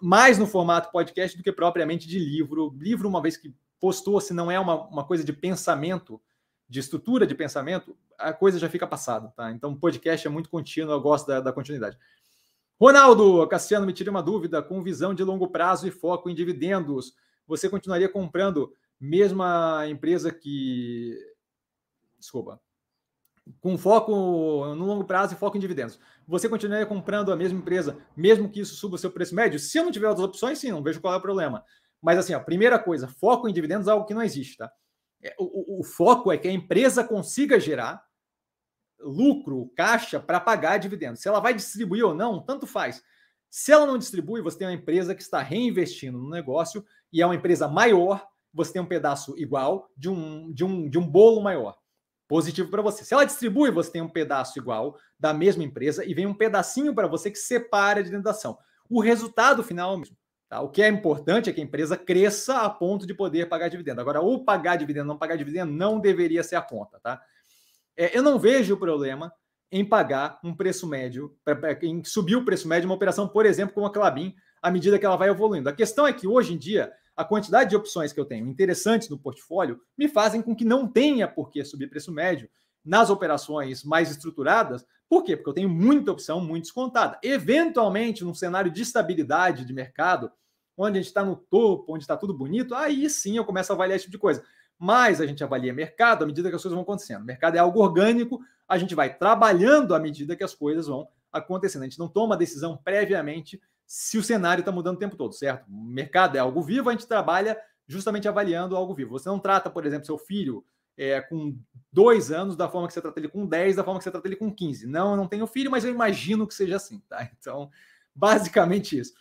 mais 0.00 0.38
no 0.38 0.46
formato 0.46 0.90
podcast 0.90 1.36
do 1.36 1.44
que 1.44 1.52
propriamente 1.52 2.08
de 2.08 2.18
livro. 2.18 2.74
Livro, 2.78 3.06
uma 3.06 3.20
vez 3.20 3.36
que 3.36 3.54
postou, 3.78 4.18
se 4.18 4.32
não 4.32 4.50
é 4.50 4.58
uma, 4.58 4.88
uma 4.88 5.04
coisa 5.04 5.22
de 5.22 5.32
pensamento, 5.34 6.18
de 6.72 6.80
estrutura 6.80 7.26
de 7.26 7.34
pensamento, 7.34 7.94
a 8.18 8.32
coisa 8.32 8.58
já 8.58 8.66
fica 8.66 8.86
passada, 8.86 9.28
tá? 9.36 9.52
Então, 9.52 9.76
podcast 9.76 10.26
é 10.26 10.30
muito 10.30 10.48
contínuo, 10.48 10.90
eu 10.90 11.00
gosto 11.02 11.26
da, 11.26 11.38
da 11.38 11.52
continuidade. 11.52 11.98
Ronaldo, 12.80 13.46
Cassiano, 13.46 13.84
me 13.84 13.92
tire 13.92 14.08
uma 14.08 14.22
dúvida. 14.22 14.62
Com 14.62 14.82
visão 14.82 15.12
de 15.12 15.22
longo 15.22 15.48
prazo 15.48 15.86
e 15.86 15.90
foco 15.90 16.30
em 16.30 16.34
dividendos, 16.34 17.14
você 17.46 17.68
continuaria 17.68 18.08
comprando 18.08 18.72
mesma 18.98 19.86
empresa 19.86 20.32
que. 20.32 21.14
Desculpa 22.18 22.58
com 23.60 23.76
foco 23.76 24.12
no 24.76 24.86
longo 24.86 25.04
prazo 25.04 25.34
e 25.34 25.36
foco 25.36 25.56
em 25.56 25.60
dividendos. 25.60 25.98
Você 26.28 26.48
continuaria 26.48 26.86
comprando 26.86 27.32
a 27.32 27.36
mesma 27.36 27.58
empresa, 27.58 27.98
mesmo 28.16 28.48
que 28.48 28.60
isso 28.60 28.76
suba 28.76 28.94
o 28.94 28.98
seu 28.98 29.10
preço 29.10 29.34
médio? 29.34 29.58
Se 29.58 29.76
eu 29.76 29.84
não 29.84 29.90
tiver 29.90 30.08
outras 30.08 30.28
opções, 30.28 30.60
sim, 30.60 30.70
não 30.70 30.80
vejo 30.80 31.00
qual 31.00 31.12
é 31.12 31.16
o 31.16 31.20
problema. 31.20 31.64
Mas 32.00 32.18
assim, 32.18 32.34
a 32.34 32.38
primeira 32.38 32.78
coisa, 32.78 33.08
foco 33.08 33.48
em 33.48 33.52
dividendos 33.52 33.88
é 33.88 33.90
algo 33.90 34.06
que 34.06 34.14
não 34.14 34.22
existe, 34.22 34.58
tá? 34.58 34.72
É, 35.22 35.34
o, 35.38 35.76
o, 35.76 35.80
o 35.80 35.84
foco 35.84 36.32
é 36.32 36.38
que 36.38 36.48
a 36.48 36.52
empresa 36.52 37.04
consiga 37.04 37.60
gerar 37.60 38.04
lucro, 38.98 39.70
caixa 39.76 40.20
para 40.20 40.40
pagar 40.40 40.78
dividendos. 40.78 41.20
Se 41.20 41.28
ela 41.28 41.40
vai 41.40 41.54
distribuir 41.54 42.04
ou 42.04 42.14
não, 42.14 42.40
tanto 42.40 42.66
faz. 42.66 43.02
Se 43.50 43.72
ela 43.72 43.84
não 43.84 43.98
distribui, 43.98 44.40
você 44.40 44.58
tem 44.58 44.66
uma 44.66 44.74
empresa 44.74 45.14
que 45.14 45.22
está 45.22 45.42
reinvestindo 45.42 46.18
no 46.18 46.30
negócio 46.30 46.84
e 47.12 47.20
é 47.20 47.26
uma 47.26 47.34
empresa 47.34 47.68
maior, 47.68 48.26
você 48.52 48.72
tem 48.72 48.82
um 48.82 48.86
pedaço 48.86 49.34
igual 49.36 49.90
de 49.96 50.08
um, 50.08 50.52
de 50.52 50.64
um, 50.64 50.88
de 50.88 50.98
um 50.98 51.06
bolo 51.06 51.42
maior 51.42 51.76
positivo 52.26 52.70
para 52.70 52.80
você. 52.80 53.04
Se 53.04 53.12
ela 53.12 53.26
distribui, 53.26 53.70
você 53.70 53.90
tem 53.90 54.00
um 54.00 54.08
pedaço 54.08 54.58
igual 54.58 54.96
da 55.18 55.34
mesma 55.34 55.62
empresa 55.62 56.04
e 56.04 56.14
vem 56.14 56.26
um 56.26 56.34
pedacinho 56.34 56.94
para 56.94 57.06
você 57.06 57.30
que 57.30 57.38
separa 57.38 58.02
de 58.02 58.08
dentro 58.08 58.24
da 58.24 58.30
ação. 58.30 58.56
O 58.88 59.00
resultado 59.00 59.62
final 59.62 59.92
é 59.92 59.96
o 59.96 59.98
mesmo. 59.98 60.16
Tá? 60.52 60.60
O 60.60 60.68
que 60.68 60.82
é 60.82 60.88
importante 60.88 61.48
é 61.48 61.52
que 61.54 61.62
a 61.62 61.64
empresa 61.64 61.96
cresça 61.96 62.58
a 62.58 62.68
ponto 62.68 63.06
de 63.06 63.14
poder 63.14 63.48
pagar 63.48 63.68
dividendo. 63.68 64.02
Agora, 64.02 64.20
ou 64.20 64.44
pagar 64.44 64.76
dividendo, 64.76 65.06
não 65.06 65.16
pagar 65.16 65.34
dividendo, 65.34 65.72
não 65.72 65.98
deveria 65.98 66.42
ser 66.42 66.56
a 66.56 66.60
conta. 66.60 67.00
Tá? 67.00 67.22
É, 67.96 68.14
eu 68.14 68.22
não 68.22 68.38
vejo 68.38 68.76
problema 68.76 69.32
em 69.70 69.82
pagar 69.82 70.38
um 70.44 70.54
preço 70.54 70.86
médio, 70.86 71.34
em 71.80 72.04
subir 72.04 72.36
o 72.36 72.44
preço 72.44 72.68
médio 72.68 72.82
de 72.82 72.88
uma 72.88 72.94
operação, 72.94 73.26
por 73.26 73.46
exemplo, 73.46 73.74
como 73.74 73.86
a 73.86 73.90
Clabin, 73.90 74.34
à 74.60 74.70
medida 74.70 74.98
que 74.98 75.06
ela 75.06 75.16
vai 75.16 75.30
evoluindo. 75.30 75.70
A 75.70 75.72
questão 75.72 76.06
é 76.06 76.12
que 76.12 76.26
hoje 76.26 76.52
em 76.52 76.58
dia 76.58 76.92
a 77.16 77.24
quantidade 77.24 77.70
de 77.70 77.76
opções 77.76 78.12
que 78.12 78.20
eu 78.20 78.26
tenho 78.26 78.46
interessantes 78.46 79.08
no 79.08 79.18
portfólio 79.18 79.80
me 79.96 80.06
fazem 80.06 80.42
com 80.42 80.54
que 80.54 80.66
não 80.66 80.86
tenha 80.86 81.26
por 81.26 81.48
que 81.48 81.64
subir 81.64 81.88
preço 81.88 82.12
médio 82.12 82.46
nas 82.84 83.08
operações 83.08 83.82
mais 83.84 84.10
estruturadas. 84.10 84.84
Por 85.08 85.24
quê? 85.24 85.34
Porque 85.34 85.48
eu 85.48 85.54
tenho 85.54 85.70
muita 85.70 86.12
opção 86.12 86.42
muito 86.42 86.64
descontada. 86.64 87.18
Eventualmente, 87.22 88.22
num 88.22 88.34
cenário 88.34 88.70
de 88.70 88.82
estabilidade 88.82 89.64
de 89.64 89.72
mercado, 89.72 90.30
onde 90.76 90.98
a 90.98 91.00
gente 91.00 91.08
está 91.08 91.24
no 91.24 91.36
topo, 91.36 91.94
onde 91.94 92.04
está 92.04 92.16
tudo 92.16 92.34
bonito, 92.34 92.74
aí 92.74 93.08
sim 93.08 93.36
eu 93.36 93.44
começo 93.44 93.72
a 93.72 93.74
avaliar 93.74 93.96
esse 93.96 94.04
tipo 94.04 94.12
de 94.12 94.20
coisa. 94.20 94.42
Mas 94.78 95.20
a 95.20 95.26
gente 95.26 95.44
avalia 95.44 95.72
mercado 95.72 96.24
à 96.24 96.26
medida 96.26 96.48
que 96.48 96.56
as 96.56 96.62
coisas 96.62 96.74
vão 96.74 96.82
acontecendo. 96.82 97.22
O 97.22 97.26
mercado 97.26 97.56
é 97.56 97.58
algo 97.58 97.80
orgânico, 97.80 98.40
a 98.66 98.78
gente 98.78 98.94
vai 98.94 99.16
trabalhando 99.16 99.94
à 99.94 100.00
medida 100.00 100.34
que 100.34 100.42
as 100.42 100.54
coisas 100.54 100.86
vão 100.86 101.08
acontecendo. 101.32 101.82
A 101.82 101.84
gente 101.84 101.98
não 101.98 102.08
toma 102.08 102.36
decisão 102.36 102.76
previamente 102.76 103.60
se 103.86 104.18
o 104.18 104.22
cenário 104.22 104.62
está 104.62 104.72
mudando 104.72 104.96
o 104.96 104.98
tempo 104.98 105.16
todo, 105.16 105.34
certo? 105.34 105.68
O 105.68 105.84
mercado 105.84 106.36
é 106.36 106.38
algo 106.38 106.62
vivo, 106.62 106.88
a 106.88 106.92
gente 106.92 107.06
trabalha 107.06 107.58
justamente 107.86 108.26
avaliando 108.26 108.76
algo 108.76 108.94
vivo. 108.94 109.10
Você 109.10 109.28
não 109.28 109.38
trata, 109.38 109.68
por 109.68 109.84
exemplo, 109.84 110.06
seu 110.06 110.16
filho 110.16 110.64
é, 110.96 111.20
com 111.20 111.56
dois 111.92 112.30
anos 112.30 112.56
da 112.56 112.68
forma 112.68 112.86
que 112.86 112.94
você 112.94 113.00
trata 113.00 113.18
ele 113.18 113.28
com 113.28 113.46
10, 113.46 113.76
da 113.76 113.84
forma 113.84 113.98
que 113.98 114.04
você 114.04 114.10
trata 114.10 114.26
ele 114.26 114.36
com 114.36 114.52
15. 114.52 114.86
Não, 114.86 115.12
eu 115.12 115.16
não 115.16 115.28
tenho 115.28 115.46
filho, 115.46 115.70
mas 115.70 115.84
eu 115.84 115.90
imagino 115.90 116.46
que 116.46 116.54
seja 116.54 116.76
assim, 116.76 117.00
tá? 117.08 117.28
Então, 117.38 117.70
basicamente 118.14 118.98
isso. 118.98 119.14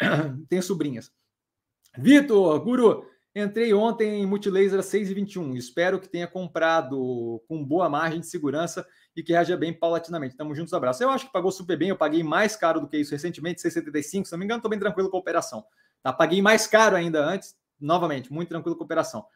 tenho 0.48 0.62
sobrinhas. 0.62 1.12
Vitor, 1.98 2.58
Guru, 2.60 3.06
entrei 3.34 3.72
ontem 3.74 4.22
em 4.22 4.26
Multilaser 4.26 4.80
6,21. 4.80 5.56
Espero 5.56 6.00
que 6.00 6.08
tenha 6.08 6.26
comprado 6.26 7.42
com 7.48 7.64
boa 7.64 7.88
margem 7.88 8.20
de 8.20 8.26
segurança 8.26 8.86
e 9.16 9.22
que 9.22 9.32
reaja 9.32 9.56
bem 9.56 9.72
paulatinamente. 9.72 10.36
Tamo 10.36 10.54
juntos, 10.54 10.72
abraço. 10.72 11.02
Eu 11.02 11.10
acho 11.10 11.26
que 11.26 11.32
pagou 11.32 11.50
super 11.50 11.76
bem, 11.76 11.88
eu 11.88 11.96
paguei 11.96 12.22
mais 12.22 12.56
caro 12.56 12.80
do 12.80 12.88
que 12.88 12.96
isso 12.96 13.10
recentemente, 13.12 13.62
6,75, 13.62 14.24
se 14.24 14.32
não 14.32 14.38
me 14.38 14.44
engano, 14.44 14.58
estou 14.58 14.70
bem 14.70 14.78
tranquilo 14.78 15.10
com 15.10 15.16
a 15.16 15.20
operação. 15.20 15.64
Tá? 16.02 16.12
Paguei 16.12 16.40
mais 16.40 16.66
caro 16.66 16.96
ainda 16.96 17.24
antes, 17.24 17.56
novamente, 17.80 18.32
muito 18.32 18.48
tranquilo 18.48 18.76
com 18.76 18.84
a 18.84 18.86
operação. 18.86 19.26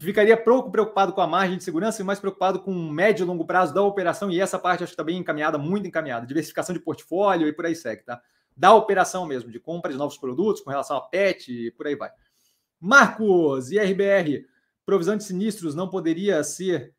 Ficaria 0.00 0.36
pouco 0.36 0.70
preocupado 0.70 1.12
com 1.12 1.20
a 1.20 1.26
margem 1.26 1.56
de 1.56 1.64
segurança 1.64 2.00
e 2.00 2.04
mais 2.04 2.20
preocupado 2.20 2.60
com 2.60 2.70
o 2.70 2.92
médio 2.92 3.24
e 3.24 3.26
longo 3.26 3.44
prazo 3.44 3.74
da 3.74 3.82
operação, 3.82 4.30
e 4.30 4.40
essa 4.40 4.58
parte 4.58 4.84
acho 4.84 4.92
que 4.92 4.94
está 4.94 5.02
bem 5.02 5.18
encaminhada, 5.18 5.58
muito 5.58 5.88
encaminhada. 5.88 6.24
Diversificação 6.24 6.72
de 6.72 6.80
portfólio 6.80 7.48
e 7.48 7.52
por 7.52 7.66
aí 7.66 7.74
segue, 7.74 8.04
tá? 8.04 8.20
Da 8.58 8.74
operação 8.74 9.24
mesmo, 9.24 9.52
de 9.52 9.60
compra 9.60 9.92
de 9.92 9.96
novos 9.96 10.18
produtos 10.18 10.60
com 10.60 10.70
relação 10.70 10.96
a 10.96 11.00
PET 11.00 11.52
e 11.52 11.70
por 11.70 11.86
aí 11.86 11.94
vai. 11.94 12.10
Marcos, 12.80 13.70
IRBR, 13.70 14.44
provisão 14.84 15.16
de 15.16 15.22
sinistros 15.22 15.76
não 15.76 15.88
poderia 15.88 16.42
ser 16.42 16.92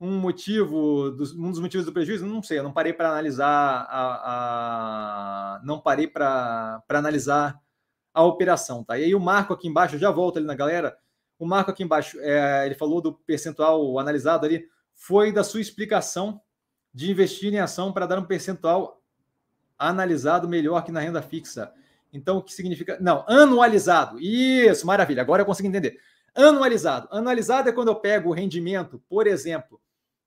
um 0.00 0.18
motivo, 0.18 1.12
dos, 1.12 1.32
um 1.32 1.52
dos 1.52 1.60
motivos 1.60 1.86
do 1.86 1.92
prejuízo? 1.92 2.26
Não 2.26 2.42
sei, 2.42 2.58
eu 2.58 2.64
não 2.64 2.72
parei 2.72 2.92
para 2.92 3.10
analisar 3.10 3.86
a, 3.88 5.54
a, 5.54 5.60
não 5.62 5.80
parei 5.80 6.08
para 6.08 6.82
analisar 6.88 7.62
a 8.12 8.24
operação, 8.24 8.82
tá? 8.82 8.98
E 8.98 9.04
aí 9.04 9.14
o 9.14 9.20
Marco 9.20 9.54
aqui 9.54 9.68
embaixo, 9.68 9.96
já 9.96 10.10
volto 10.10 10.38
ali 10.38 10.46
na 10.46 10.54
galera. 10.56 10.98
O 11.38 11.46
Marco 11.46 11.70
aqui 11.70 11.84
embaixo, 11.84 12.18
é, 12.22 12.66
ele 12.66 12.74
falou 12.74 13.00
do 13.00 13.14
percentual 13.14 14.00
analisado 14.00 14.44
ali, 14.46 14.68
foi 14.96 15.30
da 15.30 15.44
sua 15.44 15.60
explicação 15.60 16.40
de 16.92 17.08
investir 17.08 17.54
em 17.54 17.60
ação 17.60 17.92
para 17.92 18.06
dar 18.06 18.18
um 18.18 18.24
percentual 18.24 19.00
analisado 19.78 20.48
melhor 20.48 20.84
que 20.84 20.92
na 20.92 21.00
renda 21.00 21.22
fixa. 21.22 21.72
Então, 22.12 22.38
o 22.38 22.42
que 22.42 22.52
significa? 22.52 22.96
Não, 23.00 23.24
anualizado. 23.26 24.20
Isso, 24.20 24.86
maravilha. 24.86 25.20
Agora 25.20 25.42
eu 25.42 25.46
consigo 25.46 25.68
entender. 25.68 25.98
Anualizado. 26.34 27.08
Anualizado 27.10 27.68
é 27.68 27.72
quando 27.72 27.88
eu 27.88 27.96
pego 27.96 28.30
o 28.30 28.32
rendimento, 28.32 29.02
por 29.08 29.26
exemplo, 29.26 29.80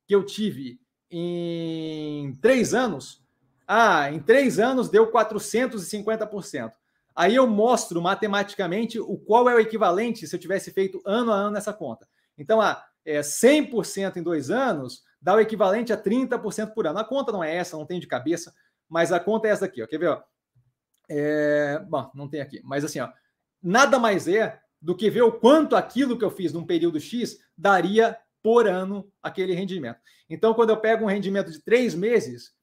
que 0.05 0.13
eu 0.13 0.25
tive 0.25 0.79
em 1.09 2.37
três 2.41 2.73
anos. 2.73 3.23
Ah, 3.67 4.11
em 4.11 4.19
três 4.19 4.59
anos 4.59 4.89
deu 4.89 5.11
450%. 5.11 6.71
Aí 7.15 7.35
eu 7.35 7.47
mostro 7.47 8.01
matematicamente 8.01 8.99
o 8.99 9.17
qual 9.17 9.49
é 9.49 9.55
o 9.55 9.59
equivalente 9.59 10.27
se 10.27 10.35
eu 10.35 10.39
tivesse 10.39 10.71
feito 10.71 11.01
ano 11.05 11.31
a 11.31 11.35
ano 11.35 11.51
nessa 11.51 11.73
conta. 11.73 12.07
Então, 12.37 12.61
ah, 12.61 12.85
é 13.03 13.21
100% 13.21 14.17
em 14.17 14.23
dois 14.23 14.51
anos 14.51 15.03
dá 15.21 15.33
o 15.33 15.39
equivalente 15.39 15.91
a 15.91 15.97
30% 15.97 16.73
por 16.73 16.85
ano. 16.85 16.99
A 16.99 17.03
conta 17.03 17.31
não 17.31 17.43
é 17.43 17.55
essa, 17.55 17.75
não 17.75 17.85
tem 17.85 17.99
de 17.99 18.07
cabeça, 18.07 18.53
mas 18.89 19.11
a 19.11 19.19
conta 19.19 19.47
é 19.47 19.51
essa 19.51 19.65
aqui, 19.65 19.81
ó. 19.81 19.87
Quer 19.87 19.97
ver? 19.97 20.09
Ó? 20.09 20.21
É... 21.09 21.79
Bom, 21.89 22.11
não 22.13 22.27
tem 22.27 22.41
aqui, 22.41 22.61
mas 22.63 22.83
assim, 22.83 22.99
ó, 22.99 23.09
nada 23.61 23.99
mais 23.99 24.27
é 24.27 24.59
do 24.81 24.95
que 24.95 25.09
ver 25.09 25.21
o 25.21 25.31
quanto 25.31 25.75
aquilo 25.75 26.17
que 26.17 26.23
eu 26.23 26.31
fiz 26.31 26.53
num 26.53 26.65
período 26.65 26.99
X 26.99 27.39
daria 27.57 28.17
por 28.43 28.67
ano 28.67 29.11
aquele 29.21 29.53
rendimento. 29.53 29.99
Então, 30.29 30.53
quando 30.53 30.69
eu 30.69 30.77
pego 30.77 31.05
um 31.05 31.07
rendimento 31.07 31.51
de 31.51 31.59
três 31.59 31.95
meses 31.95 32.53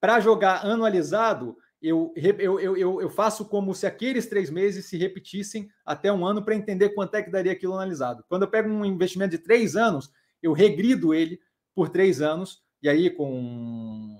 para 0.00 0.20
jogar 0.20 0.64
anualizado, 0.64 1.56
eu, 1.80 2.12
eu, 2.16 2.60
eu, 2.60 3.00
eu, 3.00 3.10
faço 3.10 3.44
como 3.44 3.74
se 3.74 3.86
aqueles 3.86 4.26
três 4.26 4.48
meses 4.48 4.86
se 4.86 4.96
repetissem 4.96 5.68
até 5.84 6.12
um 6.12 6.24
ano 6.24 6.42
para 6.42 6.54
entender 6.54 6.90
quanto 6.90 7.14
é 7.14 7.22
que 7.22 7.30
daria 7.30 7.52
aquilo 7.52 7.74
analisado. 7.74 8.24
Quando 8.28 8.42
eu 8.42 8.50
pego 8.50 8.68
um 8.68 8.84
investimento 8.84 9.32
de 9.32 9.38
três 9.38 9.76
anos, 9.76 10.10
eu 10.42 10.52
regrido 10.52 11.12
ele 11.12 11.38
por 11.74 11.88
três 11.88 12.20
anos, 12.22 12.62
e 12.82 12.88
aí 12.88 13.10
com 13.10 14.16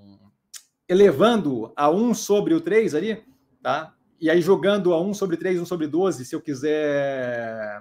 elevando 0.89 1.73
a 1.77 1.91
1 1.91 2.15
sobre 2.15 2.55
o 2.55 2.61
3 2.61 2.95
ali, 2.95 3.23
tá? 3.63 3.95
E 4.21 4.31
aí 4.31 4.41
jogando 4.41 4.93
a 4.93 5.01
1 5.01 5.15
sobre 5.15 5.37
3, 5.37 5.61
1 5.61 5.67
sobre 5.67 5.87
12, 5.87 6.25
se 6.25 6.35
eu 6.35 6.41
quiser 6.41 7.81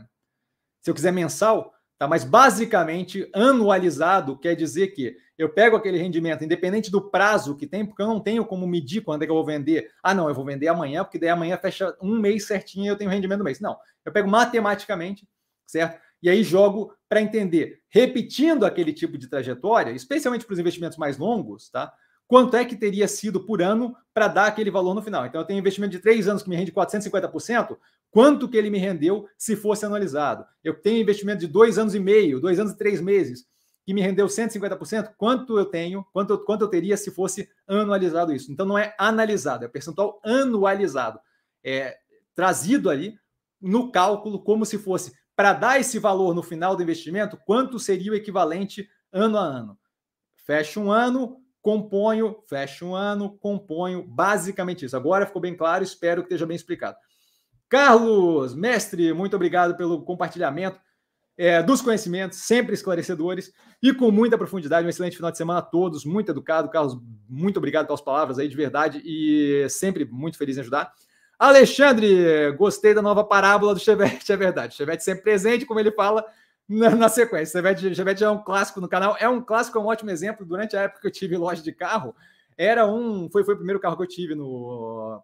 se 0.82 0.90
eu 0.90 0.94
quiser 0.94 1.14
mensal, 1.14 1.74
tá? 1.98 2.08
Mas 2.08 2.26
basicamente 2.26 3.30
anualizado 3.34 4.38
quer 4.38 4.56
dizer 4.56 4.88
que 4.90 5.16
eu 5.38 5.50
pego 5.50 5.76
aquele 5.76 5.98
rendimento, 5.98 6.44
independente 6.44 6.92
do 6.92 7.10
prazo 7.10 7.56
que 7.56 7.66
tem, 7.66 7.86
porque 7.86 8.02
eu 8.02 8.08
não 8.08 8.20
tenho 8.20 8.46
como 8.46 8.68
medir 8.68 9.02
quando 9.02 9.24
é 9.24 9.26
que 9.26 9.32
eu 9.32 9.36
vou 9.36 9.46
vender. 9.46 9.90
Ah, 10.04 10.14
não, 10.14 10.28
eu 10.30 10.36
vou 10.36 10.46
vender 10.46 10.68
amanhã, 10.68 11.04
porque 11.04 11.18
daí 11.18 11.30
amanhã 11.30 11.58
fecha 11.58 11.96
um 12.02 12.20
mês 12.20 12.46
certinho 12.46 12.86
e 12.86 12.88
eu 12.88 12.98
tenho 12.98 13.10
rendimento 13.10 13.40
do 13.40 13.44
mês. 13.44 13.60
Não, 13.60 13.78
eu 14.06 14.12
pego 14.12 14.30
matematicamente, 14.30 15.28
certo? 15.66 16.00
E 16.22 16.30
aí 16.30 16.44
jogo 16.44 16.94
para 17.10 17.22
entender, 17.22 17.82
repetindo 17.90 18.66
aquele 18.66 18.94
tipo 18.94 19.18
de 19.18 19.28
trajetória, 19.28 19.92
especialmente 19.92 20.46
para 20.46 20.54
os 20.54 20.60
investimentos 20.60 20.98
mais 20.98 21.18
longos, 21.18 21.70
tá? 21.70 21.92
Quanto 22.28 22.56
é 22.56 22.66
que 22.66 22.76
teria 22.76 23.08
sido 23.08 23.46
por 23.46 23.62
ano 23.62 23.96
para 24.14 24.28
dar 24.28 24.46
aquele 24.48 24.72
valor 24.72 24.94
no 24.94 25.02
final? 25.02 25.26
Então, 25.26 25.42
eu 25.42 25.46
tenho 25.46 25.58
um 25.58 25.62
investimento 25.62 25.92
de 25.92 26.00
três 26.00 26.28
anos 26.28 26.44
que 26.44 26.50
me 26.50 26.56
rende 26.56 26.72
450%. 26.72 27.78
Quanto 28.10 28.48
que 28.48 28.58
ele 28.58 28.70
me 28.70 28.78
rendeu 28.78 29.28
se 29.38 29.56
fosse 29.56 29.86
anualizado? 29.86 30.46
Eu 30.64 30.76
tenho 30.76 31.02
investimento 31.02 31.40
de 31.40 31.48
dois 31.48 31.78
anos 31.78 31.96
e 31.96 32.00
meio, 32.00 32.40
dois 32.40 32.60
anos 32.60 32.74
e 32.74 32.78
três 32.78 33.02
meses 33.02 33.46
que 33.86 33.94
me 33.94 34.02
rendeu 34.02 34.28
150%, 34.28 35.14
quanto 35.18 35.58
eu 35.58 35.66
tenho, 35.66 36.06
quanto, 36.14 36.38
quanto 36.46 36.62
eu 36.62 36.70
teria 36.70 36.96
se 36.96 37.12
fosse 37.12 37.50
anualizado 37.68 38.34
isso. 38.34 38.52
Então 38.52 38.66
não 38.66 38.78
é 38.78 38.96
analisado, 38.98 39.66
é 39.66 39.68
percentual 39.68 40.22
anualizado. 40.24 41.20
É 41.64 41.98
trazido 42.34 42.90
ali 42.90 43.18
no 43.62 43.92
cálculo 43.92 44.42
como 44.42 44.66
se 44.66 44.78
fosse 44.78 45.14
para 45.36 45.54
dar 45.54 45.80
esse 45.80 46.00
valor 46.00 46.34
no 46.34 46.44
final 46.44 46.76
do 46.76 46.84
investimento, 46.84 47.38
quanto 47.46 47.80
seria 47.80 48.12
o 48.12 48.16
equivalente 48.16 48.88
ano 49.12 49.38
a 49.38 49.42
ano. 49.42 49.78
Fecha 50.46 50.80
um 50.80 50.92
ano, 50.92 51.43
componho, 51.64 52.36
fecha 52.48 52.84
um 52.84 52.94
ano, 52.94 53.38
componho, 53.40 54.04
basicamente 54.06 54.86
isso. 54.86 54.98
Agora 54.98 55.26
ficou 55.26 55.42
bem 55.42 55.56
claro, 55.56 55.82
espero 55.82 56.22
que 56.22 56.28
esteja 56.28 56.46
bem 56.46 56.58
explicado. 56.58 56.98
Carlos, 57.70 58.54
mestre, 58.54 59.14
muito 59.14 59.36
obrigado 59.36 59.76
pelo 59.78 60.04
compartilhamento 60.04 60.78
é, 61.38 61.64
dos 61.64 61.82
conhecimentos, 61.82 62.40
sempre 62.40 62.74
esclarecedores 62.74 63.52
e 63.82 63.94
com 63.94 64.12
muita 64.12 64.38
profundidade. 64.38 64.86
Um 64.86 64.90
excelente 64.90 65.16
final 65.16 65.32
de 65.32 65.38
semana 65.38 65.60
a 65.60 65.64
todos, 65.64 66.04
muito 66.04 66.30
educado. 66.30 66.70
Carlos, 66.70 67.02
muito 67.30 67.58
obrigado 67.58 67.86
pelas 67.88 68.02
palavras 68.02 68.38
aí, 68.38 68.50
de 68.50 68.58
verdade, 68.58 69.02
e 69.04 69.66
sempre 69.70 70.04
muito 70.04 70.38
feliz 70.38 70.58
em 70.58 70.60
ajudar. 70.60 70.92
Alexandre, 71.40 72.52
gostei 72.58 72.94
da 72.94 73.02
nova 73.02 73.24
parábola 73.24 73.74
do 73.74 73.80
Chevette, 73.80 74.30
é 74.34 74.38
verdade. 74.38 74.76
Chevette 74.76 75.04
sempre 75.04 75.24
presente, 75.24 75.66
como 75.66 75.80
ele 75.80 75.92
fala 75.92 76.26
na, 76.68 76.90
na 76.92 77.10
sequência. 77.10 77.60
Chevette, 77.60 77.96
Chevette 77.96 78.24
é 78.24 78.30
um 78.30 78.44
clássico 78.44 78.82
no 78.82 78.88
canal, 78.88 79.16
é 79.20 79.28
um 79.28 79.42
clássico, 79.42 79.78
é 79.78 79.82
um 79.82 79.88
ótimo 79.88 80.12
exemplo. 80.12 80.46
Durante 80.46 80.76
a 80.76 80.82
época 80.82 81.02
que 81.02 81.08
eu 81.08 81.12
tive 81.12 81.38
loja 81.38 81.62
de 81.62 81.72
carro, 81.72 82.16
era 82.58 82.86
um, 82.86 83.30
foi, 83.30 83.44
foi 83.44 83.54
o 83.54 83.58
primeiro 83.58 83.80
carro 83.80 83.98
que 83.98 84.04
eu 84.04 84.08
tive 84.08 84.36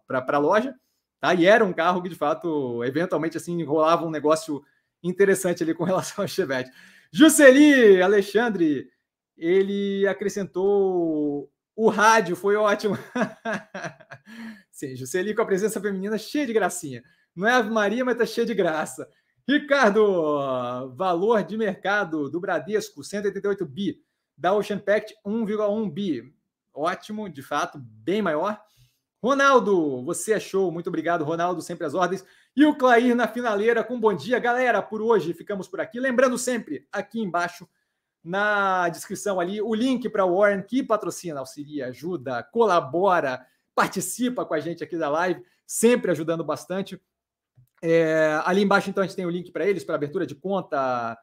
para 0.06 0.36
a 0.36 0.40
loja, 0.40 0.74
tá? 1.20 1.34
E 1.34 1.46
era 1.46 1.64
um 1.64 1.72
carro 1.72 2.02
que 2.02 2.08
de 2.08 2.14
fato, 2.14 2.84
eventualmente, 2.84 3.36
assim, 3.36 3.62
rolava 3.64 4.04
um 4.04 4.10
negócio 4.10 4.62
interessante 5.02 5.62
ali 5.62 5.74
com 5.74 5.84
relação 5.84 6.24
ao 6.24 6.28
Chevette. 6.28 6.70
Jusceli 7.12 8.00
Alexandre, 8.00 8.88
ele 9.36 10.06
acrescentou 10.06 11.50
o 11.74 11.88
rádio, 11.88 12.36
foi 12.36 12.56
ótimo. 12.56 12.98
Sim, 14.70 14.94
Jusceli 14.96 15.34
com 15.34 15.42
a 15.42 15.46
presença 15.46 15.80
feminina 15.80 16.18
cheia 16.18 16.46
de 16.46 16.52
gracinha. 16.52 17.02
Não 17.34 17.48
é 17.48 17.52
Ave 17.52 17.70
Maria, 17.70 18.04
mas 18.04 18.18
tá 18.18 18.26
cheia 18.26 18.46
de 18.46 18.54
graça. 18.54 19.08
Ricardo, 19.48 20.90
valor 20.94 21.42
de 21.42 21.56
mercado 21.56 22.30
do 22.30 22.40
Bradesco, 22.40 23.02
188 23.02 23.66
bi. 23.66 24.02
Da 24.36 24.54
Ocean 24.54 24.78
Pact, 24.78 25.14
1,1 25.26 25.90
bi. 25.90 26.34
Ótimo, 26.72 27.28
de 27.28 27.42
fato, 27.42 27.78
bem 27.78 28.22
maior. 28.22 28.60
Ronaldo, 29.22 30.02
você 30.02 30.32
achou? 30.32 30.72
Muito 30.72 30.86
obrigado, 30.86 31.24
Ronaldo, 31.24 31.60
sempre 31.60 31.86
às 31.86 31.94
ordens. 31.94 32.24
E 32.56 32.64
o 32.64 32.74
Clair 32.74 33.14
na 33.14 33.28
finaleira 33.28 33.84
com 33.84 34.00
bom 34.00 34.14
dia. 34.14 34.38
Galera, 34.38 34.80
por 34.80 35.02
hoje 35.02 35.34
ficamos 35.34 35.68
por 35.68 35.80
aqui. 35.80 36.00
Lembrando 36.00 36.38
sempre, 36.38 36.88
aqui 36.90 37.20
embaixo, 37.20 37.68
na 38.24 38.88
descrição 38.88 39.38
ali, 39.38 39.60
o 39.60 39.74
link 39.74 40.08
para 40.08 40.24
o 40.24 40.38
Warren, 40.38 40.62
que 40.62 40.82
patrocina, 40.82 41.40
auxilia, 41.40 41.88
ajuda, 41.88 42.42
colabora, 42.42 43.46
participa 43.74 44.44
com 44.44 44.54
a 44.54 44.60
gente 44.60 44.82
aqui 44.82 44.96
da 44.96 45.08
live, 45.08 45.42
sempre 45.66 46.10
ajudando 46.10 46.44
bastante. 46.44 47.00
É, 47.82 48.40
ali 48.44 48.62
embaixo, 48.62 48.90
então, 48.90 49.02
a 49.02 49.06
gente 49.06 49.16
tem 49.16 49.26
o 49.26 49.30
link 49.30 49.50
para 49.50 49.66
eles, 49.66 49.84
para 49.84 49.94
abertura 49.94 50.26
de 50.26 50.34
conta, 50.34 51.18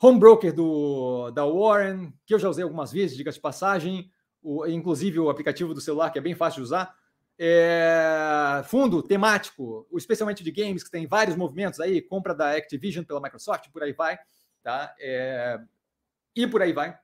home 0.00 0.18
broker 0.18 0.52
do, 0.52 1.30
da 1.30 1.44
Warren, 1.44 2.12
que 2.24 2.34
eu 2.34 2.38
já 2.38 2.48
usei 2.48 2.62
algumas 2.62 2.92
vezes, 2.92 3.16
diga 3.16 3.32
de 3.32 3.40
passagem, 3.40 4.10
o, 4.42 4.66
inclusive 4.66 5.18
o 5.18 5.30
aplicativo 5.30 5.74
do 5.74 5.80
celular, 5.80 6.10
que 6.10 6.18
é 6.18 6.22
bem 6.22 6.34
fácil 6.34 6.58
de 6.58 6.64
usar 6.64 6.94
é, 7.38 8.62
fundo 8.66 9.02
temático, 9.02 9.86
especialmente 9.96 10.44
de 10.44 10.50
games, 10.50 10.84
que 10.84 10.90
tem 10.90 11.06
vários 11.06 11.36
movimentos 11.36 11.80
aí, 11.80 12.00
compra 12.00 12.34
da 12.34 12.52
Activision 12.52 13.04
pela 13.04 13.20
Microsoft, 13.20 13.68
por 13.70 13.82
aí 13.82 13.92
vai, 13.92 14.18
tá? 14.62 14.94
É, 15.00 15.60
e 16.34 16.46
por 16.46 16.62
aí 16.62 16.72
vai. 16.72 16.96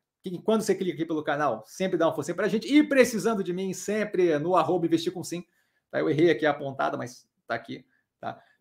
Quando 0.45 0.63
você 0.63 0.75
clica 0.75 0.95
aqui 0.95 1.05
pelo 1.05 1.25
canal, 1.25 1.65
sempre 1.67 1.97
dá 1.97 2.07
uma 2.07 2.15
força 2.15 2.35
para 2.35 2.47
a 2.47 2.49
gente. 2.49 2.67
E 2.73 2.83
precisando 2.83 3.43
de 3.43 3.53
mim, 3.53 3.73
sempre 3.73 4.39
no 4.39 4.55
arroba 4.55 4.87
investir 4.87 5.13
com 5.13 5.25
sim. 5.25 5.45
Tá? 5.91 5.99
Eu 5.99 6.11
errei 6.11 6.31
aqui 6.31 6.45
a 6.45 6.51
apontada, 6.51 6.97
mas 6.97 7.27
tá 7.47 7.55
aqui. 7.55 7.85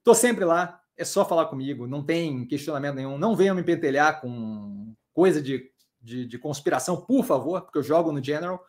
Tô 0.04 0.14
sempre 0.14 0.46
lá, 0.46 0.82
é 0.98 1.06
só 1.06 1.24
falar 1.24 1.46
comigo, 1.46 1.88
não 1.88 2.04
tem 2.04 2.46
questionamento 2.46 2.96
nenhum. 2.96 3.18
Não 3.18 3.36
venham 3.36 3.56
me 3.56 3.64
pentelhar 3.64 4.20
com 4.22 4.94
coisa 5.14 5.42
de, 5.42 5.72
de, 6.02 6.26
de 6.26 6.38
conspiração, 6.38 6.98
por 7.02 7.24
favor, 7.24 7.62
porque 7.62 7.78
eu 7.78 7.84
jogo 7.84 8.12
no 8.12 8.24
General. 8.24 8.64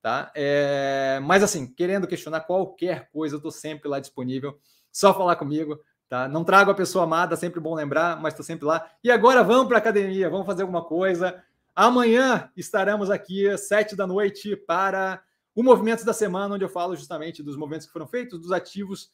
Tá? 0.00 0.30
É, 0.34 1.20
mas 1.22 1.42
assim, 1.42 1.66
querendo 1.66 2.06
questionar 2.06 2.40
qualquer 2.40 3.10
coisa, 3.10 3.34
eu 3.34 3.38
estou 3.38 3.50
sempre 3.50 3.88
lá 3.88 3.98
disponível. 3.98 4.58
Só 4.92 5.12
falar 5.12 5.36
comigo. 5.36 5.78
Tá? 6.08 6.28
Não 6.28 6.44
trago 6.44 6.70
a 6.70 6.74
pessoa 6.74 7.04
amada, 7.04 7.34
sempre 7.34 7.58
bom 7.58 7.74
lembrar, 7.74 8.20
mas 8.20 8.32
estou 8.32 8.44
sempre 8.44 8.64
lá. 8.64 8.88
E 9.02 9.10
agora 9.10 9.42
vamos 9.42 9.66
para 9.66 9.76
a 9.76 9.80
academia, 9.80 10.30
vamos 10.30 10.46
fazer 10.46 10.62
alguma 10.62 10.84
coisa. 10.84 11.42
Amanhã 11.74 12.50
estaremos 12.56 13.10
aqui 13.10 13.48
às 13.48 13.66
sete 13.66 13.96
da 13.96 14.06
noite 14.06 14.56
para 14.56 15.20
o 15.54 15.62
Movimentos 15.62 16.04
da 16.04 16.12
Semana, 16.12 16.54
onde 16.54 16.64
eu 16.64 16.68
falo 16.68 16.94
justamente 16.94 17.42
dos 17.42 17.56
movimentos 17.56 17.86
que 17.86 17.92
foram 17.92 18.06
feitos, 18.06 18.38
dos 18.38 18.52
ativos 18.52 19.10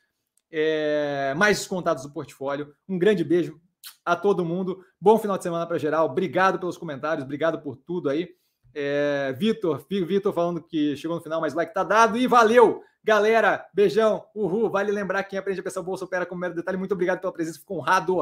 é, 0.53 1.33
mais 1.37 1.59
descontados 1.59 2.03
do 2.03 2.13
portfólio. 2.13 2.75
Um 2.89 2.99
grande 2.99 3.25
beijo 3.25 3.59
a 4.05 4.15
todo 4.15 4.45
mundo. 4.45 4.85
Bom 5.01 5.19
final 5.19 5.39
de 5.39 5.43
semana 5.43 5.67
para 5.67 5.79
geral. 5.79 6.07
Obrigado 6.07 6.59
pelos 6.59 6.77
comentários, 6.77 7.25
obrigado 7.25 7.61
por 7.63 7.77
tudo 7.77 8.11
aí. 8.11 8.29
É, 8.75 9.35
Vitor, 9.39 9.85
Vitor 9.89 10.33
falando 10.33 10.63
que 10.63 10.97
chegou 10.97 11.17
no 11.17 11.23
final, 11.23 11.41
mas 11.41 11.55
like 11.55 11.75
tá 11.75 11.83
dado 11.83 12.17
e 12.17 12.27
valeu! 12.27 12.83
Galera, 13.05 13.67
beijão, 13.75 14.25
uhul. 14.33 14.71
Vale 14.71 14.93
lembrar 14.93 15.25
quem 15.25 15.37
aprende 15.37 15.59
a 15.59 15.63
pensar 15.63 15.83
bolsa 15.83 16.05
opera 16.05 16.25
com 16.25 16.37
mero 16.37 16.55
detalhe. 16.55 16.79
Muito 16.79 16.93
obrigado 16.93 17.21
pela 17.21 17.33
presença, 17.33 17.59
fico 17.59 17.75
honrado. 17.75 18.21